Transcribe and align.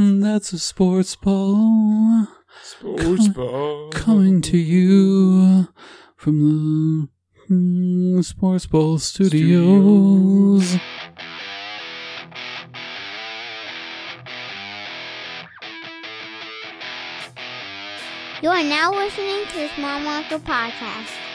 That's 0.00 0.52
a 0.52 0.60
sports 0.60 1.16
ball 1.16 2.28
Sports 2.62 3.26
ball. 3.30 3.90
coming 3.90 4.40
to 4.42 4.56
you 4.56 5.66
from 6.14 7.08
the 7.48 7.52
mm, 7.52 8.24
Sports 8.24 8.66
Ball 8.66 9.00
Studios. 9.00 10.76
You 18.40 18.50
are 18.50 18.62
now 18.62 18.92
listening 18.92 19.46
to 19.46 19.56
the 19.56 19.68
Small 19.74 19.98
Market 19.98 20.44
Podcast. 20.44 21.27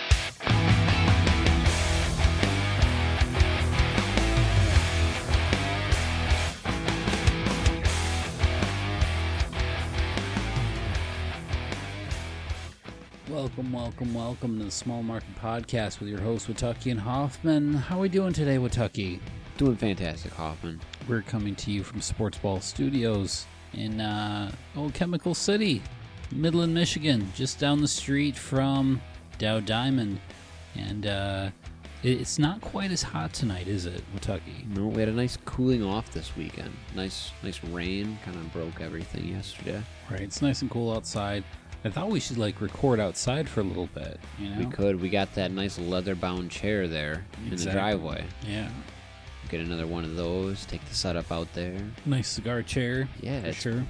Welcome, 13.33 13.73
welcome, 13.73 14.13
welcome 14.13 14.59
to 14.59 14.65
the 14.65 14.69
Small 14.69 15.01
Market 15.01 15.35
Podcast 15.41 15.99
with 15.99 16.07
your 16.07 16.21
host 16.21 16.47
Watucky 16.47 16.91
and 16.91 16.99
Hoffman. 16.99 17.73
How 17.73 17.97
are 17.97 18.01
we 18.01 18.07
doing 18.07 18.31
today, 18.31 18.57
Watucky? 18.57 19.19
Doing 19.57 19.75
fantastic, 19.75 20.31
Hoffman. 20.33 20.79
We're 21.07 21.23
coming 21.23 21.55
to 21.55 21.71
you 21.71 21.81
from 21.81 21.99
Sports 21.99 22.37
Ball 22.37 22.61
Studios 22.61 23.47
in 23.73 23.99
uh, 23.99 24.51
Old 24.77 24.93
Chemical 24.93 25.33
City, 25.33 25.81
Midland, 26.31 26.75
Michigan, 26.75 27.27
just 27.33 27.57
down 27.57 27.81
the 27.81 27.87
street 27.87 28.35
from 28.35 29.01
Dow 29.39 29.59
Diamond. 29.59 30.19
And 30.75 31.07
uh, 31.07 31.49
it's 32.03 32.37
not 32.37 32.61
quite 32.61 32.91
as 32.91 33.01
hot 33.01 33.33
tonight, 33.33 33.67
is 33.67 33.87
it, 33.87 34.03
Watucky? 34.15 34.67
No, 34.77 34.85
we 34.85 34.99
had 34.99 35.09
a 35.09 35.11
nice 35.13 35.39
cooling 35.43 35.83
off 35.83 36.11
this 36.11 36.37
weekend. 36.37 36.71
Nice, 36.95 37.31
nice 37.41 37.63
rain 37.63 38.19
kind 38.23 38.37
of 38.37 38.53
broke 38.53 38.79
everything 38.79 39.29
yesterday. 39.29 39.81
Right, 40.11 40.21
it's 40.21 40.43
nice 40.43 40.61
and 40.61 40.69
cool 40.69 40.93
outside. 40.93 41.43
I 41.85 41.89
thought 41.89 42.09
we 42.09 42.19
should 42.19 42.37
like 42.37 42.61
record 42.61 42.99
outside 42.99 43.47
for 43.49 43.59
a 43.59 43.63
little 43.63 43.87
bit. 43.87 44.19
You 44.39 44.49
know, 44.49 44.59
We 44.59 44.65
could. 44.67 45.01
We 45.01 45.09
got 45.09 45.33
that 45.35 45.51
nice 45.51 45.77
leather-bound 45.77 46.49
chair 46.49 46.87
there 46.87 47.25
in 47.45 47.55
the 47.55 47.65
driveway. 47.71 48.23
Yeah, 48.47 48.69
Get 49.49 49.59
another 49.61 49.85
one 49.85 50.03
of 50.05 50.15
those. 50.15 50.65
Take 50.65 50.83
the 50.87 50.95
setup 50.95 51.31
out 51.31 51.51
there. 51.53 51.77
nice 52.05 52.27
cigar 52.29 52.61
chair. 52.63 53.07
Yeah, 53.21 53.51
sure. 53.51 53.85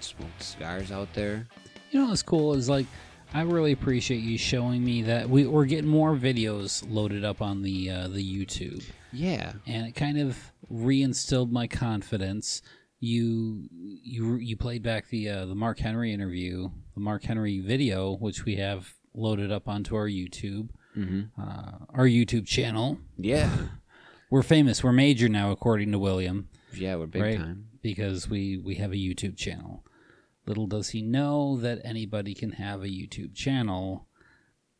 Smoke 0.00 0.28
cigars 0.40 0.92
out 0.92 1.12
there. 1.14 1.48
You 1.90 2.00
know 2.02 2.08
what's 2.10 2.22
cool 2.22 2.52
is 2.54 2.68
like 2.68 2.86
I 3.32 3.40
really 3.42 3.72
appreciate 3.72 4.18
you 4.22 4.36
showing 4.38 4.84
me 4.84 5.02
that 5.02 5.28
we, 5.28 5.46
we're 5.46 5.64
getting 5.64 5.88
more 5.88 6.14
videos 6.14 6.84
loaded 6.88 7.24
up 7.24 7.40
on 7.42 7.62
the 7.62 7.90
uh, 7.90 8.08
the 8.08 8.22
YouTube, 8.22 8.84
Yeah. 9.12 9.54
and 9.66 9.86
it 9.86 9.92
kind 9.94 10.18
of 10.18 10.36
reinstilled 10.70 11.50
my 11.50 11.66
confidence. 11.66 12.60
You 13.00 13.68
you 13.72 14.36
you 14.36 14.56
played 14.56 14.82
back 14.82 15.08
the 15.08 15.28
uh, 15.30 15.46
the 15.46 15.54
Mark 15.54 15.78
Henry 15.78 16.12
interview, 16.12 16.70
the 16.96 17.00
Mark 17.00 17.24
Henry 17.24 17.60
video, 17.60 18.16
which 18.16 18.44
we 18.44 18.56
have 18.56 18.94
loaded 19.14 19.52
up 19.52 19.68
onto 19.68 19.94
our 19.94 20.08
YouTube, 20.08 20.70
hmm 20.94 21.22
uh, 21.38 21.72
our 21.90 22.06
YouTube 22.06 22.46
channel. 22.46 22.98
Yeah. 23.18 23.50
We're 24.30 24.42
famous. 24.42 24.82
We're 24.82 24.92
major 24.92 25.28
now, 25.28 25.52
according 25.52 25.92
to 25.92 25.98
William. 26.00 26.48
Yeah, 26.74 26.96
we're 26.96 27.06
big 27.06 27.22
Right. 27.22 27.36
time. 27.38 27.66
because 27.80 28.28
we 28.28 28.58
we 28.58 28.74
have 28.76 28.90
a 28.92 28.96
YouTube 28.96 29.36
channel. 29.36 29.84
Little 30.46 30.66
does 30.66 30.88
he 30.88 31.00
know 31.02 31.56
that 31.58 31.80
anybody 31.84 32.34
can 32.34 32.52
have 32.52 32.82
a 32.82 32.88
YouTube 32.88 33.34
channel. 33.36 34.08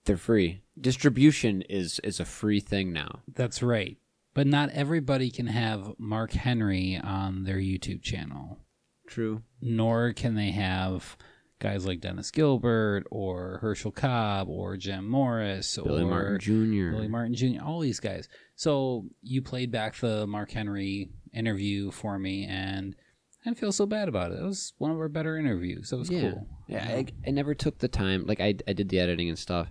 They're 0.04 0.16
free. 0.16 0.62
Distribution 0.80 1.62
is 1.62 2.00
is 2.02 2.18
a 2.18 2.24
free 2.24 2.60
thing 2.60 2.92
now. 2.92 3.20
That's 3.32 3.62
right. 3.62 3.98
But 4.34 4.46
not 4.48 4.70
everybody 4.70 5.30
can 5.30 5.46
have 5.46 5.92
Mark 5.98 6.32
Henry 6.32 6.98
on 7.02 7.44
their 7.44 7.58
YouTube 7.58 8.02
channel. 8.02 8.58
True. 9.06 9.42
Nor 9.60 10.12
can 10.12 10.34
they 10.34 10.50
have 10.50 11.16
guys 11.58 11.86
like 11.86 12.00
Dennis 12.00 12.30
Gilbert 12.30 13.04
or 13.10 13.58
Herschel 13.60 13.92
Cobb 13.92 14.48
or 14.48 14.76
Jim 14.76 15.08
Morris 15.08 15.78
Billy 15.82 16.02
or 16.02 16.06
Martin 16.06 16.38
Jr. 16.40 16.96
Billy 16.96 17.08
Martin 17.08 17.34
Jr. 17.34 17.64
All 17.64 17.80
these 17.80 18.00
guys. 18.00 18.28
So 18.54 19.06
you 19.22 19.42
played 19.42 19.70
back 19.70 19.94
the 19.96 20.26
Mark 20.26 20.50
Henry 20.50 21.10
interview 21.32 21.90
for 21.90 22.18
me, 22.18 22.46
and 22.46 22.94
I 23.40 23.44
didn't 23.44 23.58
feel 23.58 23.72
so 23.72 23.86
bad 23.86 24.08
about 24.08 24.32
it. 24.32 24.38
It 24.38 24.44
was 24.44 24.72
one 24.78 24.90
of 24.90 24.98
our 24.98 25.08
better 25.08 25.36
interviews. 25.36 25.92
It 25.92 25.96
was 25.96 26.10
yeah. 26.10 26.32
cool. 26.32 26.46
Yeah, 26.68 26.84
I, 26.84 27.06
I 27.26 27.30
never 27.30 27.54
took 27.54 27.78
the 27.78 27.88
time. 27.88 28.26
Like 28.26 28.40
I, 28.40 28.54
I 28.66 28.72
did 28.72 28.88
the 28.88 28.98
editing 28.98 29.28
and 29.28 29.38
stuff, 29.38 29.68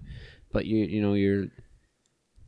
but 0.51 0.66
you 0.66 0.78
you 0.85 1.01
know 1.01 1.13
you're 1.13 1.45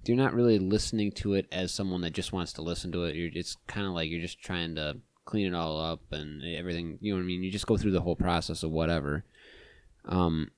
you're 0.05 0.17
not 0.17 0.33
really 0.33 0.57
listening 0.57 1.11
to 1.11 1.33
it 1.33 1.47
as 1.51 1.73
someone 1.73 2.01
that 2.01 2.13
just 2.13 2.31
wants 2.31 2.53
to 2.53 2.61
listen 2.61 2.91
to 2.93 3.03
it. 3.03 3.15
You're 3.15 3.29
it's 3.33 3.57
kind 3.67 3.85
of 3.85 3.93
like 3.93 4.09
you're 4.09 4.21
just 4.21 4.41
trying 4.41 4.75
to 4.75 4.97
clean 5.27 5.53
it 5.53 5.55
all 5.55 5.79
up 5.79 6.01
and 6.11 6.41
everything. 6.43 6.97
You 7.01 7.13
know 7.13 7.17
what 7.17 7.23
I 7.23 7.27
mean? 7.27 7.43
You 7.43 7.51
just 7.51 7.67
go 7.67 7.77
through 7.77 7.91
the 7.91 8.01
whole 8.01 8.15
process 8.15 8.63
of 8.63 8.71
whatever. 8.71 9.23
Um, 10.05 10.49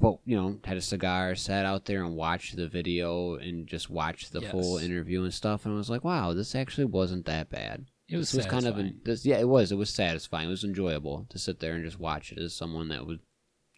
but 0.00 0.18
you 0.24 0.36
know, 0.36 0.58
had 0.64 0.76
a 0.76 0.80
cigar, 0.80 1.34
sat 1.36 1.64
out 1.64 1.84
there 1.84 2.02
and 2.02 2.16
watched 2.16 2.56
the 2.56 2.66
video 2.66 3.36
and 3.36 3.68
just 3.68 3.90
watched 3.90 4.32
the 4.32 4.40
full 4.40 4.78
interview 4.78 5.22
and 5.22 5.34
stuff, 5.34 5.64
and 5.64 5.74
I 5.74 5.76
was 5.76 5.90
like, 5.90 6.02
wow, 6.02 6.32
this 6.32 6.54
actually 6.54 6.86
wasn't 6.86 7.26
that 7.26 7.50
bad. 7.50 7.86
It 8.08 8.16
was, 8.16 8.32
was 8.32 8.46
kind 8.46 8.66
of 8.66 8.78
an, 8.78 9.00
this, 9.04 9.26
yeah, 9.26 9.36
it 9.36 9.48
was. 9.48 9.70
It 9.70 9.76
was 9.76 9.90
satisfying. 9.90 10.48
It 10.48 10.50
was 10.50 10.64
enjoyable 10.64 11.26
to 11.28 11.38
sit 11.38 11.60
there 11.60 11.74
and 11.74 11.84
just 11.84 12.00
watch 12.00 12.32
it 12.32 12.38
as 12.38 12.54
someone 12.54 12.88
that 12.88 13.06
was. 13.06 13.18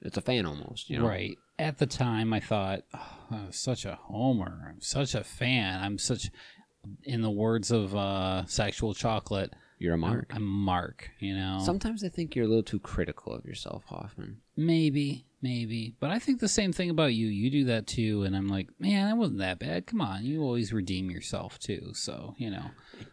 It's 0.03 0.17
a 0.17 0.23
fan 0.23 0.47
almost, 0.47 0.89
you 0.89 0.99
know. 0.99 1.09
Right. 1.09 1.37
At 1.59 1.79
the 1.79 1.87
time, 1.87 2.33
I 2.33 2.41
thought, 2.41 2.85
oh, 2.95 3.19
I'm 3.31 3.53
such 3.53 3.85
a 3.85 3.99
homer. 4.01 4.69
I'm 4.69 4.81
such 4.81 5.15
a 5.15 5.25
fan. 5.25 5.83
I'm 5.83 5.99
such, 5.99 6.31
in 7.03 7.23
the 7.23 7.31
words 7.31 7.71
of 7.71 7.95
uh, 7.95 8.47
Sexual 8.47 8.95
Chocolate, 8.95 9.53
You're 9.81 9.95
a 9.95 9.97
I'm- 9.97 10.01
mark. 10.01 10.31
I'm, 10.33 10.45
Mark, 10.47 11.11
you 11.19 11.35
know? 11.35 11.61
Sometimes 11.65 12.05
I 12.05 12.09
think 12.09 12.37
you're 12.37 12.45
a 12.45 12.49
little 12.49 12.63
too 12.63 12.79
critical 12.79 13.33
of 13.33 13.45
yourself, 13.47 13.83
Hoffman. 13.87 14.43
maybe, 14.57 15.25
maybe. 15.41 15.97
But 15.99 16.11
I 16.11 16.19
think 16.19 16.39
the 16.39 16.49
same 16.49 16.73
thing 16.73 16.91
about 16.91 17.15
you. 17.15 17.27
You 17.27 17.51
do 17.51 17.65
that 17.65 17.87
too. 17.87 18.23
And 18.25 18.37
I'm 18.37 18.47
like, 18.47 18.69
man, 18.79 19.09
that 19.09 19.17
wasn't 19.17 19.39
that 19.39 19.59
bad. 19.59 19.87
Come 19.87 20.03
on. 20.03 20.23
You 20.25 20.43
always 20.43 20.73
redeem 20.73 21.11
yourself 21.11 21.59
too. 21.59 21.93
So, 21.95 22.35
you 22.37 22.51
know. 22.51 22.67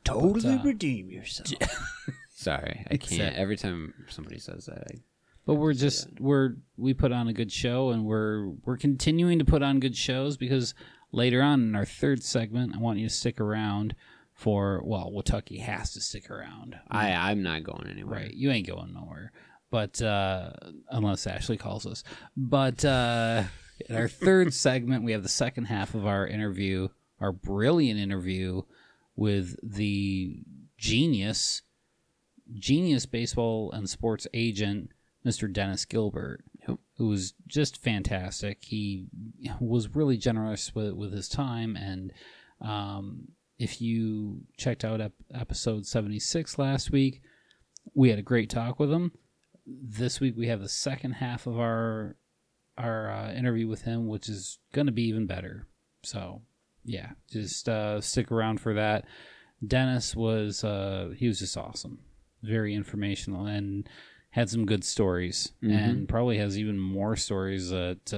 Totally 0.04 0.56
uh, 0.56 0.64
redeem 0.64 1.10
yourself. 1.10 1.50
Sorry, 2.36 2.86
I 2.92 2.98
can't. 2.98 3.36
Every 3.36 3.56
time 3.58 3.94
somebody 4.10 4.38
says 4.38 4.66
that, 4.66 4.84
I, 4.92 5.00
But 5.46 5.56
we're 5.56 5.74
just 5.74 6.08
we're 6.20 6.56
we 6.76 6.94
put 6.94 7.12
on 7.14 7.28
a 7.30 7.34
good 7.34 7.52
show 7.52 7.90
and 7.92 8.06
we're 8.06 8.50
we're 8.66 8.78
continuing 8.78 9.40
to 9.40 9.46
put 9.46 9.64
on 9.64 9.80
good 9.80 9.96
shows 9.96 10.36
because 10.38 10.76
later 11.12 11.42
on 11.42 11.62
in 11.64 11.76
our 11.76 11.86
third 11.86 12.22
segment 12.24 12.76
I 12.76 12.80
want 12.80 13.00
you 13.00 13.08
to 13.08 13.14
stick 13.14 13.40
around 13.40 13.96
for 14.38 14.82
well 14.86 15.12
Watucky 15.12 15.60
has 15.60 15.92
to 15.94 16.00
stick 16.02 16.30
around. 16.32 16.78
I 16.90 17.12
I'm 17.12 17.42
not 17.44 17.64
going 17.64 17.88
anywhere. 17.90 18.20
right. 18.22 18.34
You 18.34 18.52
ain't 18.52 18.68
going 18.68 18.94
nowhere. 18.94 19.32
But 19.72 20.02
uh 20.02 20.52
unless 20.90 21.26
Ashley 21.28 21.58
calls 21.58 21.86
us. 21.86 22.04
But 22.38 22.86
uh 22.86 23.44
in 23.90 23.96
our 23.96 24.08
third 24.08 24.54
segment 24.54 25.04
we 25.04 25.12
have 25.12 25.24
the 25.24 25.28
second 25.30 25.66
half 25.66 25.96
of 25.96 26.06
our 26.06 26.26
interview, 26.26 26.88
our 27.20 27.32
brilliant 27.32 28.00
interview 28.00 28.62
with 29.16 29.56
the 29.64 30.44
genius 30.78 31.64
genius 32.54 33.06
baseball 33.08 33.72
and 33.72 33.90
sports 33.90 34.28
agent 34.34 34.92
Mr. 35.26 35.52
Dennis 35.52 35.84
Gilbert, 35.84 36.44
Yep. 36.70 36.78
who 36.98 37.08
was 37.08 37.34
just 37.48 37.82
fantastic. 37.82 38.60
He 38.64 39.08
was 39.60 39.96
really 39.96 40.16
generous 40.18 40.74
with 40.76 40.94
with 40.94 41.12
his 41.12 41.28
time, 41.28 41.76
and 41.76 42.14
um, 42.62 43.30
if 43.60 43.82
you 43.82 44.42
checked 44.58 44.84
out 44.86 45.02
ep- 45.02 45.14
episode 45.34 45.86
seventy 45.86 46.20
six 46.20 46.58
last 46.60 46.92
week, 46.92 47.22
we 47.94 48.10
had 48.10 48.20
a 48.20 48.24
great 48.24 48.50
talk 48.50 48.80
with 48.80 48.92
him. 48.92 49.12
This 49.66 50.20
week 50.20 50.36
we 50.38 50.48
have 50.48 50.62
the 50.62 50.70
second 50.70 51.14
half 51.14 51.48
of 51.48 51.60
our 51.60 52.16
our 52.78 53.10
uh, 53.12 53.34
interview 53.34 53.68
with 53.68 53.82
him, 53.82 54.08
which 54.08 54.30
is 54.30 54.60
going 54.74 54.86
to 54.86 54.92
be 54.92 55.04
even 55.08 55.26
better. 55.26 55.68
So, 56.04 56.44
yeah, 56.86 57.12
just 57.32 57.68
uh, 57.68 58.00
stick 58.02 58.32
around 58.32 58.62
for 58.62 58.76
that. 58.76 59.06
Dennis 59.66 60.16
was 60.16 60.64
uh, 60.64 61.10
he 61.18 61.28
was 61.28 61.40
just 61.40 61.58
awesome, 61.58 62.00
very 62.44 62.76
informational, 62.76 63.48
and 63.48 63.90
had 64.30 64.50
some 64.50 64.66
good 64.68 64.84
stories, 64.84 65.54
Mhm. 65.64 65.72
and 65.76 66.08
probably 66.10 66.38
has 66.38 66.58
even 66.60 66.78
more 66.80 67.16
stories 67.16 67.70
that. 67.70 68.14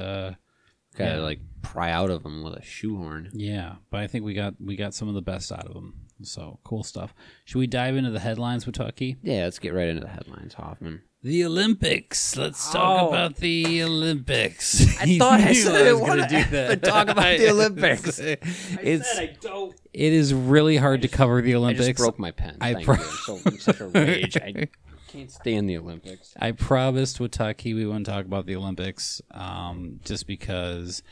Gotta 0.99 1.15
Yeah. 1.15 1.21
like 1.21 1.39
pry 1.63 1.91
out 1.91 2.09
of 2.11 2.21
them 2.23 2.43
with 2.43 2.53
a 2.53 2.61
shoehorn. 2.61 3.29
yeah, 3.33 3.75
but 3.89 3.99
I 4.01 4.07
think 4.07 4.23
we 4.25 4.33
got 4.35 4.53
we 4.59 4.75
got 4.75 4.93
some 4.93 5.07
of 5.07 5.15
the 5.15 5.21
best 5.21 5.51
out 5.51 5.65
of 5.65 5.73
them. 5.73 5.93
So 6.21 6.59
cool 6.65 6.83
stuff. 6.83 7.13
Should 7.45 7.59
we 7.59 7.67
dive 7.67 7.95
into 7.95 8.11
the 8.11 8.19
headlines, 8.19 8.65
Watucky? 8.65 9.15
Yeah, 9.23 9.45
let's 9.45 9.57
get 9.59 9.73
right 9.73 9.87
into 9.87 10.01
the 10.01 10.09
headlines, 10.09 10.53
Hoffman. 10.53 11.01
The 11.23 11.45
Olympics. 11.45 12.35
Let's 12.37 12.71
talk 12.71 13.03
Oh. 13.03 13.07
about 13.09 13.37
the 13.37 13.83
Olympics. 13.83 14.81
I 15.01 15.17
thought 15.17 15.39
I 15.41 15.47
knew 15.47 15.53
said 15.53 15.71
was 15.71 15.75
I 15.75 15.83
didn't 15.83 15.99
gonna 15.99 16.57
wanna 16.59 16.75
talk 16.77 17.07
about 17.09 17.37
the 17.37 17.49
Olympics. 17.51 18.19
it's 18.19 19.19
don't. 19.41 19.75
It 19.93 20.13
is 20.13 20.33
really 20.33 20.77
hard 20.77 21.01
to 21.03 21.07
cover 21.07 21.41
the 21.41 21.53
I 21.53 21.57
Olympics. 21.57 21.87
just 21.87 21.97
broke 21.97 22.19
my 22.19 22.31
pen. 22.31 22.57
I 22.61 22.73
Thank 22.73 22.85
pro- 22.85 22.95
you. 22.95 23.01
I'm 23.01 23.07
so 23.25 23.39
I'm 23.45 23.59
such 23.59 23.79
a 23.79 23.87
rage. 23.87 24.37
I 24.37 24.67
can't 25.11 25.31
stand 25.31 25.69
the 25.69 25.77
Olympics. 25.77 26.33
I 26.39 26.51
promised 26.51 27.19
Watucky 27.19 27.73
we 27.75 27.85
wouldn't 27.85 28.06
talk 28.06 28.25
about 28.25 28.45
the 28.45 28.56
Olympics, 28.56 29.21
um, 29.31 30.00
just 30.03 30.27
because 30.27 31.03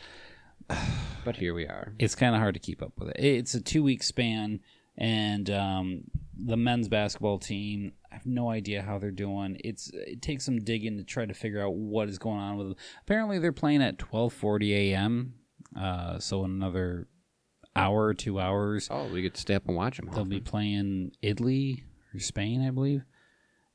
But 1.26 1.38
here 1.38 1.54
we 1.54 1.66
are. 1.66 1.94
it's 2.00 2.16
kind 2.16 2.36
of 2.36 2.42
hard 2.42 2.54
to 2.56 2.60
keep 2.60 2.82
up 2.82 2.94
with 2.98 3.10
it. 3.10 3.20
It's 3.24 3.54
a 3.54 3.62
two 3.62 3.84
week 3.84 4.04
span, 4.04 4.60
and 4.98 5.50
um, 5.50 6.04
the 6.38 6.58
men's 6.58 6.88
basketball 6.88 7.40
team. 7.40 7.94
I 8.12 8.16
have 8.16 8.26
no 8.26 8.50
idea 8.50 8.82
how 8.82 8.98
they're 8.98 9.12
doing. 9.12 9.58
It's 9.64 9.92
it 9.94 10.22
takes 10.22 10.46
some 10.46 10.60
digging 10.60 10.98
to 10.98 11.04
try 11.04 11.26
to 11.26 11.34
figure 11.34 11.62
out 11.64 11.74
what 11.76 12.10
is 12.10 12.18
going 12.18 12.40
on 12.40 12.58
with 12.58 12.68
them. 12.68 12.76
Apparently, 13.02 13.38
they're 13.40 13.52
playing 13.52 13.82
at 13.84 13.98
twelve 14.00 14.34
forty 14.34 14.94
a.m. 14.94 15.34
Uh, 15.80 16.18
so 16.20 16.44
in 16.46 16.52
another 16.52 17.08
hour 17.76 18.06
or 18.06 18.14
two 18.16 18.40
hours, 18.40 18.88
Oh, 18.90 19.08
we 19.14 19.22
get 19.22 19.36
to 19.36 19.42
stay 19.42 19.54
up 19.54 19.68
and 19.68 19.76
watch 19.78 19.98
them. 19.98 20.10
they'll 20.14 20.26
be 20.26 20.40
playing 20.40 21.12
Italy 21.22 21.84
or 22.14 22.20
Spain, 22.20 22.66
I 22.66 22.72
believe. 22.72 23.04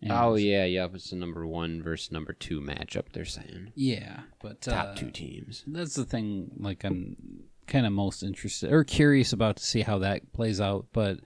And- 0.03 0.11
Oh 0.13 0.35
yeah, 0.35 0.65
yep. 0.65 0.95
It's 0.95 1.11
the 1.11 1.17
number 1.17 1.47
one 1.47 1.83
versus 1.83 2.11
number 2.13 2.33
two 2.33 2.61
matchup. 2.61 3.13
They're 3.13 3.25
saying 3.25 3.73
yeah, 3.77 4.21
but 4.43 4.61
top 4.61 4.89
uh, 4.89 4.95
two 4.97 5.11
teams. 5.11 5.63
that's 5.67 5.95
the 5.95 6.05
thing 6.05 6.51
like 6.59 6.83
i'm 6.85 7.17
kind 7.69 7.87
of 7.87 7.93
most 7.93 8.23
interested 8.25 8.73
or 8.73 8.83
curious 8.85 9.33
about 9.33 9.57
to 9.57 9.65
see 9.65 9.81
how 9.83 9.99
that 10.01 10.33
plays 10.33 10.61
out 10.61 10.87
but 10.93 11.21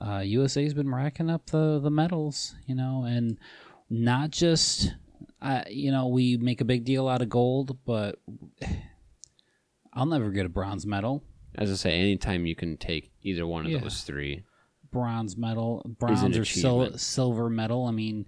uh, 0.00 0.18
usa's 0.20 0.74
been 0.74 0.94
racking 0.94 1.30
up 1.30 1.46
the 1.46 1.80
the 1.80 1.90
medals 1.90 2.54
you 2.66 2.74
know 2.74 3.04
and 3.08 3.38
not 3.88 4.30
just 4.30 4.94
uh, 5.40 5.62
you 5.70 5.90
know 5.90 6.06
we 6.08 6.36
make 6.36 6.60
a 6.60 6.64
big 6.64 6.84
deal 6.84 7.08
out 7.08 7.22
of 7.22 7.30
gold 7.30 7.78
but 7.86 8.20
i'll 9.94 10.06
never 10.06 10.30
get 10.30 10.46
a 10.46 10.50
bronze 10.50 10.86
medal 10.86 11.22
As 11.54 11.70
I 11.70 11.74
say, 11.74 11.92
anytime 11.98 12.44
you 12.46 12.54
can 12.54 12.76
take 12.76 13.10
either 13.22 13.46
one 13.46 13.64
of 13.64 13.72
Yeah. 13.72 13.78
those 13.78 14.02
three, 14.02 14.44
bronze 14.96 15.36
medal 15.36 15.82
bronze 15.98 16.36
or 16.36 16.44
sil- 16.48 16.96
silver 16.98 17.50
medal. 17.50 17.84
I 17.86 17.90
mean 17.92 18.26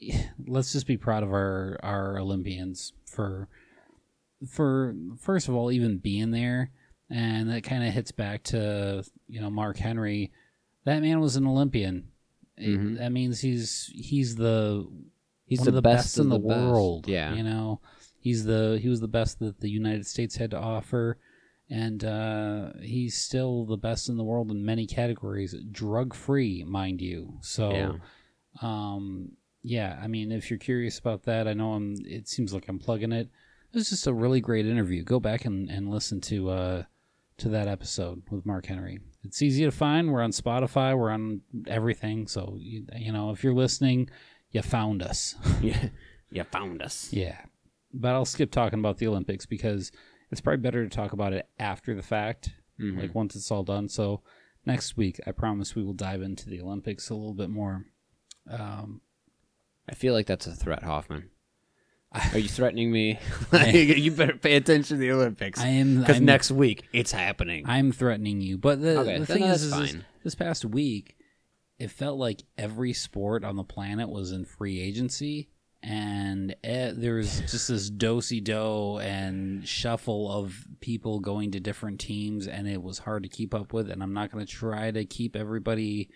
let's 0.46 0.72
just 0.72 0.86
be 0.86 0.96
proud 0.96 1.22
of 1.22 1.30
our 1.32 1.78
our 1.82 2.18
olympians 2.18 2.92
for 3.06 3.48
for 4.48 4.94
first 5.20 5.48
of 5.48 5.54
all 5.54 5.70
even 5.70 5.98
being 5.98 6.30
there. 6.30 6.70
And 7.10 7.48
that 7.50 7.62
kind 7.62 7.86
of 7.86 7.92
hits 7.94 8.12
back 8.12 8.42
to 8.44 9.04
you 9.28 9.40
know 9.40 9.50
mark 9.50 9.76
henry. 9.78 10.30
That 10.84 11.00
man 11.02 11.20
was 11.20 11.36
an 11.36 11.46
olympian. 11.46 12.08
It- 12.56 12.78
Mhm. 12.78 12.98
that 12.98 13.12
means 13.12 13.40
he's 13.40 13.90
he's 13.94 14.36
the 14.36 14.86
he's 15.46 15.60
the, 15.60 15.70
the 15.70 15.82
best, 15.82 16.04
best, 16.08 16.18
in 16.18 16.28
the, 16.28 16.38
best. 16.38 16.60
world 16.60 17.08
Yeah, 17.08 17.34
you 17.34 17.42
know? 17.42 17.80
He's 18.20 18.44
the 18.44 18.78
he 18.82 18.88
was 18.88 19.00
the 19.00 19.08
best 19.08 19.38
that 19.38 19.60
the 19.60 19.70
united 19.70 20.06
states 20.06 20.36
had 20.36 20.50
to 20.50 20.58
offer 20.58 21.18
and 21.70 22.02
uh, 22.04 22.70
he's 22.80 23.16
still 23.18 23.64
the 23.66 23.76
best 23.76 24.08
in 24.08 24.16
the 24.16 24.24
world 24.24 24.50
in 24.50 24.64
many 24.64 24.86
categories 24.86 25.54
drug 25.70 26.14
free 26.14 26.64
mind 26.64 27.00
you. 27.00 27.38
So 27.42 27.70
Yeah. 27.70 27.92
um 28.62 29.32
yeah 29.62 29.98
i 30.02 30.06
mean 30.06 30.30
if 30.32 30.50
you're 30.50 30.58
curious 30.58 30.98
about 31.00 31.24
that 31.24 31.48
i 31.48 31.52
know 31.52 31.72
i'm 31.72 31.96
it 32.06 32.28
seems 32.28 32.54
like 32.54 32.68
i'm 32.68 32.78
plugging 32.78 33.12
it. 33.12 33.28
It 33.72 33.76
was 33.76 33.90
just 33.90 34.06
a 34.06 34.14
really 34.14 34.40
great 34.40 34.66
interview. 34.66 35.04
Go 35.04 35.20
back 35.20 35.44
and, 35.44 35.68
and 35.68 35.90
listen 35.90 36.20
to 36.22 36.48
uh 36.50 36.82
to 37.38 37.48
that 37.50 37.68
episode 37.68 38.22
with 38.30 38.46
mark 38.46 38.66
henry. 38.66 38.98
It's 39.24 39.42
easy 39.42 39.64
to 39.64 39.70
find. 39.70 40.10
We're 40.10 40.22
on 40.22 40.30
spotify. 40.30 40.96
We're 40.96 41.10
on 41.10 41.42
everything. 41.66 42.26
So 42.28 42.56
you, 42.58 42.86
you 42.96 43.12
know 43.12 43.30
if 43.30 43.44
you're 43.44 43.52
listening 43.54 44.08
you 44.52 44.62
found 44.62 45.02
us. 45.02 45.34
Yeah, 45.62 45.88
you 46.30 46.44
found 46.44 46.80
us. 46.82 47.12
yeah. 47.12 47.40
But 47.92 48.12
i'll 48.14 48.24
skip 48.24 48.50
talking 48.50 48.78
about 48.78 48.98
the 48.98 49.06
olympics 49.08 49.44
because 49.44 49.92
it's 50.30 50.40
probably 50.40 50.60
better 50.62 50.84
to 50.84 50.94
talk 50.94 51.12
about 51.12 51.32
it 51.32 51.48
after 51.58 51.94
the 51.94 52.02
fact 52.02 52.50
Mhm. 52.80 53.00
like 53.00 53.14
once 53.14 53.34
it's 53.36 53.50
all 53.50 53.64
done 53.64 53.88
so 53.88 54.22
next 54.66 54.96
week 54.96 55.20
i 55.26 55.32
promise 55.32 55.74
we 55.74 55.82
will 55.82 55.94
dive 55.94 56.22
into 56.22 56.48
the 56.48 56.60
olympics 56.60 57.10
a 57.10 57.14
little 57.14 57.34
bit 57.34 57.50
more 57.50 57.84
um 58.50 59.00
I 59.90 59.94
feel 59.94 60.12
like 60.12 60.26
that's 60.26 60.46
a 60.46 60.54
threat, 60.54 60.82
Hoffman. 60.82 61.30
Are 62.12 62.38
you 62.38 62.46
threatening 62.48 62.92
me? 62.92 63.18
you 63.72 64.10
better 64.10 64.34
pay 64.36 64.56
attention 64.56 64.98
to 64.98 65.00
the 65.00 65.12
Olympics 65.12 65.58
I 65.60 65.68
am 65.68 66.00
because 66.00 66.20
next 66.20 66.50
week 66.50 66.84
it's 66.92 67.10
happening. 67.10 67.64
I'm 67.66 67.90
threatening 67.92 68.42
you. 68.42 68.58
But 68.58 68.82
the, 68.82 68.98
Okay, 69.00 69.18
the 69.18 69.24
thing 69.24 69.44
is, 69.44 69.62
is 69.62 69.74
this, 69.74 69.96
this 70.24 70.34
past 70.34 70.66
week, 70.66 71.16
it 71.78 71.90
felt 71.90 72.18
like 72.18 72.42
every 72.58 72.92
sport 72.92 73.44
on 73.44 73.56
the 73.56 73.64
planet 73.64 74.10
was 74.10 74.30
in 74.30 74.44
free 74.44 74.78
agency, 74.78 75.48
and 75.82 76.56
eh, 76.64 76.92
there 76.94 77.14
was 77.14 77.40
just 77.40 77.68
this 77.68 77.90
dosey 77.90 78.40
do 78.40 78.98
and 78.98 79.66
shuffle 79.66 80.30
of 80.30 80.66
people 80.80 81.20
going 81.20 81.52
to 81.52 81.60
different 81.60 82.00
teams, 82.00 82.46
and 82.46 82.68
it 82.68 82.82
was 82.82 82.98
hard 82.98 83.22
to 83.22 83.28
keep 83.28 83.54
up 83.54 83.72
with. 83.72 83.90
And 83.90 84.02
I'm 84.02 84.14
not 84.14 84.32
going 84.32 84.44
to 84.44 84.52
try 84.52 84.90
to 84.90 85.04
keep 85.04 85.36
everybody 85.36 86.10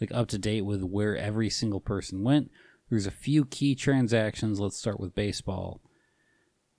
like 0.00 0.12
up 0.12 0.28
to 0.28 0.38
date 0.38 0.62
with 0.62 0.82
where 0.82 1.16
every 1.16 1.50
single 1.50 1.80
person 1.80 2.22
went. 2.22 2.50
There's 2.90 3.06
a 3.06 3.10
few 3.10 3.44
key 3.44 3.74
transactions. 3.74 4.60
Let's 4.60 4.78
start 4.78 5.00
with 5.00 5.14
baseball. 5.14 5.80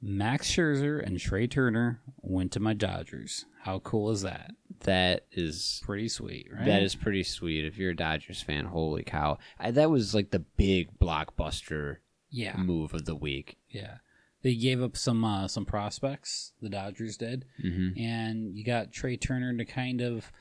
Max 0.02 0.50
Scherzer 0.50 1.06
and 1.06 1.20
Trea 1.20 1.48
Turner 1.48 2.00
went 2.22 2.54
to 2.54 2.60
my 2.60 2.74
Dodgers. 2.74 3.46
How 3.64 3.80
cool 3.80 4.12
is 4.12 4.22
that? 4.22 4.52
that 4.82 5.26
is 5.34 5.82
Pretty 5.84 6.08
sweet, 6.08 6.48
right? 6.54 6.66
that 6.66 6.84
is 6.84 6.96
pretty 6.96 7.24
sweet. 7.24 7.66
If 7.66 7.78
you're 7.78 7.92
a 7.92 7.96
Dodgers 7.96 8.42
fan, 8.42 8.66
holy 8.66 9.04
cow! 9.04 9.38
I, 9.60 9.72
that 9.72 9.90
was 9.90 10.16
like 10.16 10.32
the 10.32 10.40
big 10.40 10.98
blockbuster 11.00 11.98
yeah, 12.30 12.56
move 12.58 12.94
of 12.94 13.06
the 13.06 13.16
week. 13.16 13.58
yeah. 13.70 13.98
They 14.42 14.56
gave 14.56 14.82
up 14.82 14.96
some 14.96 15.26
uh, 15.26 15.50
some 15.50 15.66
prospects. 15.66 16.54
The 16.62 16.70
Dodgers 16.70 17.18
did, 17.18 17.44
Mm-hmm. 17.62 18.00
and 18.02 18.56
you 18.58 18.64
got 18.64 18.94
Trea 18.94 19.18
Turner 19.18 19.54
to 19.58 19.66
kind 19.66 20.00
of 20.00 20.32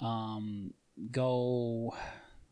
um, 0.00 0.72
go. 1.10 1.94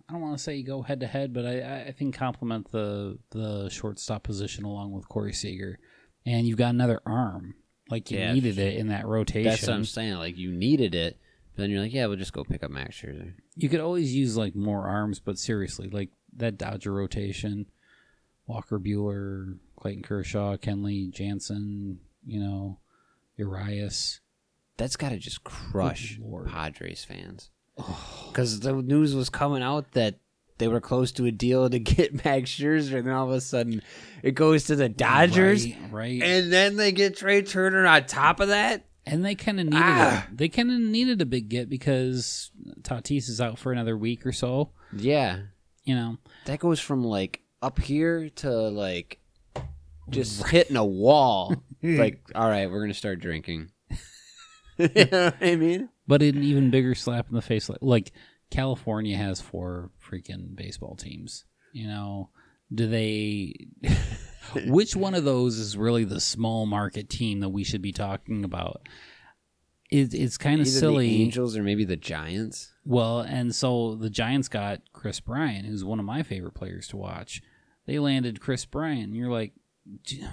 I 0.08 0.12
don't 0.12 0.20
want 0.20 0.36
to 0.36 0.42
say 0.42 0.62
go 0.62 0.82
head 0.82 1.00
to 1.00 1.06
head, 1.06 1.32
but 1.32 1.46
I, 1.46 1.84
I 1.88 1.92
think 1.92 2.14
complement 2.14 2.70
the 2.72 3.18
the 3.30 3.70
shortstop 3.70 4.22
position 4.22 4.64
along 4.64 4.92
with 4.92 5.08
Corey 5.08 5.32
Seager, 5.32 5.78
and 6.26 6.46
you've 6.46 6.58
got 6.58 6.74
another 6.74 7.00
arm 7.06 7.54
like 7.88 8.10
you 8.10 8.18
Yeah, 8.18 8.32
needed 8.34 8.58
it 8.58 8.76
in 8.76 8.88
that 8.88 9.06
rotation. 9.06 9.50
That's 9.50 9.66
what 9.66 9.72
I'm 9.74 9.84
saying. 9.84 10.14
Like 10.16 10.36
you 10.36 10.52
needed 10.52 10.94
it, 10.94 11.18
but 11.54 11.62
then 11.62 11.70
you're 11.70 11.80
like, 11.80 11.94
yeah, 11.94 12.04
we'll 12.06 12.16
just 12.18 12.32
go 12.34 12.44
pick 12.44 12.62
up 12.62 12.70
Max 12.70 12.96
Scherzer. 13.00 13.32
You 13.56 13.68
could 13.70 13.80
always 13.80 14.14
use 14.14 14.36
like 14.36 14.54
more 14.54 14.86
arms, 14.88 15.20
but 15.20 15.38
seriously, 15.38 15.88
like 15.88 16.10
that 16.36 16.58
Dodger 16.58 16.92
rotation, 16.92 17.66
Walker 18.52 18.78
Buehler, 18.78 19.56
Clayton 19.76 20.02
Kershaw, 20.02 20.56
Kenley 20.58 21.10
Jansen, 21.10 21.98
you 22.26 22.38
know, 22.38 22.78
Urias. 23.36 24.20
That's 24.76 24.96
got 24.96 25.08
to 25.10 25.16
just 25.18 25.42
crush 25.44 26.18
Padres 26.48 27.04
fans. 27.04 27.50
Because 28.28 28.60
the 28.60 28.74
news 28.74 29.14
was 29.14 29.30
coming 29.30 29.62
out 29.62 29.92
that 29.92 30.16
they 30.58 30.68
were 30.68 30.80
close 30.80 31.12
to 31.12 31.24
a 31.24 31.30
deal 31.30 31.68
to 31.70 31.78
get 31.78 32.24
Max 32.24 32.50
Scherzer, 32.50 32.98
and 32.98 33.06
then 33.06 33.14
all 33.14 33.26
of 33.28 33.34
a 33.34 33.40
sudden 33.40 33.82
it 34.22 34.32
goes 34.34 34.64
to 34.64 34.76
the 34.76 34.88
Dodgers, 34.90 35.66
right? 35.66 35.76
right. 35.90 36.22
and 36.22 36.52
then 36.52 36.76
they 36.76 36.92
get 36.92 37.16
Trea 37.16 37.42
Turner 37.42 37.86
on 37.86 38.04
top 38.06 38.40
of 38.40 38.48
that. 38.48 38.84
And 39.04 39.24
they 39.24 39.34
kind 39.34 39.58
of 39.58 39.66
needed 39.66 39.82
Ah. 39.82 40.28
a, 40.30 40.34
they 40.34 40.48
kind 40.48 40.70
of 40.70 40.78
needed 40.78 41.20
a 41.20 41.26
big 41.26 41.48
get 41.48 41.68
because 41.68 42.50
Tatis 42.82 43.28
is 43.28 43.40
out 43.40 43.58
for 43.58 43.72
another 43.72 43.96
week 43.96 44.24
or 44.26 44.30
so. 44.32 44.70
Yeah, 44.94 45.38
You 45.84 45.96
know, 45.96 46.18
that 46.44 46.60
goes 46.60 46.78
from 46.78 47.02
like 47.02 47.41
up 47.62 47.80
here 47.80 48.28
to 48.28 48.50
like 48.50 49.18
just 50.10 50.46
hitting 50.48 50.76
a 50.76 50.84
wall. 50.84 51.54
like, 51.82 52.20
all 52.34 52.48
right, 52.48 52.70
we're 52.70 52.80
gonna 52.80 52.94
start 52.94 53.20
drinking. 53.20 53.70
you 54.78 55.06
know 55.10 55.24
what 55.26 55.36
I 55.40 55.56
mean? 55.56 55.88
but 56.06 56.22
an 56.22 56.42
even 56.42 56.70
bigger 56.70 56.94
slap 56.94 57.28
in 57.28 57.34
the 57.34 57.42
face. 57.42 57.68
Like, 57.68 57.78
like 57.80 58.12
California 58.50 59.16
has 59.16 59.40
four 59.40 59.90
freaking 60.04 60.54
baseball 60.54 60.96
teams. 60.96 61.44
You 61.72 61.86
know, 61.86 62.30
do 62.74 62.86
they? 62.86 63.68
which 64.66 64.94
one 64.96 65.14
of 65.14 65.24
those 65.24 65.56
is 65.56 65.76
really 65.76 66.04
the 66.04 66.20
small 66.20 66.66
market 66.66 67.08
team 67.08 67.40
that 67.40 67.48
we 67.48 67.64
should 67.64 67.82
be 67.82 67.92
talking 67.92 68.44
about? 68.44 68.88
It, 69.90 70.14
it's 70.14 70.38
kind 70.38 70.60
of 70.60 70.66
silly. 70.66 71.08
the 71.08 71.22
Angels 71.22 71.56
or 71.56 71.62
maybe 71.62 71.84
the 71.84 71.96
Giants. 71.96 72.72
Well, 72.84 73.20
and 73.20 73.54
so 73.54 73.94
the 73.94 74.10
Giants 74.10 74.48
got 74.48 74.80
Kris 74.92 75.20
Bryant, 75.20 75.66
who's 75.66 75.84
one 75.84 75.98
of 75.98 76.04
my 76.04 76.22
favorite 76.22 76.54
players 76.54 76.88
to 76.88 76.96
watch. 76.96 77.42
They 77.86 77.98
landed 77.98 78.40
Kris 78.40 78.64
Bryant. 78.64 79.14
You're 79.14 79.30
like, 79.30 79.52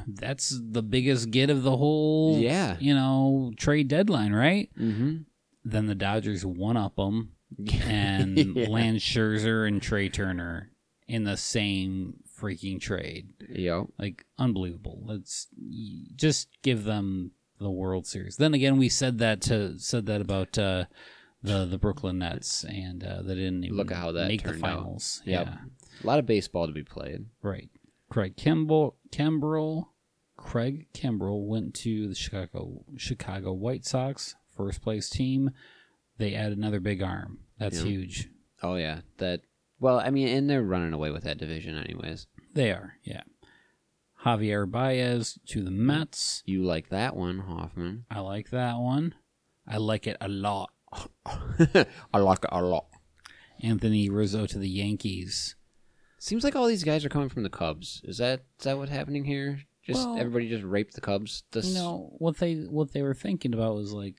that's 0.07 0.59
the 0.63 0.83
biggest 0.83 1.31
get 1.31 1.49
of 1.49 1.63
the 1.63 1.75
whole, 1.77 2.37
Yeah. 2.39 2.77
you 2.79 2.93
know, 2.93 3.51
trade 3.57 3.87
deadline, 3.87 4.33
right? 4.33 4.69
Mm-hmm. 4.79 5.17
Then 5.65 5.87
the 5.87 5.95
Dodgers 5.95 6.45
one 6.45 6.77
up 6.77 6.95
them 6.97 7.31
and 7.83 8.37
Yeah. 8.37 8.67
land 8.69 8.97
Scherzer 8.99 9.67
and 9.67 9.81
Trea 9.81 10.09
Turner 10.09 10.71
in 11.07 11.23
the 11.23 11.37
same 11.37 12.17
freaking 12.39 12.79
trade. 12.79 13.29
Yep. 13.49 13.85
Like 13.97 14.25
unbelievable. 14.37 15.01
Let's 15.03 15.47
just 16.15 16.49
give 16.61 16.83
them 16.83 17.31
the 17.59 17.71
World 17.71 18.05
Series. 18.07 18.37
Then 18.37 18.53
again, 18.53 18.77
we 18.77 18.87
said 18.89 19.17
that 19.17 19.41
to 19.41 19.77
said 19.79 20.05
that 20.05 20.21
about 20.21 20.57
uh, 20.57 20.85
the 21.41 21.65
the 21.65 21.77
Brooklyn 21.77 22.19
Nets, 22.19 22.63
and 22.63 23.03
uh, 23.03 23.21
they 23.23 23.35
didn't 23.35 23.63
even 23.65 23.75
Look 23.77 23.91
at 23.91 23.97
how 23.97 24.11
that 24.13 24.27
make 24.29 24.43
the 24.43 24.51
turned 24.51 24.63
out. 24.63 24.77
finals. 24.77 25.21
Yep. 25.25 25.47
Yeah, 25.47 25.57
A 26.03 26.07
lot 26.07 26.19
of 26.19 26.25
baseball 26.25 26.67
to 26.67 26.73
be 26.73 26.83
played. 26.83 27.25
right. 27.41 27.69
Craig 28.09 28.35
Kimbrel, 28.35 28.95
Kimbrel, 29.11 29.89
Craig 30.35 30.87
Kimbrel 30.93 31.45
went 31.45 31.75
to 31.75 32.07
the 32.07 32.15
Chicago 32.15 32.83
Chicago 32.97 33.53
White 33.53 33.85
Sox, 33.85 34.35
first 34.55 34.81
place 34.81 35.09
team. 35.09 35.51
They 36.17 36.33
add 36.33 36.51
another 36.51 36.79
big 36.79 37.03
arm. 37.03 37.39
That's 37.59 37.77
Yeah. 37.81 37.85
huge. 37.89 38.29
Oh 38.63 38.75
yeah, 38.75 39.01
that. 39.17 39.41
Well, 39.79 39.99
I 39.99 40.09
mean, 40.09 40.27
and 40.29 40.49
they're 40.49 40.63
running 40.63 40.91
away 40.93 41.11
with 41.11 41.23
that 41.23 41.37
division, 41.37 41.77
anyways. 41.77 42.25
They 42.53 42.71
are, 42.71 42.95
yeah. 43.03 43.21
Javier 44.25 44.69
Baez 44.69 45.37
to 45.47 45.63
the 45.63 45.71
Mets. 45.71 46.41
You 46.45 46.63
like 46.63 46.89
that 46.89 47.15
one, 47.15 47.39
Hoffman? 47.39 48.05
I 48.09 48.19
like 48.21 48.49
that 48.49 48.77
one. 48.79 49.15
I 49.67 49.77
like 49.77 50.07
it 50.07 50.17
a 50.19 50.27
lot. 50.27 50.71
I 50.93 52.17
like 52.17 52.39
it 52.43 52.49
a 52.51 52.61
lot. 52.61 52.87
Anthony 53.61 54.09
Rizzo 54.09 54.45
to 54.47 54.57
the 54.57 54.67
Yankees. 54.69 55.55
Seems 56.19 56.43
like 56.43 56.55
all 56.55 56.67
these 56.67 56.83
guys 56.83 57.03
are 57.05 57.09
coming 57.09 57.29
from 57.29 57.43
the 57.43 57.49
Cubs. 57.49 58.01
Is 58.03 58.17
that 58.17 58.41
is 58.59 58.65
that 58.65 58.77
what's 58.77 58.91
happening 58.91 59.23
here? 59.23 59.61
Just 59.85 60.05
Well- 60.05 60.17
everybody 60.19 60.49
just 60.49 60.63
raped 60.65 60.93
the 60.93 61.01
Cubs. 61.01 61.43
This 61.51 61.73
know 61.73 62.13
what 62.19 62.37
they 62.37 62.55
what 62.55 62.91
they 62.91 63.01
were 63.01 63.13
thinking 63.15 63.53
about 63.53 63.75
was 63.75 63.93
like, 63.93 64.15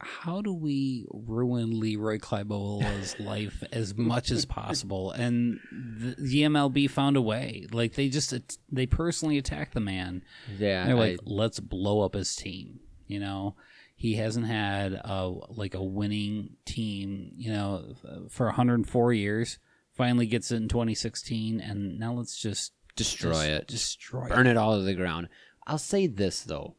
how 0.00 0.40
do 0.42 0.52
we 0.52 1.06
ruin 1.12 1.78
Leroy 1.78 2.18
Klybola's 2.18 3.18
life 3.20 3.62
as 3.72 3.96
much 3.96 4.30
as 4.30 4.44
possible? 4.44 5.10
And 5.12 5.58
the, 5.72 6.14
the 6.18 6.42
MLB 6.42 6.88
found 6.90 7.16
a 7.16 7.22
way. 7.22 7.66
Like 7.72 7.94
they 7.94 8.08
just 8.08 8.32
they 8.70 8.86
personally 8.86 9.36
attacked 9.38 9.74
the 9.74 9.80
man. 9.80 10.22
yeah, 10.58 10.86
They're 10.86 10.96
I- 10.96 11.10
like, 11.10 11.20
let's 11.24 11.60
blow 11.60 12.00
up 12.00 12.14
his 12.14 12.34
team. 12.36 12.80
You 13.06 13.20
know, 13.20 13.54
he 13.96 14.14
hasn't 14.14 14.46
had 14.46 14.92
a 14.94 15.32
like 15.50 15.74
a 15.74 15.82
winning 15.82 16.56
team. 16.64 17.32
You 17.36 17.52
know, 17.52 17.94
for 18.30 18.46
104 18.46 19.12
years. 19.12 19.58
Finally 19.94 20.26
gets 20.26 20.50
it 20.50 20.56
in 20.56 20.68
2016, 20.68 21.60
and 21.60 21.98
now 21.98 22.12
let's 22.12 22.36
just 22.36 22.72
destroy 22.96 23.30
just 23.32 23.48
it, 23.48 23.66
destroy 23.68 24.28
burn 24.28 24.46
it 24.46 24.56
all 24.56 24.76
to 24.76 24.82
the 24.82 24.94
ground. 24.94 25.28
I'll 25.66 25.78
say 25.78 26.06
this 26.06 26.42
though, 26.42 26.74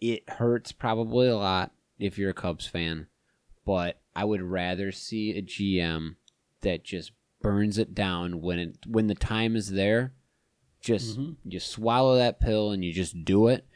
it 0.00 0.28
hurts 0.28 0.72
probably 0.72 1.28
a 1.28 1.36
lot 1.36 1.72
if 1.98 2.18
you're 2.18 2.30
a 2.30 2.34
Cubs 2.34 2.66
fan, 2.66 3.06
but 3.64 4.00
I 4.14 4.24
would 4.24 4.42
rather 4.42 4.92
see 4.92 5.36
a 5.36 5.42
GM 5.42 6.16
that 6.62 6.84
just 6.84 7.12
burns 7.40 7.78
it 7.78 7.94
down 7.94 8.40
when 8.40 8.58
it 8.58 8.78
when 8.86 9.06
the 9.06 9.14
time 9.14 9.56
is 9.56 9.70
there. 9.70 10.12
Just 10.80 11.18
Mhm. 11.18 11.36
you 11.44 11.60
swallow 11.60 12.16
that 12.16 12.40
pill 12.40 12.70
and 12.72 12.84
you 12.84 12.92
just 12.92 13.24
do 13.24 13.48
it, 13.48 13.66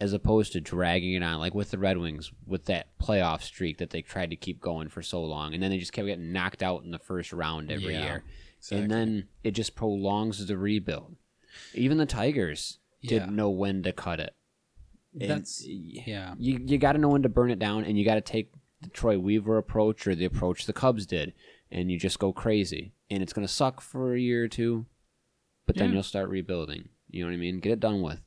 as 0.00 0.12
opposed 0.12 0.52
to 0.52 0.60
dragging 0.60 1.14
it 1.14 1.22
on 1.22 1.38
like 1.38 1.54
with 1.54 1.70
the 1.70 1.78
Red 1.78 1.98
Wings 1.98 2.30
with 2.46 2.66
that 2.66 2.96
playoff 2.98 3.42
streak 3.42 3.78
that 3.78 3.90
they 3.90 4.00
tried 4.02 4.30
to 4.30 4.36
keep 4.36 4.60
going 4.60 4.88
for 4.88 5.02
so 5.02 5.22
long, 5.22 5.54
and 5.54 5.62
then 5.62 5.70
they 5.70 5.78
just 5.78 5.92
kept 5.92 6.06
getting 6.06 6.32
knocked 6.32 6.62
out 6.62 6.84
in 6.84 6.90
the 6.90 6.98
first 6.98 7.32
round 7.32 7.70
every 7.70 7.94
Yeah, 7.94 8.02
year, 8.04 8.24
Exactly. 8.58 8.82
and 8.82 8.90
then 8.90 9.28
it 9.42 9.52
just 9.52 9.74
prolongs 9.74 10.46
the 10.46 10.56
rebuild. 10.56 11.16
Even 11.74 11.98
the 11.98 12.06
Tigers 12.06 12.78
Yeah. 13.00 13.10
didn't 13.20 13.36
know 13.36 13.50
when 13.50 13.82
to 13.82 13.92
cut 13.92 14.20
it. 14.20 14.34
That's 15.14 15.64
y- 15.66 16.02
yeah. 16.06 16.34
you 16.38 16.60
you 16.64 16.78
got 16.78 16.92
to 16.92 16.98
know 16.98 17.08
when 17.08 17.22
to 17.22 17.28
burn 17.28 17.50
it 17.50 17.58
down, 17.58 17.84
and 17.84 17.98
you 17.98 18.04
got 18.04 18.14
to 18.16 18.20
take 18.20 18.52
the 18.80 18.90
Troy 18.90 19.18
Weaver 19.18 19.56
approach 19.58 20.06
or 20.06 20.14
the 20.14 20.24
approach 20.26 20.66
the 20.66 20.72
Cubs 20.72 21.06
did, 21.06 21.32
and 21.72 21.90
you 21.90 21.98
just 21.98 22.20
go 22.20 22.32
crazy, 22.32 22.92
and 23.10 23.20
it's 23.22 23.32
gonna 23.32 23.48
suck 23.48 23.80
for 23.80 24.14
a 24.14 24.20
year 24.20 24.44
or 24.44 24.48
two, 24.48 24.86
but 25.66 25.74
then 25.74 25.88
Yeah. 25.88 25.94
you'll 25.94 26.02
start 26.04 26.28
rebuilding. 26.28 26.90
You 27.10 27.22
know 27.22 27.30
what 27.30 27.34
I 27.34 27.38
mean? 27.38 27.58
Get 27.58 27.72
it 27.72 27.80
done 27.80 28.00
with. 28.02 28.20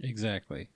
Exactly. 0.00 0.68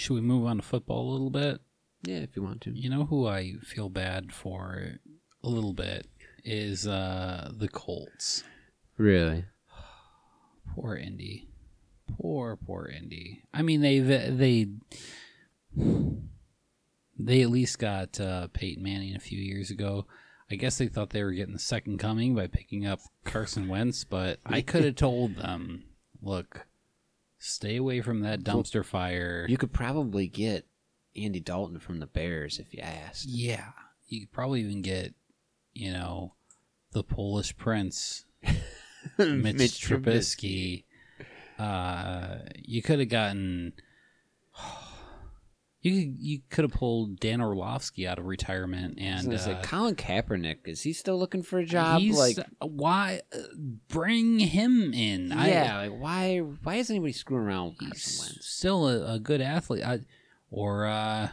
Should 0.00 0.14
we 0.14 0.22
move 0.22 0.46
on 0.46 0.56
to 0.56 0.62
football 0.62 1.10
a 1.10 1.12
little 1.12 1.28
bit? 1.28 1.60
Yeah, 2.04 2.20
if 2.20 2.34
you 2.34 2.42
want 2.42 2.62
to. 2.62 2.70
You 2.70 2.88
know 2.88 3.04
who 3.04 3.26
I 3.26 3.56
feel 3.62 3.90
bad 3.90 4.32
for 4.32 4.92
a 5.44 5.48
little 5.48 5.74
bit 5.74 6.06
is 6.42 6.86
uh 6.86 7.50
the 7.54 7.68
Colts. 7.68 8.42
Really? 8.96 9.44
Poor 10.74 10.96
Indy. 10.96 11.50
Poor 12.16 12.56
poor 12.56 12.86
Indy. 12.86 13.42
I 13.52 13.60
mean 13.60 13.82
they 13.82 13.98
they 13.98 14.68
they 17.18 17.42
at 17.42 17.50
least 17.50 17.78
got 17.78 18.18
uh, 18.18 18.48
Peyton 18.54 18.82
Manning 18.82 19.14
a 19.14 19.20
few 19.20 19.38
years 19.38 19.70
ago. 19.70 20.06
I 20.50 20.54
guess 20.54 20.78
they 20.78 20.88
thought 20.88 21.10
they 21.10 21.22
were 21.22 21.32
getting 21.32 21.52
the 21.52 21.60
second 21.60 21.98
coming 21.98 22.34
by 22.34 22.46
picking 22.46 22.86
up 22.86 23.00
Carson 23.24 23.68
Wentz, 23.68 24.04
but 24.04 24.40
I 24.46 24.62
could 24.62 24.84
have 24.84 24.94
told 24.96 25.36
them, 25.36 25.84
look, 26.22 26.66
stay 27.40 27.76
away 27.76 28.02
from 28.02 28.20
that 28.20 28.44
dumpster 28.44 28.84
fire. 28.84 29.46
You 29.48 29.56
could 29.56 29.72
probably 29.72 30.28
get 30.28 30.66
Andy 31.16 31.40
Dalton 31.40 31.80
from 31.80 31.98
the 31.98 32.06
Bears 32.06 32.60
if 32.60 32.72
you 32.72 32.80
asked. 32.80 33.26
Yeah, 33.28 33.70
you 34.06 34.20
could 34.20 34.32
probably 34.32 34.60
even 34.60 34.82
get, 34.82 35.14
you 35.72 35.92
know, 35.92 36.34
the 36.92 37.02
Polish 37.02 37.56
Prince, 37.56 38.26
Mitch, 39.18 39.80
Trubisky. 39.80 40.84
Uh, 41.58 42.38
you 42.54 42.82
could 42.82 43.00
have 43.00 43.08
gotten. 43.08 43.72
You 45.82 45.92
could, 45.92 46.16
you 46.18 46.40
could 46.50 46.64
have 46.64 46.72
pulled 46.72 47.20
Dan 47.20 47.40
Orlovsky 47.40 48.06
out 48.06 48.18
of 48.18 48.26
retirement 48.26 48.98
and 48.98 49.24
gonna 49.24 49.38
say, 49.38 49.52
uh, 49.54 49.62
Colin 49.62 49.94
Kaepernick 49.96 50.58
is 50.66 50.82
he 50.82 50.92
still 50.92 51.18
looking 51.18 51.42
for 51.42 51.58
a 51.58 51.64
job? 51.64 52.02
like, 52.02 52.36
why 52.60 53.22
uh, 53.34 53.38
bring 53.88 54.40
him 54.40 54.92
in? 54.92 55.30
yeah, 55.30 55.78
like 55.78 55.98
why? 55.98 56.38
Why 56.38 56.74
is 56.76 56.90
anybody 56.90 57.12
screwing 57.12 57.44
around 57.44 57.68
with 57.68 57.78
he's 57.80 57.88
Carson 57.88 58.26
Wentz? 58.26 58.46
still 58.46 58.88
a, 58.88 59.14
a 59.14 59.18
good 59.18 59.40
athlete. 59.40 59.82
I, 59.82 60.00
or 60.50 60.86
uh, 60.86 61.28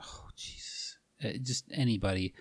oh 0.00 0.28
Jesus, 0.36 0.98
Uh, 1.24 1.30
just 1.42 1.64
anybody. 1.72 2.34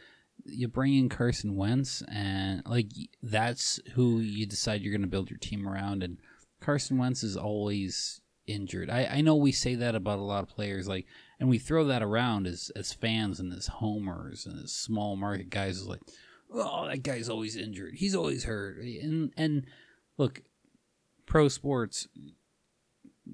You 0.45 0.67
bring 0.67 0.93
in 0.93 1.09
Carson 1.09 1.55
Wentz, 1.55 2.03
and 2.03 2.61
like 2.67 2.87
that's 3.23 3.79
who 3.95 4.19
you 4.19 4.45
decide 4.45 4.81
you're 4.81 4.93
going 4.93 5.01
to 5.01 5.07
build 5.07 5.29
your 5.29 5.39
team 5.39 5.67
around. 5.67 6.03
And 6.03 6.17
Carson 6.61 6.97
Wentz 6.97 7.23
is 7.23 7.35
always 7.35 8.21
injured. 8.47 8.89
I, 8.89 9.05
I 9.05 9.21
know 9.21 9.35
we 9.35 9.51
say 9.51 9.75
that 9.75 9.93
about 9.95 10.19
a 10.19 10.23
lot 10.23 10.43
of 10.43 10.49
players, 10.49 10.87
like, 10.87 11.05
and 11.39 11.47
we 11.49 11.59
throw 11.59 11.85
that 11.85 12.01
around 12.01 12.47
as 12.47 12.71
as 12.75 12.93
fans 12.93 13.39
and 13.39 13.53
as 13.53 13.67
homers 13.67 14.45
and 14.45 14.63
as 14.63 14.71
small 14.73 15.15
market 15.15 15.49
guys. 15.49 15.77
Is 15.77 15.87
like, 15.87 16.01
oh, 16.53 16.87
that 16.87 17.03
guy's 17.03 17.29
always 17.29 17.55
injured. 17.55 17.95
He's 17.95 18.15
always 18.15 18.45
hurt. 18.45 18.79
And 18.79 19.31
and 19.37 19.65
look, 20.17 20.41
pro 21.25 21.47
sports 21.47 22.07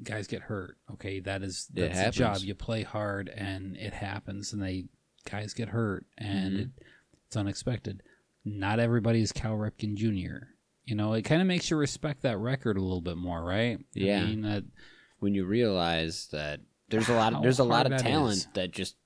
guys 0.03 0.27
get 0.27 0.41
hurt. 0.43 0.77
Okay, 0.93 1.19
that 1.21 1.43
is 1.43 1.67
that's 1.73 1.99
a 1.99 2.11
job. 2.11 2.37
You 2.39 2.55
play 2.55 2.83
hard, 2.83 3.29
and 3.29 3.77
it 3.77 3.93
happens, 3.93 4.51
and 4.53 4.61
they 4.61 4.85
guys 5.29 5.53
get 5.53 5.69
hurt, 5.69 6.05
and 6.17 6.53
Mhm. 6.53 6.59
it, 6.61 6.69
it's 7.27 7.37
unexpected. 7.37 8.01
Not 8.43 8.79
everybody 8.79 9.21
is 9.21 9.31
Cal 9.31 9.53
Ripken 9.55 9.95
Jr. 9.95 10.47
You 10.85 10.95
know, 10.95 11.13
it 11.13 11.21
kind 11.21 11.41
of 11.41 11.47
makes 11.47 11.71
you 11.71 11.77
respect 11.77 12.23
that 12.23 12.37
record 12.37 12.75
a 12.75 12.81
little 12.81 12.99
bit 12.99 13.15
more, 13.15 13.41
right? 13.41 13.79
Yeah. 13.93 14.21
I 14.21 14.25
mean, 14.25 14.41
that 14.41 14.65
When 15.23 15.33
you 15.33 15.45
realize 15.45 16.27
that 16.31 16.59
there's 16.89 17.09
a 17.09 17.13
lot 17.13 17.33
of 17.33 17.41
there's 17.41 17.59
a 17.59 17.63
lot 17.63 17.85
of 17.85 17.91
that 17.91 18.01
talent 18.01 18.37
is. 18.37 18.47
that 18.55 18.71
just 18.71 18.97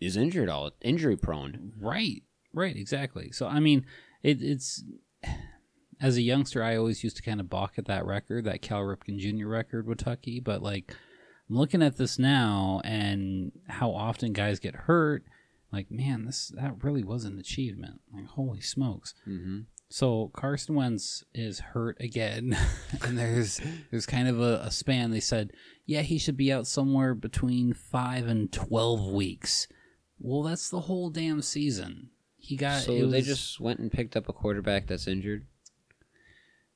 is 0.00 0.16
injured 0.16 0.48
all 0.48 0.70
injury 0.80 1.16
prone. 1.16 1.72
Right, 1.80 2.22
right, 2.52 2.76
exactly. 2.76 3.32
So 3.32 3.48
I 3.48 3.58
mean, 3.58 3.84
it, 4.22 4.40
it's 4.40 4.84
as 6.00 6.16
a 6.16 6.22
youngster, 6.22 6.62
I 6.62 6.76
always 6.76 7.02
used 7.02 7.16
to 7.16 7.22
kind 7.22 7.40
of 7.40 7.50
balk 7.50 7.74
at 7.76 7.86
that 7.86 8.06
record, 8.06 8.44
that 8.44 8.62
Cal 8.62 8.82
Ripken 8.82 9.18
Jr. 9.18 9.48
record 9.48 9.86
with 9.86 9.98
Tucky. 9.98 10.40
But 10.40 10.62
like, 10.62 10.94
I'm 11.50 11.56
looking 11.56 11.82
at 11.82 11.96
this 11.96 12.18
now 12.18 12.80
and 12.84 13.52
how 13.68 13.90
often 13.90 14.32
guys 14.32 14.60
get 14.60 14.74
hurt. 14.74 15.24
Like, 15.72 15.90
man, 15.90 16.24
this 16.24 16.52
that 16.54 16.82
really 16.82 17.04
was 17.04 17.24
an 17.24 17.38
achievement. 17.38 18.00
Like, 18.14 18.26
holy 18.26 18.60
smokes! 18.60 19.14
Mm-hmm. 19.26 19.60
So 19.90 20.30
Carson 20.34 20.74
Wentz 20.74 21.24
is 21.34 21.60
hurt 21.60 21.96
again, 22.00 22.56
and 23.02 23.16
there's 23.18 23.60
there's 23.90 24.06
kind 24.06 24.28
of 24.28 24.40
a, 24.40 24.60
a 24.64 24.70
span. 24.70 25.10
They 25.10 25.20
said, 25.20 25.52
yeah, 25.86 26.02
he 26.02 26.18
should 26.18 26.36
be 26.36 26.52
out 26.52 26.66
somewhere 26.66 27.14
between 27.14 27.72
five 27.72 28.26
and 28.26 28.52
twelve 28.52 29.06
weeks. 29.10 29.66
Well, 30.18 30.42
that's 30.42 30.68
the 30.68 30.80
whole 30.80 31.08
damn 31.10 31.40
season. 31.42 32.10
He 32.36 32.56
got. 32.56 32.82
So 32.82 32.92
it 32.92 33.06
they 33.06 33.22
just 33.22 33.60
went 33.60 33.78
and 33.80 33.90
picked 33.90 34.14
up 34.16 34.28
a 34.28 34.32
quarterback 34.32 34.86
that's 34.86 35.06
injured. 35.08 35.46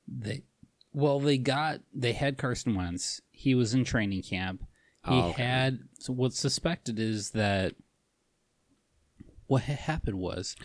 they. 0.07 0.43
Well, 0.91 1.19
they 1.19 1.37
got 1.39 1.81
they 1.93 2.13
had 2.13 2.37
Carson 2.37 2.75
Wentz. 2.75 3.21
He 3.31 3.53
was 3.55 3.73
in 3.73 3.83
training 3.83 4.23
camp. 4.23 4.63
Oh, 5.05 5.11
he 5.13 5.21
Oh, 5.21 5.29
okay. 5.29 5.43
had. 5.43 5.79
So 5.99 6.13
what's 6.13 6.39
suspected 6.39 6.99
is 6.99 7.31
that 7.31 7.73
what 9.47 9.63
had 9.63 9.77
happened 9.79 10.19
was 10.19 10.55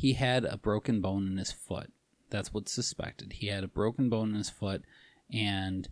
he 0.00 0.14
had 0.14 0.46
a 0.46 0.56
broken 0.56 1.02
bone 1.02 1.26
in 1.26 1.36
his 1.36 1.52
foot. 1.52 1.92
That's 2.30 2.54
what's 2.54 2.72
suspected. 2.72 3.34
He 3.34 3.48
had 3.48 3.64
a 3.64 3.68
broken 3.68 4.08
bone 4.08 4.30
in 4.30 4.36
his 4.36 4.48
foot, 4.48 4.82
and 5.30 5.86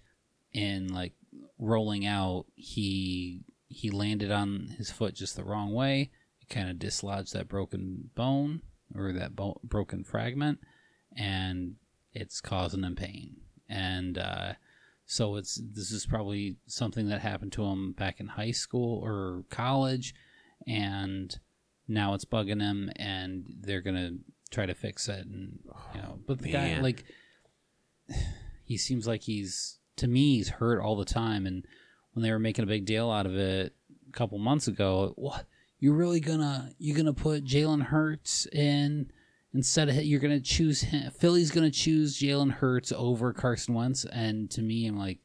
in 0.50 0.88
like 0.88 1.12
rolling 1.58 2.06
out, 2.06 2.46
he 2.54 3.42
he 3.68 3.90
landed 3.90 4.30
on 4.30 4.76
his 4.78 4.90
foot 4.90 5.14
just 5.14 5.36
the 5.36 5.44
wrong 5.44 5.74
way. 5.74 6.10
It 6.40 6.48
kind 6.48 6.70
of 6.70 6.78
dislodged 6.78 7.34
that 7.34 7.50
broken 7.50 8.08
bone 8.14 8.62
or 8.94 9.12
that 9.12 9.36
bo- 9.36 9.60
broken 9.62 10.04
fragment, 10.04 10.60
and 11.14 11.74
it's 12.14 12.40
causing 12.40 12.84
him 12.84 12.96
pain. 12.96 13.42
And 13.68 14.16
uh, 14.16 14.54
so 15.04 15.36
it's 15.36 15.60
this 15.74 15.90
is 15.90 16.06
probably 16.06 16.56
something 16.66 17.10
that 17.10 17.20
happened 17.20 17.52
to 17.52 17.64
him 17.64 17.92
back 17.92 18.20
in 18.20 18.28
high 18.28 18.52
school 18.52 19.04
or 19.04 19.44
college, 19.50 20.14
and 20.66 21.38
now 21.88 22.14
it's 22.14 22.24
bugging 22.24 22.60
him, 22.60 22.90
and 22.96 23.44
they're 23.60 23.80
gonna 23.80 24.12
try 24.50 24.66
to 24.66 24.74
fix 24.74 25.08
it. 25.08 25.26
And 25.26 25.58
you 25.94 26.00
know, 26.02 26.18
but 26.26 26.38
the 26.38 26.52
guy 26.52 26.78
like 26.80 27.04
he 28.64 28.76
seems 28.76 29.06
like 29.06 29.22
he's 29.22 29.78
to 29.96 30.06
me 30.06 30.36
he's 30.36 30.48
hurt 30.50 30.80
all 30.80 30.96
the 30.96 31.04
time. 31.04 31.46
And 31.46 31.64
when 32.12 32.22
they 32.22 32.30
were 32.30 32.38
making 32.38 32.62
a 32.62 32.68
big 32.68 32.84
deal 32.84 33.10
out 33.10 33.26
of 33.26 33.36
it 33.36 33.74
a 34.08 34.12
couple 34.12 34.38
months 34.38 34.68
ago, 34.68 35.12
what 35.16 35.46
you're 35.80 35.94
really 35.94 36.20
gonna 36.20 36.72
you're 36.78 36.96
gonna 36.96 37.12
put 37.12 37.44
Jalen 37.44 37.82
Hurts 37.84 38.46
in 38.46 39.10
instead 39.54 39.88
of 39.88 39.96
you're 39.96 40.20
gonna 40.20 40.40
choose 40.40 40.82
him. 40.82 41.10
Philly's 41.12 41.50
gonna 41.50 41.70
choose 41.70 42.18
Jalen 42.18 42.52
Hurts 42.52 42.92
over 42.92 43.32
Carson 43.32 43.74
Wentz, 43.74 44.04
and 44.04 44.50
to 44.50 44.62
me, 44.62 44.86
I'm 44.86 44.98
like, 44.98 45.18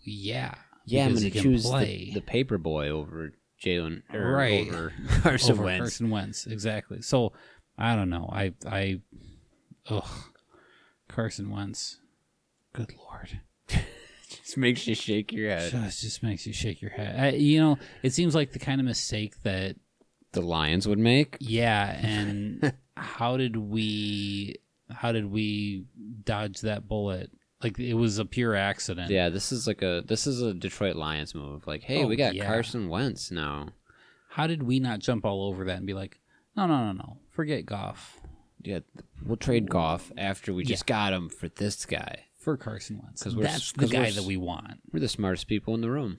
yeah, 0.00 0.54
Yeah, 0.84 1.06
I'm 1.06 1.14
gonna 1.14 1.30
choose 1.30 1.66
play. 1.66 2.10
the, 2.12 2.20
the 2.20 2.26
paper 2.26 2.58
boy 2.58 2.88
over 2.90 3.32
Jalen 3.64 4.02
or 4.14 4.32
Right. 4.32 4.68
over 4.68 4.92
Carson 5.22 5.52
over 5.52 5.64
Wentz. 5.64 5.80
Carson 5.80 6.10
Wentz, 6.10 6.46
exactly. 6.46 7.02
So 7.02 7.32
I 7.78 7.94
don't 7.96 8.10
know. 8.10 8.28
I 8.32 8.52
I 8.66 9.00
ugh, 9.88 10.08
Carson 11.08 11.50
Wentz. 11.50 12.00
Good 12.72 12.92
lord, 12.98 13.40
Just 14.28 14.56
makes 14.58 14.86
you 14.86 14.94
shake 14.94 15.32
your 15.32 15.48
head. 15.50 15.70
just 15.70 16.00
just 16.02 16.22
makes 16.22 16.46
you 16.46 16.52
shake 16.52 16.82
your 16.82 16.90
head. 16.90 17.18
I, 17.18 17.28
you 17.36 17.58
know, 17.60 17.78
it 18.02 18.12
seems 18.12 18.34
like 18.34 18.52
the 18.52 18.58
kind 18.58 18.80
of 18.80 18.86
mistake 18.86 19.42
that 19.42 19.76
The 20.32 20.42
Lions 20.42 20.86
would 20.86 20.98
make. 20.98 21.36
yeah. 21.40 21.98
And 22.02 22.74
how 22.96 23.36
did 23.36 23.56
we 23.56 24.56
how 24.90 25.12
did 25.12 25.30
we 25.30 25.84
dodge 26.24 26.60
that 26.60 26.86
bullet? 26.86 27.30
Like 27.62 27.78
it 27.78 27.94
was 27.94 28.18
a 28.18 28.24
pure 28.24 28.54
accident. 28.54 29.10
Yeah, 29.10 29.28
this 29.30 29.50
is 29.52 29.66
like 29.66 29.82
a 29.82 30.02
this 30.06 30.26
is 30.26 30.42
a 30.42 30.52
Detroit 30.52 30.96
Lions 30.96 31.34
move. 31.34 31.66
Like, 31.66 31.82
hey, 31.82 32.04
Oh, 32.04 32.06
we 32.06 32.16
got 32.16 32.34
yeah. 32.34 32.46
Carson 32.46 32.88
Wentz 32.88 33.30
now. 33.30 33.68
How 34.28 34.46
did 34.46 34.62
we 34.62 34.78
not 34.80 34.98
jump 35.00 35.24
all 35.24 35.44
over 35.48 35.64
that 35.64 35.78
and 35.78 35.86
be 35.86 35.94
like, 35.94 36.20
no, 36.56 36.66
no, 36.66 36.84
no, 36.86 36.92
no, 36.92 37.16
forget 37.30 37.64
Goff 37.64 38.20
Yeah, 38.62 38.80
we'll 39.24 39.36
trade 39.38 39.70
Goff 39.70 40.12
after 40.18 40.52
we 40.52 40.64
just 40.64 40.86
got 40.86 41.12
him 41.14 41.28
for 41.30 41.48
this 41.48 41.86
guy. 41.86 42.24
for 42.38 42.56
Carson 42.58 43.00
Wentz? 43.02 43.22
'Cause 43.22 43.34
we're 43.34 43.44
s- 43.46 43.52
That's 43.52 43.72
the 43.72 43.78
'cause 43.80 43.90
we're 43.92 44.00
guy 44.02 44.08
s- 44.08 44.16
that 44.16 44.24
we 44.24 44.36
want. 44.36 44.80
We're 44.92 45.00
the 45.00 45.08
smartest 45.08 45.46
people 45.48 45.74
in 45.74 45.80
the 45.80 45.90
room. 45.90 46.18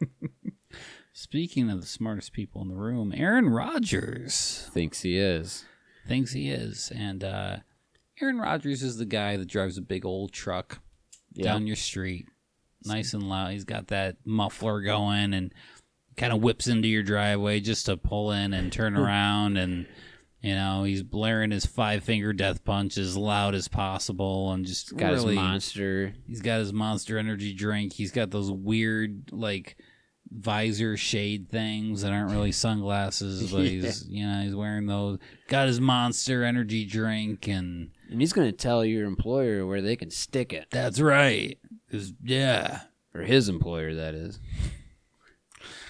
Speaking 1.12 1.70
of 1.70 1.80
the 1.80 1.86
smartest 1.86 2.32
people 2.32 2.62
in 2.62 2.68
the 2.68 2.74
room, 2.76 3.12
Aaron 3.16 3.48
Rodgers 3.48 4.68
Thinks 4.72 5.02
he 5.02 5.16
is. 5.18 5.64
thinks 6.06 6.32
he 6.32 6.50
is, 6.50 6.90
and 6.94 7.22
uh, 7.24 7.56
Aaron 8.20 8.38
Rodgers 8.38 8.82
is 8.82 8.96
the 8.96 9.06
guy 9.06 9.36
that 9.36 9.48
drives 9.48 9.78
a 9.78 9.82
big 9.82 10.04
old 10.04 10.32
truck 10.32 10.80
Yeah. 11.32 11.44
down 11.44 11.66
your 11.66 11.76
street, 11.76 12.26
nice 12.84 13.14
and 13.14 13.28
loud. 13.28 13.52
He's 13.52 13.64
got 13.64 13.88
that 13.88 14.16
muffler 14.24 14.82
going 14.82 15.32
and 15.32 15.54
kind 16.16 16.32
of 16.32 16.42
whips 16.42 16.66
into 16.66 16.88
your 16.88 17.02
driveway 17.02 17.60
just 17.60 17.86
to 17.86 17.96
pull 17.96 18.32
in 18.32 18.52
and 18.52 18.72
turn 18.72 18.94
hmm. 18.94 19.00
around 19.00 19.56
and. 19.56 19.86
You 20.42 20.54
know, 20.54 20.84
he's 20.84 21.02
blaring 21.02 21.50
his 21.50 21.66
five 21.66 22.02
finger 22.02 22.32
death 22.32 22.64
punch 22.64 22.96
as 22.96 23.14
loud 23.14 23.54
as 23.54 23.68
possible 23.68 24.50
and 24.52 24.64
just 24.64 24.96
Got 24.96 25.12
really 25.12 25.34
his 25.34 25.36
monster. 25.36 26.14
He's 26.26 26.40
got 26.40 26.60
his 26.60 26.72
Monster 26.72 27.18
Energy 27.18 27.52
drink. 27.52 27.92
He's 27.92 28.10
got 28.10 28.30
those 28.30 28.50
weird 28.50 29.32
like 29.32 29.76
visor 30.30 30.96
shade 30.96 31.48
things 31.50 32.02
that 32.02 32.12
aren't 32.12 32.30
really 32.30 32.52
sunglasses, 32.52 33.50
but 33.52 33.64
he's 33.66 34.06
you 34.08 34.26
know 34.26 34.42
he's 34.42 34.54
wearing 34.54 34.86
those. 34.86 35.18
Got 35.48 35.68
his 35.68 35.80
Monster 35.80 36.44
Energy 36.44 36.84
drink, 36.84 37.48
and 37.48 37.90
And 38.10 38.20
he's 38.20 38.32
going 38.32 38.46
to 38.48 38.56
tell 38.56 38.84
your 38.84 39.06
employer 39.06 39.66
where 39.66 39.82
they 39.82 39.96
can 39.96 40.10
stick 40.10 40.52
it. 40.52 40.68
that's 40.70 41.00
right. 41.00 41.58
yeah, 42.22 42.82
Or 43.14 43.22
his 43.22 43.48
employer, 43.48 43.94
that 43.94 44.14
is. 44.14 44.38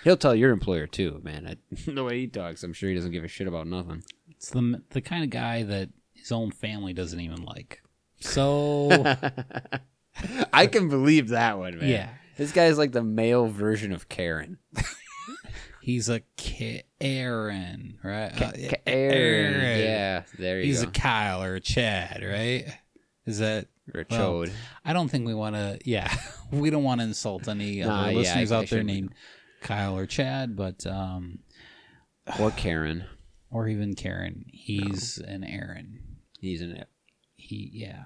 He'll 0.05 0.17
tell 0.17 0.35
your 0.35 0.51
employer 0.53 0.87
too, 0.87 1.21
man. 1.23 1.47
I, 1.47 1.57
the 1.91 2.03
way 2.05 2.21
he 2.21 2.27
talks, 2.27 2.63
I'm 2.63 2.73
sure 2.73 2.89
he 2.89 2.95
doesn't 2.95 3.13
give 3.13 3.25
a 3.25 3.29
shit 3.29 3.47
about 3.47 3.67
nothing. 3.67 4.03
it's 4.31 4.49
the 4.51 4.83
the 4.91 5.03
kind 5.03 5.25
of 5.25 5.31
guy 5.31 5.63
that 5.65 5.91
his 6.15 6.33
own 6.33 6.51
family 6.51 6.93
doesn't 6.95 7.21
even 7.21 7.45
like. 7.45 7.83
So 8.19 8.91
I 10.53 10.67
can 10.67 10.89
believe 10.89 11.29
that 11.29 11.59
one, 11.59 11.79
man. 11.79 11.89
Yeah. 11.89 12.09
This 12.41 12.53
guy's 12.53 12.79
like 12.79 12.93
the 12.93 13.03
male 13.03 13.49
version 13.49 13.93
of 13.93 14.09
Karen. 14.09 14.57
he's 15.83 16.09
a 16.09 16.23
Karen, 16.39 17.99
right? 18.03 18.33
Uh, 18.41 18.53
Aaron. 18.87 19.79
Yeah, 19.79 20.23
there 20.39 20.59
you 20.61 20.65
He's 20.65 20.83
go. 20.83 20.89
a 20.89 20.91
Kyle 20.91 21.43
or 21.43 21.57
a 21.57 21.61
Chad, 21.61 22.25
right? 22.25 22.65
Is 23.27 23.41
that 23.41 23.67
a 23.95 24.05
well. 24.09 24.47
I 24.87 24.95
don't 24.95 25.11
think 25.11 25.27
we 25.27 25.35
want 25.35 25.55
to. 25.55 25.81
Yeah, 25.85 26.11
we 26.51 26.71
don't 26.71 26.83
want 26.83 27.03
to 27.03 27.09
insult 27.09 27.47
any 27.47 27.83
Nah, 27.83 28.05
other 28.05 28.13
yeah, 28.13 28.17
listeners 28.19 28.53
I- 28.53 28.57
I 28.57 28.59
out 28.61 28.69
there 28.71 28.85
named 28.85 29.13
Kyle 29.61 29.99
or 29.99 30.07
Chad, 30.07 30.57
but 30.57 30.87
um, 30.87 31.41
or 32.39 32.51
Karen. 32.53 33.05
or 33.51 33.69
even 33.69 33.95
Karen. 33.95 34.47
He's 34.51 35.19
an 35.19 35.45
Aaron. 35.45 36.01
He's 36.41 36.63
an 36.63 36.87
He 37.37 37.69
yeah, 37.75 38.05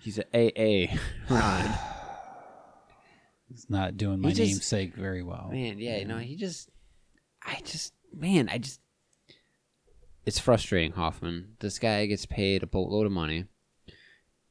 he's 0.00 0.18
an 0.18 0.24
AA. 0.32 0.96
Ron. 1.28 1.97
He's 3.48 3.68
not 3.68 3.96
doing 3.96 4.20
my 4.20 4.30
just- 4.30 4.40
namesake 4.40 4.94
very 4.94 5.22
well. 5.22 5.48
Man, 5.50 5.78
yeah, 5.78 5.98
you 5.98 6.04
know, 6.04 6.18
he 6.18 6.36
just 6.36 6.70
I 7.44 7.60
just 7.64 7.92
man, 8.14 8.48
I 8.50 8.58
just 8.58 8.80
it's 10.26 10.38
frustrating, 10.38 10.92
Hoffman. 10.92 11.56
This 11.60 11.78
guy 11.78 12.04
gets 12.06 12.26
paid 12.26 12.62
a 12.62 12.66
boatload 12.66 13.06
of 13.06 13.12
money 13.12 13.46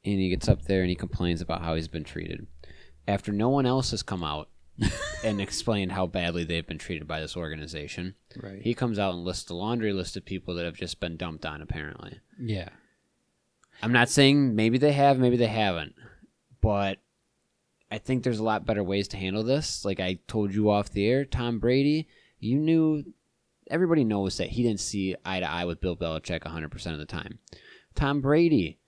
and 0.04 0.20
he 0.20 0.30
gets 0.30 0.48
up 0.50 0.64
there 0.64 0.82
and 0.82 0.90
he 0.90 0.96
complains 0.96 1.42
about 1.42 1.62
how 1.62 1.76
he's 1.76 1.88
been 1.88 2.04
treated. 2.04 2.48
After 3.08 3.32
no 3.32 3.50
one 3.50 3.66
else 3.66 3.92
has 3.92 4.02
come 4.04 4.24
out 4.24 4.50
and 5.24 5.40
explained 5.40 5.92
how 5.92 6.08
badly 6.08 6.44
they've 6.44 6.66
been 6.66 6.78
treated 6.78 7.08
by 7.08 7.20
this 7.20 7.38
organization. 7.38 8.16
Right. 8.42 8.62
He 8.62 8.74
comes 8.74 8.98
out 9.00 9.14
and 9.14 9.24
lists 9.24 9.50
a 9.50 9.54
laundry 9.56 9.94
list 9.94 10.18
of 10.18 10.26
people 10.26 10.56
that 10.56 10.66
have 10.66 10.76
just 10.76 11.00
been 11.00 11.16
dumped 11.18 11.46
on 11.46 11.62
apparently. 11.62 12.20
yeah. 12.40 12.70
I'm 13.80 13.92
not 13.92 14.10
saying 14.10 14.56
maybe 14.56 14.80
they 14.80 14.94
have, 14.94 15.20
maybe 15.20 15.38
they 15.38 15.46
haven't, 15.46 15.94
but 16.62 16.98
I 17.90 17.98
think 17.98 18.24
there's 18.24 18.40
a 18.40 18.44
lot 18.44 18.66
better 18.66 18.84
ways 18.84 19.08
to 19.10 19.18
handle 19.18 19.44
this. 19.44 19.86
Like 19.86 20.00
I 20.00 20.20
told 20.28 20.54
you 20.54 20.70
off 20.70 20.92
the 20.92 21.06
air, 21.06 21.26
Tom 21.26 21.60
Brady, 21.60 22.08
you 22.40 22.58
knew, 22.58 23.04
everybody 23.70 24.04
knows 24.04 24.38
that 24.38 24.50
he 24.50 24.64
didn't 24.64 24.82
see 24.82 25.16
eye 25.26 25.40
to 25.40 25.50
eye 25.50 25.66
with 25.66 25.82
Bill 25.82 25.96
Belichick 25.96 26.44
100% 26.44 26.92
of 26.94 27.00
the 27.00 27.06
time. 27.06 27.40
Tom 27.96 28.22
Brady 28.22 28.80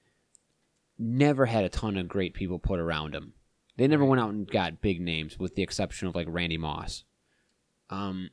never 0.98 1.46
had 1.46 1.64
a 1.64 1.70
ton 1.70 1.98
of 1.98 2.08
great 2.08 2.34
people 2.34 2.60
put 2.60 2.80
around 2.80 3.16
him. 3.16 3.34
They 3.78 3.88
never 3.88 4.04
went 4.04 4.22
out 4.22 4.32
and 4.32 4.46
got 4.46 4.82
big 4.82 5.00
names, 5.00 5.40
with 5.40 5.56
the 5.56 5.64
exception 5.64 6.10
of 6.10 6.16
like 6.16 6.28
Randy 6.30 6.58
Moss. 6.58 7.06
Um, 7.90 8.30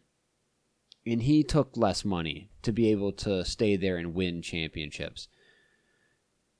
and 1.06 1.22
he 1.22 1.44
took 1.44 1.76
less 1.76 2.04
money 2.04 2.50
to 2.62 2.72
be 2.72 2.90
able 2.90 3.12
to 3.12 3.44
stay 3.44 3.76
there 3.76 3.96
and 3.96 4.12
win 4.12 4.42
championships. 4.42 5.28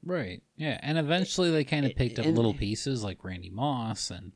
Right. 0.07 0.41
Yeah, 0.57 0.79
and 0.83 0.97
eventually 0.99 1.51
they 1.51 1.65
kind 1.65 1.85
of 1.85 1.95
picked 1.97 2.19
up 2.21 2.25
And- 2.27 2.37
little 2.37 2.55
pieces 2.55 3.03
like 3.03 3.25
Randy 3.25 3.51
Moss 3.51 4.11
and 4.11 4.33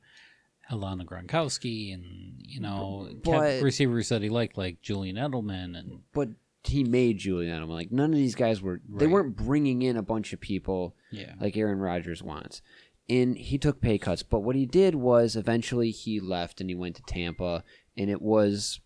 Helena 0.62 1.04
Gronkowski, 1.04 1.94
and 1.94 2.34
you 2.38 2.60
know, 2.60 3.08
But- 3.24 3.62
receivers 3.62 4.08
that 4.10 4.20
he 4.22 4.28
liked 4.28 4.58
like 4.58 4.82
Julian 4.82 5.16
Edelman 5.16 5.78
and 5.78 6.00
but 6.12 6.30
he 6.64 6.84
made 6.84 7.18
Julian 7.18 7.56
Edelman. 7.56 7.68
Like 7.70 7.92
none 7.92 8.10
of 8.10 8.16
these 8.16 8.34
guys 8.34 8.60
were. 8.60 8.80
They 8.88 9.06
weren't 9.06 9.36
bringing 9.36 9.80
in 9.82 9.96
a 9.96 10.02
bunch 10.02 10.32
of 10.32 10.40
people 10.40 10.94
yeah. 11.10 11.34
like 11.40 11.56
Aaron 11.56 11.78
Rodgers 11.78 12.22
wants. 12.22 12.60
And 13.08 13.36
he 13.36 13.58
took 13.58 13.80
pay 13.80 13.98
cuts. 13.98 14.22
But 14.22 14.40
what 14.40 14.54
he 14.54 14.66
did 14.66 14.94
was 14.94 15.34
eventually 15.34 15.90
he 15.90 16.20
left 16.20 16.60
and 16.60 16.68
he 16.70 16.76
went 16.76 16.96
to 16.96 17.02
Tampa, 17.02 17.64
and 17.96 18.08
it 18.10 18.22
was 18.22 18.78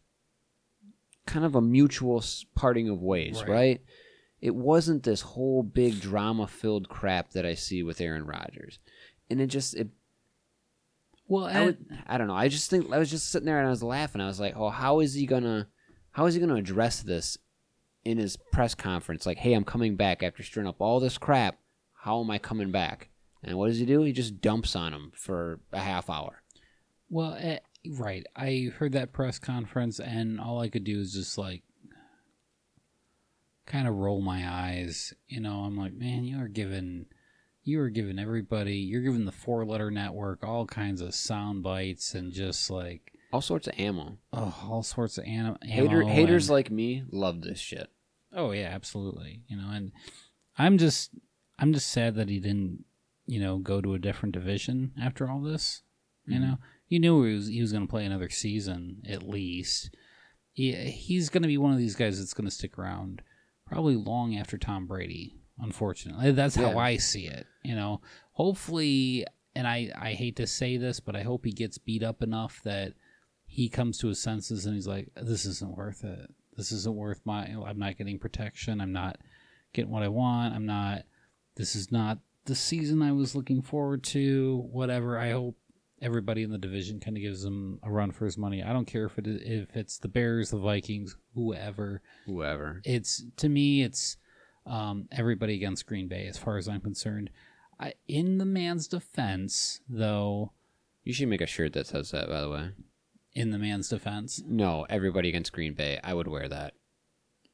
kind 1.26 1.44
of 1.44 1.54
a 1.54 1.60
mutual 1.60 2.22
parting 2.54 2.88
of 2.88 3.02
ways, 3.02 3.40
Right. 3.40 3.48
right? 3.48 3.80
It 4.44 4.54
wasn't 4.54 5.04
this 5.04 5.22
whole 5.22 5.62
big 5.62 6.02
drama 6.02 6.46
filled 6.46 6.90
crap 6.90 7.30
that 7.30 7.46
I 7.46 7.54
see 7.54 7.82
with 7.82 7.98
Aaron 7.98 8.26
Rodgers, 8.26 8.78
and 9.30 9.40
it 9.40 9.46
just 9.46 9.74
it 9.74 9.88
Well, 11.26 11.46
I, 11.46 11.64
would, 11.64 11.86
I 12.06 12.18
don't 12.18 12.26
know. 12.26 12.34
I 12.34 12.48
just 12.48 12.68
think 12.68 12.92
I 12.92 12.98
was 12.98 13.10
just 13.10 13.30
sitting 13.30 13.46
there 13.46 13.58
and 13.58 13.66
I 13.66 13.70
was 13.70 13.82
laughing. 13.82 14.20
I 14.20 14.26
was 14.26 14.38
like, 14.38 14.54
"Oh, 14.54 14.68
how 14.68 15.00
is 15.00 15.14
he 15.14 15.24
gonna, 15.24 15.68
how 16.10 16.26
is 16.26 16.34
he 16.34 16.40
gonna 16.40 16.56
address 16.56 17.00
this 17.00 17.38
in 18.04 18.18
his 18.18 18.36
press 18.52 18.74
conference? 18.74 19.24
Like, 19.24 19.38
hey, 19.38 19.54
I'm 19.54 19.64
coming 19.64 19.96
back 19.96 20.22
after 20.22 20.42
stirring 20.42 20.68
up 20.68 20.76
all 20.78 21.00
this 21.00 21.16
crap. 21.16 21.58
How 22.02 22.20
am 22.20 22.30
I 22.30 22.36
coming 22.36 22.70
back?" 22.70 23.08
And 23.42 23.56
what 23.56 23.68
does 23.68 23.78
he 23.78 23.86
do? 23.86 24.02
He 24.02 24.12
just 24.12 24.42
dumps 24.42 24.76
on 24.76 24.92
him 24.92 25.12
for 25.14 25.60
a 25.72 25.80
half 25.80 26.10
hour. 26.10 26.42
Well, 27.08 27.38
eh, 27.40 27.60
right. 27.98 28.26
I 28.36 28.72
heard 28.76 28.92
that 28.92 29.14
press 29.14 29.38
conference, 29.38 30.00
and 30.00 30.38
all 30.38 30.60
I 30.60 30.68
could 30.68 30.84
do 30.84 31.00
is 31.00 31.14
just 31.14 31.38
like 31.38 31.62
kind 33.66 33.88
of 33.88 33.94
roll 33.94 34.20
my 34.20 34.48
eyes. 34.48 35.14
You 35.28 35.40
know, 35.40 35.60
I'm 35.60 35.76
like, 35.76 35.94
man, 35.94 36.24
you 36.24 36.40
are 36.42 36.48
giving, 36.48 37.06
you 37.62 37.80
are 37.80 37.90
giving 37.90 38.18
everybody, 38.18 38.76
you're 38.76 39.02
giving 39.02 39.24
the 39.24 39.32
four 39.32 39.64
letter 39.64 39.90
network 39.90 40.44
all 40.44 40.66
kinds 40.66 41.00
of 41.00 41.14
sound 41.14 41.62
bites 41.62 42.14
and 42.14 42.32
just 42.32 42.70
like, 42.70 43.12
All 43.32 43.40
sorts 43.40 43.66
of 43.66 43.74
ammo. 43.78 44.18
oh, 44.32 44.54
all 44.64 44.82
sorts 44.82 45.18
of 45.18 45.24
anim- 45.24 45.58
Hater, 45.62 46.02
ammo 46.02 46.12
haters 46.12 46.48
and- 46.48 46.54
like 46.54 46.70
me 46.70 47.04
love 47.10 47.42
this 47.42 47.58
shit. 47.58 47.90
Oh 48.36 48.50
yeah, 48.50 48.70
absolutely. 48.72 49.42
You 49.46 49.56
know, 49.56 49.70
and 49.70 49.92
I'm 50.58 50.76
just 50.78 51.10
I'm 51.58 51.72
just 51.72 51.88
sad 51.88 52.16
that 52.16 52.28
he 52.28 52.40
didn't, 52.40 52.84
you 53.26 53.40
know, 53.40 53.58
go 53.58 53.80
to 53.80 53.94
a 53.94 53.98
different 53.98 54.34
division 54.34 54.92
after 55.00 55.30
all 55.30 55.40
this. 55.40 55.82
You 56.26 56.34
mm-hmm. 56.34 56.42
know, 56.42 56.58
you 56.88 56.98
knew 56.98 57.22
he 57.24 57.34
was 57.34 57.46
he 57.46 57.60
was 57.60 57.72
going 57.72 57.86
to 57.86 57.90
play 57.90 58.04
another 58.04 58.28
season 58.28 59.02
at 59.08 59.22
least. 59.22 59.94
He, 60.52 60.72
he's 60.72 61.30
going 61.30 61.42
to 61.42 61.48
be 61.48 61.58
one 61.58 61.72
of 61.72 61.78
these 61.78 61.96
guys 61.96 62.18
that's 62.18 62.34
going 62.34 62.48
to 62.48 62.54
stick 62.54 62.78
around 62.78 63.22
probably 63.66 63.96
long 63.96 64.36
after 64.36 64.58
Tom 64.58 64.86
Brady. 64.86 65.36
Unfortunately, 65.58 66.32
that's 66.32 66.56
how 66.56 66.70
Yeah. 66.70 66.78
I 66.78 66.96
see 66.96 67.26
it. 67.26 67.46
You 67.62 67.74
know, 67.76 68.00
hopefully, 68.32 69.24
and 69.54 69.66
I 69.66 69.90
I 69.96 70.12
hate 70.14 70.36
to 70.36 70.46
say 70.46 70.76
this, 70.76 71.00
but 71.00 71.14
I 71.16 71.22
hope 71.22 71.44
he 71.44 71.52
gets 71.52 71.78
beat 71.78 72.02
up 72.02 72.22
enough 72.22 72.60
that 72.64 72.94
he 73.46 73.68
comes 73.68 73.98
to 73.98 74.08
his 74.08 74.20
senses 74.20 74.66
and 74.66 74.74
he's 74.74 74.88
like, 74.88 75.10
this 75.16 75.44
isn't 75.46 75.76
worth 75.76 76.02
it. 76.04 76.28
This 76.56 76.72
isn't 76.72 76.94
worth 76.96 77.20
my. 77.24 77.44
I'm 77.46 77.78
not 77.78 77.96
getting 77.96 78.18
protection. 78.18 78.80
I'm 78.80 78.92
not 78.92 79.18
getting 79.72 79.90
what 79.90 80.02
I 80.02 80.08
want. 80.08 80.54
I'm 80.54 80.66
not. 80.66 81.04
This 81.56 81.76
is 81.76 81.92
not 81.92 82.18
the 82.46 82.54
season 82.56 83.00
I 83.00 83.12
was 83.12 83.34
looking 83.36 83.62
forward 83.62 84.02
to. 84.04 84.66
Whatever. 84.70 85.18
I 85.18 85.30
hope 85.30 85.56
everybody 86.02 86.42
in 86.42 86.50
the 86.50 86.58
division 86.58 87.00
kind 87.00 87.16
of 87.16 87.22
gives 87.22 87.44
him 87.44 87.78
a 87.82 87.90
run 87.90 88.10
for 88.12 88.24
his 88.24 88.36
money. 88.38 88.62
I 88.62 88.72
don't 88.72 88.86
care 88.86 89.06
if 89.06 89.18
it 89.18 89.26
if 89.26 89.74
it's 89.76 89.98
the 89.98 90.08
Bears, 90.08 90.50
the 90.50 90.58
Vikings, 90.58 91.16
whoever. 91.34 92.02
Whoever. 92.26 92.80
It's 92.84 93.24
to 93.38 93.48
me, 93.48 93.82
it's 93.82 94.16
um, 94.66 95.08
everybody 95.12 95.54
against 95.54 95.86
Green 95.86 96.08
Bay 96.08 96.26
as 96.26 96.38
far 96.38 96.56
as 96.56 96.68
I'm 96.68 96.80
concerned. 96.80 97.30
I, 97.78 97.94
in 98.08 98.38
the 98.38 98.44
man's 98.44 98.86
defense, 98.88 99.80
though, 99.88 100.52
You 101.02 101.12
should 101.12 101.28
make 101.28 101.40
a 101.40 101.46
shirt 101.46 101.72
that 101.72 101.86
says 101.88 102.12
that, 102.12 102.28
by 102.28 102.40
the 102.40 102.48
way. 102.50 102.70
in 103.34 103.50
the 103.50 103.58
man's 103.58 103.88
defense, 103.88 104.40
No, 104.46 104.86
everybody 104.88 105.28
against 105.28 105.52
Green 105.52 105.74
Bay. 105.74 105.98
I 106.04 106.14
would 106.14 106.28
wear 106.28 106.48
that. 106.48 106.74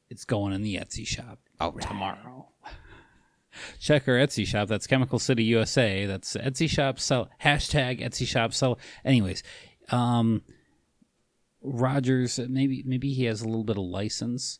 it's 0.09 0.25
going 0.25 0.53
in 0.53 0.61
the 0.61 0.75
Etsy 0.75 1.05
shop 1.07 1.39
All 1.59 1.71
right. 1.71 1.81
tomorrow. 1.87 2.47
Check 3.79 4.07
our 4.07 4.15
Etsy 4.15 4.45
shop. 4.45 4.67
That's 4.67 4.87
Chemical 4.87 5.19
City 5.19 5.43
USA. 5.45 6.05
That's 6.05 6.35
Etsy 6.35 6.69
shop 6.69 6.99
sell 6.99 7.29
hashtag 7.43 8.01
Etsy 8.01 8.25
shop 8.27 8.53
sell. 8.53 8.79
Anyways, 9.03 9.43
um, 9.89 10.41
Rodgers 11.61 12.39
maybe 12.39 12.83
maybe 12.85 13.13
he 13.13 13.25
has 13.25 13.41
a 13.41 13.45
little 13.47 13.63
bit 13.63 13.77
of 13.77 13.83
license 13.83 14.59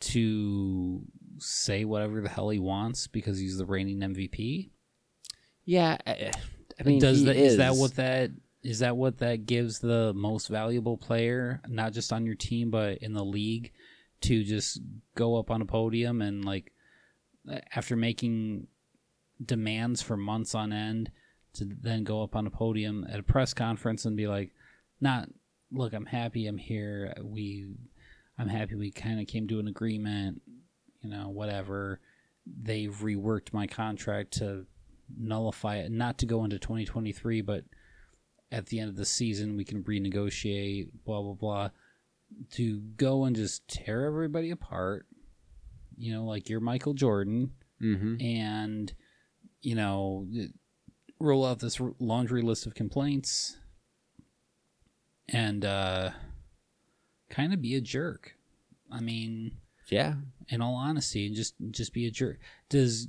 to 0.00 1.02
say 1.38 1.84
whatever 1.84 2.20
the 2.20 2.28
hell 2.28 2.50
he 2.50 2.58
wants 2.58 3.06
because 3.06 3.38
he's 3.38 3.58
the 3.58 3.66
reigning 3.66 4.00
MVP. 4.00 4.70
Yeah, 5.64 5.96
I, 6.06 6.32
I 6.78 6.82
mean, 6.82 7.00
does 7.00 7.24
that 7.24 7.36
is. 7.36 7.52
is 7.52 7.58
that 7.58 7.74
what 7.76 7.96
that 7.96 8.30
is 8.62 8.78
that 8.80 8.96
what 8.96 9.18
that 9.18 9.46
gives 9.46 9.78
the 9.78 10.12
most 10.14 10.48
valuable 10.48 10.96
player 10.96 11.60
not 11.68 11.92
just 11.92 12.12
on 12.12 12.24
your 12.24 12.36
team 12.36 12.70
but 12.70 12.98
in 12.98 13.12
the 13.12 13.24
league 13.24 13.72
to 14.20 14.44
just 14.44 14.80
go 15.16 15.36
up 15.36 15.50
on 15.50 15.60
a 15.60 15.64
podium 15.64 16.22
and 16.22 16.44
like 16.44 16.72
after 17.74 17.96
making 17.96 18.66
demands 19.44 20.02
for 20.02 20.16
months 20.16 20.54
on 20.54 20.72
end 20.72 21.10
to 21.54 21.64
then 21.64 22.04
go 22.04 22.22
up 22.22 22.36
on 22.36 22.46
a 22.46 22.50
podium 22.50 23.06
at 23.10 23.20
a 23.20 23.24
press 23.24 23.52
conference 23.52 24.04
and 24.04 24.16
be 24.16 24.26
like 24.26 24.50
not 25.00 25.28
look 25.72 25.92
I'm 25.92 26.06
happy 26.06 26.46
I'm 26.46 26.58
here 26.58 27.12
we 27.22 27.66
I'm 28.38 28.48
happy 28.48 28.76
we 28.76 28.90
kind 28.90 29.20
of 29.20 29.26
came 29.26 29.48
to 29.48 29.58
an 29.58 29.68
agreement 29.68 30.42
you 31.02 31.10
know 31.10 31.28
whatever 31.28 32.00
they've 32.46 32.94
reworked 32.94 33.52
my 33.52 33.66
contract 33.66 34.34
to 34.34 34.66
nullify 35.18 35.76
it, 35.76 35.90
not 35.90 36.18
to 36.18 36.26
go 36.26 36.44
into 36.44 36.58
2023, 36.58 37.40
but 37.42 37.64
at 38.50 38.66
the 38.66 38.80
end 38.80 38.88
of 38.90 38.96
the 38.96 39.04
season 39.04 39.56
we 39.56 39.64
can 39.64 39.82
renegotiate, 39.82 40.88
blah 41.04 41.22
blah 41.22 41.34
blah. 41.34 41.70
To 42.52 42.80
go 42.96 43.24
and 43.24 43.36
just 43.36 43.68
tear 43.68 44.06
everybody 44.06 44.50
apart, 44.50 45.06
you 45.96 46.12
know, 46.12 46.24
like 46.24 46.48
you're 46.48 46.60
Michael 46.60 46.94
Jordan, 46.94 47.52
Mhm. 47.80 48.22
and 48.22 48.92
you 49.60 49.74
know, 49.74 50.26
roll 51.20 51.44
out 51.46 51.60
this 51.60 51.80
laundry 52.00 52.42
list 52.42 52.66
of 52.66 52.74
complaints, 52.74 53.56
and 55.28 55.64
uh, 55.64 56.10
kind 57.30 57.52
of 57.52 57.60
be 57.62 57.74
a 57.74 57.80
jerk. 57.80 58.36
I 58.90 59.00
mean, 59.00 59.58
Yeah, 59.90 60.16
in 60.48 60.60
all 60.60 60.74
honesty, 60.74 61.26
and 61.26 61.34
just 61.34 61.54
just 61.70 61.92
be 61.92 62.06
a 62.06 62.10
jerk. 62.10 62.38
Does 62.68 63.08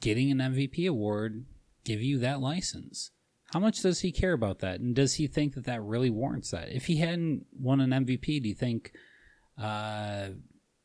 getting 0.00 0.30
an 0.30 0.38
MVP 0.40 0.86
award 0.86 1.46
give 1.84 2.02
you 2.02 2.18
that 2.18 2.40
license? 2.40 3.10
How 3.52 3.60
much 3.60 3.80
does 3.80 4.00
he 4.00 4.10
care 4.12 4.32
about 4.32 4.58
that, 4.60 4.80
and 4.80 4.94
does 4.94 5.14
he 5.14 5.26
think 5.26 5.54
that 5.54 5.64
that 5.64 5.82
really 5.82 6.10
warrants 6.10 6.50
that? 6.50 6.70
If 6.72 6.86
he 6.86 6.96
hadn't 6.96 7.46
won 7.52 7.80
an 7.80 7.90
MVP, 7.92 8.40
do 8.42 8.48
you 8.48 8.54
think 8.54 8.92
uh, 9.56 10.30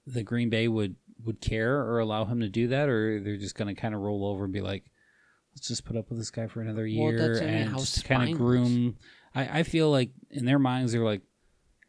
the 0.05 0.23
Green 0.23 0.49
Bay 0.49 0.67
would 0.67 0.95
would 1.23 1.39
care 1.39 1.77
or 1.81 1.99
allow 1.99 2.25
him 2.25 2.39
to 2.39 2.49
do 2.49 2.67
that, 2.69 2.89
or 2.89 3.19
they're 3.19 3.37
just 3.37 3.55
going 3.55 3.73
to 3.73 3.79
kind 3.79 3.93
of 3.93 4.01
roll 4.01 4.25
over 4.25 4.43
and 4.45 4.53
be 4.53 4.61
like, 4.61 4.85
"Let's 5.53 5.67
just 5.67 5.85
put 5.85 5.95
up 5.95 6.09
with 6.09 6.17
this 6.17 6.31
guy 6.31 6.47
for 6.47 6.61
another 6.61 6.85
year 6.85 7.11
mean, 7.39 7.49
and 7.49 7.69
just 7.77 8.05
kind 8.05 8.21
of 8.31 8.37
groom." 8.37 8.97
I, 9.35 9.59
I 9.59 9.63
feel 9.63 9.89
like 9.91 10.11
in 10.29 10.45
their 10.45 10.59
minds 10.59 10.91
they're 10.91 11.03
like, 11.03 11.21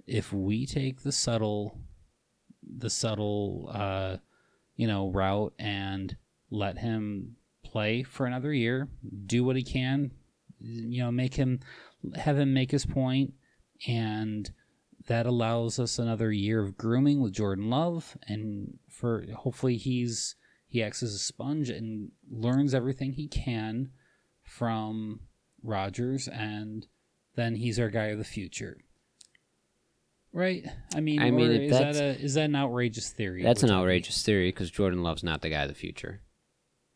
if 0.07 0.33
we 0.33 0.66
take 0.66 1.03
the 1.03 1.12
subtle, 1.12 1.79
the 2.62 2.90
subtle, 2.90 3.70
uh, 3.72 4.16
you 4.77 4.87
know, 4.87 5.09
route 5.11 5.55
and 5.59 6.16
let 6.51 6.79
him 6.79 7.37
play 7.64 8.03
for 8.03 8.27
another 8.27 8.53
year, 8.53 8.88
do 9.27 9.44
what 9.44 9.57
he 9.57 9.62
can, 9.62 10.11
you 10.61 11.03
know, 11.03 11.11
make 11.11 11.35
him 11.35 11.61
have 12.16 12.38
him 12.38 12.53
make 12.53 12.70
his 12.70 12.85
point, 12.85 13.33
and 13.87 14.51
that 15.06 15.26
allows 15.26 15.78
us 15.78 15.98
another 15.98 16.30
year 16.32 16.60
of 16.62 16.76
grooming 16.76 17.20
with 17.20 17.32
Jordan 17.32 17.70
Love, 17.70 18.16
and 18.26 18.78
for 18.88 19.24
hopefully 19.34 19.76
he's 19.76 20.34
he 20.66 20.82
acts 20.82 21.02
as 21.02 21.14
a 21.14 21.18
sponge 21.18 21.68
and 21.68 22.12
learns 22.30 22.74
everything 22.74 23.12
he 23.12 23.28
can 23.28 23.90
from 24.42 25.20
Rodgers, 25.62 26.28
and 26.28 26.86
then 27.36 27.56
he's 27.56 27.78
our 27.78 27.90
guy 27.90 28.06
of 28.06 28.18
the 28.18 28.24
future. 28.24 28.78
Right? 30.32 30.64
I 30.94 31.00
mean, 31.00 31.20
I 31.20 31.30
mean, 31.30 31.50
is 31.50 31.78
that 31.78 31.96
a 31.96 32.18
is 32.18 32.34
that 32.34 32.44
an 32.44 32.56
outrageous 32.56 33.10
theory? 33.10 33.42
that's 33.42 33.62
an 33.62 33.70
outrageous 33.70 34.22
theory 34.22 34.48
because 34.48 34.70
Jordan 34.70 35.02
Love's 35.02 35.22
not 35.22 35.42
the 35.42 35.50
guy 35.50 35.62
of 35.62 35.68
the 35.68 35.74
future. 35.74 36.22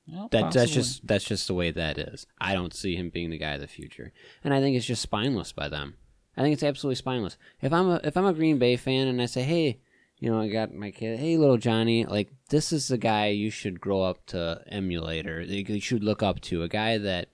Well, 0.08 0.28
That, 0.30 0.52
that's 0.52 0.70
just 0.70 1.06
that's 1.06 1.24
just 1.24 1.46
the 1.46 1.54
way 1.54 1.70
that 1.70 1.98
is. 1.98 2.26
I 2.40 2.54
don't 2.54 2.72
see 2.72 2.96
him 2.96 3.10
being 3.10 3.30
the 3.30 3.38
guy 3.38 3.52
of 3.52 3.60
the 3.60 3.66
future, 3.66 4.12
and 4.42 4.54
I 4.54 4.60
think 4.60 4.76
it's 4.76 4.86
just 4.86 5.02
spineless 5.02 5.52
by 5.52 5.68
them. 5.68 5.96
I 6.36 6.42
think 6.42 6.52
it's 6.52 6.62
absolutely 6.62 6.96
spineless. 6.96 7.36
If 7.60 7.72
I'm 7.72 7.88
a 7.88 8.00
if 8.04 8.16
I'm 8.16 8.26
a 8.26 8.32
Green 8.32 8.58
Bay 8.58 8.76
fan 8.76 9.08
and 9.08 9.22
I 9.22 9.26
say, 9.26 9.42
hey, 9.42 9.80
you 10.18 10.30
know, 10.30 10.40
I 10.40 10.48
got 10.48 10.74
my 10.74 10.90
kid, 10.90 11.18
hey, 11.18 11.36
little 11.36 11.56
Johnny, 11.56 12.04
like 12.04 12.30
this 12.48 12.72
is 12.72 12.88
the 12.88 12.98
guy 12.98 13.28
you 13.28 13.50
should 13.50 13.80
grow 13.80 14.02
up 14.02 14.24
to 14.26 14.62
emulate 14.68 15.26
or 15.26 15.42
you 15.42 15.80
should 15.80 16.04
look 16.04 16.22
up 16.22 16.40
to, 16.42 16.62
a 16.62 16.68
guy 16.68 16.98
that 16.98 17.28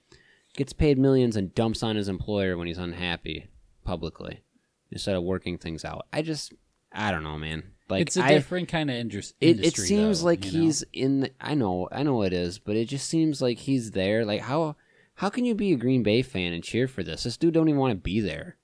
gets 0.54 0.72
paid 0.72 0.98
millions 0.98 1.36
and 1.36 1.54
dumps 1.54 1.82
on 1.82 1.96
his 1.96 2.08
employer 2.08 2.56
when 2.56 2.66
he's 2.66 2.78
unhappy 2.78 3.48
publicly 3.84 4.42
instead 4.90 5.16
of 5.16 5.22
working 5.22 5.58
things 5.58 5.84
out. 5.84 6.06
I 6.12 6.22
just, 6.22 6.52
I 6.92 7.10
don't 7.10 7.24
know, 7.24 7.38
man. 7.38 7.64
Like 7.88 8.02
it's 8.02 8.16
a 8.16 8.24
I, 8.24 8.28
different 8.28 8.68
kind 8.68 8.90
of 8.90 8.96
indus- 8.96 9.34
it, 9.40 9.56
industry. 9.56 9.84
it 9.84 9.88
seems 9.88 10.20
though, 10.20 10.26
like 10.26 10.44
you 10.46 10.52
know? 10.52 10.64
he's 10.64 10.84
in 10.94 11.20
the, 11.20 11.30
i 11.40 11.54
know 11.54 11.88
i 11.92 12.02
know 12.02 12.22
it 12.22 12.32
is 12.32 12.58
but 12.58 12.74
it 12.74 12.86
just 12.86 13.06
seems 13.06 13.42
like 13.42 13.58
he's 13.58 13.90
there 13.90 14.24
like 14.24 14.40
how 14.40 14.76
how 15.16 15.28
can 15.28 15.44
you 15.44 15.54
be 15.54 15.72
a 15.72 15.76
green 15.76 16.02
bay 16.02 16.22
fan 16.22 16.54
and 16.54 16.64
cheer 16.64 16.88
for 16.88 17.02
this 17.02 17.24
this 17.24 17.36
dude 17.36 17.52
don't 17.52 17.68
even 17.68 17.78
want 17.78 17.90
to 17.90 17.96
be 17.96 18.18
there 18.20 18.56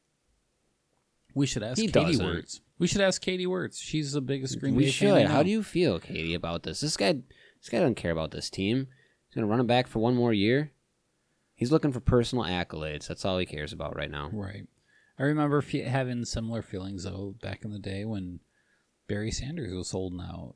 We 1.35 1.47
should 1.47 1.63
ask 1.63 1.79
He 1.79 1.87
Katie 1.89 2.13
doesn't. 2.13 2.27
Words. 2.27 2.61
We 2.79 2.87
should 2.87 3.01
ask 3.01 3.21
Katie 3.23 3.47
Words. 3.47 3.79
She's 3.79 4.13
the 4.13 4.21
biggest 4.21 4.59
Green 4.61 4.75
we 4.75 4.85
Bay 4.85 4.91
should 4.91 5.09
fan. 5.15 5.27
I 5.27 5.31
how 5.31 5.43
do 5.43 5.51
you 5.51 5.63
feel 5.63 5.99
katie 5.99 6.35
about 6.35 6.63
this 6.63 6.81
this 6.81 6.97
guy 6.97 7.13
this 7.13 7.69
guy 7.71 7.79
doesn't 7.81 7.97
care 7.97 8.13
about 8.13 8.31
this 8.31 8.49
team 8.51 8.87
he's 9.29 9.35
gonna 9.35 9.47
run 9.47 9.61
him 9.61 9.67
back 9.67 9.87
for 9.89 9.99
one 9.99 10.15
more 10.15 10.33
year 10.33 10.73
he's 11.55 11.73
looking 11.73 11.93
for 11.93 12.01
personal 12.01 12.45
accolades 12.45 13.09
that's 13.09 13.25
all 13.25 13.39
he 13.39 13.47
cares 13.47 13.73
about 13.73 13.97
right 13.97 14.11
now 14.11 14.31
Right. 14.33 14.67
I 15.19 15.25
remember 15.25 15.61
fe- 15.61 15.83
having 15.83 16.25
similar 16.25 16.63
feelings 16.63 17.03
though 17.05 17.35
back 17.43 17.65
in 17.65 17.73
the 17.73 17.81
day 17.81 18.05
when 18.05 18.39
Barry 19.09 19.33
Sanders 19.33 19.75
was 19.75 19.91
holding 19.91 20.21
out. 20.21 20.55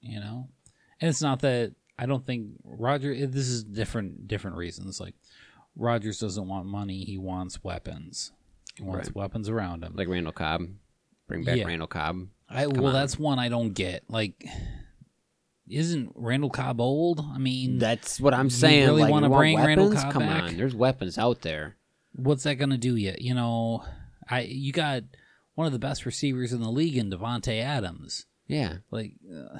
You 0.00 0.20
know, 0.20 0.48
and 1.00 1.08
it's 1.08 1.20
not 1.22 1.40
that 1.40 1.72
I 1.98 2.06
don't 2.06 2.24
think 2.24 2.50
Roger. 2.62 3.12
This 3.26 3.48
is 3.48 3.64
different 3.64 4.28
different 4.28 4.56
reasons. 4.56 5.00
Like 5.00 5.16
Rodgers 5.74 6.20
doesn't 6.20 6.46
want 6.46 6.66
money; 6.66 7.04
he 7.04 7.18
wants 7.18 7.64
weapons. 7.64 8.30
Wants 8.80 9.08
Right. 9.08 9.16
weapons 9.16 9.48
around 9.48 9.84
him. 9.84 9.94
like 9.96 10.08
randall 10.08 10.32
cobb 10.32 10.62
bring 11.26 11.44
back 11.44 11.56
Yeah. 11.58 11.64
randall 11.66 11.88
cobb 11.88 12.28
I 12.48 12.64
come 12.64 12.74
well, 12.76 12.86
on. 12.88 12.92
that's 12.94 13.18
one 13.18 13.38
I 13.38 13.48
don't 13.50 13.74
get. 13.74 14.04
Like, 14.08 14.42
isn't 15.68 16.12
Randall 16.14 16.48
Cobb 16.48 16.80
old? 16.80 17.20
I 17.20 17.36
mean, 17.36 17.78
that's 17.78 18.18
what 18.18 18.32
i'm 18.32 18.48
saying 18.48 18.86
really 18.86 19.02
like, 19.02 19.10
want 19.10 19.30
bring 19.30 19.58
Randall 19.58 19.88
weapons? 19.88 20.02
Cobb 20.04 20.12
come 20.14 20.22
back? 20.22 20.42
on 20.44 20.56
there's 20.56 20.74
weapons 20.74 21.18
out 21.18 21.42
there 21.42 21.76
what's 22.14 22.42
that 22.44 22.54
going 22.56 22.70
to 22.70 22.78
do 22.78 22.96
you? 22.96 23.14
You 23.18 23.34
know, 23.34 23.84
I 24.28 24.40
you 24.40 24.72
got 24.72 25.02
one 25.54 25.66
of 25.66 25.72
the 25.74 25.78
best 25.78 26.06
receivers 26.06 26.52
in 26.52 26.60
the 26.62 26.70
league 26.70 26.96
in 26.96 27.10
Davante 27.10 27.60
Adams. 27.62 28.24
yeah 28.46 28.78
Like, 28.90 29.12
uh, 29.30 29.58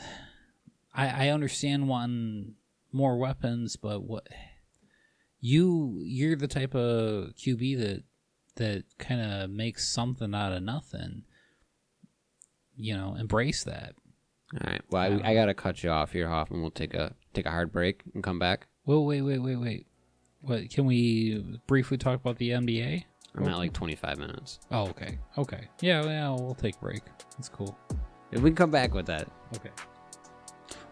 I 0.94 1.26
I 1.26 1.28
understand 1.28 1.88
wanting 1.88 2.54
more 2.90 3.18
weapons, 3.18 3.76
but 3.76 4.02
what 4.02 4.26
you 5.40 6.00
you're 6.04 6.36
the 6.36 6.48
type 6.48 6.74
of 6.74 7.34
QB 7.36 7.78
that 7.80 8.02
that 8.58 8.84
kind 8.98 9.20
of 9.20 9.50
makes 9.50 9.88
something 9.88 10.34
out 10.34 10.52
of 10.52 10.62
nothing. 10.62 11.24
You 12.76 12.96
know, 12.96 13.16
embrace 13.18 13.64
that. 13.64 13.94
All 14.54 14.70
right. 14.70 14.82
Well. 14.90 15.20
I, 15.24 15.30
I 15.30 15.34
gotta 15.34 15.54
cut 15.54 15.82
you 15.82 15.90
off 15.90 16.12
here, 16.12 16.28
Hoffman. 16.28 16.60
We'll 16.60 16.70
take 16.70 16.94
a 16.94 17.14
take 17.34 17.46
a 17.46 17.50
hard 17.50 17.72
break 17.72 18.02
and 18.14 18.22
come 18.22 18.38
back. 18.38 18.66
Well, 18.84 19.04
wait, 19.04 19.22
wait, 19.22 19.38
wait, 19.38 19.56
wait. 19.56 19.86
What 20.40 20.70
can 20.70 20.86
we 20.86 21.58
briefly 21.66 21.98
talk 21.98 22.20
about 22.20 22.38
the 22.38 22.50
NBA? 22.50 23.04
I'm 23.34 23.48
at 23.48 23.58
like 23.58 23.72
25 23.72 24.18
minutes. 24.18 24.58
Oh, 24.70 24.88
okay, 24.88 25.18
okay. 25.36 25.68
Yeah, 25.80 26.02
yeah, 26.04 26.30
we'll 26.30 26.54
take 26.54 26.76
a 26.76 26.78
break. 26.78 27.02
That's 27.36 27.48
cool. 27.48 27.76
If 28.32 28.40
we 28.40 28.50
can 28.50 28.56
come 28.56 28.70
back 28.70 28.94
with 28.94 29.06
that. 29.06 29.28
Okay. 29.56 29.70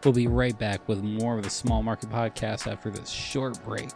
We'll 0.04 0.14
be 0.14 0.26
right 0.26 0.56
back 0.58 0.86
with 0.88 1.02
more 1.02 1.36
of 1.36 1.42
the 1.42 1.50
Small 1.50 1.82
Market 1.82 2.10
Podcast 2.10 2.70
after 2.70 2.90
this 2.90 3.10
short 3.10 3.62
break. 3.64 3.90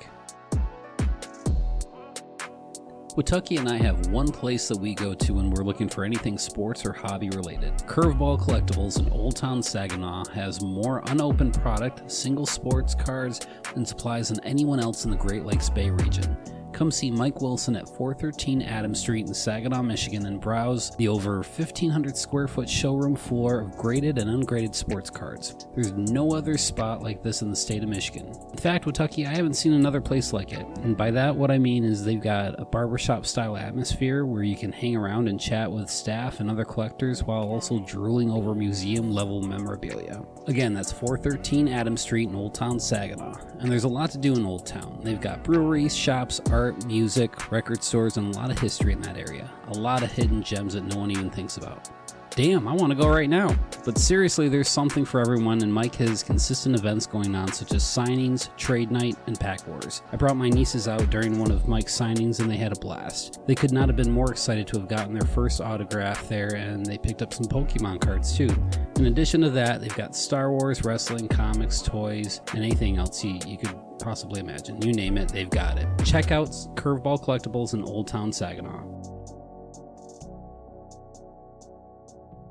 Watucky 3.15 3.59
and 3.59 3.69
I 3.69 3.77
have 3.77 4.07
one 4.09 4.29
place 4.29 4.69
that 4.69 4.79
we 4.79 4.95
go 4.95 5.15
to 5.15 5.35
when 5.35 5.51
we're 5.51 5.65
looking 5.65 5.89
for 5.89 6.05
anything 6.05 6.39
sports 6.39 6.87
or 6.87 6.93
hobby 6.93 7.29
related. 7.31 7.77
Curveball 7.79 8.39
Collectibles 8.41 9.01
in 9.01 9.11
Old 9.13 9.37
Town 9.37 9.63
Saginaw 9.63 10.27
has 10.27 10.63
more 10.63 11.03
unopened 11.07 11.55
product, 11.55 12.09
single 12.11 12.47
sports 12.47 12.95
cards, 12.95 13.41
and 13.75 13.87
supplies 13.87 14.29
than 14.29 14.39
anyone 14.45 14.79
else 14.79 15.05
in 15.05 15.11
the 15.11 15.17
Great 15.17 15.45
Lakes 15.45 15.69
Bay 15.69 15.91
region. 15.91 16.37
Come 16.73 16.91
see 16.91 17.11
Mike 17.11 17.41
Wilson 17.41 17.77
at 17.77 17.89
413 17.89 18.63
Adams 18.63 19.01
Street 19.01 19.27
in 19.27 19.35
Saginaw, 19.35 19.83
Michigan, 19.83 20.27
and 20.27 20.41
browse 20.41 20.95
the 20.97 21.09
over 21.09 21.37
1,500 21.37 22.17
square 22.17 22.49
foot 22.49 22.69
showroom 22.69 23.17
floor 23.17 23.61
of 23.61 23.77
graded 23.77 24.19
and 24.19 24.31
ungraded 24.31 24.75
sports 24.75 25.11
cards. 25.11 25.67
There's 25.75 25.93
no 25.93 26.33
other 26.33 26.57
spot 26.57 27.03
like 27.03 27.23
this 27.23 27.43
in 27.43 27.51
the 27.51 27.57
state 27.57 27.83
of 27.83 27.89
Michigan. 27.89 28.27
In 28.51 28.59
fact, 28.59 28.85
Kentucky, 28.85 29.27
I 29.27 29.35
haven't 29.35 29.55
seen 29.55 29.73
another 29.73 30.01
place 30.01 30.33
like 30.33 30.53
it. 30.53 30.67
And 30.83 30.97
by 30.97 31.11
that, 31.11 31.35
what 31.35 31.51
I 31.51 31.59
mean 31.59 31.85
is 31.85 32.05
they've 32.05 32.21
got 32.21 32.61
a 32.61 32.65
barbershop 32.65 33.27
style 33.27 33.57
atmosphere 33.57 34.25
where 34.25 34.43
you 34.43 34.57
can 34.57 34.73
hang 34.73 34.97
around 34.97 35.29
and 35.29 35.41
chat 35.41 35.71
with 35.71 35.91
staff 35.91 36.41
and 36.41 36.51
other 36.51 36.65
collectors 36.65 37.25
while 37.25 37.43
also 37.43 37.81
drooling 37.81 38.31
over 38.31 38.55
museum 38.55 39.11
level 39.11 39.43
memorabilia. 39.43 40.23
Again, 40.47 40.73
that's 40.73 40.93
413 40.93 41.69
Adams 41.69 42.03
Street 42.03 42.29
in 42.29 42.35
Old 42.35 42.55
Town 42.55 42.79
Saginaw. 42.79 43.35
And 43.59 43.71
there's 43.71 43.85
a 43.85 43.89
lot 43.89 44.11
to 44.13 44.19
do 44.19 44.35
in 44.35 44.47
Old 44.47 44.67
Town. 44.67 45.01
They've 45.03 45.21
got 45.21 45.43
breweries, 45.43 45.97
shops, 45.97 46.41
art, 46.51 46.60
music, 46.87 47.51
record 47.51 47.83
stores, 47.83 48.17
and 48.17 48.35
a 48.35 48.39
lot 48.39 48.51
of 48.51 48.59
history 48.59 48.93
in 48.93 49.01
that 49.03 49.17
area. 49.17 49.51
A 49.69 49.75
lot 49.75 50.03
of 50.03 50.13
hidden 50.13 50.43
gems 50.43 50.75
that 50.75 50.85
no 50.85 50.97
one 50.99 51.11
even 51.11 51.31
thinks 51.31 51.57
about. 51.57 51.89
Damn, 52.37 52.69
I 52.69 52.73
want 52.73 52.91
to 52.91 52.97
go 52.97 53.09
right 53.09 53.29
now. 53.29 53.57
But 53.85 53.99
seriously, 53.99 54.49
there's 54.49 54.69
something 54.69 55.05
for 55.05 55.21
everyone, 55.21 55.63
and 55.63 55.73
Mike 55.73 55.97
has 55.97 56.23
consistent 56.23 56.79
events 56.79 57.07
going 57.07 57.35
on, 57.35 57.53
such 57.53 57.73
as 57.73 57.83
signings, 57.83 58.55
trade 58.57 58.91
night, 58.91 59.17
and 59.27 59.39
pack 59.39 59.67
wars. 59.67 60.03
I 60.13 60.17
brought 60.17 60.37
my 60.37 60.49
nieces 60.49 60.87
out 60.87 61.11
during 61.11 61.39
one 61.39 61.51
of 61.51 61.67
Mike's 61.67 61.99
signings, 61.99 62.41
and 62.41 62.51
they 62.51 62.57
had 62.57 62.73
a 62.73 62.81
blast. 62.81 63.41
They 63.47 63.55
could 63.55 63.73
not 63.73 63.89
have 63.89 63.97
been 63.97 64.13
more 64.13 64.31
excited 64.31 64.67
to 64.69 64.79
have 64.79 64.89
gotten 64.89 65.13
their 65.13 65.27
first 65.29 65.61
autograph 65.61 66.29
there, 66.29 66.55
and 66.55 66.87
they 66.87 66.99
picked 66.99 67.23
up 67.23 67.35
some 67.35 67.47
Pokemon 67.47 68.01
cards 68.01 68.37
too. 68.37 68.49
In 68.97 69.07
addition 69.07 69.41
to 69.41 69.51
that, 69.51 69.81
they've 69.81 69.97
got 69.97 70.15
Star 70.15 70.53
Wars, 70.53 70.85
wrestling, 70.85 71.27
comics, 71.27 71.83
toys, 71.83 72.43
and 72.55 72.63
anything 72.63 72.99
else 72.99 73.25
you, 73.25 73.39
you 73.47 73.59
could 73.59 73.75
possibly 73.99 74.41
imagine. 74.41 74.81
You 74.83 74.93
name 74.93 75.19
it, 75.19 75.29
they've 75.29 75.51
got 75.51 75.79
it. 75.79 75.89
Check 76.05 76.31
out 76.31 76.49
Curveball 76.75 77.25
Collectibles 77.25 77.75
in 77.75 77.83
Old 77.83 78.07
Town 78.07 78.33
Saginaw. 78.33 79.10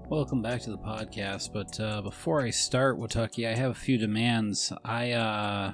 Welcome 0.09 0.41
back 0.41 0.61
to 0.61 0.71
the 0.71 0.77
podcast. 0.79 1.53
But 1.53 1.79
uh, 1.79 2.01
before 2.01 2.41
I 2.41 2.49
start, 2.49 2.97
Watucky, 2.97 3.47
I 3.47 3.53
have 3.55 3.69
a 3.69 3.75
few 3.75 3.99
demands. 3.99 4.73
I, 4.83 5.11
uh, 5.11 5.73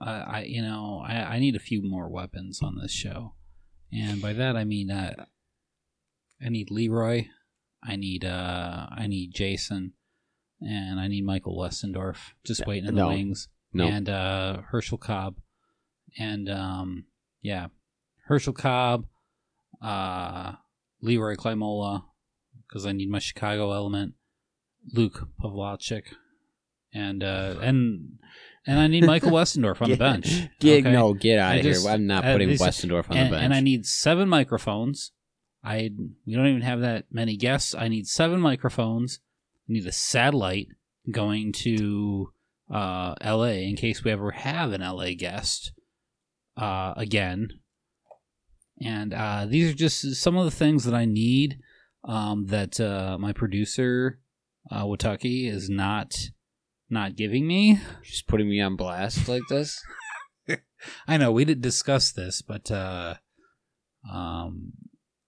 I, 0.00 0.10
I 0.12 0.42
you 0.46 0.62
know, 0.62 1.02
I, 1.04 1.14
I 1.34 1.38
need 1.40 1.56
a 1.56 1.60
few 1.60 1.82
more 1.82 2.08
weapons 2.08 2.60
on 2.62 2.78
this 2.80 2.92
show, 2.92 3.34
and 3.92 4.22
by 4.22 4.34
that 4.34 4.56
I 4.56 4.62
mean, 4.62 4.92
uh, 4.92 5.24
I 6.40 6.48
need 6.48 6.70
Leroy, 6.70 7.26
I 7.82 7.96
need, 7.96 8.24
uh, 8.24 8.86
I 8.90 9.08
need 9.08 9.34
Jason, 9.34 9.94
and 10.60 11.00
I 11.00 11.08
need 11.08 11.24
Michael 11.24 11.58
Westendorf. 11.58 12.18
Just 12.46 12.66
waiting 12.68 12.88
in 12.88 12.94
the 12.94 13.02
No. 13.02 13.08
wings, 13.08 13.48
No. 13.72 13.86
and 13.88 14.08
uh, 14.08 14.62
Herschel 14.70 14.98
Cobb, 14.98 15.40
and 16.16 16.48
um, 16.48 17.06
yeah, 17.42 17.66
Herschel 18.26 18.52
Cobb, 18.52 19.06
uh, 19.82 20.52
Leroy 21.02 21.34
Klimola 21.34 22.04
because 22.70 22.86
I 22.86 22.92
need 22.92 23.10
my 23.10 23.18
Chicago 23.18 23.72
element, 23.72 24.14
Luke 24.92 25.28
Pavlachik, 25.42 26.14
and 26.94 27.22
uh, 27.22 27.56
and 27.60 28.18
and 28.66 28.78
I 28.78 28.86
need 28.86 29.04
Michael 29.04 29.30
Westendorf 29.32 29.82
on 29.82 29.90
the 29.90 29.96
bench. 29.96 30.48
Get 30.60 30.80
okay? 30.86 30.92
no, 30.92 31.14
get 31.14 31.38
out 31.38 31.52
I 31.52 31.56
of 31.56 31.62
just- 31.64 31.82
here. 31.82 31.90
I'm 31.92 32.06
not 32.06 32.22
putting 32.24 32.48
these- 32.48 32.60
Westendorf 32.60 33.10
on 33.10 33.16
and, 33.16 33.26
the 33.26 33.30
bench. 33.32 33.44
and 33.44 33.54
I 33.54 33.60
need 33.60 33.86
seven 33.86 34.28
microphones. 34.28 35.12
I 35.62 35.90
we 36.26 36.34
don't 36.34 36.46
even 36.46 36.62
have 36.62 36.80
that 36.80 37.06
many 37.10 37.36
guests. 37.36 37.74
I 37.74 37.88
need 37.88 38.06
seven 38.06 38.40
microphones. 38.40 39.20
I 39.68 39.74
need 39.74 39.86
a 39.86 39.92
satellite 39.92 40.68
going 41.10 41.52
to 41.52 42.32
uh, 42.72 43.14
L.A. 43.20 43.68
in 43.68 43.76
case 43.76 44.02
we 44.04 44.10
ever 44.10 44.30
have 44.30 44.72
an 44.72 44.80
L.A. 44.80 45.14
guest 45.14 45.72
uh, 46.56 46.94
again. 46.96 47.48
And 48.80 49.12
uh, 49.12 49.44
these 49.46 49.70
are 49.70 49.76
just 49.76 50.14
some 50.16 50.36
of 50.36 50.46
the 50.46 50.50
things 50.50 50.84
that 50.84 50.94
I 50.94 51.04
need 51.04 51.58
um, 52.04 52.46
that 52.46 52.80
uh, 52.80 53.16
my 53.18 53.32
producer 53.32 54.20
uh, 54.70 54.84
Watucky 54.84 55.50
is 55.50 55.68
not 55.68 56.16
not 56.88 57.16
giving 57.16 57.46
me. 57.46 57.78
She's 58.02 58.22
putting 58.22 58.48
me 58.48 58.60
on 58.60 58.76
blast 58.76 59.28
like 59.28 59.42
this. 59.48 59.82
I 61.06 61.16
know 61.16 61.30
we 61.30 61.44
didn't 61.44 61.62
discuss 61.62 62.10
this, 62.10 62.42
but 62.42 62.70
uh, 62.70 63.14
um, 64.12 64.72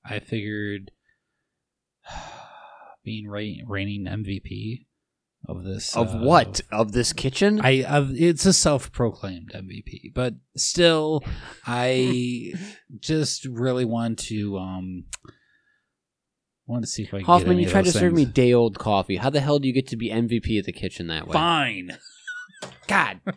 I 0.04 0.18
figured 0.18 0.90
being 3.04 3.28
ra- 3.28 3.64
reigning 3.66 4.06
MVP 4.06 4.86
of 5.48 5.64
this 5.64 5.96
Of 5.96 6.14
uh, 6.14 6.18
what? 6.18 6.60
Of 6.70 6.92
this 6.92 7.12
kitchen? 7.12 7.60
I 7.60 7.84
of, 7.84 8.12
it's 8.14 8.46
a 8.46 8.52
self-proclaimed 8.52 9.52
MVP, 9.54 10.12
but 10.14 10.34
still, 10.56 11.22
I 11.66 12.54
just 13.00 13.44
really 13.46 13.84
want 13.84 14.18
to 14.20 14.58
um 14.58 15.04
want 16.66 16.84
to 16.84 16.90
see 16.90 17.02
if 17.02 17.08
I 17.08 17.10
can 17.10 17.18
get 17.20 17.26
Hoffman, 17.26 17.52
any 17.52 17.62
you 17.62 17.66
of 17.66 17.72
tried 17.72 17.84
to 17.84 17.92
those 17.92 18.00
serve 18.00 18.12
me 18.12 18.24
day 18.24 18.52
old 18.52 18.78
coffee. 18.78 19.16
How 19.16 19.30
the 19.30 19.40
hell 19.40 19.58
do 19.58 19.66
you 19.66 19.74
get 19.74 19.88
to 19.88 19.96
be 19.96 20.10
MVP 20.10 20.58
of 20.58 20.66
the 20.66 20.72
kitchen 20.72 21.08
that 21.08 21.26
way? 21.26 21.32
Fine. 21.32 21.98
God. 22.86 23.20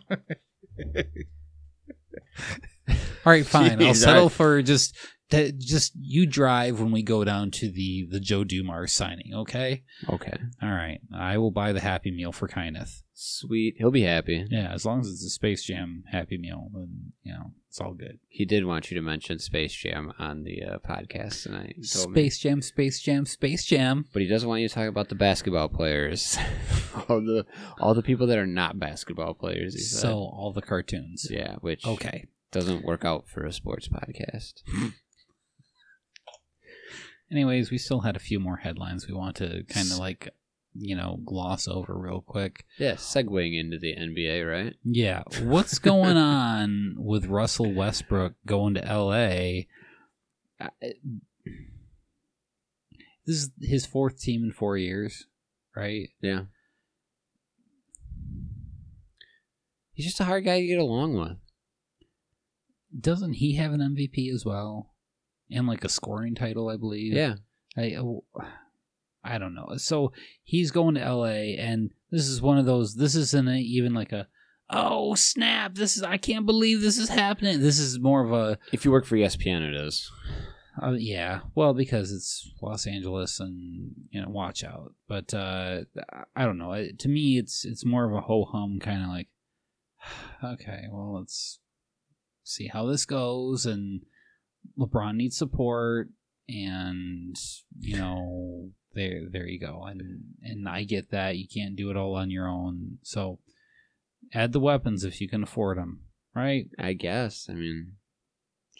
All 2.88 3.32
right, 3.32 3.44
fine. 3.44 3.82
I'll 3.82 3.94
settle 3.94 4.22
all 4.22 4.28
right. 4.28 4.32
for 4.32 4.62
just 4.62 4.96
that. 5.30 5.58
Just 5.58 5.92
you 5.98 6.26
drive 6.26 6.80
when 6.80 6.90
we 6.92 7.02
go 7.02 7.24
down 7.24 7.50
to 7.52 7.70
the 7.70 8.06
the 8.10 8.20
Joe 8.20 8.44
Dumars 8.44 8.92
signing. 8.92 9.32
Okay. 9.34 9.82
Okay. 10.08 10.38
All 10.62 10.70
right. 10.70 11.00
I 11.14 11.38
will 11.38 11.50
buy 11.50 11.72
the 11.72 11.80
Happy 11.80 12.10
Meal 12.10 12.32
for 12.32 12.48
Kyneth. 12.48 13.02
Sweet. 13.18 13.76
He'll 13.78 13.90
be 13.90 14.02
happy. 14.02 14.44
Yeah, 14.50 14.72
as 14.74 14.84
long 14.84 15.00
as 15.00 15.08
it's 15.08 15.24
a 15.24 15.30
Space 15.30 15.64
Jam 15.64 16.04
Happy 16.12 16.36
Meal, 16.36 16.68
then 16.74 17.12
you 17.22 17.32
know 17.32 17.52
it's 17.68 17.80
all 17.80 17.94
good. 17.94 18.18
He 18.28 18.44
did 18.44 18.66
want 18.66 18.90
you 18.90 18.94
to 18.96 19.00
mention 19.02 19.38
Space 19.38 19.72
Jam 19.72 20.12
on 20.18 20.44
the 20.44 20.62
uh, 20.62 20.78
podcast 20.78 21.42
tonight. 21.44 21.76
Told 21.90 22.10
me. 22.12 22.20
Space 22.28 22.38
Jam, 22.38 22.60
Space 22.60 23.00
Jam, 23.00 23.24
Space 23.24 23.64
Jam. 23.64 24.04
But 24.12 24.20
he 24.20 24.28
doesn't 24.28 24.48
want 24.48 24.60
you 24.60 24.68
to 24.68 24.74
talk 24.74 24.88
about 24.88 25.08
the 25.08 25.14
basketball 25.14 25.70
players. 25.70 26.36
all 27.08 27.22
the 27.22 27.46
all 27.80 27.94
the 27.94 28.02
people 28.02 28.26
that 28.26 28.38
are 28.38 28.46
not 28.46 28.78
basketball 28.78 29.32
players. 29.32 29.74
He 29.74 29.80
said. 29.80 30.00
So 30.02 30.12
all 30.18 30.52
the 30.54 30.60
cartoons. 30.62 31.26
yeah, 31.30 31.54
which 31.62 31.86
Okay. 31.86 32.26
doesn't 32.52 32.84
work 32.84 33.06
out 33.06 33.28
for 33.28 33.44
a 33.46 33.52
sports 33.52 33.88
podcast. 33.88 34.62
Anyways, 37.30 37.70
we 37.70 37.78
still 37.78 38.00
had 38.00 38.16
a 38.16 38.20
few 38.20 38.38
more 38.38 38.56
headlines 38.58 39.06
we 39.08 39.14
want 39.14 39.36
to 39.36 39.64
kind 39.68 39.90
of 39.90 39.98
like, 39.98 40.28
you 40.74 40.94
know, 40.94 41.18
gloss 41.24 41.66
over 41.66 41.98
real 41.98 42.20
quick. 42.20 42.64
Yeah, 42.78 42.94
segueing 42.94 43.58
into 43.58 43.78
the 43.78 43.94
NBA, 43.96 44.48
right? 44.48 44.74
Yeah, 44.84 45.22
what's 45.42 45.78
going 45.78 46.16
on 46.16 46.94
with 46.98 47.26
Russell 47.26 47.72
Westbrook 47.72 48.34
going 48.46 48.74
to 48.74 48.84
L.A.? 48.86 49.66
Uh, 50.60 50.68
This 53.26 53.36
is 53.36 53.50
his 53.60 53.84
fourth 53.86 54.20
team 54.20 54.44
in 54.44 54.52
four 54.52 54.76
years, 54.78 55.26
right? 55.74 56.10
Yeah. 56.20 56.42
He's 59.92 60.06
just 60.06 60.20
a 60.20 60.24
hard 60.24 60.44
guy 60.44 60.60
to 60.60 60.66
get 60.66 60.78
along 60.78 61.14
with. 61.14 61.38
Doesn't 62.98 63.34
he 63.34 63.54
have 63.56 63.72
an 63.72 63.80
MVP 63.80 64.32
as 64.32 64.44
well, 64.44 64.94
and 65.50 65.66
like 65.66 65.84
a 65.84 65.88
scoring 65.88 66.34
title, 66.34 66.68
I 66.68 66.76
believe? 66.76 67.12
Yeah. 67.12 67.34
I, 67.76 67.96
I 69.24 69.38
don't 69.38 69.54
know. 69.54 69.74
So 69.76 70.12
he's 70.42 70.70
going 70.70 70.94
to 70.94 71.02
L.A. 71.02 71.56
and 71.58 71.90
this 72.10 72.26
is 72.26 72.40
one 72.40 72.58
of 72.58 72.66
those. 72.66 72.94
This 72.94 73.14
isn't 73.14 73.48
a, 73.48 73.58
even 73.58 73.92
like 73.94 74.12
a, 74.12 74.28
oh 74.70 75.14
snap! 75.14 75.74
This 75.74 75.96
is 75.96 76.02
I 76.02 76.16
can't 76.16 76.46
believe 76.46 76.80
this 76.80 76.98
is 76.98 77.08
happening. 77.08 77.60
This 77.60 77.78
is 77.78 77.98
more 77.98 78.24
of 78.24 78.32
a, 78.32 78.58
If 78.72 78.84
you 78.84 78.90
work 78.90 79.04
for 79.04 79.16
ESPN, 79.16 79.68
it 79.68 79.74
is. 79.74 80.10
uh, 80.82 80.92
yeah. 80.92 81.40
Well, 81.54 81.74
because 81.74 82.12
it's 82.12 82.50
Los 82.62 82.86
Angeles 82.86 83.40
and 83.40 83.92
you 84.10 84.22
know, 84.22 84.28
watch 84.30 84.64
out. 84.64 84.94
But 85.08 85.34
uh, 85.34 85.80
I 86.34 86.44
don't 86.44 86.58
know. 86.58 86.72
It, 86.72 86.98
to 87.00 87.08
me, 87.08 87.38
it's 87.38 87.64
it's 87.64 87.84
more 87.84 88.04
of 88.04 88.12
a 88.12 88.22
ho 88.22 88.44
hum 88.44 88.78
kind 88.80 89.02
of 89.02 89.08
like, 89.08 89.28
okay, 90.44 90.84
well, 90.90 91.14
let's 91.18 91.58
see 92.44 92.68
how 92.68 92.86
this 92.86 93.04
goes. 93.04 93.66
And 93.66 94.02
LeBron 94.78 95.16
needs 95.16 95.36
support, 95.36 96.08
and 96.48 97.36
you 97.78 97.96
know, 97.96 98.70
there 98.94 99.22
there 99.30 99.46
you 99.46 99.58
go. 99.60 99.84
And 99.84 100.00
and 100.42 100.68
I 100.68 100.84
get 100.84 101.10
that 101.10 101.36
you 101.36 101.46
can't 101.52 101.76
do 101.76 101.90
it 101.90 101.96
all 101.96 102.14
on 102.14 102.30
your 102.30 102.48
own. 102.48 102.98
So 103.02 103.38
add 104.34 104.52
the 104.52 104.60
weapons 104.60 105.04
if 105.04 105.20
you 105.20 105.28
can 105.28 105.42
afford 105.42 105.78
them, 105.78 106.00
right? 106.34 106.66
I 106.78 106.92
guess. 106.94 107.46
I 107.50 107.54
mean, 107.54 107.92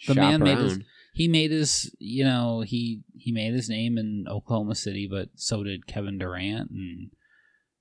The 0.07 0.15
man 0.15 0.41
made 0.43 0.57
around. 0.57 0.69
his 0.69 0.79
he 1.13 1.27
made 1.27 1.51
his 1.51 1.93
you 1.99 2.23
know 2.23 2.61
he 2.61 3.01
he 3.15 3.31
made 3.31 3.53
his 3.53 3.69
name 3.69 3.97
in 3.97 4.25
Oklahoma 4.29 4.75
City, 4.75 5.07
but 5.09 5.29
so 5.35 5.63
did 5.63 5.87
Kevin 5.87 6.17
Durant 6.17 6.69
and 6.71 7.09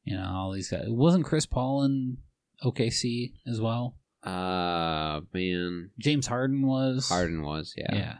you 0.05 0.17
know 0.17 0.31
all 0.35 0.53
these 0.53 0.71
guys. 0.71 0.85
Wasn't 0.89 1.25
Chris 1.25 1.47
Paul 1.47 1.85
in 1.85 2.19
OKC 2.65 3.33
as 3.47 3.61
well? 3.61 3.97
Uh, 4.27 5.21
man, 5.33 5.91
James 5.99 6.27
Harden 6.27 6.67
was. 6.67 7.09
Harden 7.09 7.43
was. 7.43 7.75
Yeah. 7.77 7.95
yeah. 7.95 8.15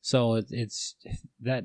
So 0.00 0.34
it, 0.34 0.46
it's 0.50 0.96
that. 1.42 1.64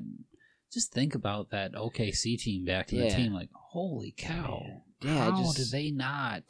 Just 0.72 0.92
think 0.92 1.14
about 1.14 1.50
that 1.50 1.72
OKC 1.72 2.38
team 2.38 2.64
back 2.66 2.88
to 2.88 2.96
the 2.96 3.08
team. 3.08 3.32
Like, 3.32 3.48
holy 3.54 4.14
cow! 4.16 4.62
Yeah, 5.00 5.30
How 5.30 5.42
just- 5.42 5.56
did 5.56 5.70
they 5.70 5.90
not? 5.90 6.42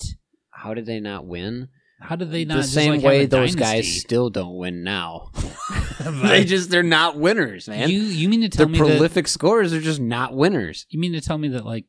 How 0.50 0.74
did 0.74 0.86
they 0.86 1.00
not 1.00 1.26
win? 1.26 1.68
How 2.00 2.16
did 2.16 2.30
they 2.30 2.44
not 2.44 2.56
the 2.56 2.62
same 2.64 2.94
like, 2.94 3.02
way 3.02 3.26
those 3.26 3.54
dynasty? 3.54 3.60
guys 3.60 4.00
still 4.00 4.28
don't 4.30 4.56
win 4.56 4.82
now. 4.82 5.30
they 6.22 6.44
just 6.44 6.70
they're 6.70 6.82
not 6.82 7.16
winners, 7.18 7.68
man. 7.68 7.88
You 7.88 8.00
you 8.00 8.28
mean 8.28 8.42
to 8.42 8.48
tell 8.48 8.66
the 8.66 8.72
me 8.72 8.78
that 8.78 8.84
prolific 8.84 9.28
scorers 9.28 9.72
are 9.72 9.80
just 9.80 10.00
not 10.00 10.34
winners. 10.34 10.86
you 10.90 11.00
mean 11.00 11.12
to 11.12 11.20
tell 11.20 11.38
me 11.38 11.48
that 11.48 11.64
like 11.64 11.86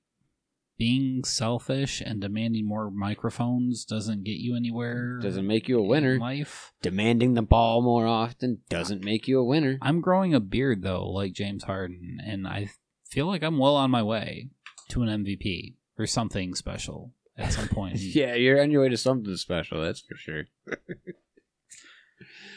being 0.78 1.24
selfish 1.24 2.02
and 2.02 2.22
demanding 2.22 2.68
more 2.68 2.92
microphones 2.92 3.84
doesn't 3.86 4.24
get 4.24 4.38
you 4.38 4.56
anywhere? 4.56 5.20
Doesn't 5.22 5.48
make 5.48 5.68
you 5.68 5.80
a 5.80 5.84
in 5.84 5.88
winner. 5.88 6.20
life. 6.20 6.72
Demanding 6.82 7.34
the 7.34 7.42
ball 7.42 7.82
more 7.82 8.06
often 8.06 8.60
doesn't 8.70 9.04
make 9.04 9.28
you 9.28 9.40
a 9.40 9.44
winner. 9.46 9.78
I'm 9.82 10.02
growing 10.02 10.34
a 10.34 10.40
beard 10.40 10.82
though, 10.84 11.08
like 11.10 11.34
James 11.34 11.64
Harden, 11.64 12.20
and 12.26 12.48
I 12.48 12.70
feel 13.10 13.26
like 13.28 13.44
I'm 13.44 13.58
well 13.58 13.76
on 13.76 13.92
my 13.92 14.04
way 14.04 14.50
to 14.90 15.02
an 15.04 15.26
MVP 15.26 15.76
or 15.98 16.06
something 16.06 16.54
special 16.56 17.14
at 17.38 17.54
some 17.54 17.68
point. 17.70 17.98
Yeah, 17.98 18.36
you're 18.36 18.62
on 18.62 18.72
your 18.72 18.84
way 18.84 18.90
to 18.90 18.98
something 18.98 19.36
special. 19.38 19.82
That's 19.82 20.02
for 20.02 20.16
sure. 20.16 20.46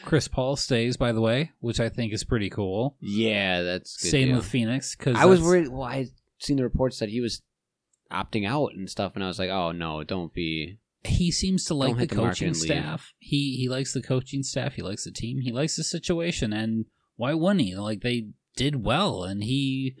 Chris 0.03 0.27
Paul 0.27 0.55
stays, 0.55 0.97
by 0.97 1.11
the 1.11 1.21
way, 1.21 1.51
which 1.59 1.79
I 1.79 1.87
think 1.89 2.11
is 2.11 2.23
pretty 2.23 2.49
cool. 2.49 2.95
Yeah, 2.99 3.61
that's 3.61 3.97
good 4.01 4.09
Same 4.09 4.27
deal. 4.29 4.37
with 4.37 4.45
Phoenix 4.47 4.95
because 4.95 5.15
I 5.15 5.25
was 5.25 5.41
worried. 5.41 5.67
Well, 5.67 5.83
I 5.83 6.07
seen 6.39 6.57
the 6.57 6.63
reports 6.63 6.97
that 6.99 7.09
he 7.09 7.21
was 7.21 7.41
opting 8.11 8.47
out 8.47 8.73
and 8.75 8.89
stuff, 8.89 9.13
and 9.15 9.23
I 9.23 9.27
was 9.27 9.39
like, 9.39 9.49
oh 9.49 9.71
no, 9.71 10.03
don't 10.03 10.33
be. 10.33 10.79
he 11.03 11.31
seems 11.31 11.65
to 11.65 11.73
like 11.73 11.95
the 11.95 11.99
hit 12.01 12.09
the 12.09 12.15
market 12.17 12.29
coaching 12.31 12.53
leave. 12.53 12.61
staff. 12.61 13.13
He 13.19 13.55
he 13.57 13.67
likes 13.69 13.93
the 13.93 14.01
coaching 14.01 14.43
staff. 14.43 14.73
He 14.75 14.81
likes 14.81 15.03
the 15.05 15.11
team. 15.11 15.39
He 15.41 15.51
likes 15.51 15.75
the 15.75 15.83
situation. 15.83 16.53
And 16.53 16.85
why 17.15 17.33
wouldn't 17.33 17.61
he? 17.65 17.75
Like 17.75 18.01
they 18.01 18.27
did 18.55 18.83
well, 18.83 19.23
and 19.23 19.43
he 19.43 19.95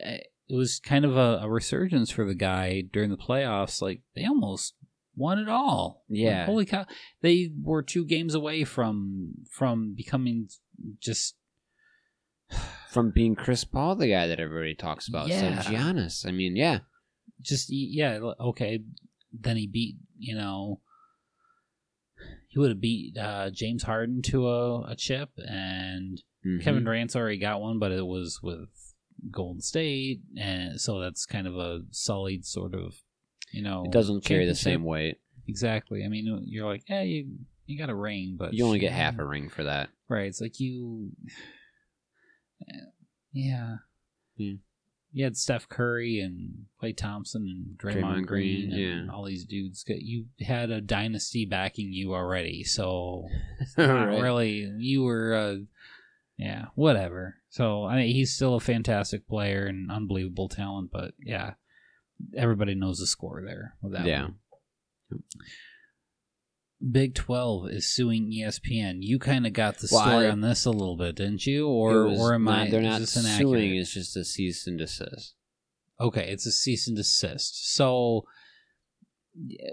eh, 0.00 0.18
it 0.48 0.56
was 0.56 0.80
kind 0.80 1.04
of 1.04 1.16
a, 1.16 1.40
a 1.42 1.48
resurgence 1.50 2.10
for 2.10 2.24
the 2.26 2.34
guy 2.34 2.82
during 2.92 3.10
the 3.10 3.16
playoffs. 3.16 3.80
Like 3.80 4.02
they 4.14 4.24
almost 4.26 4.74
won 5.14 5.38
it 5.38 5.48
all. 5.48 6.04
Like, 6.08 6.18
Yeah. 6.20 6.46
holy 6.46 6.64
cow! 6.66 6.86
They 7.20 7.50
were 7.62 7.82
two 7.82 8.04
games 8.04 8.34
away 8.34 8.64
from 8.64 9.34
from 9.50 9.94
becoming 9.94 10.48
just 11.00 11.36
From 12.90 13.10
being 13.10 13.34
Chris 13.34 13.64
Paul, 13.64 13.96
the 13.96 14.08
guy 14.10 14.26
that 14.26 14.38
everybody 14.40 14.74
talks 14.74 15.08
about, 15.08 15.28
Yeah. 15.28 15.62
so 15.62 15.70
Giannis. 15.70 16.26
I 16.26 16.32
mean, 16.32 16.56
yeah, 16.56 16.80
just 17.42 17.66
yeah 17.70 18.18
okay 18.40 18.80
then 19.32 19.56
he 19.56 19.66
beat 19.66 19.96
you 20.18 20.34
know 20.34 20.80
he 22.48 22.58
would 22.58 22.70
have 22.70 22.80
beat 22.80 23.16
uh, 23.18 23.50
james 23.50 23.82
harden 23.84 24.22
to 24.22 24.48
a, 24.48 24.82
a 24.90 24.96
chip 24.96 25.30
and 25.38 26.22
Mhm. 26.44 26.62
kevin 26.62 26.84
durant's 26.84 27.14
already 27.16 27.38
got 27.38 27.60
one 27.60 27.78
but 27.78 27.92
it 27.92 28.06
was 28.06 28.40
with 28.42 28.68
golden 29.30 29.60
state 29.62 30.20
and 30.36 30.80
so 30.80 30.98
that's 31.00 31.24
kind 31.26 31.46
of 31.46 31.56
a 31.56 31.82
solid 31.92 32.44
sort 32.44 32.74
of 32.74 32.96
you 33.52 33.62
know 33.62 33.84
It 33.84 33.92
doesn't 33.92 34.24
carry 34.24 34.46
the 34.46 34.54
same 34.54 34.82
weight. 34.84 35.18
exactly 35.46 36.04
i 36.04 36.08
mean 36.08 36.42
you're 36.46 36.66
like 36.66 36.82
yeah 36.88 37.02
you 37.02 37.38
you 37.66 37.78
got 37.78 37.90
a 37.90 37.94
ring 37.94 38.34
but 38.38 38.52
You 38.54 38.64
only 38.66 38.78
get 38.80 38.92
half 38.92 39.18
a 39.20 39.24
ring 39.24 39.48
for 39.48 39.62
that. 39.64 39.90
right 40.08 40.26
it's 40.26 40.40
like 40.40 40.58
you 40.60 41.12
yeah 43.32 43.76
Yeah. 44.36 44.54
You 45.12 45.24
had 45.24 45.36
Steph 45.36 45.68
Curry 45.68 46.20
and 46.20 46.64
Klay 46.82 46.96
Thompson 46.96 47.42
and 47.46 47.78
Draymond, 47.78 48.02
Draymond 48.02 48.26
Green, 48.26 48.70
Green, 48.70 48.72
and 48.72 49.06
yeah. 49.06 49.12
all 49.14 49.24
these 49.24 49.44
dudes. 49.44 49.84
You 49.86 50.26
had 50.40 50.70
a 50.70 50.80
dynasty 50.80 51.44
backing 51.44 51.92
you 51.92 52.14
already, 52.14 52.64
so 52.64 53.28
not 53.78 54.08
Right. 54.08 54.20
really. 54.22 54.72
You 54.78 55.02
were, 55.02 55.34
uh, 55.34 55.56
yeah, 56.38 56.66
whatever. 56.74 57.36
So 57.50 57.84
I 57.84 57.96
mean, 57.96 58.14
he's 58.14 58.32
still 58.32 58.54
a 58.54 58.60
fantastic 58.60 59.28
player 59.28 59.66
and 59.66 59.90
unbelievable 59.90 60.48
talent, 60.48 60.90
but 60.90 61.12
yeah, 61.22 61.54
everybody 62.36 62.74
knows 62.74 62.98
the 62.98 63.06
score 63.06 63.42
there 63.44 63.74
with 63.82 63.92
that. 63.92 64.06
Yeah. 64.06 64.22
one. 65.10 65.22
Big 66.90 67.14
Twelve 67.14 67.68
is 67.70 67.86
suing 67.92 68.30
ESPN. 68.32 68.98
You 69.00 69.18
kind 69.18 69.46
of 69.46 69.52
got 69.52 69.78
the 69.78 69.88
Well, 69.92 70.02
story 70.02 70.26
I- 70.26 70.30
on 70.30 70.40
this 70.40 70.64
a 70.64 70.70
little 70.70 70.96
bit, 70.96 71.14
didn't 71.16 71.46
you? 71.46 71.68
Or 71.68 72.08
was 72.08 72.18
or 72.20 72.34
am 72.34 72.44
not- 72.44 72.66
I? 72.66 72.70
They're 72.70 72.82
not 72.82 73.02
suing. 73.02 73.26
inaccurate? 73.26 73.80
It's 73.80 73.94
just 73.94 74.16
a 74.16 74.24
cease 74.24 74.66
and 74.66 74.78
desist. 74.78 75.34
Okay, 76.00 76.28
it's 76.32 76.46
a 76.46 76.50
cease 76.52 76.88
and 76.88 76.96
desist. 76.96 77.72
So 77.74 78.24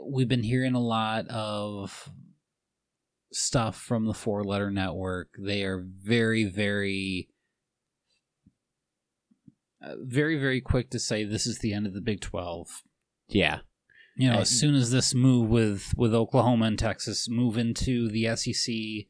we've 0.06 0.28
been 0.28 0.44
hearing 0.44 0.76
a 0.76 0.80
lot 0.82 1.28
of 1.30 2.12
stuff 3.34 3.76
from 3.80 4.06
the 4.06 4.14
four 4.14 4.44
letter 4.44 4.70
network. 4.70 5.30
They 5.40 5.64
are 5.64 5.84
very, 5.84 6.46
very, 6.46 7.30
uh, 9.82 9.96
very, 10.00 10.38
very 10.40 10.62
quick 10.62 10.90
to 10.92 11.00
say 11.00 11.24
this 11.24 11.48
is 11.48 11.60
the 11.60 11.74
end 11.74 11.88
of 11.88 11.94
the 11.94 12.02
Big 12.02 12.22
12. 12.22 12.68
Yeah. 13.30 13.60
You 14.20 14.32
know, 14.32 14.40
as 14.40 14.50
soon 14.50 14.76
as 14.76 14.92
this 14.92 15.14
move 15.14 15.50
with, 15.50 15.94
with 15.96 16.14
Oklahoma 16.14 16.66
and 16.66 16.78
Texas 16.78 17.30
move 17.30 17.58
into 17.58 18.10
the 18.10 18.36
SEC, 18.36 19.08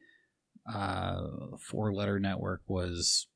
uh, 0.72 1.58
four 1.60 1.93
letter 1.93 2.19
network 2.19 2.62
was 2.67 3.28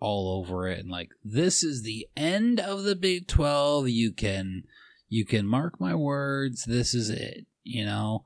all 0.00 0.38
over 0.38 0.66
it. 0.68 0.80
And 0.80 0.90
like 0.90 1.10
this 1.22 1.62
is 1.62 1.82
the 1.82 2.08
end 2.16 2.58
of 2.58 2.84
the 2.84 2.96
Big 2.96 3.28
12 3.28 3.88
you 3.88 4.12
can 4.12 4.64
you 5.08 5.26
can 5.26 5.46
mark 5.46 5.78
my 5.78 5.94
words. 5.94 6.64
This 6.64 6.94
is 6.94 7.10
it 7.10 7.46
you 7.64 7.84
know? 7.84 8.22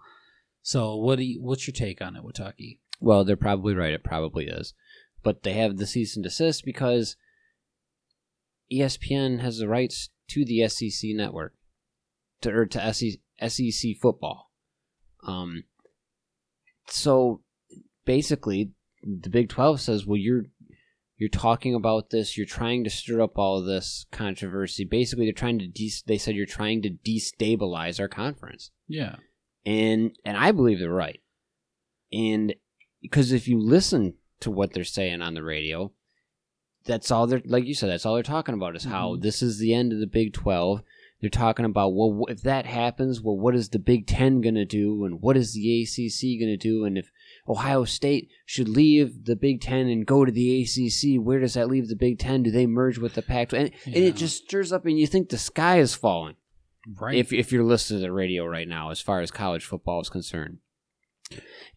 So 0.62 0.96
what 0.96 1.18
do 1.18 1.24
you, 1.24 1.42
what's 1.42 1.66
your 1.66 1.74
take 1.74 2.02
on 2.02 2.16
it 2.16 2.24
Watucky? 2.24 2.78
Well, 3.00 3.24
they're 3.24 3.36
probably 3.36 3.74
right. 3.74 3.92
It 3.92 4.04
probably 4.04 4.46
is. 4.46 4.74
But 5.22 5.42
they 5.42 5.54
have 5.54 5.76
the 5.76 5.86
cease 5.86 6.16
and 6.16 6.24
desist 6.24 6.64
because 6.64 7.16
ESPN 8.72 9.40
has 9.40 9.58
the 9.58 9.68
rights 9.68 10.10
to 10.28 10.44
the 10.44 10.68
SEC 10.68 11.10
network, 11.14 11.54
to, 12.42 12.50
or 12.54 12.66
to 12.66 12.92
SEC, 12.94 13.18
SEC 13.48 13.90
football. 14.00 14.50
Um, 15.26 15.64
so 16.88 17.42
basically, 18.04 18.72
the 19.02 19.30
Big 19.30 19.48
Twelve 19.48 19.80
says, 19.80 20.06
"Well, 20.06 20.16
you're 20.16 20.44
you're 21.18 21.28
talking 21.28 21.74
about 21.74 22.10
this. 22.10 22.36
You're 22.36 22.46
trying 22.46 22.84
to 22.84 22.90
stir 22.90 23.22
up 23.22 23.38
all 23.38 23.58
of 23.58 23.66
this 23.66 24.06
controversy. 24.12 24.84
Basically, 24.84 25.24
they're 25.26 25.32
trying 25.32 25.58
to 25.60 25.66
de- 25.66 25.92
they 26.06 26.18
said 26.18 26.34
you're 26.34 26.46
trying 26.46 26.82
to 26.82 26.90
destabilize 26.90 28.00
our 28.00 28.08
conference." 28.08 28.70
yeah 28.88 29.16
and 29.64 30.12
and 30.24 30.36
I 30.36 30.52
believe 30.52 30.78
they're 30.78 30.90
right. 30.90 31.20
And 32.12 32.54
because 33.02 33.32
if 33.32 33.48
you 33.48 33.58
listen 33.58 34.14
to 34.40 34.50
what 34.50 34.72
they're 34.72 34.84
saying 34.84 35.22
on 35.22 35.34
the 35.34 35.42
radio, 35.42 35.92
that's 36.84 37.10
all 37.10 37.26
they're 37.26 37.42
like 37.44 37.64
you 37.64 37.74
said. 37.74 37.88
That's 37.90 38.06
all 38.06 38.14
they're 38.14 38.22
talking 38.22 38.54
about 38.54 38.76
is 38.76 38.84
how 38.84 39.16
Mhm. 39.16 39.22
this 39.22 39.42
is 39.42 39.58
the 39.58 39.74
end 39.74 39.92
of 39.92 39.98
the 39.98 40.06
Big 40.06 40.32
Twelve. 40.32 40.82
They're 41.20 41.30
talking 41.30 41.64
about 41.64 41.94
well, 41.94 42.26
if 42.28 42.42
that 42.42 42.66
happens, 42.66 43.22
well, 43.22 43.38
what 43.38 43.54
is 43.54 43.70
the 43.70 43.78
Big 43.78 44.06
Ten 44.06 44.40
gonna 44.42 44.66
do, 44.66 45.04
and 45.04 45.20
what 45.22 45.36
is 45.36 45.54
the 45.54 45.82
ACC 45.82 46.38
gonna 46.38 46.56
do, 46.58 46.84
and 46.84 46.98
if 46.98 47.10
Ohio 47.48 47.84
State 47.84 48.28
should 48.44 48.68
leave 48.68 49.24
the 49.24 49.36
Big 49.36 49.60
Ten 49.62 49.86
and 49.88 50.06
go 50.06 50.24
to 50.24 50.32
the 50.32 50.62
ACC, 50.62 51.18
where 51.20 51.40
does 51.40 51.54
that 51.54 51.68
leave 51.68 51.88
the 51.88 51.96
Big 51.96 52.18
Ten? 52.18 52.42
Do 52.42 52.50
they 52.50 52.66
merge 52.66 52.98
with 52.98 53.14
the 53.14 53.22
Pac? 53.22 53.52
And, 53.52 53.70
and 53.86 53.94
Yeah. 53.94 54.02
it 54.08 54.16
just 54.16 54.44
stirs 54.44 54.72
up, 54.72 54.84
and 54.84 54.98
you 54.98 55.06
think 55.06 55.28
the 55.30 55.38
sky 55.38 55.78
is 55.78 55.94
falling 55.94 56.36
right 57.00 57.16
if 57.16 57.32
if 57.32 57.50
you're 57.50 57.64
listening 57.64 58.00
to 58.00 58.06
the 58.06 58.12
radio 58.12 58.44
right 58.46 58.68
now 58.68 58.90
as 58.90 59.00
far 59.00 59.20
as 59.20 59.30
college 59.30 59.64
football 59.64 60.00
is 60.00 60.10
concerned. 60.10 60.58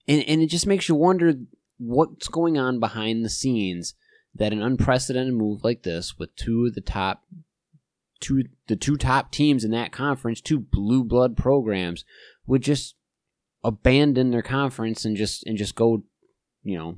And 0.07 0.21
and 0.23 0.41
it 0.41 0.47
just 0.47 0.67
makes 0.67 0.89
you 0.89 0.95
wonder 0.95 1.33
what's 1.77 2.27
going 2.27 2.57
on 2.57 2.79
behind 2.79 3.23
the 3.23 3.29
scenes 3.29 3.95
that 4.35 4.51
an 4.53 4.61
unprecedented 4.61 5.33
move 5.33 5.63
like 5.63 5.83
this 5.83 6.17
with 6.19 6.35
two 6.35 6.65
of 6.67 6.75
the 6.75 6.81
top 6.81 7.23
two 8.19 8.43
the 8.67 8.75
two 8.75 8.97
top 8.97 9.31
teams 9.31 9.63
in 9.63 9.71
that 9.71 9.91
conference, 9.91 10.41
two 10.41 10.59
blue 10.59 11.03
blood 11.03 11.37
programs 11.37 12.05
would 12.45 12.61
just 12.61 12.95
abandon 13.63 14.31
their 14.31 14.41
conference 14.41 15.05
and 15.05 15.15
just 15.17 15.45
and 15.45 15.57
just 15.57 15.75
go, 15.75 16.03
you 16.63 16.77
know, 16.77 16.97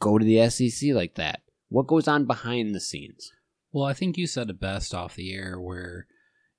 go 0.00 0.18
to 0.18 0.24
the 0.24 0.48
SEC 0.48 0.90
like 0.92 1.14
that. 1.14 1.42
What 1.68 1.86
goes 1.86 2.08
on 2.08 2.24
behind 2.24 2.74
the 2.74 2.80
scenes? 2.80 3.32
Well, 3.72 3.84
I 3.84 3.92
think 3.92 4.16
you 4.16 4.26
said 4.26 4.48
it 4.48 4.60
best 4.60 4.94
off 4.94 5.14
the 5.14 5.34
air 5.34 5.60
where 5.60 6.06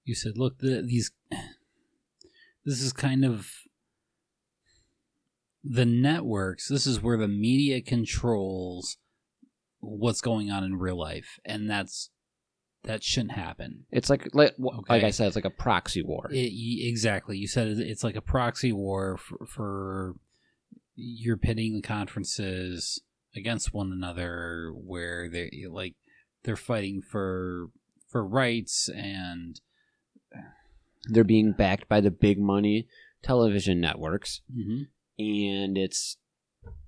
you 0.03 0.15
said, 0.15 0.37
"Look, 0.37 0.59
the, 0.59 0.81
these 0.81 1.11
this 2.65 2.81
is 2.81 2.93
kind 2.93 3.25
of 3.25 3.49
the 5.63 5.85
networks. 5.85 6.67
This 6.67 6.85
is 6.85 7.01
where 7.01 7.17
the 7.17 7.27
media 7.27 7.81
controls 7.81 8.97
what's 9.79 10.21
going 10.21 10.51
on 10.51 10.63
in 10.63 10.77
real 10.77 10.97
life, 10.97 11.39
and 11.45 11.69
that's 11.69 12.11
that 12.83 13.03
shouldn't 13.03 13.33
happen." 13.33 13.85
It's 13.91 14.09
like 14.09 14.29
like 14.33 14.55
like 14.57 15.03
I 15.03 15.09
said, 15.11 15.27
it's 15.27 15.35
like 15.35 15.45
a 15.45 15.49
proxy 15.49 16.01
war. 16.01 16.29
It, 16.31 16.51
exactly. 16.87 17.37
You 17.37 17.47
said 17.47 17.67
it's 17.67 18.03
like 18.03 18.15
a 18.15 18.21
proxy 18.21 18.71
war 18.71 19.17
for, 19.17 19.45
for 19.45 20.15
you're 20.95 21.37
pitting 21.37 21.75
the 21.75 21.81
conferences 21.81 23.01
against 23.35 23.73
one 23.73 23.91
another, 23.91 24.71
where 24.75 25.29
they 25.29 25.65
like 25.69 25.95
they're 26.43 26.55
fighting 26.55 27.01
for 27.01 27.69
for 28.07 28.25
rights 28.25 28.89
and 28.89 29.59
they're 31.05 31.23
being 31.23 31.53
backed 31.53 31.87
by 31.87 32.01
the 32.01 32.11
big 32.11 32.39
money 32.39 32.87
television 33.21 33.79
networks 33.79 34.41
Mhm. 34.53 34.87
and 35.17 35.77
it's 35.77 36.17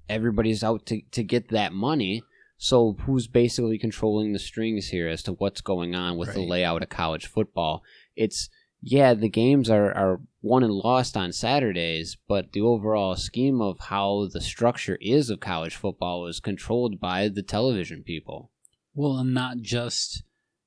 everybody's 0.09 0.63
out 0.63 0.85
to, 0.87 1.01
to 1.11 1.23
get 1.23 1.49
that 1.49 1.73
money 1.73 2.23
so 2.63 2.95
who's 3.01 3.27
basically 3.27 3.77
controlling 3.77 4.33
the 4.33 4.39
strings 4.39 4.89
here 4.89 5.07
as 5.07 5.23
to 5.23 5.33
what's 5.33 5.61
going 5.61 5.95
on 5.95 6.15
with 6.15 6.33
the 6.33 6.39
layout 6.41 6.83
of 6.83 6.89
college 6.89 7.25
football 7.25 7.81
it's 8.15 8.49
yeah, 8.81 9.13
the 9.13 9.29
games 9.29 9.69
are, 9.69 9.93
are 9.93 10.21
won 10.41 10.63
and 10.63 10.73
lost 10.73 11.15
on 11.15 11.31
Saturdays, 11.31 12.17
but 12.27 12.51
the 12.51 12.61
overall 12.61 13.15
scheme 13.15 13.61
of 13.61 13.79
how 13.79 14.27
the 14.31 14.41
structure 14.41 14.97
is 14.99 15.29
of 15.29 15.39
college 15.39 15.75
football 15.75 16.25
is 16.25 16.39
controlled 16.39 16.99
by 16.99 17.27
the 17.27 17.43
television 17.43 18.03
people. 18.03 18.49
Well, 18.95 19.17
and 19.17 19.33
not 19.33 19.57
just. 19.57 20.23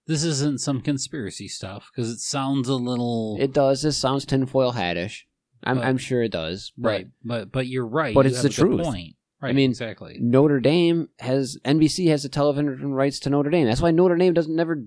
This 0.07 0.23
isn't 0.23 0.61
some 0.61 0.81
conspiracy 0.81 1.49
stuff 1.49 1.91
because 1.91 2.11
it 2.11 2.21
sounds 2.21 2.69
a 2.69 2.75
little 2.75 3.37
It 3.41 3.53
does. 3.53 3.83
This 3.83 3.97
sounds 3.97 4.25
tinfoil 4.25 4.75
hatish. 4.75 5.23
I'm, 5.65 5.79
But- 5.79 5.87
I'm 5.87 5.99
sure 5.99 6.23
it 6.23 6.31
does. 6.31 6.73
But 6.77 6.89
right, 6.89 7.07
but 7.25 7.51
but 7.51 7.67
you're 7.67 7.87
right. 7.87 8.15
But 8.15 8.27
you 8.27 8.33
it's 8.33 8.43
the 8.43 8.51
truth. 8.51 8.83
Point. 8.83 9.17
Right. 9.45 9.55
mean, 9.55 9.71
exactly. 9.71 10.19
Notre 10.21 10.61
Dame 10.61 11.09
has 11.19 11.59
NBC 11.65 12.09
has 12.09 12.23
the 12.23 12.29
television 12.29 12.93
rights 12.93 13.19
to 13.21 13.31
Notre 13.31 13.51
Dame. 13.51 13.67
That's 13.67 13.81
why 13.83 13.91
Notre 13.91 14.17
Dame 14.17 14.33
doesn't 14.33 14.55
never 14.55 14.85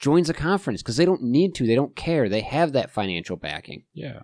joins 0.00 0.28
a 0.28 0.34
conference 0.34 0.82
because 0.82 0.96
they 0.96 1.04
don't 1.04 1.22
need 1.22 1.54
to. 1.54 1.66
They 1.66 1.74
don't 1.74 1.94
care. 1.94 2.28
They 2.28 2.40
have 2.40 2.72
that 2.72 2.90
financial 2.90 3.36
backing. 3.36 3.84
Yeah. 3.92 4.22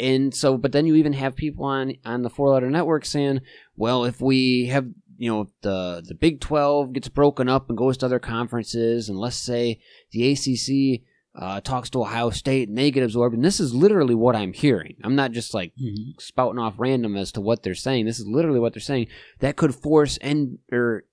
And 0.00 0.34
so, 0.34 0.56
but 0.56 0.72
then 0.72 0.86
you 0.86 0.94
even 0.96 1.12
have 1.12 1.36
people 1.36 1.64
on 1.64 1.94
on 2.04 2.22
the 2.22 2.30
four 2.30 2.50
letter 2.50 2.70
network 2.70 3.04
saying, 3.04 3.40
"Well, 3.76 4.04
if 4.04 4.20
we 4.20 4.66
have, 4.66 4.86
you 5.16 5.30
know, 5.30 5.48
the 5.62 6.02
the 6.06 6.14
Big 6.14 6.40
Twelve 6.40 6.92
gets 6.92 7.08
broken 7.08 7.48
up 7.48 7.68
and 7.68 7.76
goes 7.76 7.96
to 7.98 8.06
other 8.06 8.20
conferences, 8.20 9.08
and 9.08 9.18
let's 9.18 9.36
say 9.36 9.80
the 10.12 10.32
ACC 10.32 11.02
uh, 11.40 11.60
talks 11.60 11.88
to 11.90 12.02
Ohio 12.02 12.30
State 12.30 12.68
and 12.68 12.76
they 12.76 12.90
get 12.90 13.04
absorbed, 13.04 13.34
and 13.34 13.44
this 13.44 13.60
is 13.60 13.72
literally 13.72 14.14
what 14.14 14.34
I'm 14.34 14.52
hearing. 14.52 14.96
I'm 15.04 15.14
not 15.14 15.30
just 15.32 15.54
like 15.54 15.72
Mhm. 15.80 16.20
spouting 16.20 16.58
off 16.58 16.74
random 16.78 17.16
as 17.16 17.30
to 17.32 17.40
what 17.40 17.62
they're 17.62 17.74
saying. 17.76 18.06
This 18.06 18.18
is 18.18 18.26
literally 18.26 18.58
what 18.58 18.74
they're 18.74 18.80
saying. 18.80 19.06
That 19.38 19.54
could 19.56 19.74
force 19.74 20.16
and 20.18 20.58
or 20.72 21.04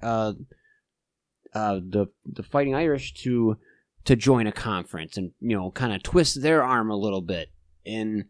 uh, 0.00 0.34
uh, 1.54 1.80
the 1.86 2.06
the 2.24 2.42
Fighting 2.42 2.74
Irish 2.74 3.12
to 3.24 3.56
to 4.04 4.16
join 4.16 4.46
a 4.46 4.52
conference 4.52 5.16
and 5.16 5.32
you 5.40 5.56
know 5.56 5.70
kind 5.72 5.92
of 5.92 6.02
twist 6.02 6.42
their 6.42 6.62
arm 6.62 6.90
a 6.90 6.96
little 6.96 7.20
bit. 7.20 7.50
And, 7.84 8.26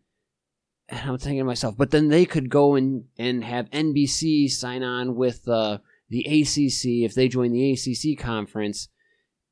and 0.88 1.10
I'm 1.10 1.18
thinking 1.18 1.40
to 1.40 1.44
myself, 1.44 1.76
but 1.76 1.90
then 1.90 2.08
they 2.08 2.24
could 2.24 2.48
go 2.50 2.74
and 2.74 3.04
and 3.18 3.44
have 3.44 3.70
NBC 3.70 4.48
sign 4.50 4.82
on 4.82 5.14
with 5.16 5.46
uh, 5.48 5.78
the 6.08 6.20
ACC 6.26 7.04
if 7.04 7.14
they 7.14 7.28
join 7.28 7.52
the 7.52 7.72
ACC 7.72 8.18
conference, 8.18 8.88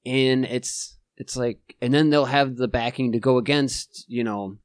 and 0.07 0.45
it's 0.47 0.97
it's 1.21 1.37
like, 1.37 1.77
and 1.81 1.93
then 1.95 2.09
they'll 2.11 2.25
have 2.25 2.57
the 2.57 2.67
backing 2.69 3.13
to 3.13 3.19
go 3.21 3.37
against 3.39 4.05
you 4.09 4.25
know 4.25 4.57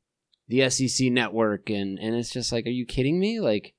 the 0.47 0.69
SEC 0.69 1.11
network, 1.11 1.69
and 1.69 1.99
and 1.99 2.15
it's 2.15 2.31
just 2.31 2.51
like, 2.51 2.65
are 2.65 2.69
you 2.69 2.85
kidding 2.85 3.19
me? 3.19 3.39
Like, 3.39 3.73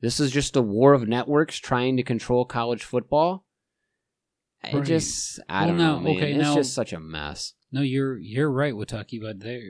this 0.00 0.18
is 0.18 0.30
just 0.30 0.56
a 0.56 0.62
war 0.62 0.94
of 0.94 1.06
networks 1.06 1.58
trying 1.58 1.96
to 1.98 2.02
control 2.02 2.44
college 2.44 2.82
football. 2.84 3.44
Right. 4.64 4.84
just, 4.84 5.38
I 5.48 5.60
Well, 5.60 5.68
don't 5.68 5.76
now- 5.78 5.96
know, 5.98 6.00
man. 6.02 6.16
okay, 6.16 6.30
it's 6.32 6.40
now- 6.42 6.54
just 6.56 6.74
such 6.74 6.92
a 6.92 6.98
mess. 6.98 7.52
No, 7.70 7.82
you're 7.82 8.18
you're 8.18 8.50
right, 8.50 8.72
Watucky, 8.74 9.20
but 9.20 9.40
there 9.40 9.60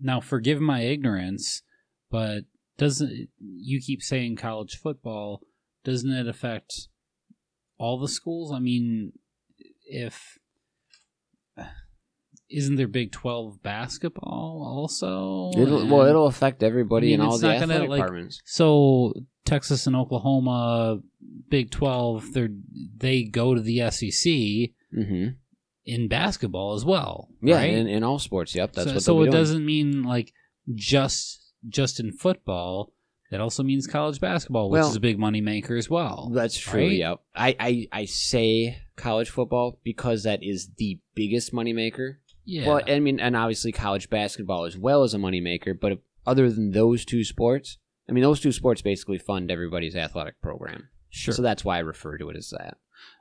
now 0.00 0.20
forgive 0.20 0.60
my 0.60 0.80
ignorance, 0.82 1.62
but 2.10 2.44
doesn't 2.78 3.28
you 3.38 3.80
keep 3.80 4.00
saying 4.02 4.36
college 4.36 4.76
football, 4.76 5.42
doesn't 5.84 6.10
it 6.12 6.26
affect 6.28 6.88
all 7.78 7.98
the 7.98 8.08
schools? 8.08 8.52
I 8.52 8.60
mean, 8.60 9.12
if 9.84 10.38
isn't 12.50 12.76
there 12.76 12.88
Big 12.88 13.12
12 13.12 13.62
basketball 13.62 14.64
also? 14.66 15.50
It'll, 15.60 15.86
well, 15.86 16.06
it'll 16.06 16.26
affect 16.26 16.62
everybody 16.62 17.12
I 17.12 17.14
in 17.14 17.20
all 17.20 17.38
the 17.38 17.46
not 17.48 17.60
gonna, 17.60 17.74
athletic 17.74 17.90
like- 17.90 17.98
departments. 18.00 18.40
So 18.44 19.14
Texas 19.44 19.86
and 19.86 19.96
Oklahoma 19.96 21.00
Big 21.48 21.70
12, 21.70 22.32
they 22.32 22.48
they 22.96 23.22
go 23.24 23.54
to 23.54 23.60
the 23.60 23.90
SEC 23.90 24.70
hmm 24.92 25.28
in 25.86 26.08
basketball 26.08 26.74
as 26.74 26.84
well. 26.84 27.28
Yeah, 27.42 27.56
right? 27.56 27.72
in, 27.72 27.88
in 27.88 28.04
all 28.04 28.18
sports. 28.18 28.54
Yep, 28.54 28.74
that's 28.74 28.88
so, 28.88 28.94
what 28.94 29.02
so 29.02 29.20
it 29.22 29.24
doing. 29.26 29.32
doesn't 29.32 29.64
mean 29.64 30.02
like 30.02 30.32
just 30.74 31.52
just 31.68 31.98
in 32.00 32.12
football. 32.12 32.92
That 33.30 33.40
also 33.40 33.62
means 33.62 33.86
college 33.86 34.20
basketball, 34.20 34.70
which 34.70 34.80
Well- 34.80 34.90
is 34.90 34.96
a 34.96 35.00
big 35.00 35.18
money 35.18 35.40
maker 35.40 35.76
as 35.76 35.88
well. 35.88 36.30
That's 36.34 36.58
true. 36.58 36.80
right? 36.82 36.92
Yep. 36.92 37.20
I, 37.34 37.56
I 37.60 37.86
I 37.92 38.04
say 38.04 38.78
college 38.96 39.30
football 39.30 39.78
because 39.84 40.24
that 40.24 40.40
is 40.42 40.70
the 40.76 40.98
biggest 41.14 41.52
moneymaker. 41.52 42.16
Yeah, 42.44 42.66
Well, 42.66 42.80
I 42.86 42.98
mean, 43.00 43.20
and 43.20 43.36
obviously 43.36 43.72
college 43.72 44.10
basketball 44.10 44.64
as 44.64 44.76
well 44.76 45.02
as 45.02 45.14
a 45.14 45.18
moneymaker. 45.18 45.78
But 45.78 45.98
other 46.26 46.50
than 46.50 46.72
those 46.72 47.04
two 47.04 47.24
sports, 47.24 47.78
I 48.08 48.12
mean, 48.12 48.22
those 48.22 48.40
two 48.40 48.52
sports 48.52 48.82
basically 48.82 49.18
fund 49.18 49.50
everybody's 49.50 49.94
athletic 49.96 50.40
program. 50.40 50.88
sure. 51.10 51.34
So 51.34 51.42
that's 51.42 51.64
why 51.64 51.76
I 51.76 51.80
refer 51.80 52.18
to 52.18 52.30
it 52.30 52.36
as 52.36 52.50
that. 52.50 52.78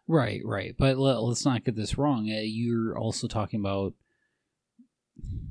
right, 0.08 0.42
right. 0.44 0.76
But 0.78 0.98
let, 0.98 1.22
let's 1.22 1.46
not 1.46 1.64
get 1.64 1.76
this 1.76 1.98
wrong. 1.98 2.30
Uh, 2.30 2.42
you're 2.42 2.98
also 2.98 3.28
talking 3.28 3.60
about 3.60 3.94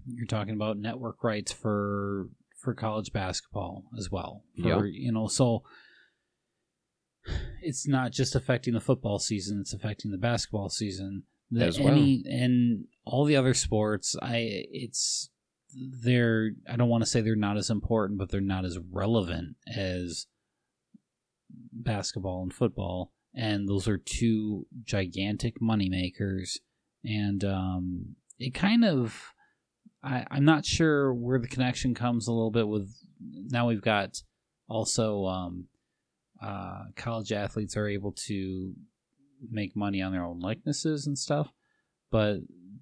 you're 0.06 0.26
talking 0.26 0.54
about 0.54 0.78
network 0.78 1.22
rights 1.22 1.52
for 1.52 2.28
for 2.58 2.74
college 2.74 3.12
basketball 3.12 3.84
as 3.96 4.10
well. 4.10 4.42
For, 4.60 4.68
Yeah. 4.68 4.82
You 4.82 5.12
know, 5.12 5.28
so 5.28 5.62
it's 7.62 7.86
not 7.86 8.12
just 8.12 8.34
affecting 8.34 8.74
the 8.74 8.80
football 8.80 9.18
season; 9.18 9.60
it's 9.60 9.74
affecting 9.74 10.10
the 10.10 10.18
basketball 10.18 10.68
season. 10.68 11.24
The, 11.50 11.64
As 11.64 11.78
well. 11.78 11.88
any 11.88 12.24
and 12.28 12.84
all 13.04 13.24
the 13.24 13.36
other 13.36 13.54
sports, 13.54 14.16
I 14.20 14.66
it's 14.70 15.30
they're 15.74 16.50
I 16.68 16.76
don't 16.76 16.88
want 16.88 17.04
to 17.04 17.10
say 17.10 17.20
they're 17.20 17.36
not 17.36 17.56
as 17.56 17.70
important, 17.70 18.18
but 18.18 18.30
they're 18.30 18.40
not 18.40 18.64
as 18.64 18.78
relevant 18.78 19.56
as 19.66 20.26
basketball 21.72 22.42
and 22.42 22.52
football, 22.52 23.12
and 23.34 23.68
those 23.68 23.88
are 23.88 23.98
two 23.98 24.66
gigantic 24.84 25.60
money 25.60 25.88
makers. 25.88 26.58
And 27.04 27.44
um, 27.44 28.16
it 28.38 28.54
kind 28.54 28.84
of, 28.84 29.32
I, 30.02 30.26
I'm 30.30 30.44
not 30.44 30.66
sure 30.66 31.14
where 31.14 31.38
the 31.38 31.48
connection 31.48 31.94
comes 31.94 32.26
a 32.26 32.32
little 32.32 32.50
bit 32.50 32.68
with. 32.68 32.92
Now 33.20 33.68
we've 33.68 33.82
got 33.82 34.22
also 34.68 35.24
um, 35.26 35.64
uh, 36.42 36.84
college 36.96 37.32
athletes 37.32 37.76
are 37.76 37.88
able 37.88 38.12
to 38.26 38.74
make 39.50 39.76
money 39.76 40.02
on 40.02 40.12
their 40.12 40.24
own 40.24 40.40
likenesses 40.40 41.06
and 41.06 41.18
stuff, 41.18 41.52
but 42.10 42.38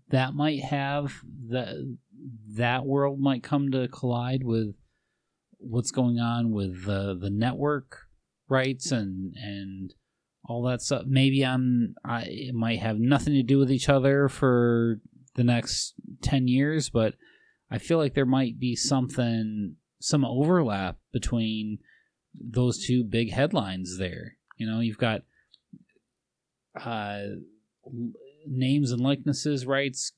that 0.09 0.34
might 0.34 0.62
have 0.62 1.22
that 1.48 1.96
that 2.54 2.86
world 2.86 3.20
might 3.20 3.42
come 3.42 3.70
to 3.70 3.88
collide 3.88 4.42
with 4.44 4.74
what's 5.59 5.90
going 5.90 6.18
on 6.18 6.52
with 6.52 6.84
the 6.84 7.16
the 7.20 7.30
network 7.30 8.07
rights 8.48 8.92
and 8.92 9.34
and 9.36 9.94
all 10.44 10.62
that 10.62 10.80
stuff. 10.80 11.02
Maybe 11.07 11.44
I'm 11.44 11.94
I 12.04 12.24
it 12.26 12.54
might 12.54 12.78
have 12.78 12.98
nothing 12.98 13.34
to 13.34 13.42
do 13.42 13.59
with 13.59 13.70
each 13.70 13.88
other 13.88 14.28
for 14.28 15.00
the 15.34 15.44
next 15.44 15.94
10 16.22 16.48
years, 16.48 16.88
but 16.88 17.14
I 17.70 17.78
feel 17.78 17.98
like 17.98 18.14
there 18.14 18.26
might 18.26 18.59
be 18.59 18.74
something 18.76 19.76
some 20.00 20.24
overlap 20.24 20.98
between 21.12 21.78
those 22.34 22.84
two 22.84 23.04
big 23.04 23.32
headlines 23.32 23.98
there. 23.98 24.36
You 24.57 24.66
know, 24.66 24.80
you've 24.80 24.98
got 24.98 25.22
uh 26.85 27.20
names 28.47 28.93
and 28.93 29.01
likenesses 29.01 29.66
rights 29.66 30.12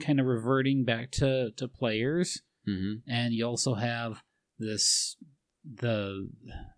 kind 0.00 0.20
of 0.20 0.26
reverting 0.26 0.84
back 0.84 1.10
to 1.12 1.50
to 1.52 1.68
players. 1.68 2.42
Hmm 2.66 2.94
and 3.06 3.34
you 3.34 3.46
also 3.46 3.74
have 3.74 4.22
this 4.58 5.16
the 5.64 6.28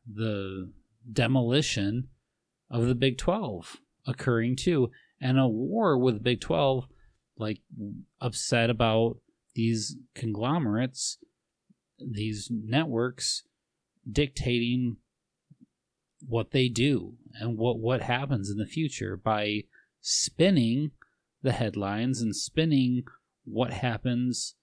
the 0.06 0.72
demolition 1.10 2.08
of 2.70 2.86
the 2.86 2.94
Big 2.94 3.18
12 3.18 3.76
occurring 4.06 4.56
too. 4.56 4.90
And 5.20 5.38
a 5.38 5.46
war 5.46 5.98
with 5.98 6.14
the 6.14 6.20
Big 6.20 6.40
12 6.40 6.86
like 7.38 7.60
upset 8.20 8.70
about 8.70 9.18
these 9.54 9.96
conglomerates 10.14 11.18
these 11.98 12.50
networks 12.50 13.42
dictating 14.10 14.96
what 16.26 16.50
they 16.50 16.68
do 16.68 17.14
and 17.40 17.58
what 17.58 17.78
what 17.78 18.02
happens 18.02 18.50
in 18.50 18.56
the 18.56 18.66
future 18.66 19.16
by 19.16 19.62
spinning 20.00 20.90
the 21.42 21.52
headlines 21.52 22.20
and 22.20 22.34
spinning 22.34 23.04
what 23.44 23.72
happens 23.72 24.54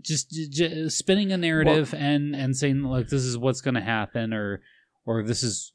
just, 0.00 0.30
j- 0.30 0.48
j- 0.48 0.88
spinning 0.88 1.32
a 1.32 1.36
narrative 1.36 1.94
and 1.94 2.34
and 2.36 2.56
saying 2.56 2.82
like 2.82 3.08
this 3.08 3.22
is 3.22 3.38
what's 3.38 3.60
going 3.60 3.74
to 3.74 3.80
happen 3.80 4.32
or 4.32 4.60
or 5.06 5.22
this 5.22 5.42
is 5.42 5.72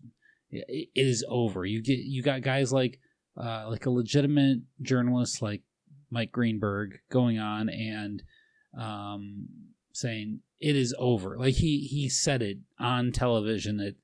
it 0.49 0.89
is 0.95 1.25
over. 1.27 1.65
You 1.65 1.81
get 1.81 1.99
you 1.99 2.21
got 2.21 2.41
guys 2.41 2.71
like 2.71 2.99
uh 3.35 3.65
like 3.69 3.85
a 3.85 3.89
legitimate 3.91 4.59
journalist 4.81 5.41
like 5.41 5.61
Mike 6.09 6.31
Greenberg 6.31 6.99
going 7.11 7.39
on 7.39 7.69
and 7.69 8.23
um 8.79 9.47
saying 9.93 10.41
it 10.59 10.75
is 10.75 10.95
over. 10.97 11.37
Like 11.37 11.55
he 11.55 11.79
he 11.79 12.07
said 12.07 12.41
it 12.41 12.59
on 12.79 13.11
television 13.11 13.77
that 13.77 13.95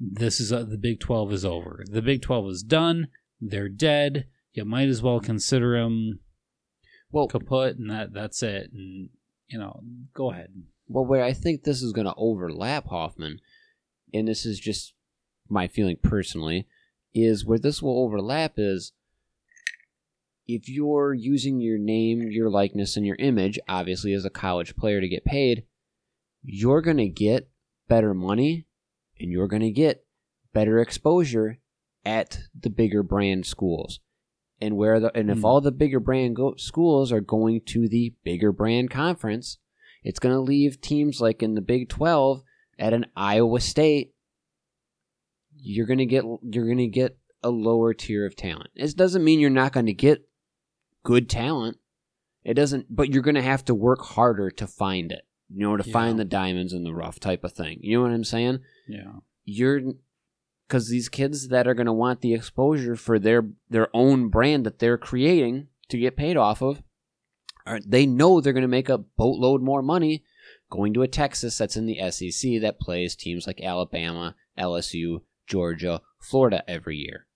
this 0.00 0.40
is 0.40 0.52
uh, 0.52 0.64
the 0.64 0.78
Big 0.78 1.00
12 1.00 1.32
is 1.32 1.44
over. 1.44 1.84
The 1.90 2.02
Big 2.02 2.22
12 2.22 2.48
is 2.48 2.62
done. 2.62 3.08
They're 3.40 3.68
dead. 3.68 4.26
You 4.52 4.64
might 4.64 4.88
as 4.88 5.02
well 5.02 5.20
consider 5.20 5.80
them 5.80 6.20
Well, 7.10 7.28
kaput 7.28 7.76
and 7.78 7.90
that 7.90 8.12
that's 8.12 8.42
it. 8.42 8.70
And 8.72 9.10
you 9.48 9.58
know 9.58 9.82
go 10.14 10.30
ahead. 10.30 10.50
Well, 10.88 11.04
where 11.04 11.24
I 11.24 11.32
think 11.32 11.62
this 11.62 11.82
is 11.82 11.92
going 11.92 12.06
to 12.06 12.14
overlap 12.16 12.86
Hoffman, 12.86 13.40
and 14.14 14.26
this 14.26 14.46
is 14.46 14.58
just 14.58 14.94
my 15.48 15.68
feeling 15.68 15.98
personally, 16.02 16.66
is 17.14 17.44
where 17.44 17.58
this 17.58 17.82
will 17.82 18.02
overlap 18.02 18.54
is 18.56 18.92
if 20.46 20.66
you're 20.68 21.12
using 21.12 21.60
your 21.60 21.76
name, 21.76 22.30
your 22.30 22.48
likeness, 22.48 22.96
and 22.96 23.04
your 23.04 23.16
image, 23.16 23.58
obviously 23.68 24.14
as 24.14 24.24
a 24.24 24.30
college 24.30 24.76
player 24.76 25.00
to 25.00 25.08
get 25.08 25.24
paid, 25.24 25.64
you're 26.42 26.80
going 26.80 26.96
to 26.96 27.08
get 27.08 27.50
better 27.86 28.14
money 28.14 28.66
and 29.20 29.30
you're 29.30 29.48
going 29.48 29.62
to 29.62 29.70
get 29.70 30.04
better 30.52 30.78
exposure 30.78 31.58
at 32.04 32.40
the 32.58 32.70
bigger 32.70 33.02
brand 33.02 33.46
schools. 33.46 34.00
And 34.60 34.76
where 34.76 34.98
the 34.98 35.16
and 35.16 35.30
if 35.30 35.38
Hmm. 35.38 35.44
all 35.44 35.60
the 35.60 35.70
bigger 35.70 36.00
brand 36.00 36.36
go, 36.36 36.54
schools 36.56 37.12
are 37.12 37.20
going 37.20 37.60
to 37.66 37.88
the 37.88 38.14
bigger 38.24 38.50
brand 38.50 38.90
conference, 38.90 39.58
it's 40.02 40.18
going 40.18 40.34
to 40.34 40.40
leave 40.40 40.80
teams 40.80 41.20
like 41.20 41.42
in 41.42 41.54
the 41.54 41.60
Big 41.60 41.88
12 41.88 42.42
at 42.78 42.92
an 42.92 43.06
Iowa 43.16 43.60
State 43.60 44.14
you're 45.60 45.86
going 45.86 45.98
to 45.98 46.06
get 46.06 46.24
you're 46.24 46.66
going 46.66 46.78
to 46.78 46.86
get 46.86 47.18
a 47.42 47.50
lower 47.50 47.94
tier 47.94 48.26
of 48.26 48.36
talent. 48.36 48.70
It 48.74 48.96
doesn't 48.96 49.24
mean 49.24 49.40
you're 49.40 49.50
not 49.50 49.72
going 49.72 49.86
to 49.86 49.92
get 49.92 50.28
good 51.04 51.28
talent. 51.28 51.78
It 52.44 52.54
doesn't 52.54 52.86
but 52.88 53.12
you're 53.12 53.22
going 53.22 53.34
to 53.34 53.42
have 53.42 53.64
to 53.66 53.74
work 53.74 54.00
harder 54.02 54.50
to 54.52 54.66
find 54.66 55.12
it. 55.12 55.22
You 55.50 55.60
know, 55.60 55.76
to 55.76 55.84
Yeah. 55.86 55.92
find 55.92 56.18
the 56.18 56.24
diamonds 56.24 56.72
in 56.72 56.84
the 56.84 56.92
rough 56.94 57.18
type 57.20 57.42
of 57.44 57.52
thing. 57.52 57.78
You 57.82 57.96
know 57.98 58.02
what 58.02 58.12
I'm 58.12 58.24
saying? 58.24 58.60
Yeah. 58.86 59.12
You're 59.44 59.94
cuz 60.68 60.88
these 60.88 61.08
kids 61.08 61.48
that 61.48 61.66
are 61.66 61.72
going 61.74 61.86
to 61.86 61.92
want 61.92 62.20
the 62.20 62.34
exposure 62.34 62.96
for 62.96 63.18
their 63.18 63.48
their 63.70 63.88
own 63.96 64.28
brand 64.28 64.66
that 64.66 64.78
they're 64.78 64.98
creating 64.98 65.68
to 65.88 65.98
get 65.98 66.16
paid 66.16 66.36
off 66.36 66.60
of 66.62 66.82
are 67.64 67.80
they 67.80 68.04
know 68.04 68.40
they're 68.40 68.52
going 68.52 68.60
to 68.62 68.68
make 68.68 68.90
a 68.90 68.98
boatload 68.98 69.62
more 69.62 69.80
money 69.82 70.22
going 70.70 70.92
to 70.92 71.00
a 71.02 71.08
Texas 71.08 71.56
that's 71.56 71.76
in 71.78 71.86
the 71.86 71.98
SEC 72.10 72.60
that 72.60 72.78
plays 72.78 73.16
teams 73.16 73.46
like 73.46 73.60
Alabama, 73.62 74.36
LSU, 74.58 75.22
Georgia, 75.46 76.02
Florida 76.20 76.62
every 76.68 76.98
year. 76.98 77.26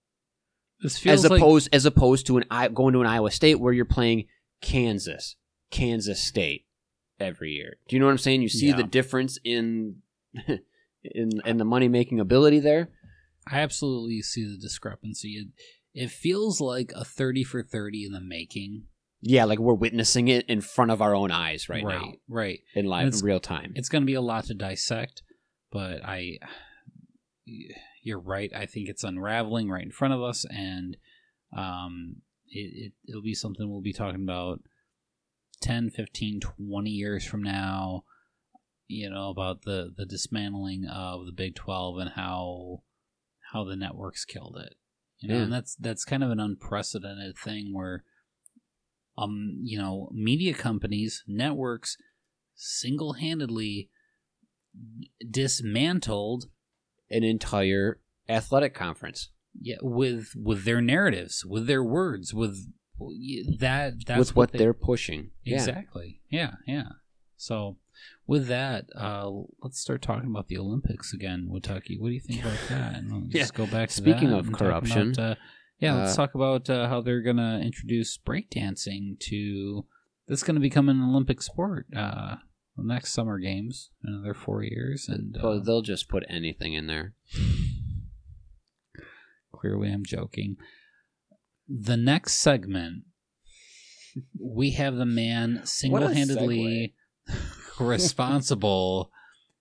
This 0.81 0.99
feels 0.99 1.23
As 1.25 1.31
like 1.31 1.39
opposed 1.41 1.69
as 1.73 1.85
opposed 1.87 2.27
to 2.27 2.37
an 2.37 2.45
I- 2.51 2.67
going 2.67 2.93
to 2.93 3.01
an 3.01 3.07
Iowa 3.07 3.31
State 3.31 3.59
where 3.59 3.73
you're 3.73 3.85
playing 3.85 4.25
Kansas, 4.61 5.35
Kansas 5.71 6.19
State 6.21 6.67
every 7.19 7.51
year. 7.51 7.77
Do 7.87 7.95
you 7.95 7.99
know 7.99 8.05
what 8.07 8.11
I'm 8.13 8.17
saying? 8.17 8.41
You 8.41 8.49
see 8.49 8.67
Yeah. 8.67 8.77
the 8.77 8.83
difference 8.83 9.37
in 9.43 9.97
in 11.03 11.29
in 11.45 11.57
the 11.57 11.65
money 11.65 11.87
making 11.87 12.19
ability 12.19 12.59
there. 12.59 12.89
I 13.51 13.59
absolutely 13.59 14.21
see 14.21 14.45
the 14.45 14.57
discrepancy. 14.57 15.33
It, 15.93 16.03
it 16.05 16.11
feels 16.11 16.61
like 16.61 16.91
a 16.95 17.03
30 17.03 17.43
for 17.43 17.61
30 17.61 18.05
in 18.05 18.11
the 18.13 18.21
making. 18.21 18.83
Yeah, 19.21 19.45
like 19.45 19.59
we're 19.59 19.73
witnessing 19.73 20.27
it 20.29 20.45
in 20.49 20.59
front 20.61 20.91
of 20.91 21.01
our 21.01 21.13
own 21.15 21.29
eyes 21.31 21.69
right, 21.69 21.83
now 21.83 21.87
right, 21.89 22.19
Right. 22.27 22.59
in 22.75 22.85
live 22.85 23.13
in 23.13 23.19
real 23.21 23.39
time. 23.39 23.71
It's 23.75 23.89
going 23.89 24.01
to 24.01 24.05
be 24.05 24.13
a 24.15 24.21
lot 24.21 24.45
to 24.45 24.53
dissect, 24.53 25.23
but 25.71 26.03
I 26.03 26.39
you're 28.01 28.19
right. 28.19 28.51
I 28.55 28.65
think 28.65 28.89
it's 28.89 29.03
unraveling 29.03 29.69
right 29.69 29.83
in 29.83 29.91
front 29.91 30.13
of 30.13 30.21
us 30.21 30.45
and 30.49 30.97
um 31.55 32.17
it, 32.47 32.71
it 32.87 32.93
it'll 33.07 33.21
be 33.21 33.33
something 33.35 33.69
we'll 33.69 33.81
be 33.81 33.93
talking 33.93 34.23
about 34.23 34.59
10, 35.63 35.89
15, 35.89 36.39
20 36.41 36.89
years 36.89 37.25
from 37.25 37.41
now, 37.41 38.03
you 38.87 39.09
know, 39.09 39.29
about 39.29 39.63
the 39.63 39.91
the 39.95 40.05
dismantling 40.05 40.85
of 40.85 41.25
the 41.25 41.31
Big 41.31 41.55
12 41.55 41.97
and 41.99 42.11
how 42.11 42.83
how 43.51 43.63
the 43.63 43.75
networks 43.75 44.25
killed 44.25 44.57
it. 44.57 44.75
You 45.19 45.29
know, 45.29 45.35
Yeah. 45.35 45.43
and 45.43 45.53
that's 45.53 45.75
that's 45.75 46.05
kind 46.05 46.23
of 46.23 46.29
an 46.31 46.39
unprecedented 46.39 47.37
thing 47.37 47.73
where 47.73 48.03
um, 49.17 49.59
you 49.63 49.77
know, 49.77 50.09
media 50.11 50.53
companies, 50.53 51.23
networks 51.27 51.97
single-handedly 52.55 53.89
dismantled 55.29 56.45
An 57.09 57.23
entire 57.23 57.99
athletic 58.27 58.73
conference 58.73 59.29
yeah 59.59 59.75
with 59.81 60.33
with 60.35 60.63
their 60.65 60.81
narratives 60.81 61.45
with 61.45 61.67
their 61.67 61.83
words 61.83 62.33
with 62.33 62.71
that 63.59 64.05
that's 64.05 64.19
with 64.19 64.35
what 64.35 64.51
they- 64.51 64.59
they're 64.59 64.73
pushing. 64.73 65.31
Exactly 65.45 66.21
yeah 66.29 66.53
yeah 66.67 66.89
so 67.37 67.77
with 68.27 68.47
that 68.47 68.85
uh 68.95 69.29
let's 69.61 69.79
start 69.79 70.01
talking 70.01 70.29
about 70.29 70.47
the 70.47 70.57
olympics 70.57 71.13
again 71.13 71.47
Watucky. 71.51 71.99
what 71.99 72.07
do 72.09 72.13
you 72.13 72.19
think 72.19 72.41
about 72.41 72.57
that 72.69 72.95
and 72.95 73.11
we'll 73.11 73.23
Yeah. 73.29 73.41
just 73.41 73.53
go 73.53 73.65
back 73.67 73.89
to 73.89 73.95
Speaking 73.95 74.31
of 74.31 74.51
corruption, 74.51 75.11
about, 75.13 75.31
uh, 75.31 75.35
yeah 75.79 75.93
let's 75.95 76.13
uh, 76.13 76.15
talk 76.15 76.35
about 76.35 76.69
uh, 76.69 76.87
how 76.87 77.01
they're 77.01 77.21
gonna 77.21 77.59
introduce 77.63 78.17
breakdancing 78.17 79.19
to 79.19 79.85
that's 80.27 80.43
gonna 80.43 80.59
become 80.61 80.87
an 80.89 81.01
olympic 81.01 81.41
sport 81.41 81.85
uh 81.95 82.35
the 82.77 82.83
next 82.83 83.11
summer 83.13 83.37
games 83.37 83.91
another 84.03 84.33
four 84.33 84.63
years 84.63 85.07
and 85.09 85.37
Well, 85.41 85.59
uh, 85.59 85.63
they'll 85.63 85.81
just 85.83 86.07
put 86.09 86.23
anything 86.29 86.73
in 86.73 86.87
there. 86.87 87.13
Clearly, 89.53 89.91
I'm 89.91 90.03
joking. 90.03 90.57
The 91.75 91.97
next 91.97 92.35
segment, 92.35 93.03
we 94.39 94.71
have 94.71 94.95
the 94.95 95.07
man 95.07 95.61
single 95.65 96.07
handedly 96.07 96.93
responsible. 97.79 99.09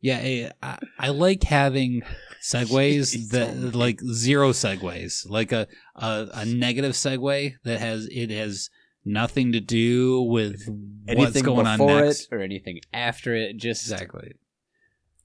Yeah, 0.03 0.51
I, 0.63 0.79
I 0.99 1.09
like 1.09 1.45
having 1.45 2.03
segues 2.43 3.29
that 3.31 3.75
like 3.75 4.01
zero 4.01 4.51
segues, 4.51 5.29
like 5.31 5.53
a, 5.53 5.69
a 5.95 6.29
a 6.35 6.45
negative 6.45 6.93
segue 6.93 7.55
that 7.65 7.81
has 7.81 8.07
it 8.11 8.31
has 8.31 8.69
nothing 9.05 9.53
to 9.53 9.61
do 9.61 10.21
with 10.21 10.65
what's 10.67 11.09
Anything 11.09 11.45
going 11.45 11.67
on 11.67 11.79
next. 11.79 12.29
it 12.31 12.35
or 12.35 12.41
anything 12.41 12.81
after 12.93 13.35
it, 13.35 13.57
just 13.57 13.91
Exactly. 13.91 14.33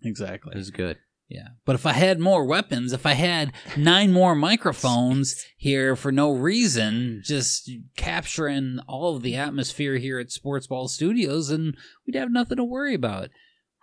Exactly. 0.03 0.57
is 0.57 0.71
good. 0.71 0.97
Yeah. 1.29 1.49
But 1.65 1.75
if 1.75 1.85
I 1.85 1.91
had 1.93 2.19
more 2.19 2.45
weapons, 2.45 2.93
if 2.93 3.05
I 3.05 3.13
had 3.13 3.51
nine 3.75 4.13
more 4.13 4.33
microphones 4.33 5.45
here 5.57 5.95
for 5.97 6.11
no 6.11 6.31
reason, 6.31 7.21
just 7.23 7.69
capturing 7.97 8.79
all 8.87 9.15
of 9.17 9.23
the 9.23 9.35
atmosphere 9.35 9.97
here 9.97 10.19
at 10.19 10.31
Sports 10.31 10.67
Ball 10.67 10.87
Studios, 10.87 11.49
and 11.49 11.75
we'd 12.05 12.15
have 12.15 12.31
nothing 12.31 12.55
to 12.57 12.63
worry 12.63 12.93
about. 12.93 13.29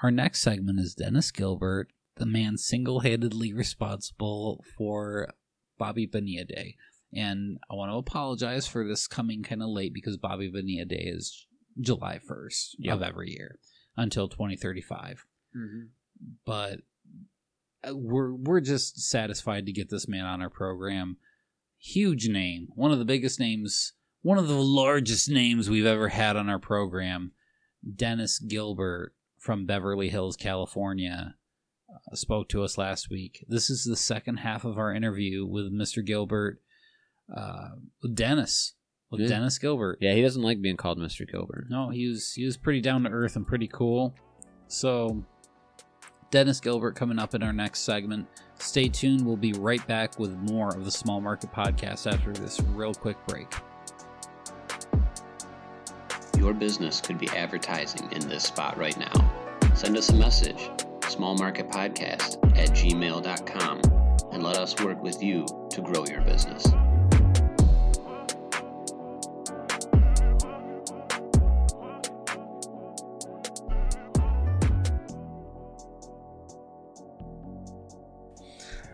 Our 0.03 0.11
next 0.11 0.40
segment 0.40 0.80
is 0.80 0.95
Dennis 0.95 1.30
Gilbert, 1.30 1.88
the 2.16 2.26
man 2.26 2.57
single 2.57 3.01
handedly 3.01 3.53
responsible 3.53 4.64
for 4.78 5.28
Bobby 5.78 6.07
Bonilla 6.07 6.45
Day. 6.47 6.76
And 7.12 7.59
I 7.70 7.74
want 7.74 7.92
to 7.92 7.97
apologize 7.97 8.66
for 8.66 8.86
this 8.86 9.07
coming 9.07 9.42
kind 9.42 9.62
of 9.62 9.68
late 9.68 9.92
because 9.92 10.16
Bobby 10.16 10.49
Bonilla 10.51 10.86
Day 10.86 11.05
is 11.14 11.47
July 11.80 12.18
1st 12.26 12.68
Yep. 12.78 12.95
of 12.97 13.03
every 13.03 13.30
year 13.32 13.59
until 13.97 14.28
2035 14.28 15.24
but 16.47 16.72
uh, 16.74 16.76
we're 17.93 18.32
we're 18.32 18.61
just 18.61 19.01
satisfied 19.01 19.66
to 19.66 19.72
get 19.72 19.91
this 19.91 20.09
man 20.09 20.24
on 20.24 20.41
our 20.43 20.51
program. 20.51 21.16
Huge 21.78 22.28
name, 22.28 22.68
one 22.74 22.93
of 22.93 22.99
the 22.99 23.05
biggest 23.05 23.39
names, 23.39 23.93
one 24.22 24.39
of 24.39 24.49
the 24.49 24.55
largest 24.55 25.28
names 25.28 25.68
we've 25.68 25.85
ever 25.87 26.09
had 26.09 26.37
on 26.37 26.49
our 26.49 26.59
program. 26.59 27.32
Dennis 27.97 28.39
Gilbert 28.39 29.14
from 29.39 29.66
Beverly 29.66 30.09
Hills, 30.09 30.37
California, 30.37 31.35
uh, 31.91 32.16
spoke 32.16 32.49
to 32.49 32.62
us 32.62 32.78
last 32.78 33.11
week. 33.11 33.45
This 33.49 33.68
is 33.68 33.85
the 33.85 33.97
second 33.97 34.39
half 34.39 34.64
of 34.64 34.78
our 34.78 34.95
interview 34.95 35.45
with 35.45 35.70
Mr. 35.70 36.03
Gilbert, 36.05 36.62
uh, 37.37 37.70
with 38.03 38.14
Dennis, 38.14 38.72
with 39.11 39.20
Yeah. 39.20 39.28
Dennis 39.28 39.59
Gilbert. 39.59 39.99
Yeah, 40.01 40.14
he 40.14 40.22
doesn't 40.22 40.43
like 40.43 40.62
being 40.62 40.78
called 40.78 40.99
Mr. 40.99 41.30
Gilbert. 41.30 41.66
No, 41.68 41.91
he 41.91 42.07
was 42.09 42.32
he 42.32 42.47
was 42.47 42.57
pretty 42.57 42.80
down 42.80 43.03
to 43.03 43.11
earth 43.11 43.37
and 43.37 43.47
pretty 43.47 43.68
cool. 43.68 44.14
So 44.66 45.26
Dennis 46.35 46.59
Gilbert 46.59 46.97
coming 46.97 47.20
up 47.20 47.37
in 47.37 47.45
our 47.45 47.53
next 47.53 47.82
segment. 47.82 48.26
Stay 48.59 48.89
tuned. 48.89 49.24
We'll 49.24 49.37
be 49.37 49.53
right 49.53 49.87
back 49.87 50.18
with 50.18 50.32
more 50.32 50.74
of 50.74 50.85
the 50.85 50.91
Small 50.91 51.20
Market 51.20 51.53
Podcast 51.53 52.12
after 52.12 52.32
this 52.32 52.61
real 52.70 52.93
quick 52.93 53.16
break. 53.28 53.47
Your 56.37 56.53
business 56.53 57.01
could 57.01 57.18
be 57.18 57.28
advertising 57.28 58.11
in 58.11 58.28
this 58.28 58.43
spot 58.43 58.76
right 58.76 58.99
now. 58.99 59.12
Send 59.76 59.97
us 59.97 60.09
a 60.09 60.16
message, 60.16 60.70
smallmarketpodcast 61.03 62.59
at 62.59 62.70
gmail.com, 62.70 63.80
and 64.32 64.43
let 64.43 64.57
us 64.57 64.74
work 64.80 65.01
with 65.05 65.22
you 65.22 65.47
to 65.70 65.82
grow 65.82 66.05
your 66.05 66.22
business. 66.22 66.66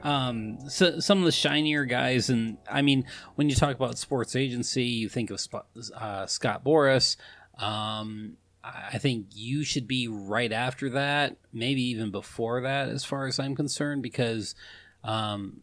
Um, 0.03 0.59
so 0.69 1.01
some 1.01 1.19
of 1.19 1.25
the 1.25 1.33
shinier 1.33 1.85
guys, 1.85 2.31
and 2.31 2.59
I 2.71 2.83
mean, 2.83 3.05
when 3.35 3.49
you 3.49 3.57
talk 3.57 3.77
about 3.77 3.99
sports 3.99 4.35
agency, 4.37 4.85
you 4.85 5.09
think 5.09 5.31
of 5.31 5.41
uh, 5.95 6.27
Scott 6.27 6.65
Boras. 6.65 7.17
Um, 7.59 8.37
I 8.65 8.91
I 8.93 8.99
think 8.99 9.27
you 9.33 9.65
should 9.65 9.87
be 9.87 10.09
right 10.09 10.53
after 10.53 10.91
that, 10.91 11.37
maybe 11.53 11.83
even 11.83 12.11
before 12.11 12.63
that, 12.63 12.89
as 12.89 13.05
far 13.05 13.27
as 13.27 13.39
I'm 13.39 13.55
concerned, 13.55 14.03
because 14.03 14.55
um, 15.05 15.61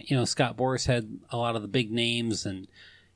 you 0.00 0.16
know 0.16 0.24
Scott 0.24 0.56
Boras 0.56 0.86
had 0.86 1.18
a 1.30 1.36
lot 1.36 1.56
of 1.56 1.62
the 1.62 1.68
big 1.68 1.90
names, 1.90 2.46
and 2.46 2.68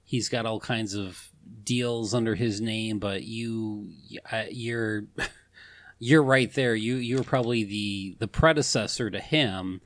he's 0.05 0.29
got 0.29 0.47
all 0.47 0.61
kinds 0.61 0.95
of 0.95 1.31
deals 1.63 2.15
under 2.15 2.35
his 2.35 2.61
name. 2.61 2.99
But 2.99 3.25
you, 3.25 3.91
uh, 4.31 4.45
you're 4.51 5.05
you're 5.99 6.23
right 6.23 6.53
there. 6.53 6.75
You 6.75 6.97
you're 6.97 7.25
probably 7.25 7.65
the 7.65 8.17
the 8.19 8.29
predecessor 8.29 9.11
to 9.11 9.21
him 9.21 9.81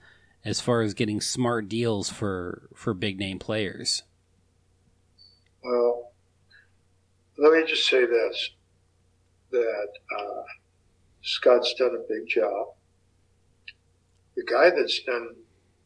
as 0.45 0.61
far 0.61 0.83
as 0.83 0.95
getting 0.95 1.21
smart 1.21 1.69
deals 1.69 2.09
for 2.11 2.69
for 2.75 2.95
big 2.95 3.19
name 3.19 3.39
players. 3.39 4.03
Well, 5.63 6.13
let 7.39 7.53
me 7.53 7.65
just 7.67 7.89
say 7.89 8.05
this: 8.07 8.51
that 9.51 9.89
uh, 10.19 10.43
Scott's 11.23 11.75
done 11.75 11.95
a 11.95 12.09
big 12.13 12.29
job. 12.29 12.69
The 14.37 14.45
guy 14.45 14.71
that's 14.71 15.01
done, 15.03 15.37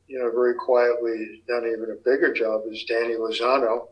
you 0.07 0.19
know, 0.19 0.31
very 0.31 0.55
quietly 0.55 1.43
done 1.49 1.67
even 1.67 1.91
a 1.91 2.03
bigger 2.05 2.33
job 2.33 2.63
is 2.71 2.85
Danny 2.85 3.15
Lozano. 3.15 3.89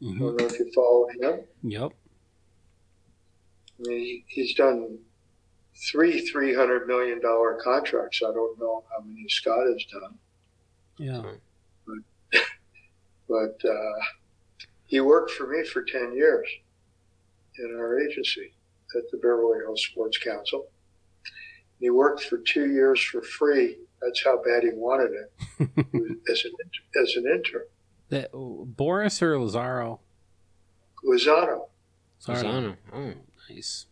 I 0.00 0.04
Mhm. 0.04 0.18
don't 0.18 0.36
know 0.36 0.46
if 0.46 0.58
you 0.58 0.70
follow 0.72 1.08
him. 1.08 1.44
Yep. 1.62 1.92
I 3.78 3.82
mean, 3.88 3.98
he- 3.98 4.24
he's 4.28 4.54
done 4.54 4.98
three 5.90 6.26
three 6.26 6.54
hundred 6.54 6.86
million 6.86 7.20
dollar 7.20 7.58
contracts. 7.62 8.20
I 8.22 8.32
don't 8.32 8.58
know 8.58 8.84
how 8.90 9.02
many 9.04 9.28
Scott 9.28 9.66
has 9.66 9.84
done, 9.84 10.14
Yeah. 10.98 11.22
but 13.28 13.56
uh, 13.64 14.04
he 14.86 15.00
worked 15.00 15.30
for 15.32 15.46
me 15.46 15.64
for 15.64 15.82
ten 15.82 16.12
years 16.14 16.48
in 17.58 17.74
our 17.78 17.98
agency 18.00 18.52
at 18.96 19.02
the 19.10 19.18
Beverly 19.18 19.58
Hills 19.60 19.84
Sports 19.84 20.18
Council. 20.18 20.66
He 21.78 21.90
worked 21.90 22.24
for 22.24 22.38
two 22.38 22.70
years 22.72 23.00
for 23.00 23.22
free. 23.22 23.78
That's 24.02 24.24
how 24.24 24.42
bad 24.42 24.62
he 24.62 24.70
wanted 24.72 25.10
it 25.12 25.32
as 26.30 26.44
an 26.44 26.52
as 27.02 27.14
an 27.16 27.26
intern. 27.26 27.64
That 28.10 28.32
Boras 28.32 29.20
or 29.20 29.38
Lazaro? 29.38 30.00
Lozano. 31.04 31.66
Lozano. 32.26 32.76
Oh. 32.92 33.12
Nice. 33.50 33.86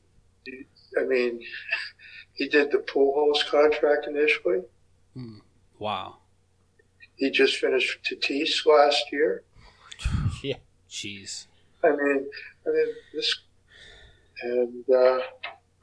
I 0.98 1.04
mean, 1.04 1.40
he 2.34 2.48
did 2.48 2.70
the 2.70 2.78
Pujols 2.78 3.44
contract 3.48 4.06
initially. 4.06 4.62
Wow. 5.78 6.16
He 7.16 7.30
just 7.30 7.56
finished 7.56 7.98
Tatis 8.10 8.66
last 8.66 9.04
year. 9.12 9.42
Yeah. 10.42 10.56
Jeez. 10.90 11.46
I 11.82 11.90
mean, 11.90 12.26
I 12.66 12.70
mean 12.70 12.86
this, 13.14 13.40
and 14.42 14.84
uh, 14.94 15.18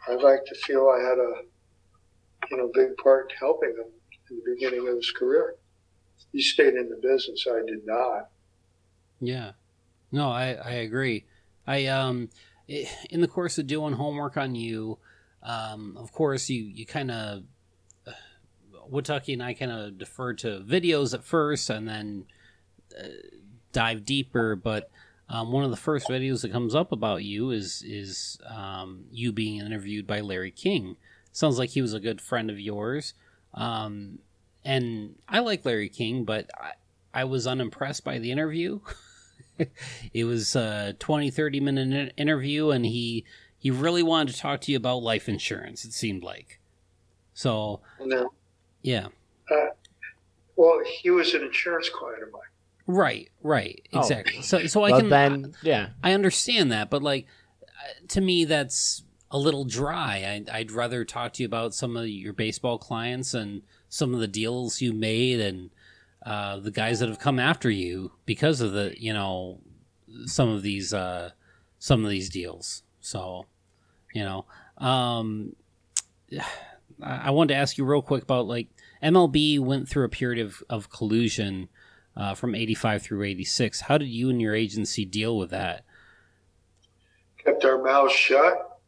I 0.08 0.14
like 0.14 0.46
to 0.46 0.56
feel 0.56 0.90
I 0.90 1.00
had 1.02 1.18
a, 1.18 1.42
you 2.52 2.58
know, 2.58 2.70
big 2.74 2.96
part 2.98 3.32
in 3.32 3.38
helping 3.38 3.70
him 3.72 3.92
in 4.30 4.38
the 4.38 4.54
beginning 4.54 4.88
of 4.88 4.96
his 4.96 5.12
career. 5.12 5.56
He 6.32 6.42
stayed 6.42 6.76
in 6.76 6.90
the 6.90 6.98
business. 7.02 7.46
I 7.50 7.66
did 7.66 7.86
not. 7.86 8.30
Yeah. 9.20 9.52
No, 10.12 10.30
I, 10.30 10.54
I 10.54 10.72
agree. 10.72 11.26
I 11.66 11.88
um 11.88 12.30
in 12.68 13.22
the 13.22 13.28
course 13.28 13.58
of 13.58 13.68
doing 13.68 13.94
homework 13.94 14.38
on 14.38 14.56
you, 14.56 14.98
um, 15.42 15.98
of 15.98 16.12
course 16.12 16.50
you 16.50 16.64
you 16.64 16.86
kind 16.86 17.12
of 17.12 17.44
Watucky 18.92 19.34
and 19.34 19.44
I 19.44 19.54
kind 19.54 19.72
of 19.72 19.98
deferred 19.98 20.38
to 20.40 20.64
videos 20.68 21.14
at 21.14 21.24
first 21.24 21.70
and 21.70 21.88
then 21.88 22.26
uh, 22.98 23.08
dive 23.72 24.06
deeper. 24.06 24.56
But 24.56 24.90
um, 25.30 25.52
one 25.52 25.64
of 25.64 25.72
the 25.72 25.78
first 25.78 26.08
videos 26.08 26.42
that 26.42 26.52
comes 26.52 26.76
up 26.76 26.92
about 26.92 27.24
you 27.24 27.52
is 27.52 27.84
is 27.86 28.40
um, 28.48 29.06
you 29.12 29.32
being 29.32 29.60
interviewed 29.60 30.08
by 30.08 30.22
Larry 30.22 30.52
King. 30.52 30.98
Sounds 31.32 31.58
like 31.58 31.72
he 31.72 31.82
was 31.82 31.94
a 31.94 32.00
good 32.00 32.22
friend 32.22 32.50
of 32.50 32.60
yours. 32.60 33.14
Um, 33.54 34.20
and 34.64 35.16
I 35.28 35.40
like 35.40 35.66
Larry 35.66 35.90
King, 35.90 36.26
but 36.26 36.50
I, 36.56 36.72
I 37.14 37.24
was 37.26 37.48
unimpressed 37.48 38.04
by 38.04 38.20
the 38.20 38.32
interview. 38.32 38.80
it 40.14 40.24
was 40.26 40.56
a 40.56 40.96
20 41.00 41.30
30 41.32 41.60
minute 41.60 42.14
interview 42.18 42.70
and 42.72 42.86
he 42.86 43.24
he 43.58 43.72
really 43.72 44.04
wanted 44.04 44.34
to 44.34 44.40
talk 44.40 44.62
to 44.62 44.72
you 44.72 44.78
about 44.78 45.04
life 45.04 45.30
insurance 45.30 45.86
it 45.86 45.94
seemed 45.94 46.24
like 46.24 46.60
so 47.34 47.82
And 48.00 48.12
then, 48.12 48.26
yeah 48.82 49.08
well, 50.56 50.80
he 51.02 51.10
was 51.10 51.34
an 51.34 51.42
insurance 51.44 51.90
client 51.90 52.24
of 52.24 52.32
mine. 52.32 52.42
right 52.86 53.30
right 53.42 53.88
Oh. 53.94 54.00
exactly 54.00 54.42
so 54.42 54.66
so 54.68 54.84
i 54.84 54.92
Well, 54.92 55.00
can 55.02 55.10
then, 55.10 55.56
yeah. 55.62 55.90
i 56.04 56.14
understand 56.14 56.72
that 56.72 56.90
but 56.90 57.02
like 57.02 57.26
uh, 57.64 58.06
to 58.10 58.22
me 58.22 58.46
that's 58.46 59.04
a 59.32 59.38
little 59.38 59.66
dry 59.66 60.24
I'd, 60.28 60.50
I'd 60.50 60.72
rather 60.72 61.04
talk 61.06 61.34
to 61.34 61.44
you 61.44 61.48
about 61.48 61.74
some 61.74 61.98
of 61.98 62.08
your 62.08 62.34
baseball 62.34 62.78
clients 62.78 63.34
and 63.34 63.64
some 63.90 64.14
of 64.14 64.20
the 64.20 64.28
deals 64.28 64.80
you 64.82 64.94
made 64.94 65.40
and 65.40 65.72
uh, 66.26 66.60
the 66.60 66.72
guys 66.72 67.00
that 67.00 67.10
have 67.10 67.20
come 67.20 67.40
after 67.40 67.70
you 67.70 68.12
because 68.26 68.62
of 68.62 68.72
the 68.72 68.94
you 68.98 69.14
know 69.14 69.60
some 70.26 70.50
of 70.50 70.62
these 70.62 70.94
uh, 70.94 71.32
some 71.80 72.04
of 72.04 72.10
these 72.10 72.30
deals 72.30 72.84
so 73.00 73.46
you 74.14 74.24
know 74.24 74.46
um, 74.78 75.56
I 77.02 77.32
wanted 77.32 77.54
to 77.54 77.60
ask 77.60 77.78
you 77.78 77.86
real 77.86 78.02
quick 78.02 78.24
about 78.24 78.48
like 78.48 78.68
MLB 79.02 79.60
went 79.60 79.90
through 79.90 80.06
a 80.06 80.10
period 80.10 80.46
of, 80.46 80.64
of 80.70 80.90
collusion 80.90 81.70
uh, 82.16 82.36
from 82.36 82.56
85 82.56 83.02
through 83.04 83.24
86 83.24 83.82
how 83.82 83.98
did 83.98 84.08
you 84.08 84.30
and 84.30 84.42
your 84.42 84.56
agency 84.56 85.06
deal 85.06 85.38
with 85.38 85.50
that 85.50 85.84
Kept 87.44 87.66
our 87.66 87.84
mouths 87.84 88.14
shut. 88.14 88.80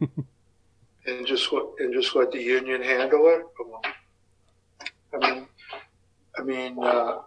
and 0.00 1.26
just 1.26 1.52
let 1.52 1.64
and 1.78 1.92
just 1.92 2.14
let 2.14 2.32
the 2.32 2.42
union 2.42 2.82
handle 2.82 3.26
it. 3.28 3.42
I 5.12 5.34
mean, 5.34 5.46
I 6.38 6.42
mean, 6.42 6.76
uh, 6.82 7.18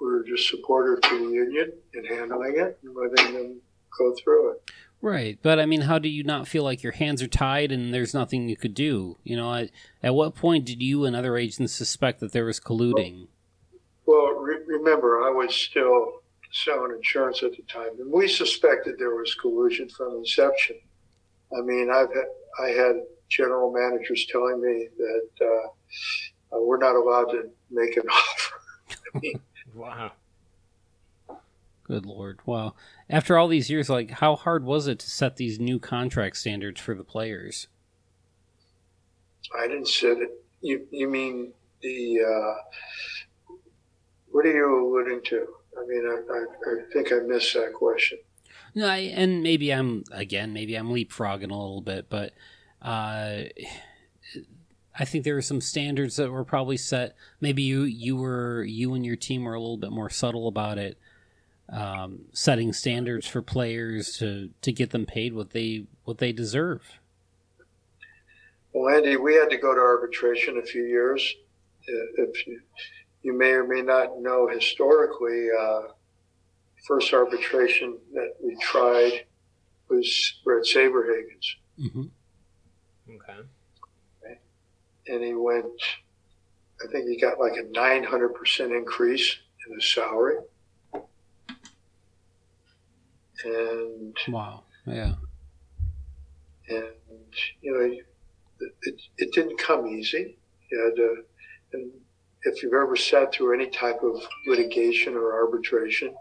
we're 0.00 0.24
just 0.24 0.48
supportive 0.48 1.00
to 1.02 1.18
the 1.18 1.32
union 1.32 1.72
in 1.94 2.04
handling 2.04 2.56
it 2.56 2.78
and 2.82 2.94
letting 2.94 3.34
them 3.34 3.60
go 3.98 4.14
through 4.22 4.52
it. 4.52 4.70
Right, 5.00 5.38
but 5.42 5.58
I 5.58 5.66
mean, 5.66 5.82
how 5.82 5.98
do 5.98 6.08
you 6.08 6.22
not 6.22 6.46
feel 6.46 6.62
like 6.62 6.84
your 6.84 6.92
hands 6.92 7.22
are 7.22 7.28
tied 7.28 7.72
and 7.72 7.92
there's 7.92 8.14
nothing 8.14 8.48
you 8.48 8.56
could 8.56 8.74
do? 8.74 9.18
You 9.24 9.36
know, 9.36 9.52
at, 9.52 9.70
at 10.00 10.14
what 10.14 10.36
point 10.36 10.64
did 10.64 10.80
you 10.80 11.04
and 11.04 11.16
other 11.16 11.36
agents 11.36 11.72
suspect 11.72 12.20
that 12.20 12.32
there 12.32 12.44
was 12.44 12.60
colluding? 12.60 13.26
Well, 14.06 14.34
re- 14.34 14.64
remember, 14.66 15.22
I 15.22 15.30
was 15.30 15.54
still 15.54 16.22
selling 16.52 16.92
insurance 16.94 17.42
at 17.42 17.52
the 17.52 17.62
time, 17.62 17.98
and 17.98 18.12
we 18.12 18.28
suspected 18.28 18.94
there 18.98 19.14
was 19.14 19.34
collusion 19.34 19.88
from 19.88 20.18
inception. 20.18 20.76
I 21.52 21.62
mean, 21.62 21.90
I've 21.92 22.14
had, 22.14 22.26
I 22.62 22.68
had 22.68 23.02
general 23.28 23.72
managers 23.72 24.26
telling 24.30 24.60
me 24.60 24.88
that 24.98 25.28
uh, 25.40 26.56
uh, 26.56 26.60
we're 26.60 26.78
not 26.78 26.94
allowed 26.94 27.30
to 27.32 27.50
make 27.72 27.96
an 27.96 28.04
offer. 28.10 29.40
Wow. 29.74 30.12
Good 31.84 32.06
lord! 32.06 32.40
Wow. 32.46 32.74
After 33.10 33.36
all 33.36 33.48
these 33.48 33.68
years, 33.68 33.90
like, 33.90 34.10
how 34.10 34.36
hard 34.36 34.64
was 34.64 34.86
it 34.86 35.00
to 35.00 35.10
set 35.10 35.36
these 35.36 35.58
new 35.58 35.78
contract 35.78 36.36
standards 36.36 36.80
for 36.80 36.94
the 36.94 37.04
players? 37.04 37.66
I 39.58 39.66
didn't 39.66 39.88
say 39.88 40.08
it. 40.08 40.30
You, 40.60 40.86
you 40.90 41.08
mean 41.08 41.52
the? 41.82 42.20
Uh, 42.20 43.54
what 44.30 44.46
are 44.46 44.52
you 44.52 44.88
alluding 44.88 45.22
to? 45.24 45.46
I 45.76 45.86
mean, 45.86 46.06
I, 46.06 46.32
I, 46.32 46.72
I 46.72 46.92
think 46.92 47.12
I 47.12 47.16
missed 47.26 47.52
that 47.54 47.72
question. 47.74 48.18
No, 48.74 48.86
I, 48.86 48.98
and 48.98 49.42
maybe 49.42 49.70
I'm 49.72 50.04
again, 50.12 50.52
maybe 50.52 50.76
I'm 50.76 50.88
leapfrogging 50.88 51.50
a 51.50 51.54
little 51.54 51.82
bit, 51.82 52.08
but 52.08 52.32
uh, 52.80 53.42
I 54.98 55.04
think 55.04 55.24
there 55.24 55.34
were 55.34 55.42
some 55.42 55.60
standards 55.60 56.16
that 56.16 56.30
were 56.30 56.44
probably 56.44 56.76
set. 56.76 57.14
Maybe 57.40 57.62
you 57.62 57.82
you 57.84 58.16
were 58.16 58.62
you 58.62 58.94
and 58.94 59.04
your 59.06 59.16
team 59.16 59.44
were 59.44 59.54
a 59.54 59.60
little 59.60 59.78
bit 59.78 59.90
more 59.90 60.10
subtle 60.10 60.48
about 60.48 60.78
it, 60.78 60.98
um, 61.70 62.26
setting 62.32 62.72
standards 62.72 63.26
for 63.26 63.40
players 63.42 64.18
to 64.18 64.50
to 64.60 64.72
get 64.72 64.90
them 64.90 65.06
paid 65.06 65.32
what 65.34 65.50
they 65.50 65.86
what 66.04 66.18
they 66.18 66.32
deserve. 66.32 66.98
Well, 68.74 68.94
Andy, 68.94 69.16
we 69.16 69.34
had 69.34 69.50
to 69.50 69.58
go 69.58 69.74
to 69.74 69.80
arbitration 69.80 70.58
a 70.58 70.62
few 70.62 70.84
years. 70.84 71.34
Uh, 71.88 72.22
If 72.22 72.46
you, 72.46 72.60
you 73.22 73.36
may 73.36 73.50
or 73.50 73.66
may 73.66 73.82
not 73.82 74.20
know, 74.20 74.48
historically, 74.48 75.48
uh, 75.60 75.82
first 76.86 77.12
arbitration 77.12 77.98
that 78.14 78.34
we 78.42 78.56
tried 78.62 79.26
was 79.88 80.40
we're 80.44 80.60
at 80.60 80.64
Saberhagen's, 80.66 81.56
hmm 81.78 82.04
Okay. 83.10 83.40
And 85.06 85.22
he 85.22 85.34
went. 85.34 85.66
I 86.82 86.90
think 86.90 87.08
he 87.08 87.16
got 87.20 87.38
like 87.38 87.52
a 87.56 87.62
900% 87.78 88.76
increase 88.76 89.36
in 89.68 89.74
his 89.74 89.92
salary. 89.92 90.36
And 93.44 94.16
Wow. 94.28 94.64
Yeah. 94.86 95.14
and 96.68 96.84
you 97.60 97.72
know 97.72 97.96
it, 98.60 98.72
it, 98.82 99.00
it 99.18 99.32
didn't 99.32 99.58
come 99.58 99.86
easy 99.86 100.36
you 100.70 100.84
had 100.84 100.96
to 100.96 101.22
and 101.72 101.90
if 102.44 102.62
you've 102.62 102.72
ever 102.74 102.96
sat 102.96 103.32
through 103.32 103.54
any 103.54 103.68
type 103.70 104.02
of 104.02 104.20
litigation 104.46 105.14
or 105.14 105.32
arbitration 105.34 106.14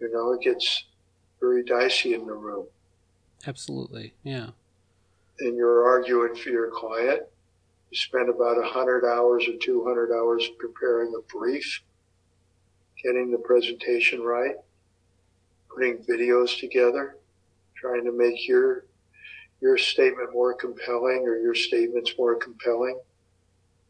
you 0.00 0.10
know 0.12 0.32
it 0.32 0.40
gets 0.42 0.84
very 1.40 1.64
dicey 1.64 2.14
in 2.14 2.26
the 2.26 2.32
room 2.34 2.66
Absolutely. 3.46 4.14
Yeah. 4.22 4.50
and 5.40 5.56
you're 5.56 5.88
arguing 5.88 6.34
for 6.36 6.50
your 6.50 6.70
client 6.70 7.22
you 7.92 7.96
spend 7.96 8.28
about 8.28 8.56
100 8.56 9.04
hours 9.04 9.46
or 9.48 9.56
200 9.60 10.10
hours 10.12 10.48
preparing 10.58 11.12
a 11.16 11.36
brief 11.36 11.82
getting 13.02 13.30
the 13.30 13.38
presentation 13.38 14.20
right 14.20 14.56
putting 15.68 15.98
videos 15.98 16.58
together 16.58 17.18
trying 17.76 18.04
to 18.04 18.12
make 18.12 18.48
your 18.48 18.84
your 19.60 19.78
statement 19.78 20.32
more 20.32 20.54
compelling 20.54 21.22
or 21.24 21.36
your 21.38 21.54
statements 21.54 22.12
more 22.18 22.34
compelling 22.34 22.98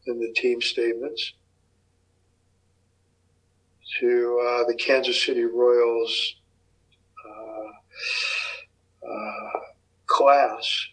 than 0.05 0.19
the 0.19 0.31
team 0.33 0.61
statements. 0.61 1.33
To 3.99 4.39
uh, 4.41 4.67
the 4.67 4.75
Kansas 4.75 5.23
City 5.23 5.45
Royals, 5.45 6.35
uh, 9.05 9.59
class. 10.05 10.87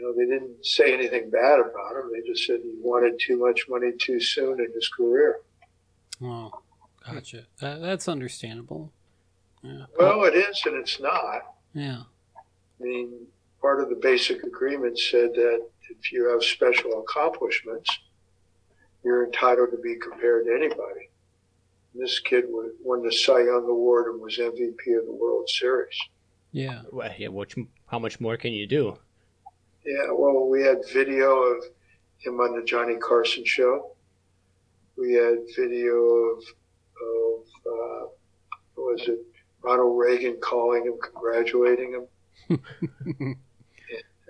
You 0.00 0.06
know, 0.06 0.14
they 0.14 0.24
didn't 0.24 0.64
say 0.64 0.94
anything 0.94 1.28
bad 1.28 1.58
about 1.60 1.96
him. 1.96 2.10
They 2.12 2.26
just 2.26 2.46
said 2.46 2.60
he 2.62 2.72
wanted 2.80 3.20
too 3.20 3.38
much 3.38 3.66
money 3.68 3.92
too 3.98 4.18
soon 4.18 4.58
in 4.58 4.72
his 4.72 4.88
career. 4.88 5.40
Oh, 6.22 6.50
gotcha. 7.06 7.44
That, 7.60 7.82
that's 7.82 8.08
understandable. 8.08 8.92
Yeah. 9.62 9.84
Well, 9.98 10.24
it 10.24 10.34
is 10.34 10.62
and 10.64 10.76
it's 10.76 11.00
not. 11.00 11.42
Yeah. 11.74 12.02
I 12.34 12.82
mean, 12.82 13.26
part 13.60 13.82
of 13.82 13.90
the 13.90 13.96
basic 13.96 14.42
agreement 14.42 14.98
said 14.98 15.34
that 15.34 15.66
if 15.90 16.12
you 16.12 16.30
have 16.30 16.42
special 16.42 17.02
accomplishments, 17.02 17.98
you're 19.04 19.26
entitled 19.26 19.70
to 19.72 19.78
be 19.78 19.96
compared 19.96 20.46
to 20.46 20.52
anybody. 20.52 21.10
And 21.92 22.02
this 22.02 22.20
kid 22.20 22.44
won 22.48 23.02
the 23.02 23.12
Cy 23.12 23.40
Young 23.40 23.66
Award 23.68 24.06
and 24.06 24.20
was 24.20 24.38
MVP 24.38 24.98
of 24.98 25.04
the 25.04 25.12
World 25.12 25.46
Series. 25.50 25.98
Yeah. 26.52 26.82
Well, 26.90 27.10
yeah, 27.18 27.28
which, 27.28 27.54
how 27.86 27.98
much 27.98 28.18
more 28.18 28.38
can 28.38 28.52
you 28.52 28.66
do? 28.66 28.96
Yeah, 29.84 30.10
well, 30.12 30.48
we 30.48 30.62
had 30.62 30.78
video 30.92 31.30
of 31.36 31.64
him 32.18 32.40
on 32.40 32.56
the 32.58 32.64
Johnny 32.64 32.96
Carson 32.96 33.44
show. 33.44 33.92
We 34.96 35.14
had 35.14 35.38
video 35.56 35.94
of, 35.94 36.38
of 36.38 37.40
uh, 37.66 38.06
what 38.74 38.92
was 38.94 39.08
it, 39.08 39.18
Ronald 39.62 39.98
Reagan 39.98 40.38
calling 40.42 40.84
him, 40.84 40.98
congratulating 41.02 41.92
him. 42.48 42.58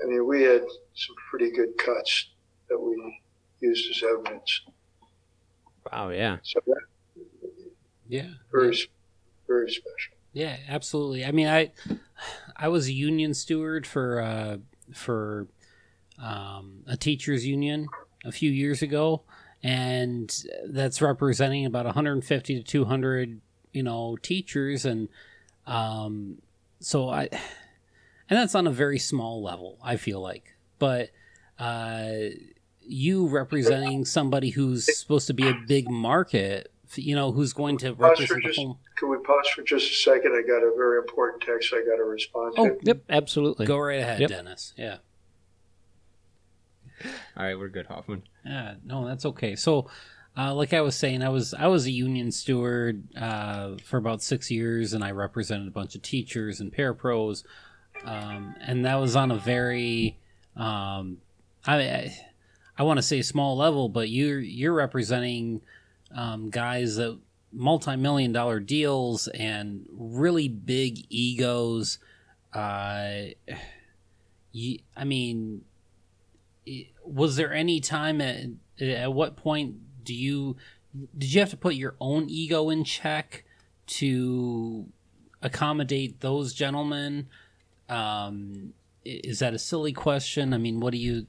I 0.02 0.06
mean, 0.06 0.26
we 0.26 0.42
had 0.42 0.62
some 0.94 1.16
pretty 1.30 1.50
good 1.50 1.76
cuts 1.78 2.28
that 2.68 2.78
we 2.78 3.20
used 3.60 3.90
as 3.90 4.02
evidence. 4.08 4.62
Wow, 5.90 6.10
yeah. 6.10 6.38
So 6.42 6.60
that 6.66 6.80
Yeah. 8.08 8.28
very, 8.52 8.76
very 9.48 9.70
special. 9.70 10.14
Yeah, 10.32 10.56
absolutely. 10.68 11.24
I 11.24 11.32
mean, 11.32 11.48
I 11.48 11.72
I 12.56 12.68
was 12.68 12.86
a 12.86 12.92
union 12.92 13.34
steward 13.34 13.86
for 13.86 14.20
uh, 14.20 14.58
for 14.94 15.46
um, 16.22 16.82
a 16.86 16.96
teachers 16.96 17.46
union 17.46 17.88
a 18.24 18.32
few 18.32 18.50
years 18.50 18.82
ago, 18.82 19.22
and 19.62 20.44
that's 20.66 21.00
representing 21.00 21.66
about 21.66 21.84
150 21.86 22.56
to 22.56 22.62
200, 22.62 23.40
you 23.72 23.82
know, 23.82 24.16
teachers, 24.22 24.84
and 24.84 25.08
um, 25.66 26.38
so 26.80 27.08
I, 27.10 27.28
and 28.28 28.38
that's 28.38 28.54
on 28.54 28.66
a 28.66 28.70
very 28.70 28.98
small 28.98 29.42
level. 29.42 29.78
I 29.82 29.96
feel 29.96 30.20
like, 30.20 30.54
but 30.78 31.10
uh, 31.58 32.10
you 32.80 33.26
representing 33.28 34.04
somebody 34.04 34.50
who's 34.50 34.98
supposed 34.98 35.26
to 35.28 35.34
be 35.34 35.48
a 35.48 35.54
big 35.66 35.90
market, 35.90 36.72
you 36.96 37.14
know, 37.14 37.32
who's 37.32 37.52
going 37.52 37.78
to 37.78 37.92
represent 37.94 38.42
the 38.42 38.52
whole. 38.56 38.78
Can 39.00 39.08
we 39.08 39.16
pause 39.18 39.48
for 39.48 39.62
just 39.62 39.90
a 39.90 39.94
second? 39.94 40.32
I 40.32 40.46
got 40.46 40.58
a 40.58 40.72
very 40.76 40.98
important 40.98 41.42
text 41.42 41.72
I 41.72 41.78
got 41.78 41.96
to 41.96 42.04
respond 42.04 42.54
to. 42.56 42.60
Oh, 42.62 42.78
Yep, 42.82 43.02
absolutely. 43.08 43.64
Go 43.66 43.78
right 43.78 43.98
ahead, 43.98 44.20
Yep. 44.20 44.28
Dennis. 44.28 44.74
Yeah. 44.76 44.98
All 47.36 47.44
right, 47.44 47.58
we're 47.58 47.68
good, 47.70 47.86
Hoffman. 47.86 48.24
Yeah, 48.44 48.74
no, 48.84 49.06
that's 49.06 49.24
okay. 49.24 49.56
So, 49.56 49.88
uh, 50.36 50.54
like 50.54 50.74
I 50.74 50.82
was 50.82 50.94
saying, 50.94 51.22
I 51.22 51.30
was 51.30 51.54
I 51.54 51.66
was 51.66 51.86
a 51.86 51.90
union 51.90 52.30
steward 52.30 53.04
uh, 53.16 53.76
for 53.82 53.96
about 53.96 54.22
six 54.22 54.50
years, 54.50 54.92
and 54.92 55.02
I 55.02 55.10
represented 55.12 55.66
a 55.66 55.70
bunch 55.70 55.94
of 55.94 56.02
teachers 56.02 56.60
and 56.60 56.70
parapros, 56.70 57.42
um, 58.04 58.54
and 58.60 58.84
that 58.84 58.96
was 58.96 59.16
on 59.16 59.30
a 59.30 59.36
very, 59.38 60.18
um, 60.56 61.18
I 61.66 61.76
I, 61.80 62.16
I 62.78 62.82
want 62.82 62.98
to 62.98 63.02
say 63.02 63.22
small 63.22 63.56
level, 63.56 63.88
but 63.88 64.10
you're 64.10 64.40
you're 64.40 64.74
representing 64.74 65.62
um, 66.14 66.50
guys 66.50 66.96
that 66.96 67.18
multi-million 67.52 68.32
dollar 68.32 68.60
deals 68.60 69.28
and 69.28 69.86
really 69.92 70.48
big 70.48 71.06
egos. 71.08 71.98
Uh, 72.52 73.26
you, 74.52 74.78
I 74.96 75.04
mean, 75.04 75.62
was 77.04 77.36
there 77.36 77.52
any 77.52 77.80
time 77.80 78.20
at 78.20 78.46
at 78.80 79.12
what 79.12 79.36
point 79.36 79.76
do 80.04 80.14
you 80.14 80.56
did 81.16 81.32
you 81.32 81.40
have 81.40 81.50
to 81.50 81.56
put 81.56 81.74
your 81.74 81.94
own 82.00 82.28
ego 82.28 82.70
in 82.70 82.84
check 82.84 83.44
to 83.86 84.86
accommodate 85.42 86.20
those 86.20 86.52
gentlemen 86.54 87.28
um 87.88 88.72
is 89.04 89.38
that 89.38 89.54
a 89.54 89.58
silly 89.58 89.92
question 89.92 90.52
i 90.54 90.58
mean 90.58 90.80
what 90.80 90.92
do 90.92 90.98
you 90.98 91.26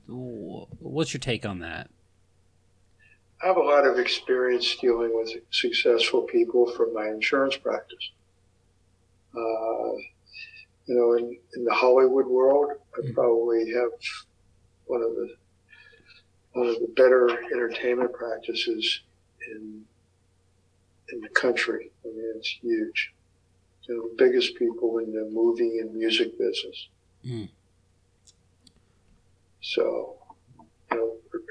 what's 0.80 1.14
your 1.14 1.20
take 1.20 1.46
on 1.46 1.60
that 1.60 1.90
I 3.44 3.48
have 3.48 3.58
a 3.58 3.62
lot 3.62 3.86
of 3.88 3.98
experience 3.98 4.76
dealing 4.76 5.12
with 5.16 5.32
successful 5.52 6.24
people 6.24 6.72
from 6.72 6.94
my 6.94 7.08
insurance 7.08 7.58
practice. 7.58 8.12
Uh, 9.36 9.94
you 10.86 10.96
know, 10.96 11.14
in, 11.14 11.38
in 11.56 11.64
the 11.64 11.74
Hollywood 11.74 12.28
world, 12.28 12.72
I 12.98 13.02
Mm. 13.02 13.14
probably 13.14 13.72
have 13.72 13.92
one 14.86 15.02
of 15.02 15.16
the 15.16 15.36
one 16.54 16.68
of 16.68 16.76
the 16.80 16.88
better 16.98 17.30
entertainment 17.54 18.12
practices 18.14 19.02
in 19.48 19.86
in 21.14 21.22
the 21.22 21.30
country. 21.30 21.92
I 22.04 22.08
mean, 22.10 22.34
it's 22.36 22.50
huge. 22.62 23.14
You 23.88 23.96
know, 23.98 24.10
biggest 24.18 24.56
people 24.56 24.98
in 25.00 25.14
the 25.14 25.30
movie 25.32 25.80
and 25.80 25.96
music 25.96 26.38
business. 26.38 26.90
Mm. 27.26 27.50
So, 29.62 30.18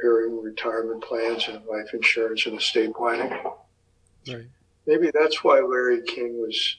know, 0.03 0.09
preparing 0.09 0.43
retirement 0.43 1.03
plans 1.05 1.49
and 1.49 1.65
life 1.67 1.93
insurance 1.95 2.47
and 2.47 2.59
estate 2.59 2.93
planning. 2.95 3.33
right 4.29 4.47
Maybe 4.87 5.11
that's 5.13 5.45
why 5.45 5.61
Larry 5.61 6.03
King 6.03 6.41
was, 6.41 6.77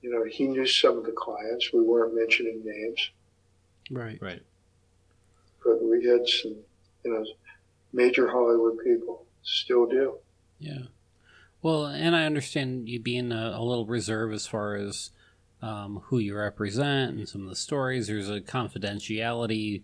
you 0.00 0.10
know, 0.10 0.24
he 0.24 0.46
knew 0.48 0.66
some 0.66 0.96
of 0.98 1.04
the 1.04 1.12
clients. 1.12 1.72
We 1.72 1.82
weren't 1.82 2.14
mentioning 2.14 2.62
names, 2.64 3.10
right 3.90 4.18
Right. 4.20 4.42
but 5.64 5.82
we 5.82 6.04
had 6.06 6.26
some, 6.28 6.56
you 7.04 7.12
know, 7.12 7.24
major 7.92 8.28
Hollywood 8.30 8.78
people 8.82 9.24
still 9.42 9.86
do. 9.86 10.18
yeah 10.58 10.84
well 11.60 11.84
and 11.86 12.16
i 12.16 12.24
understand 12.24 12.88
you 12.88 12.98
being 12.98 13.30
a, 13.30 13.52
a 13.56 13.62
little 13.62 13.84
reserved 13.86 14.32
as 14.34 14.46
far 14.46 14.74
as 14.74 15.10
um, 15.60 16.00
who 16.06 16.18
you 16.18 16.34
represent 16.36 17.14
and 17.16 17.28
some 17.28 17.42
of 17.42 17.48
the 17.50 17.54
stories 17.56 18.06
there's 18.06 18.30
a 18.30 18.40
confidentiality 18.40 19.82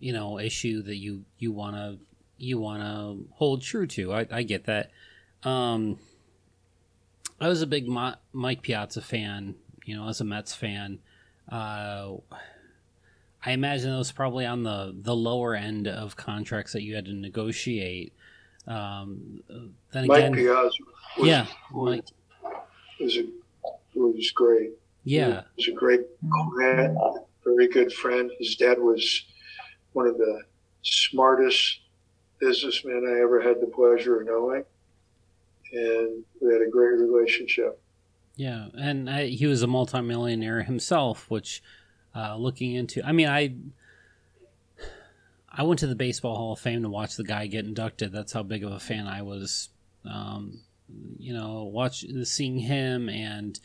you 0.00 0.12
know 0.12 0.38
issue 0.40 0.82
that 0.82 0.96
you 0.96 1.24
you 1.38 1.52
want 1.52 1.76
to 1.76 1.98
you 2.38 2.58
want 2.58 2.82
to 2.82 3.24
hold 3.36 3.62
true 3.62 3.86
to. 3.86 4.12
I, 4.12 4.26
I 4.30 4.42
get 4.42 4.64
that. 4.64 4.90
Um 5.42 5.98
i 7.38 7.48
was 7.48 7.60
a 7.60 7.66
big 7.66 7.86
Ma- 7.86 8.14
mike 8.32 8.62
piazza 8.62 9.02
fan 9.02 9.54
you 9.84 9.94
know 9.94 10.08
as 10.08 10.20
a 10.20 10.24
mets 10.24 10.54
fan. 10.54 10.98
Uh 11.50 12.14
i 13.44 13.52
imagine 13.52 13.92
it 13.92 13.98
was 13.98 14.10
probably 14.12 14.46
on 14.46 14.62
the 14.62 14.94
the 14.98 15.14
lower 15.14 15.54
end 15.54 15.86
of 15.86 16.16
contracts 16.16 16.72
that 16.72 16.82
you 16.82 16.94
had 16.94 17.04
to 17.06 17.12
negotiate. 17.14 18.12
Um 18.66 19.42
then 19.92 20.06
Mike 20.06 20.18
again 20.24 20.34
Piazza 20.34 20.82
was, 21.18 21.28
yeah 21.28 21.46
was, 21.72 21.96
mike. 21.96 22.04
was, 23.00 23.16
a, 23.18 23.24
was 23.94 24.30
great. 24.34 24.70
yeah. 25.04 25.42
He 25.56 25.70
was 25.70 25.76
a 25.76 25.78
great 25.78 26.00
client, 26.30 26.98
very 27.44 27.68
good 27.68 27.92
friend. 27.92 28.30
His 28.38 28.56
dad 28.56 28.78
was 28.78 29.26
one 29.92 30.06
of 30.06 30.16
the 30.18 30.40
smartest 30.82 31.80
businessmen 32.38 33.04
I 33.06 33.22
ever 33.22 33.40
had 33.40 33.60
the 33.60 33.66
pleasure 33.66 34.20
of 34.20 34.26
knowing. 34.26 34.64
And 35.72 36.24
we 36.40 36.52
had 36.52 36.62
a 36.62 36.70
great 36.70 37.00
relationship. 37.00 37.80
Yeah, 38.36 38.68
and 38.78 39.08
I, 39.08 39.26
he 39.26 39.46
was 39.46 39.62
a 39.62 39.66
multimillionaire 39.66 40.62
himself, 40.62 41.30
which, 41.30 41.62
uh, 42.14 42.36
looking 42.36 42.74
into, 42.74 43.02
I 43.04 43.12
mean, 43.12 43.28
I, 43.28 43.54
I 45.50 45.62
went 45.62 45.80
to 45.80 45.86
the 45.86 45.94
Baseball 45.94 46.36
Hall 46.36 46.52
of 46.52 46.60
Fame 46.60 46.82
to 46.82 46.88
watch 46.90 47.16
the 47.16 47.24
guy 47.24 47.46
get 47.46 47.64
inducted. 47.64 48.12
That's 48.12 48.32
how 48.32 48.42
big 48.42 48.62
of 48.62 48.72
a 48.72 48.78
fan 48.78 49.06
I 49.06 49.22
was. 49.22 49.70
Um, 50.04 50.60
you 51.18 51.32
know, 51.32 51.64
watch 51.64 52.04
seeing 52.24 52.58
him 52.58 53.08
and 53.08 53.58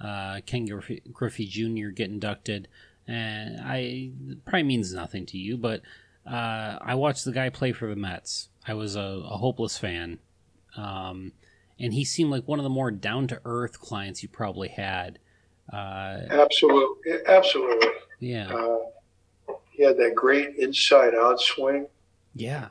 uh, 0.00 0.40
Ken 0.44 0.66
Griffey, 0.66 1.02
Griffey 1.12 1.46
Jr. 1.46 1.88
get 1.88 2.10
inducted, 2.10 2.68
and 3.06 3.60
I 3.60 4.10
probably 4.44 4.64
means 4.64 4.92
nothing 4.92 5.24
to 5.26 5.38
you, 5.38 5.56
but 5.56 5.82
uh, 6.26 6.78
I 6.80 6.94
watched 6.94 7.24
the 7.24 7.32
guy 7.32 7.50
play 7.50 7.72
for 7.72 7.88
the 7.88 7.96
Mets. 7.96 8.48
I 8.66 8.74
was 8.74 8.96
a, 8.96 9.00
a 9.00 9.36
hopeless 9.36 9.78
fan. 9.78 10.18
Um, 10.76 11.32
and 11.78 11.92
he 11.94 12.04
seemed 12.04 12.30
like 12.30 12.46
one 12.48 12.58
of 12.58 12.64
the 12.64 12.68
more 12.70 12.90
down 12.90 13.28
to 13.28 13.40
earth 13.44 13.78
clients 13.80 14.22
you 14.22 14.28
probably 14.28 14.68
had. 14.68 15.18
Uh, 15.72 16.20
Absolutely. 16.30 17.12
Absolutely. 17.26 17.88
yeah, 18.20 18.52
Uh, 18.54 18.78
he 19.70 19.82
had 19.84 19.96
that 19.98 20.14
great 20.14 20.56
inside 20.56 21.14
out 21.14 21.40
swing, 21.40 21.86
yeah, 22.34 22.68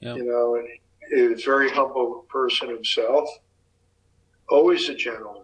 Yep. 0.00 0.16
you 0.16 0.24
know, 0.24 0.54
and 0.56 0.66
he 1.14 1.22
was 1.28 1.42
a 1.42 1.44
very 1.44 1.68
humble 1.70 2.24
person 2.30 2.68
himself. 2.70 3.28
Always 4.48 4.88
a 4.88 4.94
gentleman. 4.94 5.42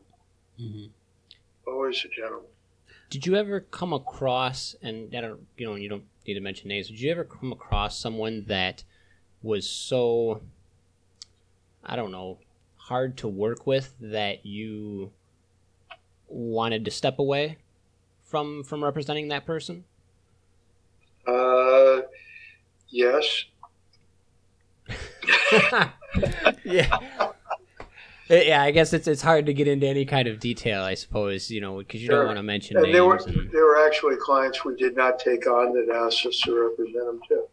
hmm 0.59 0.87
Always 1.67 2.05
a 2.05 2.09
gentleman. 2.09 2.47
Did 3.11 3.27
you 3.27 3.37
ever 3.37 3.61
come 3.61 3.93
across, 3.93 4.75
and 4.83 5.15
I 5.15 5.21
don't, 5.21 5.47
you 5.57 5.67
know, 5.67 5.75
you 5.75 5.89
don't 5.89 6.05
need 6.27 6.35
to 6.35 6.41
mention 6.41 6.69
names. 6.69 6.89
Did 6.89 7.01
you 7.01 7.11
ever 7.11 7.25
come 7.25 7.53
across 7.53 7.99
someone 7.99 8.45
that 8.49 8.85
was 9.43 9.69
so, 9.69 10.43
I 11.85 11.97
don't 11.97 12.13
know, 12.13 12.39
hard 12.77 13.17
to 13.19 13.29
work 13.29 13.67
with 13.67 13.95
that 14.01 14.45
you 14.45 15.13
wanted 16.29 16.85
to 16.85 16.91
step 16.91 17.19
away? 17.19 17.57
from 18.31 18.63
from 18.63 18.83
representing 18.85 19.29
that 19.29 19.45
person? 19.45 19.85
Uh, 21.27 22.03
yes. 22.89 23.45
yeah. 26.65 26.99
Uh, 28.31 28.35
yeah, 28.37 28.63
I 28.63 28.71
guess 28.71 28.93
it's 28.93 29.09
it's 29.09 29.23
hard 29.23 29.47
to 29.47 29.55
get 29.55 29.67
into 29.67 29.87
any 29.87 30.05
kind 30.05 30.29
of 30.29 30.39
detail, 30.39 30.83
I 30.83 30.95
suppose, 30.95 31.51
you 31.51 31.61
know, 31.61 31.79
because 31.79 32.01
you 32.01 32.07
Sure. 32.07 32.19
don't 32.19 32.27
want 32.27 32.37
to 32.39 32.43
mention 32.43 32.77
And 32.77 32.85
names. 32.85 32.95
there 32.95 33.05
were 33.05 33.17
and- 33.17 33.51
there 33.51 33.65
were 33.65 33.85
actually 33.87 34.17
clients 34.17 34.65
we 34.65 34.77
did 34.77 34.97
not 34.97 35.19
take 35.19 35.47
on 35.47 35.73
that 35.75 35.93
asked 35.95 36.25
us 36.27 36.39
to 36.45 36.55
represent 36.55 37.05
them 37.07 37.21
too. 37.29 37.45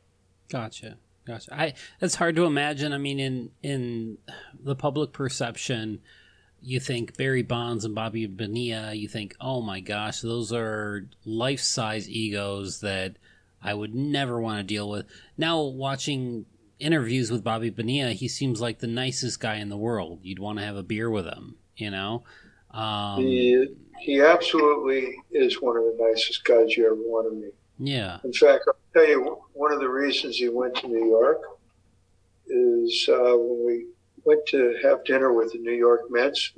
Gotcha. 0.49 0.97
Gotcha. 1.25 1.53
I 1.53 1.73
it's 1.99 2.15
hard 2.15 2.35
to 2.35 2.45
imagine. 2.45 2.93
I 2.93 2.97
mean, 2.97 3.19
in 3.19 3.51
in 3.63 4.17
the 4.63 4.75
public 4.75 5.11
perception, 5.13 5.99
you 6.61 6.79
think 6.79 7.17
Barry 7.17 7.43
Bonds 7.43 7.83
and 7.83 7.93
Bobby 7.95 8.25
Bonilla. 8.27 8.93
You 8.93 9.07
think, 9.07 9.35
oh 9.41 9.61
my 9.61 9.79
gosh, 9.79 10.21
those 10.21 10.53
are 10.53 11.07
life 11.25 11.59
size 11.59 12.09
egos 12.09 12.79
that 12.81 13.17
I 13.61 13.73
would 13.73 13.93
never 13.95 14.39
want 14.39 14.59
to 14.59 14.63
deal 14.63 14.89
with. 14.89 15.05
Now 15.37 15.61
watching 15.63 16.45
interviews 16.79 17.31
with 17.31 17.43
Bobby 17.43 17.69
Bonilla, 17.69 18.11
he 18.11 18.27
seems 18.27 18.61
like 18.61 18.79
the 18.79 18.87
nicest 18.87 19.39
guy 19.39 19.55
in 19.55 19.69
the 19.69 19.77
world. 19.77 20.19
You'd 20.23 20.39
want 20.39 20.59
to 20.59 20.65
have 20.65 20.75
a 20.75 20.83
beer 20.83 21.09
with 21.09 21.25
him. 21.25 21.55
You 21.75 21.91
know. 21.91 22.23
Um, 22.71 23.19
he 23.21 23.67
he 23.99 24.21
absolutely 24.21 25.15
is 25.31 25.61
one 25.61 25.77
of 25.77 25.83
the 25.83 25.97
nicest 25.99 26.43
guys 26.43 26.75
you 26.77 26.85
ever 26.85 26.95
want 26.95 27.29
to 27.31 27.35
meet. 27.35 27.53
yeah. 27.79 28.19
In 28.23 28.33
fact, 28.33 28.65
I'll 28.67 28.75
tell 28.93 29.07
you 29.07 29.37
one 29.53 29.71
of 29.71 29.79
the 29.79 29.89
reasons 29.89 30.37
he 30.37 30.49
went 30.49 30.75
to 30.75 30.87
New 30.87 31.05
York 31.07 31.41
is 32.47 33.09
uh, 33.11 33.35
when 33.35 33.65
we 33.65 33.85
went 34.23 34.45
to 34.47 34.75
have 34.83 35.03
dinner 35.05 35.33
with 35.33 35.53
the 35.53 35.59
New 35.59 35.73
York 35.73 36.01
Mets. 36.09 36.51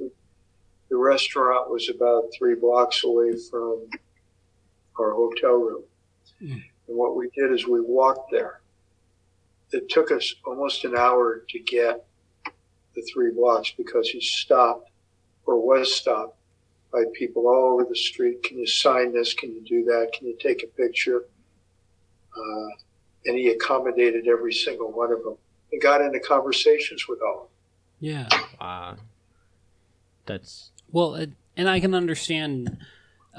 The 0.90 0.98
restaurant 0.98 1.70
was 1.70 1.90
about 1.90 2.30
three 2.38 2.56
blocks 2.56 3.04
away 3.04 3.34
from 3.50 3.88
our 5.00 5.12
hotel 5.12 5.54
room, 5.54 5.84
Mm. 6.42 6.52
and 6.88 6.98
what 6.98 7.16
we 7.16 7.30
did 7.36 7.52
is 7.52 7.68
we 7.68 7.82
walked 7.82 8.32
there. 8.32 8.59
It 9.72 9.90
took 9.90 10.12
us 10.12 10.34
almost 10.46 10.84
an 10.86 10.96
hour 10.96 11.44
to 11.50 11.60
get 11.60 12.06
the 12.96 13.02
three 13.14 13.32
blocks 13.32 13.72
because 13.78 14.10
he 14.10 14.22
stopped 14.22 14.90
or 15.46 15.60
was 15.60 15.94
stopped 15.94 16.38
by 16.92 17.04
people 17.14 17.48
all 17.48 17.74
over 17.74 17.86
the 17.88 17.96
street. 17.96 18.44
Can 18.44 18.58
you 18.58 18.68
sign 18.68 19.14
this? 19.14 19.34
Can 19.34 19.54
you 19.54 19.62
do 19.62 19.84
that? 19.86 20.12
Can 20.18 20.28
you 20.28 20.36
take 20.40 20.64
a 20.64 20.68
picture? 20.68 21.26
Uh, 22.36 22.70
and 23.26 23.38
he 23.38 23.50
accommodated 23.50 24.28
every 24.28 24.54
single 24.54 24.92
one 24.92 25.12
of 25.12 25.24
them. 25.24 25.36
He 25.72 25.78
got 25.80 26.02
into 26.02 26.20
conversations 26.20 27.08
with 27.08 27.20
all 27.22 27.34
of 27.34 27.40
them. 27.42 27.48
Yeah. 28.00 28.28
Wow. 28.60 28.98
That's 30.26 30.72
Well, 30.92 31.16
it, 31.16 31.32
and 31.58 31.70
I 31.70 31.80
can 31.80 31.94
understand 31.94 32.78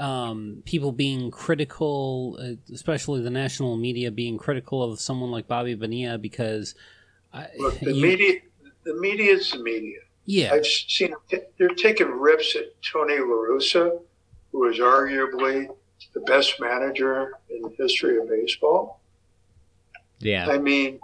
um, 0.01 0.63
people 0.65 0.93
being 0.93 1.31
critical, 1.31 2.39
uh, 2.41 2.73
especially 2.73 3.21
the 3.23 3.31
national 3.31 3.77
media 3.77 4.11
being 4.11 4.39
critical 4.39 4.83
of 4.83 5.01
someone 5.01 5.31
like 5.31 5.47
Bobby 5.47 5.75
Bonilla 5.75 6.19
because, 6.19 6.75
I, 7.33 7.47
Look, 7.59 7.79
the 7.81 7.93
you- 7.93 8.03
media, 8.03 8.41
the 8.85 8.95
media 8.95 9.33
is 9.33 9.51
the 9.53 9.59
media. 9.63 9.99
yeah, 10.25 10.53
I've 10.55 10.67
seen 10.67 11.15
they're 11.59 11.69
taking 11.77 12.09
rips 12.09 12.57
at 12.57 12.81
Tony 12.83 13.19
La 13.19 13.25
Russa, 13.27 14.01
who 14.53 14.67
is 14.69 14.79
arguably 14.79 15.69
the 16.15 16.21
best 16.21 16.59
manager 16.61 17.33
in 17.51 17.63
the 17.63 17.71
history 17.79 18.17
of 18.19 18.29
baseball. 18.29 19.01
yeah. 20.19 20.49
I 20.49 20.59
mean, 20.59 20.99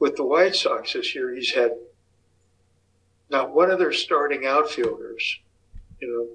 with 0.00 0.16
the 0.16 0.24
White 0.24 0.54
Sox 0.56 0.92
this 0.94 1.14
year, 1.14 1.32
he's 1.34 1.52
had 1.52 1.72
not 3.30 3.54
one 3.54 3.70
of 3.70 3.78
their 3.78 3.92
starting 3.92 4.44
outfielders. 4.44 5.38
You 6.00 6.08
know, 6.08 6.26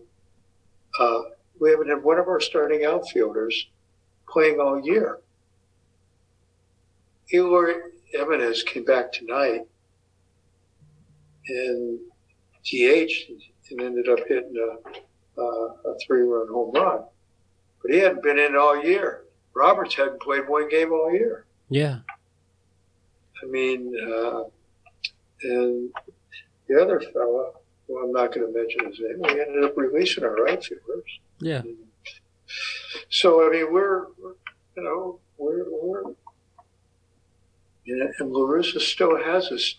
uh, 1.00 1.22
we 1.60 1.72
haven't 1.72 1.90
had 1.90 2.04
one 2.04 2.20
of 2.20 2.28
our 2.28 2.40
starting 2.40 2.86
outfielders 2.86 3.68
playing 4.28 4.60
all 4.60 4.80
year. 4.80 5.20
Eloy 7.34 7.74
Jimenez 8.12 8.64
came 8.64 8.86
back 8.86 9.12
tonight 9.12 9.62
and 11.48 12.00
DH 12.66 13.12
and 13.72 13.82
ended 13.82 14.10
up 14.10 14.20
hitting 14.28 14.56
a, 14.58 15.42
a, 15.42 15.44
a 15.44 15.98
three-run 16.06 16.48
home 16.48 16.72
run. 16.74 17.04
But 17.82 17.92
he 17.92 18.00
hadn't 18.00 18.24
been 18.24 18.40
in 18.40 18.56
all 18.56 18.84
year. 18.84 19.24
Roberts 19.56 19.96
hadn't 19.96 20.22
played 20.22 20.48
one 20.48 20.70
game 20.70 20.92
all 20.92 21.12
year. 21.12 21.46
yeah, 21.70 22.00
I 23.42 23.46
mean, 23.48 23.96
uh, 23.98 24.44
and 25.44 25.90
the 26.68 26.82
other 26.82 27.00
fella, 27.00 27.52
well, 27.90 28.04
I'm 28.06 28.12
not 28.14 28.34
going 28.34 28.48
to 28.48 28.58
mention 28.58 28.86
his 28.90 29.00
name. 29.00 29.20
We 29.22 29.42
ended 29.42 29.64
up 29.66 29.76
releasing 29.76 30.24
our 30.24 30.36
rights 30.36 30.70
outfielders. 30.72 31.20
yeah, 31.40 31.62
So 33.10 33.46
I 33.48 33.52
mean, 33.52 33.74
we're, 33.74 34.08
we're 34.22 34.34
you 34.78 34.84
know, 34.84 35.20
we're 35.38 35.66
we're, 35.70 36.04
and, 37.88 38.14
and 38.20 38.32
La 38.32 38.42
Russa 38.48 38.80
still 38.80 39.22
has 39.22 39.52
us, 39.52 39.76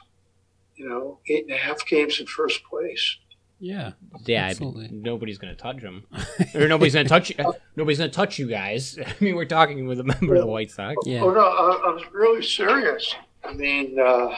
you 0.77 0.89
know, 0.89 1.19
eight 1.29 1.45
and 1.45 1.53
a 1.55 1.57
half 1.59 1.87
games 1.87 2.19
in 2.21 2.27
first 2.27 2.65
place. 2.65 3.17
yeah, 3.61 3.93
Yeah, 4.27 4.47
Absolutely. 4.47 4.89
nobody's 4.93 5.39
gonna 5.39 5.55
touch 5.55 5.81
him, 5.81 6.05
or 6.55 6.67
nobody's 6.67 6.95
gonna 6.95 7.09
touch 7.09 7.31
you. 7.31 7.37
Nobody's 7.77 7.99
gonna 7.99 8.11
touch 8.11 8.39
you 8.39 8.49
guys. 8.49 8.99
I 9.07 9.13
mean, 9.21 9.37
we're 9.37 9.45
talking 9.45 9.87
with 9.87 10.01
a 10.01 10.05
member 10.05 10.35
of 10.35 10.41
the 10.41 10.47
White 10.47 10.71
Sox. 10.71 10.97
Yeah. 11.07 11.21
Oh 11.23 11.31
no, 11.31 11.41
I, 11.41 11.89
I 11.89 11.93
was 11.93 12.03
really 12.13 12.43
serious. 12.43 13.15
I 13.45 13.53
mean, 13.55 13.99
uh, 13.99 14.35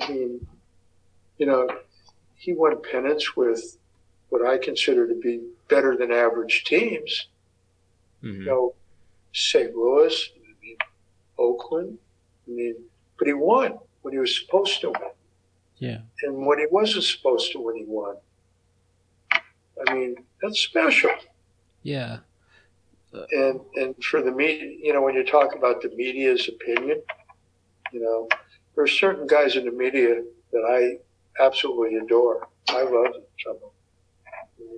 I 0.00 0.08
mean, 0.08 0.46
you 1.38 1.46
know, 1.46 1.68
he 2.42 2.52
won 2.54 2.74
pennants 2.90 3.36
with 3.36 3.78
what 4.30 4.44
I 4.44 4.58
consider 4.58 5.06
to 5.06 5.14
be 5.14 5.40
better 5.68 5.96
than 5.96 6.10
average 6.10 6.64
teams. 6.64 7.28
Mhm. 8.22 8.34
you 8.38 8.44
know, 8.44 8.74
St. 9.32 9.74
Louis, 9.76 10.32
I 10.36 10.54
mean, 10.60 10.76
Oakland. 11.38 11.98
I 12.46 12.50
mean, 12.50 12.74
but 13.18 13.26
he 13.28 13.32
won 13.32 13.78
when 14.02 14.12
he 14.14 14.18
was 14.18 14.36
supposed 14.40 14.80
to 14.80 14.90
win. 14.90 15.10
yeah, 15.78 16.00
And 16.22 16.44
when 16.46 16.58
he 16.58 16.66
wasn't 16.70 17.04
supposed 17.04 17.52
to 17.52 17.60
win, 17.60 17.76
he 17.76 17.84
won. 17.84 18.16
I 19.86 19.94
mean, 19.94 20.16
that's 20.40 20.58
special. 20.60 21.10
yeah, 21.82 22.18
And 23.32 23.60
and 23.76 24.04
for 24.04 24.20
the 24.22 24.32
media, 24.32 24.70
you 24.82 24.92
know, 24.92 25.02
when 25.02 25.14
you 25.14 25.24
talk 25.24 25.54
about 25.54 25.80
the 25.82 25.90
media's 25.90 26.48
opinion, 26.48 27.02
you 27.92 28.00
know, 28.00 28.28
there 28.74 28.84
are 28.84 28.88
certain 29.04 29.26
guys 29.26 29.54
in 29.56 29.64
the 29.64 29.72
media 29.72 30.22
that 30.52 30.64
I 30.78 30.98
absolutely 31.40 31.96
adore. 31.96 32.48
I 32.68 32.82
love 32.82 33.14
some 33.44 33.54
of 33.54 33.60
them. 33.60 33.70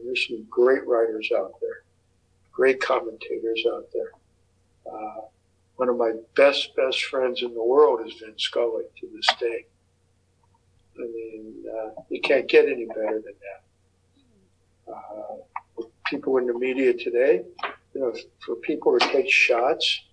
There's 0.05 0.27
some 0.27 0.45
great 0.51 0.87
writers 0.87 1.31
out 1.37 1.53
there, 1.61 1.85
great 2.53 2.81
commentators 2.81 3.65
out 3.73 3.87
there. 3.93 4.13
Uh, 4.91 5.21
one 5.77 5.89
of 5.89 5.97
my 5.97 6.13
best 6.37 6.75
best 6.77 7.03
friends 7.05 7.43
in 7.43 7.53
the 7.55 7.63
world 7.63 8.07
is 8.07 8.15
Vin 8.21 8.35
Scully 8.37 8.85
to 9.01 9.09
this 9.15 9.27
day. 9.41 9.67
I 10.97 11.03
mean, 11.03 11.65
uh, 11.69 12.03
you 12.09 12.21
can't 12.21 12.49
get 12.49 12.67
any 12.67 12.87
better 12.87 13.21
than 13.25 13.35
that. 14.87 14.93
Uh, 14.93 15.85
people 16.07 16.37
in 16.37 16.47
the 16.47 16.55
media 16.55 16.93
today, 16.93 17.43
you 17.95 18.01
know, 18.01 18.15
for 18.45 18.57
people 18.57 18.99
to 18.99 19.09
take 19.09 19.31
shots, 19.31 20.05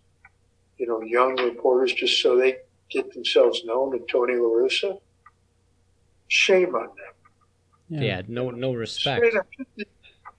you 0.78 0.88
know, 0.88 1.02
young 1.02 1.36
reporters 1.36 1.94
just 1.94 2.22
so 2.22 2.38
they 2.38 2.58
get 2.90 3.14
themselves 3.14 3.64
known 3.66 3.92
to 3.92 4.00
Tony 4.12 4.34
La 4.34 4.50
Russa, 4.50 5.00
shame 6.32 6.76
on 6.76 6.88
them. 6.88 7.14
yeah, 7.90 8.02
Yeah, 8.02 8.22
no, 8.28 8.50
no 8.52 8.74
respect. 8.74 9.36
Up, 9.36 9.46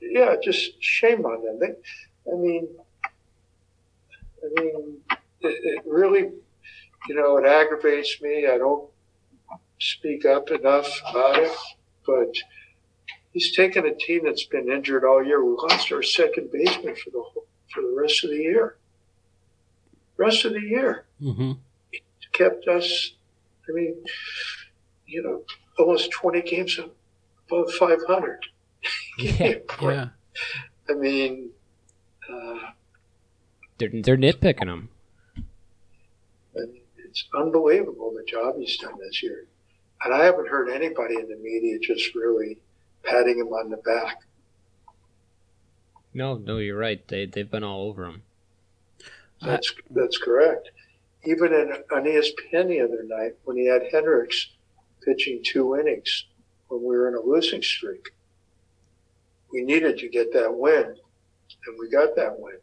yeah, 0.01 0.37
just 0.43 0.83
shame 0.83 1.25
on 1.25 1.45
them. 1.45 1.59
They, 1.61 2.33
I 2.33 2.37
mean, 2.37 2.69
I 4.45 4.61
mean, 4.61 4.99
it, 5.11 5.19
it 5.43 5.83
really, 5.87 6.31
you 7.09 7.15
know, 7.15 7.37
it 7.37 7.47
aggravates 7.47 8.21
me. 8.23 8.47
I 8.47 8.59
don't 8.59 8.89
speak 9.79 10.25
up 10.25 10.51
enough 10.51 10.89
about 11.11 11.39
it, 11.39 11.53
but 12.07 12.35
he's 13.33 13.55
taken 13.55 13.87
a 13.87 13.95
team 13.95 14.23
that's 14.25 14.47
been 14.47 14.71
injured 14.71 15.05
all 15.05 15.23
year. 15.25 15.45
We 15.45 15.53
lost 15.53 15.93
our 15.93 16.03
second 16.03 16.51
baseman 16.53 16.97
for 16.97 17.11
the 17.11 17.23
whole, 17.23 17.47
for 17.73 17.83
the 17.83 17.95
rest 18.01 18.25
of 18.25 18.31
the 18.31 18.37
year. 18.37 18.77
Rest 20.17 20.45
of 20.45 20.53
the 20.53 20.61
year 20.61 21.07
hmm 21.19 21.53
kept 22.33 22.67
us. 22.67 23.13
I 23.69 23.73
mean, 23.73 23.95
you 25.07 25.23
know, 25.23 25.43
almost 25.79 26.11
twenty 26.11 26.43
games 26.43 26.79
above 27.49 27.73
five 27.75 27.99
hundred. 28.07 28.41
Yeah, 29.19 29.57
yeah, 29.83 30.09
I 30.89 30.95
mean, 30.95 31.51
uh, 32.29 32.59
they're 33.79 33.91
they're 34.03 34.17
nitpicking 34.17 34.67
him. 34.69 34.89
and 36.57 36.79
it's 37.05 37.25
unbelievable 37.37 38.13
the 38.17 38.25
job 38.25 38.55
he's 38.59 38.77
done 38.79 38.95
this 38.99 39.23
year. 39.23 39.47
And 40.05 40.15
I 40.15 40.25
haven't 40.25 40.49
heard 40.49 40.69
anybody 40.71 41.15
in 41.17 41.29
the 41.29 41.37
media 41.37 41.79
just 41.79 42.15
really 42.15 42.59
patting 43.05 43.39
him 43.39 43.49
on 43.49 43.71
the 43.71 43.77
back. 43.77 44.17
No, 46.15 46.37
no, 46.39 46.59
you're 46.59 46.79
right. 46.79 47.07
They 47.07 47.27
they've 47.27 47.51
been 47.51 47.65
all 47.65 47.83
over 47.89 48.07
him. 48.07 48.23
That's 49.41 49.73
that's 49.91 50.19
correct. 50.19 50.71
Even 51.25 51.53
in, 51.53 51.73
on 51.93 52.05
ESPN 52.05 52.69
the 52.69 52.81
other 52.81 53.05
night, 53.05 53.33
when 53.45 53.57
he 53.57 53.67
had 53.67 53.83
Hendriks 53.93 54.47
pitching 55.05 55.43
two 55.45 55.77
innings 55.77 56.27
when 56.69 56.81
we 56.81 56.97
were 56.97 57.09
in 57.09 57.15
a 57.15 57.21
losing 57.21 57.63
streak, 57.63 58.11
we 59.53 59.63
needed 59.63 59.99
to 59.99 60.09
get 60.09 60.33
that 60.33 60.53
win. 60.55 60.97
and 61.67 61.79
we 61.79 61.89
got 61.91 62.17
that 62.17 62.39
win. 62.39 62.57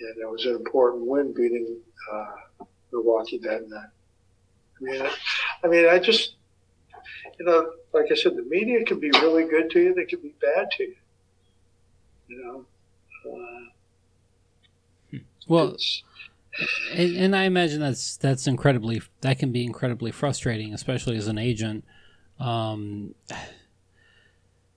And 0.00 0.18
it 0.18 0.30
was 0.30 0.44
an 0.46 0.54
important 0.56 1.06
win, 1.06 1.32
beating 1.34 1.78
uh, 2.12 2.64
Milwaukee 2.92 3.38
that 3.38 3.68
night. 3.68 3.88
I 4.80 4.82
mean, 4.84 5.02
I, 5.02 5.10
I 5.64 5.68
mean, 5.68 5.88
I 5.88 5.98
just, 5.98 6.34
you 7.38 7.44
know, 7.46 7.72
like 7.92 8.06
I 8.10 8.14
said, 8.14 8.36
the 8.36 8.42
media 8.44 8.84
can 8.84 8.98
be 8.98 9.10
really 9.10 9.44
good 9.44 9.70
to 9.70 9.80
you; 9.80 9.94
they 9.94 10.04
can 10.06 10.20
be 10.20 10.34
bad 10.40 10.70
to 10.76 10.82
you. 10.84 10.96
You 12.28 12.44
know. 12.44 12.64
Uh, 13.30 15.18
Well, 15.48 15.68
it's- 15.68 16.02
and, 16.92 17.16
and 17.16 17.36
I 17.36 17.44
imagine 17.44 17.80
that's 17.80 18.16
that's 18.16 18.46
incredibly 18.46 19.02
that 19.20 19.38
can 19.38 19.52
be 19.52 19.64
incredibly 19.64 20.10
frustrating, 20.10 20.74
especially 20.74 21.16
as 21.16 21.28
an 21.28 21.38
agent. 21.38 21.84
Um, 22.38 23.14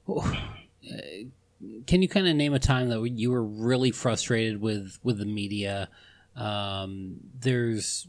can 1.88 2.02
you 2.02 2.08
kind 2.08 2.28
of 2.28 2.36
name 2.36 2.54
a 2.54 2.60
time 2.60 2.90
that 2.90 3.08
you 3.10 3.32
were 3.32 3.44
really 3.44 3.92
frustrated 3.92 4.62
with 4.62 5.00
with 5.04 5.18
the 5.18 5.26
media? 5.26 5.90
Um, 6.36 7.18
there's, 7.40 8.08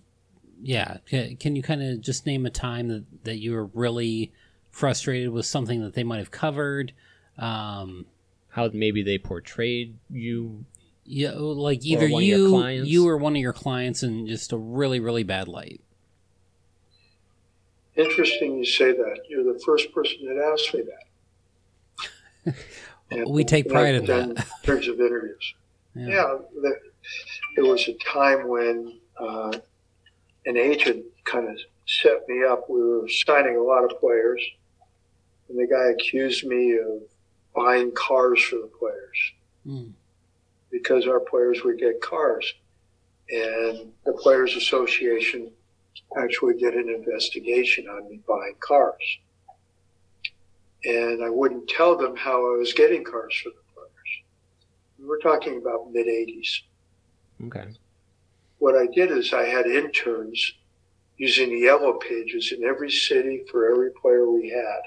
yeah. 0.63 0.99
Can, 1.07 1.57
you 1.57 1.63
kind 1.63 1.83
of 1.83 2.01
just 2.01 2.27
name 2.27 2.47
a 2.47 2.51
time 2.51 2.89
that 2.89 3.05
that 3.25 3.39
you 3.39 3.53
were 3.53 3.67
really 3.67 4.33
frustrated 4.71 5.31
with 5.31 5.47
something 5.47 5.83
that 5.83 5.95
they 5.95 6.05
might 6.05 6.19
have 6.19 6.31
covered? 6.31 6.93
Um, 7.39 8.07
How 8.51 8.71
maybe 8.73 9.03
they 9.03 9.19
portrayed 9.19 9.97
you. 10.11 10.65
Yeah, 11.05 11.33
like 11.33 11.85
either 11.85 12.09
one 12.09 12.23
of 12.23 12.29
your 12.29 12.39
you 12.39 12.49
clients? 12.51 12.89
you 12.91 13.09
or 13.09 13.17
one 13.17 13.37
of 13.37 13.43
your 13.43 13.53
clients 13.53 14.03
in 14.03 14.27
just 14.27 14.53
a 14.53 14.57
really 14.57 15.01
really 15.01 15.23
bad 15.23 15.49
light. 15.49 15.81
interesting 17.97 18.59
you 18.59 18.65
say 18.65 18.93
that. 18.93 19.21
You're 19.29 19.45
the 19.45 19.61
first 19.65 19.93
person 19.93 20.17
that 20.27 20.53
asked 20.53 20.75
me 20.75 20.83
that. 22.47 22.55
And- 23.11 23.29
We 23.31 23.45
take 23.45 23.69
pride 23.69 23.95
in 23.95 24.07
that. 24.07 24.29
In 24.29 24.37
terms 24.63 24.89
of 24.89 24.99
interviews. 24.99 25.55
Yeah. 25.95 26.07
Yeah, 26.09 26.39
the, 26.55 26.75
there 27.55 27.65
was 27.67 27.87
a 27.87 27.93
time 27.95 28.49
when 28.49 28.99
uh, 29.21 29.53
an 30.47 30.57
agent 30.57 31.05
kind 31.25 31.49
of 31.49 31.59
set 31.87 32.27
me 32.29 32.43
up. 32.45 32.69
We 32.69 32.83
were 32.83 33.07
signing 33.09 33.57
a 33.57 33.63
lot 33.63 33.85
of 33.85 34.01
players, 34.01 34.43
and 35.49 35.59
the 35.59 35.67
guy 35.67 35.91
accused 35.93 36.45
me 36.47 36.79
of 36.79 37.03
buying 37.55 37.93
cars 37.93 38.43
for 38.43 38.57
the 38.57 38.71
players 38.79 39.33
Mm. 39.67 39.93
Because 40.75 41.07
our 41.07 41.21
players 41.21 41.63
would 41.63 41.79
get 41.79 42.01
cars. 42.01 42.53
And 43.31 43.93
the 44.05 44.13
Players 44.13 44.57
Association 44.57 45.51
actually 46.19 46.59
did 46.59 46.75
an 46.75 46.89
investigation 46.89 47.87
on 47.87 48.11
me 48.11 48.21
buying 48.29 48.57
cars. 48.59 49.19
And 50.85 51.25
I 51.25 51.31
wouldn't 51.31 51.69
tell 51.69 51.97
them 51.97 52.17
how 52.17 52.55
I 52.55 52.59
was 52.59 52.73
getting 52.73 53.05
cars 53.05 53.35
for 53.41 53.51
the 53.51 53.63
players. 53.73 53.89
We're 54.99 55.21
talking 55.21 55.59
about 55.59 55.93
mid 55.93 56.07
80s. 56.07 56.63
Okay. 57.47 57.69
What 58.59 58.75
I 58.77 58.87
did 58.93 59.13
is 59.13 59.33
I 59.33 59.45
had 59.45 59.67
interns 59.67 60.55
using 61.17 61.51
the 61.51 61.61
yellow 61.61 61.95
pages 61.95 62.53
in 62.53 62.65
every 62.65 62.91
city 62.91 63.45
for 63.49 63.71
every 63.71 63.91
player 63.93 64.29
we 64.29 64.51
had, 64.51 64.81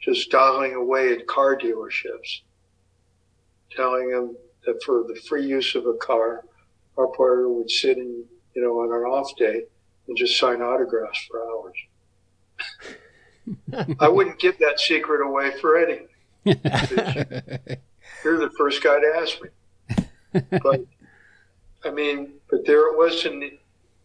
just 0.00 0.30
dialing 0.32 0.74
away 0.74 1.12
at 1.12 1.28
car 1.28 1.56
dealerships, 1.56 2.40
telling 3.70 4.10
them 4.10 4.36
that 4.68 4.82
for 4.84 5.04
the 5.08 5.18
free 5.26 5.46
use 5.46 5.74
of 5.74 5.86
a 5.86 5.94
car, 5.94 6.44
our 6.98 7.06
player 7.08 7.48
would 7.48 7.70
sit 7.70 7.96
in, 7.96 8.24
you 8.54 8.62
know, 8.62 8.80
on 8.80 8.92
an 8.92 9.02
off 9.10 9.34
day 9.36 9.62
and 10.06 10.16
just 10.16 10.38
sign 10.38 10.60
autographs 10.60 11.26
for 11.26 11.42
hours. 11.50 11.76
I 14.00 14.08
wouldn't 14.08 14.38
give 14.38 14.58
that 14.58 14.78
secret 14.78 15.26
away 15.26 15.58
for 15.58 15.78
anything. 15.78 16.08
You're 18.24 18.38
the 18.38 18.50
first 18.58 18.82
guy 18.82 19.00
to 19.00 19.12
ask 19.16 19.38
me. 19.40 19.48
But 20.62 20.84
I 21.84 21.90
mean, 21.90 22.34
but 22.50 22.66
there 22.66 22.92
it 22.92 22.98
was 22.98 23.24
in, 23.24 23.40
the, 23.40 23.58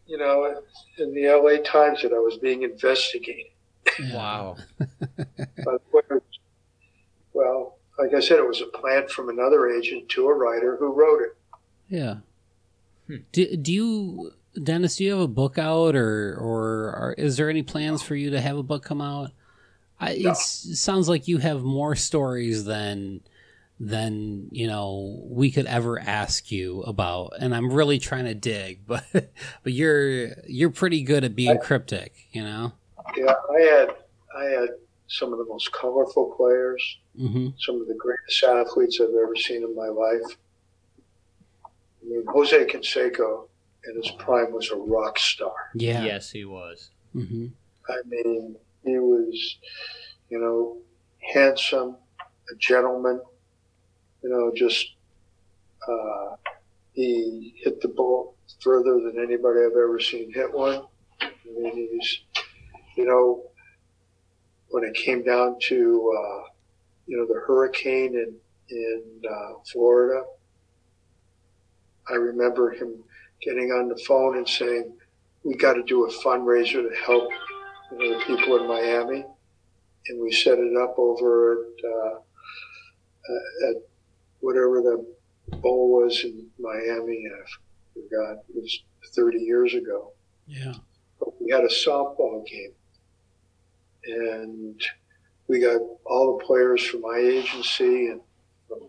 you 0.08 0.18
know, 0.18 0.62
in 0.98 1.14
the 1.14 1.28
LA 1.28 1.62
Times 1.70 2.02
that 2.04 2.14
I 2.14 2.20
was 2.20 2.38
being 2.38 2.64
investigated. 2.64 3.48
Wow. 4.12 4.56
by. 5.66 5.78
Well, 7.34 7.73
like 7.98 8.14
I 8.14 8.20
said, 8.20 8.40
it 8.40 8.48
was 8.48 8.62
a 8.62 8.66
plan 8.66 9.08
from 9.08 9.30
another 9.30 9.70
agent 9.70 10.10
to 10.10 10.28
a 10.28 10.34
writer 10.34 10.78
who 10.78 10.92
wrote 10.94 11.22
it. 11.22 11.38
Yeah. 11.88 12.16
Hmm. 13.08 13.18
Do, 13.32 13.56
do 13.58 13.74
you, 13.74 14.32
Dennis? 14.62 14.96
Do 14.98 15.04
you 15.04 15.12
have 15.12 15.20
a 15.20 15.28
book 15.28 15.58
out, 15.58 15.96
or 15.96 16.36
or 16.40 16.96
are, 16.96 17.16
is 17.18 17.38
there 17.38 17.50
any 17.50 17.64
plans 17.64 18.02
for 18.02 18.16
you 18.16 18.30
to 18.32 18.42
have 18.42 18.58
a 18.58 18.64
book 18.64 18.84
come 18.84 19.02
out? 19.02 19.32
I, 20.00 20.18
No. 20.20 20.32
it's, 20.32 20.66
it 20.66 20.76
sounds 20.78 21.08
like 21.08 21.28
you 21.28 21.38
have 21.40 21.64
more 21.64 21.96
stories 21.96 22.66
than 22.66 23.22
than 23.80 24.48
you 24.52 24.68
know 24.68 25.22
we 25.26 25.52
could 25.52 25.66
ever 25.66 26.00
ask 26.00 26.52
you 26.52 26.82
about, 26.84 27.34
and 27.40 27.54
I'm 27.54 27.72
really 27.72 28.00
trying 28.00 28.26
to 28.26 28.34
dig, 28.34 28.82
but 28.88 29.04
but 29.12 29.74
you're 29.74 30.30
you're 30.48 30.70
pretty 30.72 31.04
good 31.04 31.24
at 31.24 31.36
being 31.36 31.60
cryptic, 31.60 32.14
you 32.32 32.44
know. 32.44 32.74
Yeah, 33.18 33.34
I 33.54 33.60
had 33.62 33.90
I 34.38 34.44
had 34.46 34.70
some 35.08 35.32
of 35.32 35.40
the 35.40 35.46
most 35.46 35.72
colorful 35.74 36.34
players, 36.38 37.00
hmm 37.18 37.50
some 37.60 37.80
of 37.82 37.88
the 37.88 37.96
greatest 37.96 38.44
athletes 38.44 39.00
I've 39.02 39.10
ever 39.10 39.36
seen 39.36 39.64
in 39.64 39.76
my 39.76 39.88
life. 39.88 40.38
I 41.66 42.06
mean, 42.06 42.24
Jose 42.28 42.66
Canseco 42.66 43.48
in 43.86 44.02
his 44.02 44.12
prime 44.18 44.52
was 44.52 44.70
a 44.72 44.76
rock 44.76 45.20
star. 45.20 45.54
Yeah. 45.76 46.04
Yes, 46.04 46.32
he 46.32 46.46
was. 46.46 46.92
hmm 47.14 47.48
I 47.90 47.96
mean, 48.08 48.56
he 48.86 48.98
was, 48.98 49.58
you 50.30 50.40
know, 50.40 50.78
handsome, 51.34 51.98
a 52.52 52.56
gentleman, 52.58 53.22
you 54.24 54.30
know, 54.30 54.52
just, 54.56 54.86
uh, 55.88 56.36
he 56.94 57.56
hit 57.64 57.82
the 57.82 57.90
ball 57.90 58.36
further 58.62 59.00
than 59.02 59.18
anybody 59.22 59.60
I've 59.60 59.72
ever 59.72 60.00
seen 60.00 60.32
hit 60.34 60.54
one. 60.54 60.84
I 61.22 61.32
mean, 61.46 61.90
he's, 61.92 62.20
you 62.96 63.06
know, 63.06 63.44
when 64.74 64.84
it 64.84 64.96
came 64.96 65.24
down 65.24 65.56
to, 65.62 66.12
uh, 66.18 66.44
you 67.06 67.16
know, 67.16 67.28
the 67.28 67.40
hurricane 67.46 68.16
in, 68.16 68.34
in, 68.70 69.04
uh, 69.30 69.60
Florida, 69.72 70.24
I 72.10 72.16
remember 72.16 72.72
him 72.72 72.96
getting 73.40 73.72
on 73.72 73.88
the 73.88 74.04
phone 74.08 74.36
and 74.36 74.50
saying, 74.50 74.92
we 75.44 75.54
got 75.56 75.74
to 75.74 75.84
do 75.84 76.08
a 76.08 76.12
fundraiser 76.12 76.82
to 76.82 76.96
help 77.06 77.30
you 77.92 78.00
know, 78.00 78.18
the 78.18 78.26
people 78.26 78.58
in 78.58 78.68
Miami, 78.68 79.24
and 80.08 80.20
we 80.20 80.32
set 80.32 80.58
it 80.58 80.76
up 80.76 80.96
over 80.98 81.66
at, 81.66 81.86
uh, 81.86 82.16
uh, 83.30 83.70
at 83.70 83.76
whatever 84.40 84.82
the 84.82 85.06
bowl 85.58 86.02
was 86.02 86.24
in 86.24 86.48
Miami. 86.58 87.28
I 87.28 87.46
forgot. 87.94 88.44
It 88.50 88.56
was 88.56 88.84
30 89.14 89.38
years 89.38 89.76
ago. 89.76 90.14
Yeah. 90.48 90.74
But 91.20 91.40
we 91.40 91.52
had 91.52 91.64
a 91.64 91.68
softball 91.68 92.44
game, 92.48 92.72
and 94.06 94.82
we 95.48 95.60
got 95.60 95.80
all 96.06 96.38
the 96.38 96.44
players 96.46 96.84
from 96.86 97.02
my 97.02 97.18
agency 97.18 98.08
and 98.08 98.22
from 98.68 98.80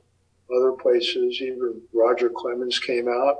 other 0.55 0.73
places. 0.73 1.41
Even 1.41 1.81
Roger 1.93 2.31
Clemens 2.31 2.79
came 2.79 3.09
out 3.09 3.37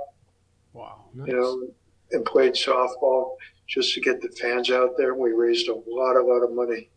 Wow. 0.73 1.05
Nice. 1.13 1.27
you 1.29 1.33
know, 1.35 1.67
and 2.11 2.25
played 2.25 2.53
softball 2.53 3.37
just 3.67 3.93
to 3.93 4.01
get 4.01 4.21
the 4.21 4.29
fans 4.29 4.69
out 4.69 4.97
there. 4.97 5.15
We 5.15 5.31
raised 5.31 5.69
a 5.69 5.73
lot, 5.73 6.17
a 6.17 6.23
lot 6.23 6.43
of 6.43 6.53
money. 6.53 6.89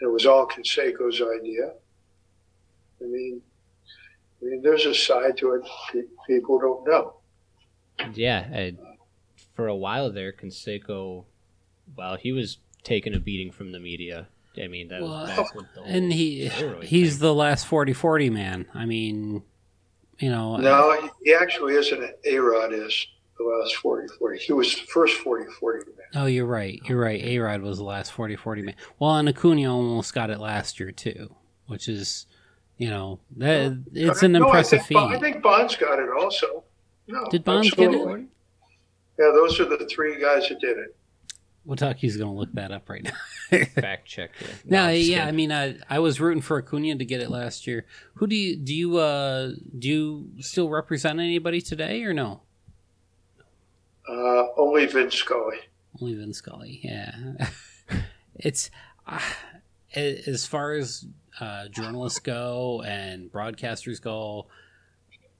It 0.00 0.06
was 0.10 0.26
all 0.26 0.46
Canseco's 0.46 1.22
idea. 1.40 1.72
I 3.00 3.04
mean, 3.04 3.40
I 4.40 4.44
mean, 4.44 4.62
there's 4.62 4.84
a 4.84 4.94
side 4.94 5.36
to 5.38 5.52
it 5.54 5.62
pe- 5.92 6.00
people 6.26 6.58
don't 6.58 6.86
know. 6.86 7.14
Yeah, 8.14 8.48
I, 8.52 8.76
for 9.54 9.68
a 9.68 9.76
while 9.76 10.10
there, 10.10 10.32
Canseco, 10.32 11.24
well, 11.96 12.16
he 12.16 12.32
was 12.32 12.58
taking 12.84 13.14
a 13.14 13.18
beating 13.20 13.50
from 13.52 13.72
the 13.72 13.78
media. 13.80 14.28
I 14.62 14.66
mean, 14.68 14.88
that 14.88 15.00
Well, 15.00 15.10
was 15.10 15.28
back 15.30 15.54
with 15.54 15.66
the 15.74 15.82
And 15.82 16.12
he 16.12 16.48
he's 16.82 17.12
thing. 17.14 17.20
the 17.20 17.34
last 17.34 17.66
40-40 17.66 18.30
man. 18.30 18.66
I 18.74 18.84
mean, 18.84 19.42
you 20.18 20.30
know. 20.30 20.56
No, 20.56 21.00
he- 21.00 21.08
he 21.30 21.34
actually 21.34 21.74
isn't. 21.74 22.02
A 22.26 22.38
Rod 22.38 22.72
is 22.72 23.06
the 23.38 23.44
last 23.44 23.76
40 23.76 24.08
40. 24.18 24.38
He 24.38 24.52
was 24.52 24.74
the 24.74 24.82
first 24.82 25.16
40 25.18 25.50
40 25.58 25.86
man. 25.96 26.06
Oh, 26.14 26.26
you're 26.26 26.44
right. 26.46 26.80
You're 26.84 27.00
right. 27.00 27.22
A 27.22 27.38
Rod 27.38 27.62
was 27.62 27.78
the 27.78 27.84
last 27.84 28.12
40 28.12 28.36
40 28.36 28.60
man. 28.62 28.74
Well, 28.98 29.16
and 29.16 29.28
Acuna 29.28 29.72
almost 29.74 30.12
got 30.12 30.28
it 30.28 30.38
last 30.38 30.78
year, 30.78 30.92
too, 30.92 31.34
which 31.66 31.88
is, 31.88 32.26
you 32.76 32.90
know, 32.90 33.20
that 33.38 33.78
it's 33.94 34.22
an 34.22 34.32
No, 34.32 34.44
impressive 34.44 34.80
I 34.80 34.82
think, 34.82 35.00
Bon- 35.00 35.14
I 35.14 35.18
think 35.18 35.42
Bonds 35.42 35.76
got 35.76 35.98
it 35.98 36.10
also. 36.10 36.64
No, 37.08 37.26
Did 37.30 37.42
Bonds 37.44 37.70
get 37.70 37.92
it? 37.94 38.00
Yeah, 39.18 39.30
those 39.34 39.58
are 39.60 39.64
the 39.64 39.86
three 39.90 40.20
guys 40.20 40.48
that 40.50 40.60
did 40.60 40.76
it. 40.78 40.94
Watucky's 41.66 42.16
going 42.16 42.32
to 42.32 42.36
look 42.36 42.52
that 42.54 42.72
up 42.72 42.88
right 42.88 43.04
now. 43.04 43.64
fact 43.74 44.06
check. 44.06 44.30
Yeah, 44.40 44.46
no, 44.64 44.82
I'm 44.84 44.96
just 44.96 45.08
yeah, 45.08 45.26
I 45.26 45.32
mean, 45.32 45.52
I, 45.52 45.76
I 45.88 45.98
was 46.00 46.20
rooting 46.20 46.42
for 46.42 46.58
Acuna 46.58 46.96
to 46.96 47.04
get 47.04 47.20
it 47.20 47.30
last 47.30 47.66
year. 47.66 47.86
Who 48.14 48.26
do 48.26 48.34
you 48.34 48.56
do 48.56 48.74
you 48.74 48.98
uh 48.98 49.52
do 49.78 49.88
you 49.88 50.30
still 50.40 50.68
represent 50.68 51.20
anybody 51.20 51.60
today 51.60 52.02
or 52.02 52.12
no? 52.12 52.40
Uh, 54.08 54.46
only 54.56 54.86
Vince 54.86 55.14
Scully. 55.14 55.58
Only 56.00 56.14
Vin 56.14 56.32
Scully. 56.32 56.80
Yeah, 56.82 57.12
it's 58.34 58.70
uh, 59.06 59.20
as 59.94 60.46
far 60.46 60.72
as 60.72 61.06
uh, 61.40 61.68
journalists 61.68 62.18
go 62.18 62.82
and 62.82 63.30
broadcasters 63.30 64.00
go, 64.00 64.46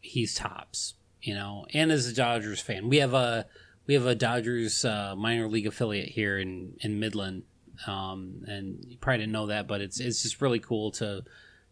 he's 0.00 0.34
tops. 0.34 0.94
You 1.20 1.34
know, 1.34 1.66
and 1.72 1.92
as 1.92 2.06
a 2.06 2.14
Dodgers 2.14 2.60
fan, 2.60 2.88
we 2.88 2.98
have 2.98 3.14
a 3.14 3.46
we 3.86 3.94
have 3.94 4.06
a 4.06 4.14
Dodgers 4.14 4.84
uh, 4.84 5.14
minor 5.16 5.48
league 5.48 5.66
affiliate 5.66 6.10
here 6.10 6.38
in 6.38 6.74
in 6.80 6.98
Midland, 7.00 7.42
um, 7.86 8.42
and 8.46 8.84
you 8.86 8.96
probably 8.98 9.18
didn't 9.18 9.32
know 9.32 9.46
that, 9.46 9.66
but 9.66 9.80
it's 9.80 10.00
it's 10.00 10.22
just 10.22 10.40
really 10.40 10.58
cool 10.60 10.90
to 10.92 11.22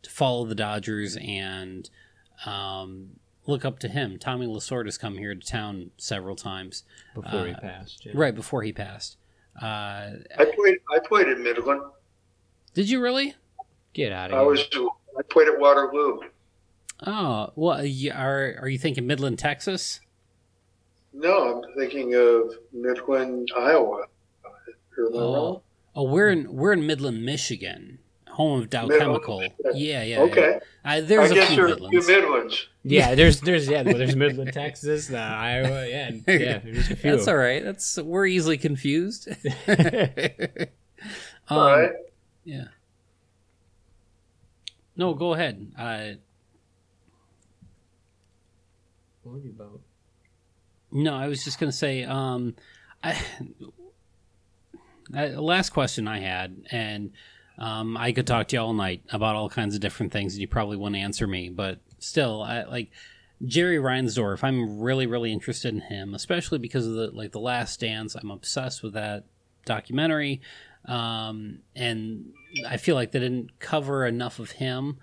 to 0.03 0.11
follow 0.11 0.45
the 0.47 0.55
Dodgers 0.55 1.17
and 1.21 1.89
um, 2.47 3.11
look 3.47 3.65
up 3.65 3.79
to 3.81 3.89
him. 3.89 4.19
Tommy 4.19 4.47
Lasorda 4.47 4.87
has 4.87 4.97
come 4.99 5.19
here 5.19 5.35
to 5.35 5.41
town 5.47 5.91
several 5.99 6.37
times, 6.37 6.85
before 7.15 7.47
he 7.47 7.53
Uh, 7.53 7.61
passed. 7.61 8.07
yeah. 8.07 8.13
right 8.15 8.35
before 8.35 8.63
he 8.63 8.73
passed. 8.73 9.17
Uh, 9.61 9.67
I 10.39 10.45
played. 10.57 10.79
I 10.95 10.99
played 11.07 11.29
in 11.29 11.43
Midland. 11.43 11.83
did 12.75 12.89
you 12.89 13.01
really? 13.01 13.35
Get 13.93 14.13
out 14.13 14.31
of 14.31 14.37
I 14.37 14.41
here. 14.41 14.49
was. 14.51 14.61
I 15.19 15.23
played 15.23 15.49
at 15.49 15.59
Waterloo. 15.59 16.21
Oh, 17.07 17.51
well, 17.57 17.79
are 17.81 18.57
are 18.61 18.69
you 18.69 18.79
thinking 18.79 19.07
Midland, 19.07 19.39
Texas? 19.39 20.01
No, 21.13 21.63
I'm 21.65 21.75
thinking 21.77 22.15
of 22.15 22.55
Midland, 22.73 23.49
Iowa. 23.57 24.05
Oh, 25.13 25.63
oh, 25.95 26.03
we're 26.05 26.31
in 26.31 26.55
we're 26.55 26.73
in 26.73 26.87
Midland, 26.87 27.25
Michigan, 27.25 27.99
home 28.29 28.61
of 28.61 28.71
Dow 28.71 28.83
Midland, 28.83 29.01
Chemical. 29.01 29.41
Michigan. 29.41 29.73
Yeah, 29.75 30.03
yeah. 30.03 30.21
Okay. 30.21 30.59
yeah. 30.85 30.93
Uh, 30.93 31.01
there's 31.01 31.31
I 31.31 31.33
a 31.33 31.35
guess 31.35 31.49
few 31.49 31.57
there 31.57 31.65
are 31.65 31.69
a 31.69 31.77
few 31.77 31.87
Midlands. 31.89 32.09
Midlands. 32.09 32.69
Yeah, 32.85 33.15
there's 33.15 33.41
there's 33.41 33.69
yeah, 33.69 33.83
well, 33.83 33.97
there's 33.99 34.15
Midland, 34.25 34.53
Texas, 34.53 35.11
uh, 35.13 35.17
Iowa, 35.17 35.89
yeah, 35.89 36.09
and- 36.09 36.25
yeah, 36.29 36.59
there's 36.59 36.91
a 36.91 36.97
few. 36.97 37.11
That's 37.17 37.29
all 37.29 37.37
right. 37.37 37.65
That's 37.65 37.99
we're 37.99 38.27
easily 38.27 38.59
confused. 38.59 39.29
Um, 41.49 41.59
All 41.59 41.71
right. 41.79 41.93
Yeah. 42.45 42.65
No, 44.95 45.15
go 45.15 45.33
ahead. 45.33 45.73
Uh, 45.77 46.11
What 49.23 49.37
are 49.37 49.39
you 49.39 49.51
about? 49.51 49.81
No, 50.93 51.15
I 51.15 51.29
was 51.29 51.45
just 51.45 51.59
going 51.59 51.71
to 51.71 51.77
say, 51.77 52.05
um, 52.05 52.55
I, 53.03 53.21
I, 55.15 55.29
last 55.29 55.71
question 55.71 56.09
I 56.09 56.21
had, 56.21 56.57
and 56.71 57.13
um, 57.59 57.97
I 57.97 58.13
could 58.13 58.27
talk 58.27 58.49
to 58.49 58.57
you 58.57 58.63
all 58.63 58.73
night 58.73 59.03
about 59.13 59.37
all 59.37 59.49
kinds 59.49 59.75
of 59.75 59.81
different 59.81 60.13
things, 60.13 60.35
and 60.35 60.41
you 60.41 60.49
probably 60.49 60.77
wouldn't 60.77 61.01
answer 61.01 61.27
me, 61.27 61.49
but 61.49 61.79
still, 61.99 62.43
I, 62.43 62.65
like 62.65 62.91
Jerry 63.45 63.79
Reinsdorf, 63.79 64.45
I'm 64.45 64.81
really, 64.81 65.07
really 65.07 65.33
interested 65.33 65.73
in 65.73 65.81
him, 65.81 66.15
especially 66.15 66.59
because 66.59 66.87
of 66.87 66.95
the 66.95 67.11
like 67.13 67.33
the 67.33 67.41
Last 67.41 67.81
Dance. 67.81 68.15
I'm 68.15 68.31
obsessed 68.31 68.83
with 68.83 68.93
that 68.95 69.25
documentary, 69.65 70.41
um, 70.87 71.61
and 71.75 72.33
I 72.69 72.77
feel 72.77 72.97
like 72.97 73.13
they 73.13 73.21
didn't 73.21 73.59
cover 73.59 74.07
enough 74.07 74.39
of 74.39 74.53
him. 74.53 74.99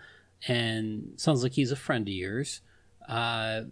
And 0.48 1.14
sounds 1.18 1.42
like 1.42 1.54
he's 1.54 1.72
a 1.72 1.76
friend 1.76 2.08
of 2.08 2.14
yours. 2.14 2.62
Uh, 3.10 3.64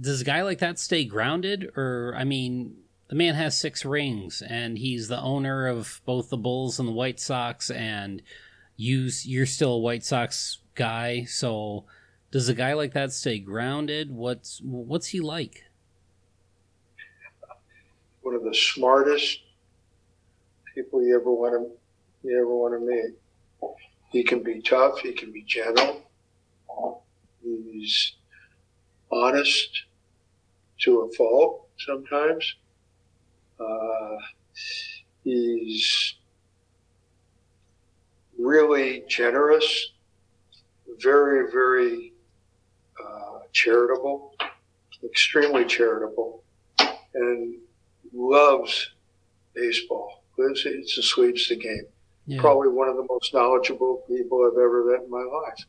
does 0.00 0.20
a 0.20 0.24
guy 0.24 0.42
like 0.42 0.58
that 0.58 0.78
stay 0.78 1.04
grounded 1.04 1.70
or 1.76 2.14
i 2.16 2.24
mean 2.24 2.76
the 3.08 3.14
man 3.14 3.34
has 3.34 3.58
six 3.58 3.84
rings 3.84 4.42
and 4.42 4.78
he's 4.78 5.08
the 5.08 5.20
owner 5.20 5.66
of 5.66 6.00
both 6.04 6.30
the 6.30 6.36
bulls 6.36 6.78
and 6.78 6.88
the 6.88 6.92
white 6.92 7.18
sox 7.18 7.70
and 7.70 8.22
you 8.76 9.08
you're 9.22 9.46
still 9.46 9.74
a 9.74 9.78
white 9.78 10.04
sox 10.04 10.58
guy 10.74 11.24
so 11.24 11.84
does 12.30 12.48
a 12.48 12.54
guy 12.54 12.74
like 12.74 12.92
that 12.92 13.12
stay 13.12 13.38
grounded 13.38 14.10
what's 14.10 14.60
what's 14.62 15.08
he 15.08 15.20
like 15.20 15.64
One 18.22 18.34
of 18.34 18.44
the 18.44 18.54
smartest 18.54 19.40
people 20.74 21.02
you 21.02 21.16
ever 21.16 21.32
want 21.32 21.54
to 21.54 21.78
you 22.28 22.36
ever 22.36 22.54
want 22.54 22.74
to 22.74 22.80
meet. 22.80 23.72
He 24.10 24.24
can 24.24 24.42
be 24.42 24.60
tough. 24.60 24.98
He 25.00 25.12
can 25.12 25.32
be 25.32 25.42
gentle. 25.42 26.02
He's 27.42 28.14
honest 29.10 29.84
to 30.80 31.00
a 31.00 31.12
fault 31.16 31.66
sometimes. 31.78 32.54
Uh, 33.60 34.16
he's 35.24 36.14
really 38.38 39.04
generous, 39.08 39.92
very, 41.00 41.50
very 41.50 42.12
uh, 43.02 43.40
charitable, 43.52 44.34
extremely 45.04 45.64
charitable, 45.64 46.42
and 47.14 47.56
loves 48.12 48.90
baseball. 49.54 50.22
Lives, 50.38 50.62
it's 50.64 50.96
and 50.96 51.04
sleeps 51.04 51.48
the 51.48 51.56
game. 51.56 51.82
yeah 52.26 52.40
Probably 52.40 52.68
one 52.68 52.88
of 52.88 52.96
the 52.96 53.06
most 53.08 53.34
knowledgeable 53.34 54.04
people 54.06 54.46
I've 54.46 54.58
ever 54.58 54.84
met 54.84 55.04
in 55.04 55.10
my 55.10 55.24
life. 55.24 55.64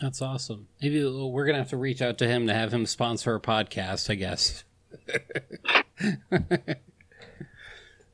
That's 0.00 0.22
awesome 0.22 0.68
maybe 0.80 1.04
we're 1.04 1.46
gonna 1.46 1.58
have 1.58 1.70
to 1.70 1.76
reach 1.76 2.02
out 2.02 2.18
to 2.18 2.28
him 2.28 2.46
to 2.46 2.54
have 2.54 2.72
him 2.72 2.86
sponsor 2.86 3.34
a 3.34 3.40
podcast 3.40 4.10
i 4.10 4.14
guess 4.14 4.64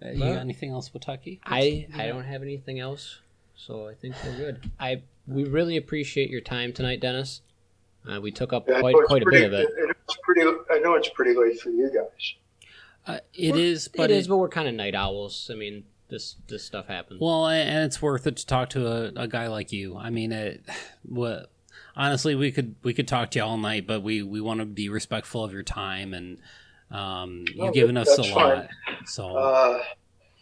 Uh, 0.05 0.11
you 0.11 0.19
got 0.19 0.39
anything 0.39 0.71
else 0.71 0.91
Watucky? 0.91 1.41
I 1.45 1.87
I 1.95 2.07
don't 2.07 2.25
have 2.25 2.43
anything 2.43 2.79
else, 2.79 3.21
so 3.57 3.89
I 3.89 3.95
think 3.95 4.15
we're 4.25 4.37
good. 4.37 4.71
I 4.79 5.03
we 5.27 5.45
really 5.45 5.77
appreciate 5.77 6.29
your 6.31 6.43
time 6.43 6.73
tonight, 6.73 7.01
Dennis. 7.01 7.41
Uh, 8.07 8.21
we 8.21 8.31
took 8.31 8.53
up 8.53 8.69
Yeah, 8.69 8.77
I 8.77 8.81
quite 8.81 8.93
know 8.93 9.01
it's 9.01 9.09
quite 9.09 9.23
a 9.23 9.31
bit 9.31 9.45
of 9.45 9.53
it. 9.55 9.69
It's 9.79 10.19
pretty. 10.23 10.43
I 10.71 10.79
know 10.81 10.95
it's 10.95 11.09
pretty 11.09 11.35
late 11.35 11.59
for 11.59 11.71
you 11.71 11.91
guys. 11.91 12.35
Uh, 13.07 13.21
it 13.33 13.57
is, 13.57 13.89
but 13.89 13.97
But 13.99 14.11
it 14.11 14.17
is, 14.19 14.29
but 14.29 14.37
we're 14.37 14.49
kind 14.49 14.69
of 14.69 14.75
night 14.75 14.95
owls. 14.95 15.51
I 15.51 15.57
mean, 15.57 15.85
this 16.11 16.37
this 16.49 16.65
stuff 16.65 16.87
happens. 16.87 17.21
Well, 17.21 17.47
and 17.47 17.69
and 17.69 17.85
it's 17.85 18.03
worth 18.03 18.27
it 18.27 18.37
to 18.37 18.47
talk 18.47 18.71
to 18.71 18.87
a, 18.87 19.23
a 19.23 19.29
guy 19.29 19.49
like 19.49 19.73
you. 19.73 19.97
I 19.97 20.11
mean, 20.11 20.33
it, 20.33 20.65
what 21.03 21.51
honestly, 21.97 22.35
we 22.35 22.51
could 22.53 22.75
we 22.83 22.95
could 22.95 23.09
talk 23.09 23.31
to 23.33 23.39
you 23.39 23.45
all 23.45 23.57
night, 23.59 23.87
but 23.87 24.03
we 24.03 24.23
we 24.23 24.41
want 24.41 24.61
to 24.61 24.67
be 24.67 24.89
respectful 24.89 25.45
of 25.45 25.53
your 25.53 25.63
time, 25.63 26.15
and 26.15 26.39
um, 26.91 27.45
you've 27.55 27.75
given 27.75 27.97
us 27.97 28.13
a 28.19 28.23
that's 28.23 28.31
lot. 28.35 28.69
So 29.07 29.37
Uh, 29.37 29.83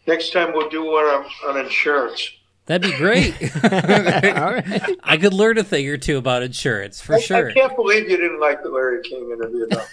next 0.06 0.32
time 0.32 0.52
we'll 0.52 0.68
do 0.68 0.84
one 0.84 1.04
on, 1.04 1.24
on 1.48 1.64
insurance. 1.64 2.30
that'd 2.66 2.90
be 2.90 2.96
great. 2.96 3.34
All 3.64 4.52
right. 4.52 4.96
I 5.02 5.16
could 5.16 5.32
learn 5.34 5.58
a 5.58 5.64
thing 5.64 5.88
or 5.88 5.96
two 5.96 6.18
about 6.18 6.42
insurance 6.42 7.00
for 7.00 7.14
I, 7.14 7.20
sure. 7.20 7.50
I 7.50 7.54
can't 7.54 7.74
believe 7.76 8.08
you 8.10 8.16
didn't 8.16 8.40
like 8.40 8.62
the 8.62 8.68
Larry 8.70 9.02
King 9.02 9.30
interview. 9.32 9.66
Though. 9.70 9.84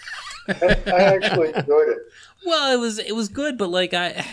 I, 0.50 0.78
I 0.88 1.02
actually 1.16 1.50
enjoyed 1.50 1.90
it. 1.90 1.98
Well, 2.46 2.74
it 2.76 2.80
was 2.80 3.00
it 3.00 3.16
was 3.16 3.30
good, 3.30 3.58
but 3.58 3.70
like 3.70 3.94
I, 3.94 4.26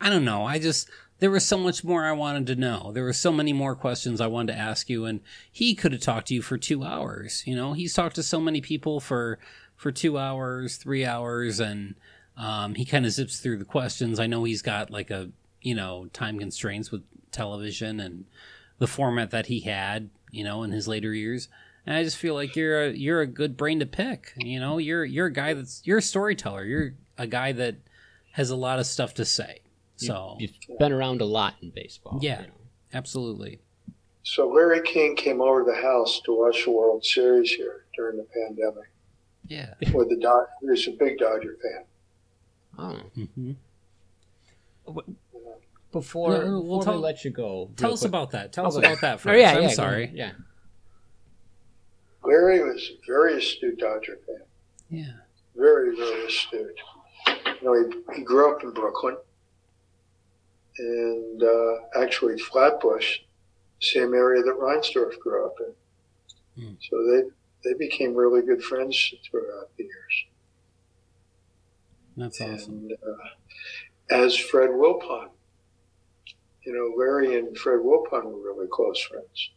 I 0.00 0.08
don't 0.10 0.24
know. 0.24 0.44
I 0.44 0.58
just 0.58 0.88
there 1.20 1.30
was 1.30 1.46
so 1.46 1.58
much 1.58 1.84
more 1.84 2.04
I 2.04 2.12
wanted 2.12 2.46
to 2.48 2.56
know. 2.56 2.90
There 2.92 3.04
were 3.04 3.12
so 3.12 3.30
many 3.30 3.52
more 3.52 3.76
questions 3.76 4.20
I 4.20 4.26
wanted 4.26 4.54
to 4.54 4.58
ask 4.58 4.88
you, 4.88 5.04
and 5.04 5.20
he 5.52 5.74
could 5.74 5.92
have 5.92 6.00
talked 6.00 6.28
to 6.28 6.34
you 6.34 6.42
for 6.42 6.58
two 6.58 6.82
hours. 6.82 7.42
You 7.46 7.54
know, 7.54 7.74
he's 7.74 7.94
talked 7.94 8.16
to 8.16 8.22
so 8.22 8.40
many 8.40 8.60
people 8.60 9.00
for 9.00 9.38
for 9.76 9.92
two 9.92 10.18
hours, 10.18 10.76
three 10.76 11.04
hours, 11.04 11.60
and 11.60 11.94
um, 12.36 12.74
he 12.74 12.84
kind 12.84 13.06
of 13.06 13.12
zips 13.12 13.38
through 13.38 13.58
the 13.58 13.64
questions. 13.64 14.18
I 14.18 14.26
know 14.26 14.44
he's 14.44 14.62
got 14.62 14.90
like 14.90 15.10
a 15.10 15.30
you 15.62 15.74
know 15.74 16.08
time 16.12 16.38
constraints 16.38 16.90
with 16.90 17.02
television 17.30 18.00
and 18.00 18.24
the 18.78 18.86
format 18.86 19.30
that 19.30 19.46
he 19.46 19.60
had. 19.60 20.10
You 20.30 20.44
know, 20.44 20.62
in 20.62 20.72
his 20.72 20.88
later 20.88 21.12
years. 21.12 21.48
And 21.86 21.96
I 21.96 22.04
just 22.04 22.16
feel 22.16 22.34
like 22.34 22.54
you're 22.56 22.84
a 22.84 22.92
you're 22.92 23.20
a 23.20 23.26
good 23.26 23.56
brain 23.56 23.80
to 23.80 23.86
pick. 23.86 24.32
You 24.36 24.60
know, 24.60 24.78
you're 24.78 25.04
you're 25.04 25.26
a 25.26 25.32
guy 25.32 25.54
that's 25.54 25.82
you're 25.84 25.98
a 25.98 26.02
storyteller. 26.02 26.64
You're 26.64 26.94
a 27.18 27.26
guy 27.26 27.52
that 27.52 27.76
has 28.32 28.50
a 28.50 28.56
lot 28.56 28.78
of 28.78 28.86
stuff 28.86 29.14
to 29.14 29.24
say. 29.24 29.60
So 30.06 30.36
You've 30.38 30.52
been 30.78 30.92
around 30.92 31.20
a 31.20 31.24
lot 31.26 31.54
in 31.62 31.70
baseball. 31.70 32.18
Yeah. 32.22 32.40
you 32.42 32.46
know. 32.48 32.52
absolutely. 32.94 33.60
So 34.22 34.48
Larry 34.48 34.80
King 34.82 35.16
came 35.16 35.40
over 35.40 35.64
to 35.64 35.70
the 35.70 35.80
house 35.82 36.20
to 36.24 36.32
watch 36.38 36.64
the 36.64 36.70
World 36.70 37.04
Series 37.04 37.50
here 37.52 37.84
during 37.96 38.16
the 38.18 38.24
pandemic. 38.34 38.90
Yeah. 39.46 39.74
With 39.94 40.08
the 40.10 40.16
Dod- 40.16 40.46
he 40.60 40.68
was 40.68 40.86
a 40.86 40.92
big 40.92 41.18
Dodger 41.18 41.56
fan. 41.62 41.84
Oh. 42.78 42.96
hmm 43.34 43.52
Before, 45.92 46.30
No, 46.30 46.38
no, 46.40 46.50
well, 46.60 46.62
before 46.78 46.82
tell- 46.84 46.94
we 46.94 46.98
let 47.00 47.24
you 47.24 47.30
go, 47.30 47.70
Tell 47.76 47.88
real 47.88 47.94
us 47.94 48.00
quick- 48.00 48.08
about 48.10 48.30
that. 48.32 48.52
Tell 48.52 48.66
us 48.66 48.76
Okay. 48.76 48.86
about 48.86 49.00
that 49.00 49.20
first. 49.20 49.26
Oh, 49.26 49.32
first. 49.32 49.40
yeah, 49.42 49.56
I'm 49.56 49.62
yeah, 49.62 49.68
sorry. 49.68 50.10
Yeah. 50.14 50.32
Larry 52.24 52.62
was 52.62 52.90
a 52.90 53.06
very 53.06 53.38
astute 53.38 53.78
Dodger 53.78 54.18
fan. 54.26 54.42
Yeah. 54.88 55.12
Very, 55.56 55.96
very 55.96 56.26
astute. 56.26 56.78
You 57.26 57.54
know, 57.62 57.74
he, 58.08 58.16
he 58.18 58.22
grew 58.22 58.54
up 58.54 58.62
in 58.62 58.70
Brooklyn 58.72 59.16
and 60.78 61.42
uh, 61.42 62.00
actually 62.00 62.38
Flatbush, 62.38 63.18
same 63.80 64.14
area 64.14 64.42
that 64.42 64.58
Reinsdorf 64.58 65.18
grew 65.18 65.46
up 65.46 65.56
in. 65.60 66.64
Hmm. 66.64 66.74
So 66.80 66.96
they 67.10 67.22
they 67.64 67.74
became 67.78 68.14
really 68.14 68.42
good 68.42 68.62
friends 68.62 69.14
throughout 69.30 69.70
the 69.76 69.84
years. 69.84 70.24
That's 72.16 72.40
awesome. 72.40 72.72
And 72.72 72.92
uh, 72.92 74.14
as 74.24 74.36
Fred 74.36 74.70
Wilpon, 74.70 75.28
you 76.64 76.72
know, 76.72 76.94
Larry 76.96 77.38
and 77.38 77.56
Fred 77.56 77.80
Wilpon 77.80 78.24
were 78.24 78.54
really 78.54 78.68
close 78.70 79.00
friends. 79.00 79.50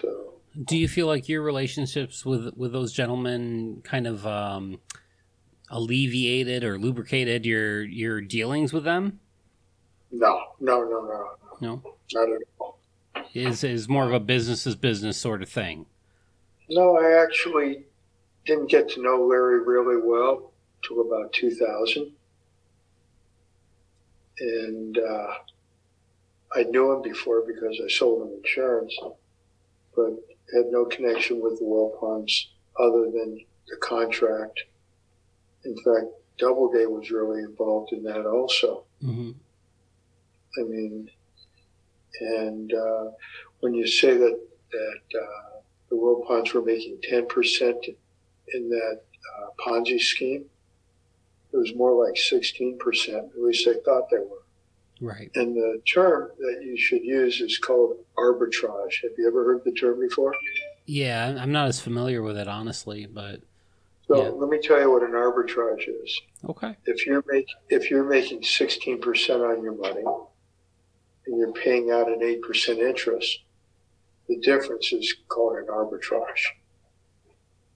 So 0.00 0.34
Do 0.64 0.76
you 0.76 0.88
feel 0.88 1.06
like 1.06 1.28
your 1.28 1.42
relationships 1.42 2.24
with 2.24 2.54
with 2.56 2.72
those 2.72 2.92
gentlemen 2.92 3.82
kind 3.84 4.06
of 4.06 4.26
um, 4.26 4.80
alleviated 5.70 6.64
or 6.64 6.78
lubricated 6.78 7.44
your 7.44 7.82
your 7.82 8.20
dealings 8.20 8.72
with 8.72 8.84
them? 8.84 9.20
No, 10.12 10.40
no, 10.60 10.82
no, 10.82 11.04
no, 11.04 11.28
No, 11.60 11.96
not 12.14 12.28
at 12.30 12.42
all. 12.58 12.78
is 13.34 13.64
is 13.64 13.88
more 13.88 14.06
of 14.06 14.12
a 14.12 14.20
business 14.20 14.66
is 14.66 14.76
business 14.76 15.16
sort 15.16 15.42
of 15.42 15.48
thing. 15.48 15.86
No, 16.68 16.96
I 16.98 17.22
actually 17.22 17.84
didn't 18.44 18.70
get 18.70 18.88
to 18.90 19.02
know 19.02 19.24
Larry 19.26 19.60
really 19.64 20.00
well 20.02 20.52
till 20.86 21.00
about 21.00 21.32
2000. 21.32 22.12
And 24.38 24.98
uh, 24.98 25.34
I 26.54 26.64
knew 26.64 26.92
him 26.92 27.02
before 27.02 27.42
because 27.46 27.80
I 27.84 27.88
sold 27.88 28.22
him 28.28 28.34
insurance, 28.44 28.96
but 29.94 30.10
had 30.54 30.66
no 30.70 30.84
connection 30.84 31.40
with 31.40 31.58
the 31.58 31.64
Wilpons 31.64 32.46
other 32.78 33.04
than 33.10 33.40
the 33.68 33.76
contract. 33.80 34.60
In 35.66 35.76
fact, 35.84 36.06
Doubleday 36.38 36.86
was 36.86 37.10
really 37.10 37.42
involved 37.42 37.92
in 37.92 38.02
that 38.04 38.24
also. 38.24 38.84
Mm-hmm. 39.02 39.32
I 40.58 40.62
mean, 40.62 41.10
and 42.20 42.72
uh, 42.72 43.10
when 43.60 43.74
you 43.74 43.86
say 43.86 44.16
that 44.16 44.40
that 44.72 45.20
uh, 45.20 45.60
the 45.90 45.96
Wilpons 45.96 46.52
were 46.52 46.62
making 46.62 46.98
ten 47.02 47.26
percent 47.26 47.84
in 48.54 48.68
that 48.68 49.00
uh, 49.38 49.46
Ponzi 49.60 50.00
scheme, 50.00 50.44
it 51.52 51.56
was 51.56 51.74
more 51.74 52.06
like 52.06 52.16
sixteen 52.16 52.78
percent. 52.78 53.24
At 53.34 53.42
least 53.42 53.66
they 53.66 53.74
thought 53.84 54.08
they 54.10 54.18
were. 54.18 54.42
Right. 55.00 55.30
And 55.34 55.54
the 55.54 55.82
term 55.92 56.30
that 56.38 56.62
you 56.64 56.78
should 56.78 57.02
use 57.02 57.40
is 57.42 57.58
called 57.58 57.98
arbitrage. 58.16 59.02
Have 59.02 59.12
you 59.18 59.28
ever 59.28 59.44
heard 59.44 59.62
the 59.64 59.72
term 59.72 60.00
before? 60.00 60.32
Yeah, 60.86 61.36
I'm 61.38 61.52
not 61.52 61.68
as 61.68 61.80
familiar 61.80 62.22
with 62.22 62.38
it 62.38 62.48
honestly, 62.48 63.04
but 63.04 63.42
So 64.08 64.22
Yeah. 64.22 64.28
let 64.30 64.48
me 64.48 64.58
tell 64.60 64.80
you 64.80 64.90
what 64.90 65.02
an 65.02 65.12
arbitrage 65.12 65.88
is. 65.88 66.20
okay. 66.48 66.76
If 66.86 67.06
you're 67.06 67.24
make 67.28 67.48
if 67.68 67.90
you're 67.90 68.04
making 68.04 68.42
sixteen 68.44 69.00
percent 69.00 69.42
on 69.42 69.62
your 69.62 69.74
money 69.74 70.04
and 71.26 71.38
you're 71.38 71.52
paying 71.52 71.90
out 71.90 72.08
an 72.08 72.22
eight 72.22 72.42
percent 72.42 72.78
interest, 72.78 73.40
the 74.28 74.38
difference 74.38 74.92
is 74.92 75.12
called 75.28 75.56
an 75.58 75.66
arbitrage. 75.66 76.46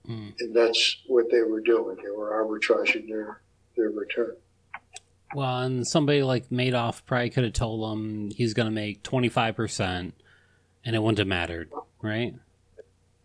Mm. 0.09 0.35
And 0.39 0.55
that's 0.55 0.99
what 1.07 1.27
they 1.31 1.43
were 1.43 1.61
doing. 1.61 1.97
They 2.03 2.11
were 2.11 2.31
arbitraging 2.31 3.09
their 3.09 3.41
their 3.77 3.91
return. 3.91 4.37
Well, 5.35 5.59
and 5.61 5.87
somebody 5.87 6.23
like 6.25 6.49
Madoff 6.51 7.05
probably 7.07 7.31
could 7.31 7.45
have 7.45 7.53
told 7.53 7.93
him 7.93 8.31
he's 8.33 8.53
going 8.53 8.67
to 8.67 8.73
make 8.73 9.05
25%, 9.05 10.13
and 10.85 10.97
it 10.97 11.01
wouldn't 11.01 11.19
have 11.19 11.29
mattered, 11.29 11.71
right? 12.03 12.35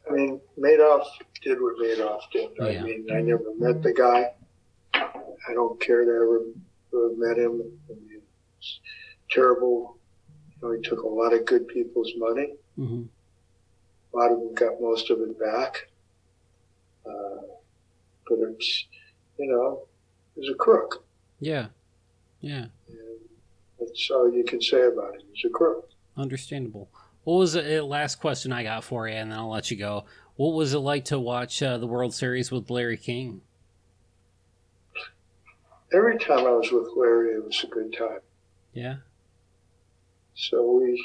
I 0.10 0.14
mean, 0.14 0.40
Madoff 0.60 1.06
did 1.42 1.60
what 1.62 1.78
Madoff 1.78 2.22
did. 2.32 2.50
I 2.62 2.70
Yeah. 2.72 2.84
mean, 2.84 3.08
I 3.12 3.22
never 3.22 3.54
met 3.58 3.82
the 3.82 3.94
guy. 3.94 4.34
I 4.94 5.54
don't 5.54 5.80
care 5.80 6.04
to 6.06 6.12
ever 6.12 6.42
met 7.18 7.38
him. 7.38 7.62
I 7.90 7.94
mean, 7.94 8.22
it's 8.58 8.80
terrible. 9.32 9.98
You 10.62 10.68
know, 10.70 10.72
he 10.76 10.82
took 10.82 11.02
a 11.04 11.08
lot 11.08 11.34
of 11.34 11.46
good 11.46 11.68
people's 11.68 12.12
money. 12.18 12.56
hmm 12.76 13.04
A 14.14 14.18
lot 14.18 14.32
of 14.32 14.40
them 14.40 14.54
got 14.54 14.80
most 14.82 15.10
of 15.10 15.20
it 15.22 15.38
back. 15.40 15.90
Uh, 17.06 17.42
but 18.28 18.40
it's, 18.40 18.86
you 19.38 19.48
know, 19.52 19.88
he's 20.36 20.50
a 20.50 20.56
crook. 20.56 21.06
Yeah. 21.40 21.68
Yeah. 22.42 22.66
And 22.88 23.20
that's 23.80 24.10
all 24.12 24.32
you 24.32 24.44
can 24.44 24.62
say 24.62 24.84
about 24.84 25.16
him. 25.16 25.22
He's 25.34 25.46
a 25.46 25.50
crook. 25.50 25.90
Understandable. 26.18 26.90
What 27.26 27.40
was 27.40 27.54
the 27.54 27.82
uh, 27.82 27.84
last 27.84 28.22
question 28.22 28.54
I 28.54 28.64
got 28.64 28.84
for 28.84 29.08
you, 29.08 29.16
and 29.16 29.32
then 29.32 29.40
I'll 29.40 29.50
let 29.50 29.72
you 29.72 29.78
go. 29.78 30.06
What 30.36 30.54
was 30.54 30.74
it 30.74 30.80
like 30.80 31.06
to 31.06 31.20
watch 31.20 31.62
uh, 31.62 31.78
the 31.80 31.88
World 31.88 32.14
Series 32.14 32.52
with 32.52 32.70
Larry 32.70 32.98
King? 32.98 33.42
Every 35.92 36.20
time 36.20 36.40
I 36.40 36.52
was 36.52 36.72
with 36.72 36.90
Larry, 36.96 37.32
it 37.34 37.44
was 37.44 37.64
a 37.64 37.68
good 37.68 37.96
time. 37.98 38.20
Yeah. 38.74 38.98
So 40.36 40.80
we, 40.80 41.04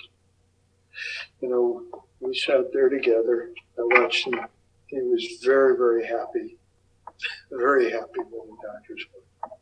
you 1.41 1.49
know, 1.49 2.05
we 2.21 2.37
sat 2.37 2.71
there 2.73 2.91
together. 2.91 3.51
I 3.79 4.01
watched 4.01 4.27
him. 4.27 4.41
He 4.89 5.01
was 5.01 5.39
very, 5.43 5.77
very 5.77 6.05
happy. 6.07 6.59
Very 7.51 7.93
happy 7.93 8.21
when 8.29 8.49
the 8.49 8.57
Dodgers 8.63 9.07
won. 9.15 9.53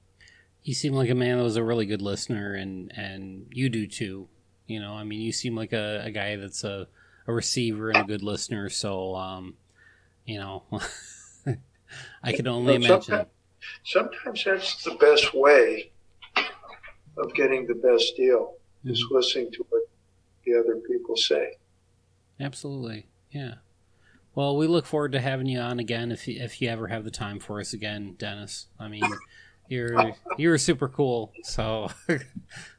You 0.64 0.74
seem 0.74 0.94
like 0.94 1.10
a 1.10 1.14
man 1.14 1.36
that 1.38 1.44
was 1.44 1.56
a 1.56 1.62
really 1.62 1.86
good 1.86 2.02
listener, 2.02 2.54
and 2.54 2.92
and 2.96 3.46
you 3.52 3.68
do 3.68 3.86
too. 3.86 4.28
You 4.68 4.78
know, 4.80 4.92
I 4.92 5.02
mean, 5.02 5.20
you 5.20 5.32
seem 5.32 5.56
like 5.56 5.72
a, 5.72 6.02
a 6.04 6.10
guy 6.12 6.36
that's 6.36 6.62
a, 6.62 6.86
a 7.26 7.32
receiver 7.32 7.88
and 7.90 7.98
a 7.98 8.04
good 8.04 8.22
listener. 8.22 8.68
So, 8.68 9.16
um, 9.16 9.54
you 10.24 10.38
know, 10.38 10.64
I 12.22 12.32
can 12.32 12.46
only 12.46 12.74
Well, 12.74 12.76
imagine. 12.76 13.02
sometimes- 13.02 13.28
Sometimes 13.84 14.44
that's 14.44 14.84
the 14.84 14.94
best 14.94 15.34
way 15.34 15.90
of 17.16 17.34
getting 17.34 17.66
the 17.66 17.74
best 17.74 18.16
deal, 18.16 18.54
is 18.84 19.02
Mm-hmm. 19.02 19.14
listening 19.16 19.50
to 19.52 19.66
what 19.68 19.82
the 20.46 20.54
other 20.54 20.76
people 20.88 21.16
say. 21.16 21.54
Absolutely, 22.38 23.08
yeah. 23.32 23.54
Well, 24.36 24.56
we 24.56 24.68
look 24.68 24.86
forward 24.86 25.10
to 25.12 25.20
having 25.20 25.46
you 25.46 25.58
on 25.58 25.80
again 25.80 26.12
if 26.12 26.28
you, 26.28 26.40
if 26.40 26.62
you 26.62 26.68
ever 26.68 26.86
have 26.86 27.02
the 27.04 27.10
time 27.10 27.40
for 27.40 27.58
us 27.60 27.72
again, 27.72 28.14
Dennis. 28.16 28.66
I 28.78 28.86
mean, 28.86 29.02
you're 29.68 30.12
you're 30.36 30.58
super 30.58 30.88
cool. 30.88 31.32
So, 31.42 31.88
I 32.08 32.18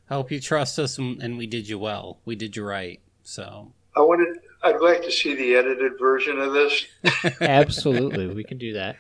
hope 0.10 0.32
you 0.32 0.40
trust 0.40 0.80
us, 0.80 0.98
and, 0.98 1.22
and 1.22 1.38
we 1.38 1.48
did 1.48 1.68
you 1.70 1.78
well. 1.80 2.20
We 2.26 2.36
did 2.36 2.56
you 2.56 2.64
right. 2.66 3.00
So, 3.24 3.72
I 3.96 4.02
wanted. 4.02 4.40
I'd 4.62 4.82
like 4.82 5.02
to 5.04 5.12
see 5.12 5.36
the 5.36 5.56
edited 5.56 5.94
version 5.98 6.38
of 6.38 6.52
this. 6.52 6.86
Absolutely, 7.42 8.28
we 8.28 8.44
can 8.44 8.58
do 8.58 8.74
that. 8.74 8.98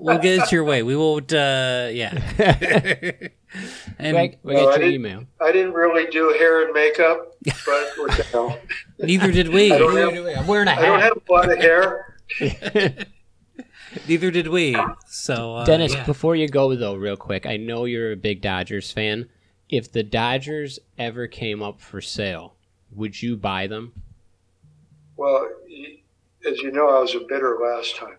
we'll 0.00 0.18
get 0.18 0.40
it 0.42 0.50
your 0.52 0.64
way. 0.64 0.82
We 0.82 0.96
won't. 0.96 1.32
Uh, 1.32 1.88
yeah. 1.92 2.18
and 3.98 4.14
Greg, 4.14 4.38
we 4.42 4.54
No, 4.54 4.64
got 4.64 4.68
I 4.68 4.70
your 4.72 4.78
didn't- 4.78 4.92
email. 4.94 5.24
I 5.40 5.52
didn't 5.52 5.72
really 5.74 6.10
do 6.10 6.30
hair 6.36 6.64
and 6.64 6.72
makeup, 6.74 7.36
but 7.44 7.92
what 7.96 8.16
the 8.16 8.24
hell? 8.32 8.58
neither 8.98 9.30
did 9.30 9.50
we. 9.50 9.70
I 9.72 9.78
don't 9.78 9.96
have, 9.96 10.38
I'm 10.38 10.46
wearing 10.48 10.66
a 10.68 10.72
I 10.72 10.82
don't 10.82 11.00
have 11.00 11.12
a 11.28 11.32
lot 11.32 11.50
of 11.52 11.58
hair. 11.58 12.16
Neither 14.08 14.30
did 14.30 14.48
we. 14.48 14.76
So, 15.06 15.56
uh, 15.56 15.64
Dennis, 15.64 15.94
yeah. 15.94 16.04
before 16.04 16.36
you 16.36 16.48
go 16.48 16.74
though, 16.74 16.94
real 16.94 17.16
quick, 17.16 17.46
I 17.46 17.56
know 17.56 17.84
you're 17.84 18.12
a 18.12 18.16
big 18.16 18.40
Dodgers 18.42 18.92
fan. 18.92 19.28
If 19.68 19.92
the 19.92 20.02
Dodgers 20.02 20.78
ever 20.98 21.26
came 21.26 21.62
up 21.62 21.80
for 21.80 22.00
sale, 22.00 22.54
would 22.92 23.20
you 23.22 23.36
buy 23.36 23.66
them? 23.66 23.92
Well, 25.16 25.48
as 26.46 26.58
you 26.60 26.70
know, 26.70 26.88
I 26.88 27.00
was 27.00 27.14
a 27.14 27.20
bidder 27.20 27.58
last 27.62 27.96
time. 27.96 28.16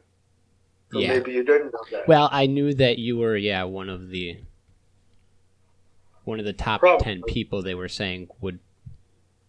Or 0.93 1.01
Yeah. 1.01 1.13
maybe 1.13 1.31
you 1.33 1.43
didn't 1.43 1.71
know 1.73 1.79
that. 1.91 2.07
Well, 2.07 2.29
I 2.31 2.45
knew 2.47 2.73
that 2.73 2.97
you 2.97 3.17
were, 3.17 3.37
yeah, 3.37 3.63
one 3.63 3.89
of 3.89 4.09
the 4.09 4.37
one 6.25 6.39
of 6.39 6.45
the 6.45 6.53
top 6.53 6.81
Probably. 6.81 7.03
ten 7.03 7.21
people 7.23 7.61
they 7.63 7.73
were 7.75 7.87
saying 7.89 8.27
would 8.41 8.59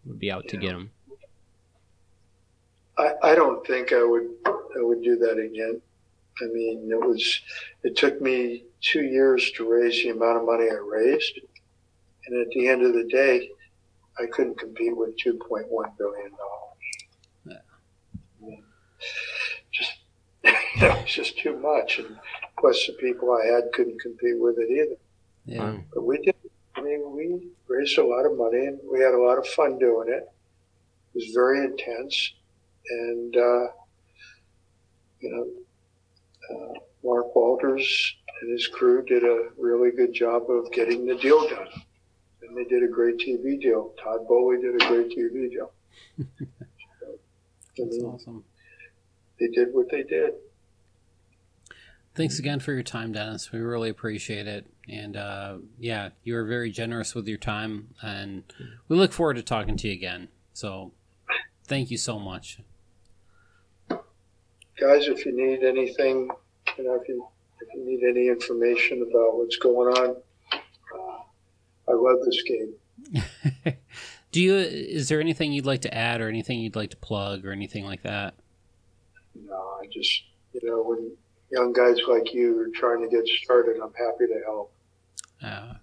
would 0.06 0.18
be 0.18 0.30
out 0.30 0.48
to 0.48 0.56
get 0.56 0.72
them. 0.72 0.90
I, 2.97 3.12
I 3.22 3.34
don't 3.34 3.66
think 3.66 3.92
I 3.92 4.02
would 4.02 4.28
I 4.47 4.82
would 4.82 5.02
do 5.02 5.16
that 5.16 5.38
again. 5.38 5.80
I 6.42 6.46
mean, 6.46 6.88
it 6.90 7.00
was 7.00 7.40
it 7.82 7.96
took 7.96 8.20
me 8.20 8.64
two 8.80 9.02
years 9.02 9.50
to 9.52 9.70
raise 9.70 10.02
the 10.02 10.10
amount 10.10 10.38
of 10.38 10.46
money 10.46 10.68
I 10.70 10.74
raised, 10.74 11.38
and 12.26 12.40
at 12.40 12.50
the 12.52 12.68
end 12.68 12.82
of 12.82 12.94
the 12.94 13.04
day, 13.04 13.50
I 14.18 14.26
couldn't 14.26 14.58
compete 14.58 14.96
with 14.96 15.16
two 15.18 15.34
point 15.34 15.66
one 15.68 15.90
billion 15.98 16.30
dollars. 16.30 17.62
Just 19.72 19.92
it 20.44 21.02
was 21.02 21.12
just 21.12 21.38
too 21.38 21.58
much, 21.58 21.98
and 21.98 22.18
plus 22.58 22.86
the 22.86 22.92
people 22.94 23.32
I 23.32 23.46
had 23.46 23.72
couldn't 23.72 24.00
compete 24.00 24.38
with 24.38 24.58
it 24.58 24.70
either. 24.70 24.96
yeah. 25.46 25.76
But 25.92 26.04
we 26.04 26.18
did. 26.18 26.34
I 26.76 26.82
mean, 26.82 27.02
we 27.14 27.48
raised 27.68 27.98
a 27.98 28.06
lot 28.06 28.24
of 28.24 28.38
money 28.38 28.66
and 28.66 28.78
we 28.90 29.00
had 29.00 29.12
a 29.12 29.18
lot 29.20 29.36
of 29.38 29.46
fun 29.48 29.78
doing 29.78 30.08
it. 30.08 30.22
It 30.22 31.14
was 31.14 31.30
very 31.34 31.64
intense, 31.64 32.32
and 32.88 33.36
uh, 33.36 33.66
you 35.20 35.30
know, 35.30 35.46
uh, 36.51 36.78
Mark 37.05 37.35
Walters 37.35 38.16
and 38.40 38.51
his 38.51 38.66
crew 38.66 39.05
did 39.05 39.24
a 39.24 39.48
really 39.59 39.90
good 39.90 40.12
job 40.12 40.51
of 40.51 40.70
getting 40.72 41.06
the 41.06 41.16
deal 41.16 41.48
done. 41.48 41.68
And 42.43 42.56
they 42.56 42.64
did 42.64 42.82
a 42.82 42.89
great 42.89 43.18
TV 43.18 43.60
deal. 43.60 43.94
Todd 44.02 44.27
Boehly 44.28 44.60
did 44.60 44.74
a 44.82 44.89
great 44.89 45.09
TV 45.16 45.51
deal. 45.51 45.72
So, 46.18 46.24
That's 47.77 47.98
awesome. 47.98 48.44
they 49.39 49.48
did 49.48 49.68
what 49.72 49.90
they 49.90 50.02
did. 50.02 50.35
Thanks 52.14 52.39
again 52.39 52.59
for 52.59 52.72
your 52.72 52.82
time, 52.82 53.12
Dennis. 53.12 53.52
We 53.52 53.60
really 53.60 53.89
appreciate 53.89 54.47
it. 54.48 54.66
And 54.89 55.16
uh, 55.16 55.59
yeah, 55.78 56.10
you 56.24 56.35
were 56.35 56.44
very 56.44 56.70
generous 56.70 57.14
with 57.14 57.28
your 57.28 57.39
time, 57.39 57.94
and 58.02 58.43
we 58.89 58.97
look 58.97 59.12
forward 59.12 59.35
to 59.35 59.43
talking 59.43 59.77
to 59.77 59.89
you 59.89 59.94
again. 59.94 60.28
So, 60.52 60.93
thank 61.66 61.90
you 61.90 61.97
so 61.97 62.18
much. 62.18 62.59
Guys, 64.81 65.07
if 65.07 65.27
you 65.27 65.32
need 65.36 65.62
anything, 65.62 66.28
you 66.78 66.85
know, 66.85 66.94
if 66.94 67.09
you 67.09 67.27
if 67.61 67.69
you 67.74 67.85
need 67.85 68.02
any 68.09 68.28
information 68.28 69.02
about 69.02 69.36
what's 69.36 69.57
going 69.57 69.94
on, 69.98 70.16
uh, 70.52 71.19
I 71.89 71.93
love 71.93 72.19
this 72.24 72.43
game. 72.43 73.74
Do 74.32 74.40
you? 74.40 74.55
Is 74.57 75.09
there 75.09 75.20
anything 75.20 75.52
you'd 75.52 75.66
like 75.66 75.82
to 75.82 75.94
add, 75.94 76.20
or 76.20 76.28
anything 76.28 76.61
you'd 76.61 76.77
like 76.77 76.90
to 76.90 76.97
plug, 76.97 77.44
or 77.44 77.52
anything 77.52 77.85
like 77.85 78.02
that? 78.02 78.35
No, 79.35 79.78
I 79.81 79.86
just 79.93 80.23
you 80.52 80.61
know 80.65 80.82
when 80.82 81.12
young 81.51 81.73
guys 81.73 81.98
like 82.09 82.32
you 82.32 82.59
are 82.61 82.69
trying 82.69 83.02
to 83.02 83.09
get 83.09 83.27
started. 83.43 83.77
I'm 83.82 83.93
happy 83.93 84.27
to 84.27 84.40
help. 84.44 84.73
Uh, 85.43 85.74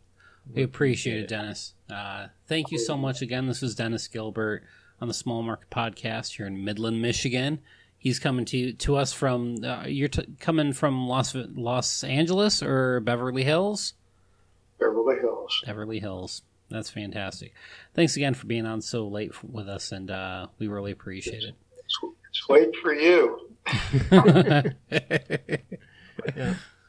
we 0.54 0.64
appreciate 0.64 1.20
it, 1.20 1.28
Dennis. 1.28 1.74
Uh, 1.90 2.28
thank 2.48 2.72
you 2.72 2.80
so 2.80 2.98
much 2.98 3.22
again. 3.22 3.48
This 3.48 3.62
is 3.62 3.76
Dennis 3.76 4.08
Gilbert 4.08 4.64
on 5.02 5.08
the 5.08 5.14
Small 5.14 5.44
Market 5.44 5.70
Podcast 5.70 6.38
here 6.38 6.48
in 6.48 6.64
Midland, 6.64 7.02
Michigan. 7.02 7.60
He's 8.08 8.20
coming 8.20 8.46
to 8.46 8.72
to 8.72 8.96
us 8.96 9.12
from 9.12 9.62
uh, 9.66 9.84
you're 9.86 10.08
t- 10.08 10.26
coming 10.40 10.72
from 10.72 11.10
Los 11.10 11.36
Los 11.36 12.06
Angeles 12.06 12.64
or 12.64 13.02
Beverly 13.02 13.44
Hills. 13.44 13.96
Beverly 14.80 15.18
Hills. 15.20 15.62
Beverly 15.66 16.00
Hills. 16.00 16.42
That's 16.70 16.90
fantastic. 16.90 17.54
Thanks 17.96 18.16
again 18.16 18.34
for 18.34 18.48
being 18.48 18.66
on 18.66 18.80
so 18.82 19.06
late 19.10 19.34
with 19.44 19.68
us, 19.68 19.92
and 19.92 20.10
uh, 20.10 20.48
we 20.58 20.70
really 20.70 20.94
appreciate 20.94 21.44
It's, 21.44 22.00
it's 22.30 22.50
late 22.50 22.74
for 22.82 22.94
you. 22.94 23.50
it. 23.66 24.74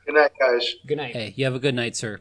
Good 0.06 0.14
night, 0.14 0.30
guys. 0.38 0.74
Good 0.86 0.98
night. 0.98 1.16
hey, 1.16 1.34
you 1.36 1.44
have 1.46 1.56
a 1.56 1.58
good 1.58 1.74
night, 1.74 1.96
sir. 1.96 2.20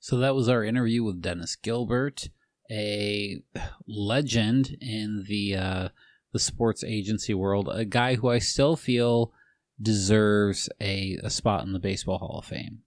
So 0.00 0.18
that 0.18 0.34
was 0.34 0.50
our 0.50 0.62
interview 0.62 1.02
with 1.02 1.22
Dennis 1.22 1.56
Gilbert, 1.56 2.28
a 2.70 3.42
legend 3.86 4.76
in 4.82 5.24
the 5.26 5.56
uh, 5.56 5.88
the 6.32 6.38
sports 6.38 6.82
agency 6.84 7.34
world, 7.34 7.68
a 7.70 7.84
guy 7.84 8.16
who 8.16 8.28
I 8.28 8.38
still 8.38 8.76
feel 8.76 9.32
deserves 9.80 10.68
a, 10.80 11.18
a 11.22 11.30
spot 11.30 11.64
in 11.64 11.72
the 11.72 11.78
Baseball 11.78 12.18
Hall 12.18 12.38
of 12.38 12.44
Fame. 12.44 12.80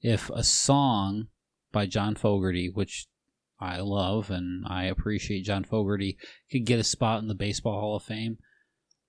If 0.00 0.30
a 0.30 0.42
song 0.42 1.28
by 1.70 1.86
John 1.86 2.14
Fogerty, 2.14 2.68
which 2.68 3.06
I 3.60 3.78
love 3.78 4.30
and 4.30 4.64
I 4.66 4.84
appreciate 4.84 5.44
John 5.44 5.64
Fogerty, 5.64 6.18
could 6.50 6.66
get 6.66 6.80
a 6.80 6.84
spot 6.84 7.22
in 7.22 7.28
the 7.28 7.34
Baseball 7.34 7.80
Hall 7.80 7.96
of 7.96 8.02
Fame, 8.02 8.38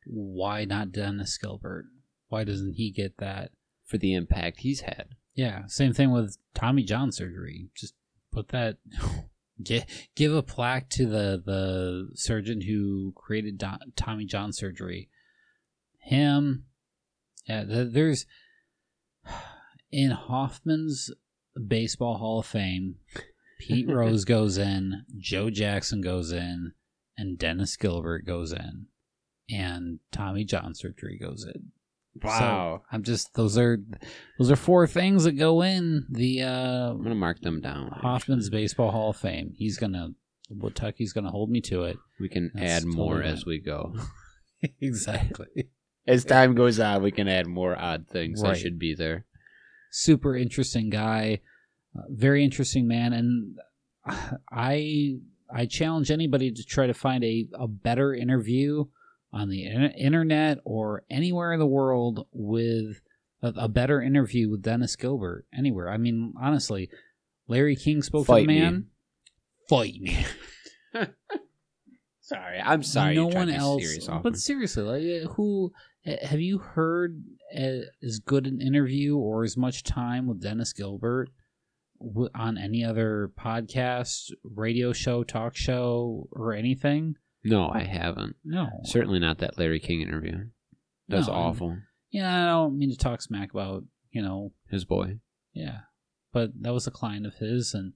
why 0.06 0.66
not 0.66 0.92
Dennis 0.92 1.38
Gilbert? 1.38 1.86
Why 2.28 2.44
doesn't 2.44 2.74
he 2.74 2.92
get 2.92 3.18
that? 3.18 3.52
for 3.86 3.98
the 3.98 4.14
impact 4.14 4.62
he's 4.62 4.82
had. 4.82 5.10
Yeah, 5.36 5.68
same 5.68 5.94
thing 5.94 6.12
with 6.12 6.38
Tommy 6.54 6.84
John 6.84 7.12
surgery. 7.12 7.70
Just 7.76 7.94
put 8.32 8.50
that, 8.50 8.78
get, 9.62 9.90
give 10.16 10.34
a 10.34 10.42
plaque 10.44 10.90
to 10.92 11.06
the 11.06 11.42
the 11.46 12.10
surgeon 12.16 12.62
who 12.62 13.14
created 13.16 13.58
Do- 13.58 13.92
Tommy 13.96 14.26
John 14.26 14.54
surgery. 14.54 15.10
Him, 16.00 16.66
yeah. 17.48 17.64
th- 17.64 17.94
There's 17.94 18.26
in 19.92 20.12
Hoffman's 20.12 21.12
Baseball 21.68 22.18
Hall 22.18 22.40
of 22.40 22.46
Fame. 22.46 22.96
Pete 23.60 23.88
Rose 23.90 24.26
goes 24.26 24.58
in, 24.58 25.06
Joe 25.18 25.50
Jackson 25.50 26.02
goes 26.02 26.32
in, 26.32 26.74
and 27.18 27.38
Dennis 27.38 27.78
Gilbert 27.78 28.26
goes 28.26 28.52
in, 28.52 28.88
and 29.50 30.00
Tommy 30.12 30.44
John 30.44 30.74
surgery 30.76 31.18
goes 31.18 31.46
in. 31.46 31.72
So, 32.22 32.84
I'm 32.92 33.04
just 33.04 33.34
those 33.34 33.58
are 33.58 33.80
those 34.38 34.52
are 34.52 34.56
four 34.56 34.86
things 34.86 35.24
that 35.24 35.34
go 35.34 35.64
in 35.64 36.06
the 36.10 36.44
uh, 36.44 36.92
I'm 36.92 37.02
gonna 37.02 37.16
mark 37.16 37.42
them 37.42 37.60
down. 37.60 37.90
Hoffman's 37.90 38.50
Baseball 38.50 38.92
Hall 38.92 39.10
of 39.10 39.18
Fame. 39.18 39.54
He's 39.56 39.78
gonna 39.78 40.10
Kentucky's 40.48 41.14
gonna 41.14 41.32
hold 41.32 41.50
me 41.50 41.62
to 41.62 41.84
it. 41.84 41.98
We 42.20 42.30
can 42.30 42.52
That's 42.54 42.84
add 42.84 42.86
more 42.86 43.16
totally 43.16 43.34
as 43.34 43.46
we 43.46 43.60
go. 43.60 43.96
exactly. 44.82 45.70
As 46.06 46.26
time 46.26 46.54
goes 46.56 46.80
on, 46.80 47.02
we 47.02 47.12
can 47.12 47.28
add 47.28 47.48
more 47.48 47.80
odd 47.80 48.08
things 48.10 48.42
that 48.42 48.58
should 48.58 48.78
be 48.78 48.94
there. 48.94 49.26
Super 49.92 50.36
interesting 50.36 50.90
guy, 50.90 51.40
uh, 51.98 52.02
very 52.10 52.44
interesting 52.44 52.88
man, 52.88 53.14
and 53.14 53.58
I 54.52 55.18
I 55.54 55.66
challenge 55.66 56.12
anybody 56.12 56.52
to 56.52 56.64
try 56.64 56.88
to 56.88 56.94
find 56.94 57.24
a, 57.24 57.48
a 57.54 57.68
better 57.68 58.14
interview 58.14 58.86
on 59.34 59.50
the 59.50 59.66
internet 59.66 60.60
or 60.64 61.04
anywhere 61.10 61.52
in 61.54 61.60
the 61.60 61.66
world 61.66 62.28
with 62.32 63.02
a, 63.42 63.54
a 63.58 63.68
better 63.68 64.02
interview 64.02 64.50
with 64.50 64.62
Dennis 64.62 64.96
Gilbert. 64.96 65.46
Anywhere. 65.58 65.90
I 65.90 65.98
mean, 65.98 66.34
honestly, 66.40 66.90
Larry 67.48 67.76
King 67.76 68.02
spoke 68.04 68.28
Fight 68.28 68.42
to 68.42 68.48
the 68.48 68.54
me. 68.54 68.60
man. 68.60 68.86
Fight 69.68 69.96
me. 70.00 70.26
Sorry, 72.22 72.62
I'm 72.64 72.84
sorry. 72.84 73.16
no 73.16 73.28
one 73.28 73.50
else. 73.50 74.08
but 74.24 74.38
seriously, 74.38 74.84
like, 74.84 75.26
uh, 75.26 75.34
who 75.34 75.74
uh, 76.08 76.14
have 76.26 76.40
you 76.40 76.58
heard 76.58 77.22
uh, 77.56 77.82
as 78.02 78.20
good 78.20 78.48
an 78.48 78.62
interview 78.62 79.18
or 79.18 79.44
as 79.44 79.58
much 79.58 79.84
time 79.84 80.26
with 80.28 80.42
Dennis 80.42 80.72
Gilbert 80.72 81.30
on 82.34 82.58
any 82.58 82.84
other 82.84 83.30
podcast, 83.38 84.32
radio 84.44 84.94
show, 84.94 85.26
talk 85.26 85.56
show, 85.58 86.30
or 86.32 86.54
anything? 86.54 87.18
No, 87.44 87.70
I 87.70 87.84
haven't. 87.84 88.36
No. 88.44 88.70
Certainly 88.84 89.20
not 89.20 89.40
that 89.40 89.58
Larry 89.58 89.80
King 89.80 90.02
interview. 90.02 90.46
That's 91.08 91.28
No, 91.28 91.34
awful. 91.34 91.78
Yeah, 92.12 92.44
I 92.44 92.48
don't 92.48 92.78
mean 92.78 92.90
to 92.92 92.98
talk 92.98 93.22
smack 93.22 93.54
about 93.54 93.84
you 94.12 94.22
know. 94.22 94.54
His 94.70 94.86
boy. 94.86 95.20
Yeah, 95.54 95.80
but 96.32 96.52
that 96.62 96.74
was 96.74 96.88
a 96.88 96.92
client 96.92 97.26
of 97.26 97.36
his, 97.36 97.74
and 97.74 97.94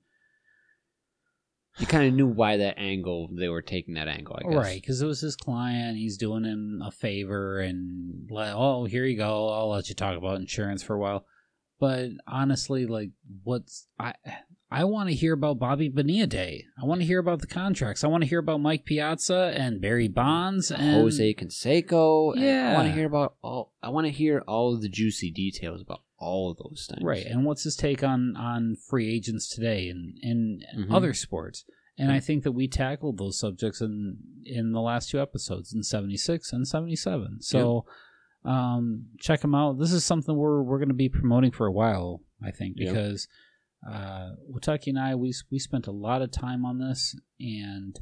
You 1.80 1.86
kind 1.86 2.08
of 2.08 2.14
knew 2.14 2.28
why 2.28 2.58
that 2.58 2.80
angle 2.80 3.30
they 3.32 3.50
were 3.50 3.62
taking 3.62 3.94
that 3.94 4.08
angle. 4.08 4.36
I 4.40 4.50
guess. 4.50 4.58
Right, 4.58 4.82
because 4.82 5.02
it 5.02 5.06
was 5.06 5.22
his 5.22 5.36
client. 5.36 5.98
He's 5.98 6.18
doing 6.18 6.44
him 6.44 6.82
a 6.84 6.92
favor 6.92 7.60
and 7.60 8.28
like, 8.32 8.54
oh, 8.56 8.86
here 8.86 9.06
you 9.06 9.18
go. 9.18 9.50
I'll 9.50 9.70
let 9.70 9.90
you 9.90 9.96
talk 9.96 10.18
about 10.18 10.40
insurance 10.40 10.82
for 10.82 10.96
a 10.96 11.00
while. 11.00 11.26
But 11.80 12.10
honestly, 12.28 12.88
like, 12.88 13.12
what's 13.44 13.88
I? 14.00 14.16
I 14.70 14.84
want 14.84 15.08
to 15.10 15.16
hear 15.16 15.34
about 15.34 15.60
Bobby 15.60 15.88
Bonilla 15.88 16.28
Day. 16.28 16.66
I 16.82 16.86
want 16.86 17.00
to 17.00 17.08
hear 17.08 17.20
about 17.20 17.40
the 17.40 17.48
contracts. 17.48 18.04
I 18.04 18.08
want 18.08 18.24
to 18.24 18.30
hear 18.30 18.40
about 18.40 18.60
Mike 18.60 18.84
Piazza 18.84 19.54
and 19.56 19.80
Barry 19.80 20.10
Bonds 20.10 20.72
and 20.72 20.96
Jose 20.96 21.34
Canseco. 21.36 22.36
and 22.36 22.68
I 22.70 22.74
want 22.74 22.88
to 22.90 22.94
hear 22.94 23.06
about 23.08 23.36
all. 23.42 23.74
I 23.82 23.90
want 23.90 24.08
to 24.08 24.12
hear 24.12 24.44
all 24.48 24.74
of 24.74 24.82
the 24.82 24.90
juicy 24.90 25.32
details 25.32 25.82
about 25.82 26.02
all 26.20 26.52
of 26.52 26.58
those 26.58 26.86
things. 26.90 27.02
Right, 27.04 27.26
and 27.26 27.46
what's 27.46 27.64
his 27.64 27.76
take 27.78 28.04
on 28.04 28.36
on 28.36 28.76
free 28.90 29.10
agents 29.14 29.48
today 29.48 29.88
and 29.88 30.18
in 30.22 30.64
Mhm. 30.78 30.92
other 30.94 31.14
sports? 31.14 31.64
And 32.00 32.12
I 32.12 32.20
think 32.20 32.44
that 32.44 32.52
we 32.52 32.68
tackled 32.68 33.18
those 33.18 33.40
subjects 33.40 33.82
in 33.82 34.18
in 34.46 34.72
the 34.74 34.82
last 34.82 35.10
two 35.10 35.20
episodes 35.22 35.74
in 35.74 35.82
seventy 35.82 36.18
six 36.18 36.52
and 36.52 36.68
seventy 36.68 36.96
seven. 36.96 37.42
So 37.42 37.86
um, 38.44 39.08
check 39.20 39.42
them 39.42 39.56
out. 39.56 39.80
This 39.80 39.92
is 39.94 40.04
something 40.06 40.36
we're 40.36 40.62
we're 40.62 40.78
going 40.78 40.88
to 40.90 40.94
be 40.94 41.10
promoting 41.10 41.52
for 41.52 41.66
a 41.68 41.72
while. 41.72 42.22
I 42.44 42.52
think 42.52 42.76
Yeah. 42.78 42.92
because 42.92 43.28
uh, 43.86 44.30
Watucky 44.52 44.88
and 44.88 45.00
I 45.00 45.16
we 45.16 45.34
we 45.52 45.60
spent 45.60 45.88
a 45.88 45.92
lot 45.92 46.22
of 46.22 46.32
time 46.32 46.66
on 46.66 46.80
this, 46.80 47.16
and 47.40 48.00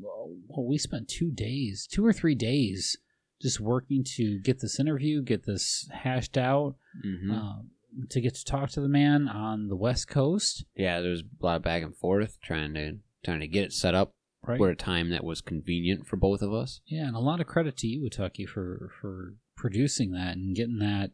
well, 0.00 0.66
we 0.66 0.78
spent 0.78 1.08
two 1.08 1.30
days, 1.30 1.86
two 1.90 2.04
or 2.04 2.12
three 2.12 2.34
days, 2.34 2.96
just 3.40 3.60
working 3.60 4.04
to 4.16 4.40
get 4.40 4.60
this 4.60 4.78
interview, 4.80 5.22
get 5.22 5.46
this 5.46 5.88
hashed 5.92 6.36
out 6.38 6.76
hmm 7.02 7.30
um, 7.30 7.70
to 8.10 8.20
get 8.20 8.34
to 8.34 8.44
talk 8.44 8.70
to 8.70 8.80
the 8.80 8.88
man 8.88 9.28
on 9.28 9.68
the 9.68 9.76
West 9.76 10.08
Coast. 10.08 10.64
yeah, 10.74 11.00
there 11.00 11.10
was 11.10 11.20
a 11.22 11.44
lot 11.46 11.56
of 11.56 11.62
back 11.62 11.82
and 11.82 11.96
forth 11.96 12.38
trying 12.42 12.74
to 12.74 12.98
trying 13.24 13.40
to 13.40 13.46
get 13.48 13.64
it 13.64 13.72
set 13.72 13.94
up 13.94 14.10
Right. 14.46 14.58
for 14.58 14.68
a 14.68 14.76
time 14.76 15.08
that 15.08 15.24
was 15.24 15.40
convenient 15.40 16.06
for 16.06 16.16
both 16.18 16.42
of 16.42 16.52
us. 16.52 16.82
Yeah, 16.86 17.06
and 17.06 17.16
a 17.16 17.20
lot 17.20 17.40
of 17.40 17.46
credit 17.46 17.78
to 17.78 17.86
you, 17.86 18.10
Tucky, 18.10 18.44
for 18.44 18.90
for 19.00 19.36
producing 19.56 20.10
that 20.12 20.36
and 20.36 20.54
getting 20.54 20.80
that 20.80 21.12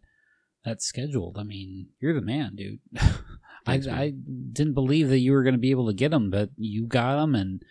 that 0.65 0.83
scheduled. 0.83 1.39
I 1.39 1.45
mean, 1.45 1.91
you're 2.01 2.13
the 2.15 2.21
man, 2.23 2.57
dude. 2.57 2.81
I. 3.71 4.03
I 4.03 4.11
didn't 4.53 4.75
believe 4.75 5.09
that 5.09 5.19
you 5.19 5.33
were 5.33 5.43
going 5.43 5.55
to 5.55 5.59
be 5.61 5.71
able 5.71 5.87
to 5.89 5.93
get 5.95 6.11
them, 6.11 6.31
but 6.31 6.51
you 6.57 6.87
got 6.87 7.17
them, 7.21 7.35
and 7.35 7.63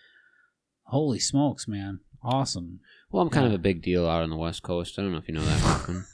holy 0.84 1.20
smokes, 1.20 1.68
man, 1.68 2.00
awesome. 2.24 2.80
Well, 3.12 3.22
I'm 3.24 3.30
kind 3.30 3.48
of 3.48 3.54
a 3.54 3.58
big 3.58 3.82
deal 3.82 4.08
out 4.08 4.22
on 4.24 4.30
the 4.30 4.38
West 4.38 4.62
Coast. 4.64 4.98
I 4.98 5.02
don't 5.02 5.12
know 5.12 5.18
if 5.18 5.28
you 5.28 5.34
know 5.36 5.44
that, 5.46 6.06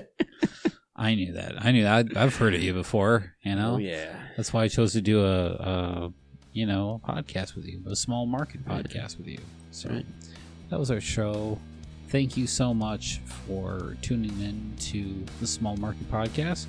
I 0.96 1.14
knew 1.14 1.32
that. 1.32 1.54
I 1.64 1.72
knew 1.72 1.82
that. 1.84 2.16
I've 2.16 2.36
heard 2.36 2.54
of 2.54 2.62
you 2.62 2.72
before. 2.74 3.34
You 3.42 3.56
know, 3.56 3.74
Oh 3.74 3.78
yeah. 3.78 4.14
that's 4.36 4.52
why 4.52 4.62
I 4.64 4.68
chose 4.68 4.92
to 4.92 5.00
do 5.00 5.24
a, 5.24 5.46
a 5.52 6.12
you 6.52 6.66
know 6.66 7.00
podcast 7.06 7.54
with 7.56 7.64
you, 7.66 7.82
a 7.86 7.96
small 7.96 8.26
market 8.26 8.64
podcast 8.64 9.18
with 9.18 9.26
you. 9.26 9.38
So 9.70 9.88
Right. 9.90 10.06
that 10.70 10.78
was 10.78 10.90
our 10.90 11.00
show. 11.00 11.58
Thank 12.08 12.36
you 12.36 12.46
so 12.46 12.74
much 12.74 13.20
for 13.24 13.96
tuning 14.02 14.38
in 14.40 14.74
to 14.90 15.24
the 15.40 15.46
Small 15.46 15.76
Market 15.78 16.10
Podcast. 16.10 16.66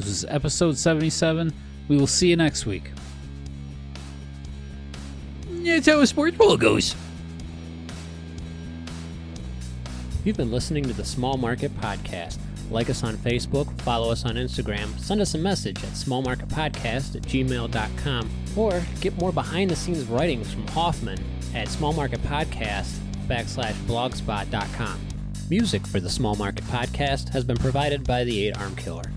This 0.00 0.08
is 0.08 0.24
episode 0.30 0.78
77. 0.78 1.52
We 1.88 1.98
will 1.98 2.06
see 2.06 2.28
you 2.28 2.36
next 2.36 2.64
week. 2.64 2.90
That's 5.46 5.86
how 5.86 6.00
a 6.00 6.06
sports 6.06 6.38
ball 6.38 6.56
goes. 6.56 6.96
You've 10.24 10.38
been 10.38 10.50
listening 10.50 10.84
to 10.84 10.94
the 10.94 11.04
Small 11.04 11.36
Market 11.36 11.78
Podcast. 11.82 12.38
Like 12.70 12.88
us 12.88 13.04
on 13.04 13.18
Facebook, 13.18 13.78
follow 13.82 14.10
us 14.10 14.24
on 14.24 14.36
Instagram, 14.36 14.98
send 14.98 15.20
us 15.20 15.34
a 15.34 15.38
message 15.38 15.76
at 15.84 15.90
smallmarketpodcast 15.90 17.16
at 17.16 17.22
gmail.com, 17.22 18.30
or 18.56 18.82
get 19.02 19.18
more 19.18 19.32
behind 19.32 19.70
the 19.70 19.76
scenes 19.76 20.04
writings 20.04 20.50
from 20.50 20.66
Hoffman 20.68 21.22
at 21.54 21.68
smallmarketpodcast 21.68 22.96
backslash 23.28 23.74
blogspot.com. 23.86 24.98
Music 25.50 25.86
for 25.86 26.00
the 26.00 26.08
Small 26.08 26.36
Market 26.36 26.64
Podcast 26.64 27.28
has 27.34 27.44
been 27.44 27.58
provided 27.58 28.04
by 28.04 28.24
the 28.24 28.46
8 28.46 28.56
Arm 28.56 28.76
Killer. 28.76 29.12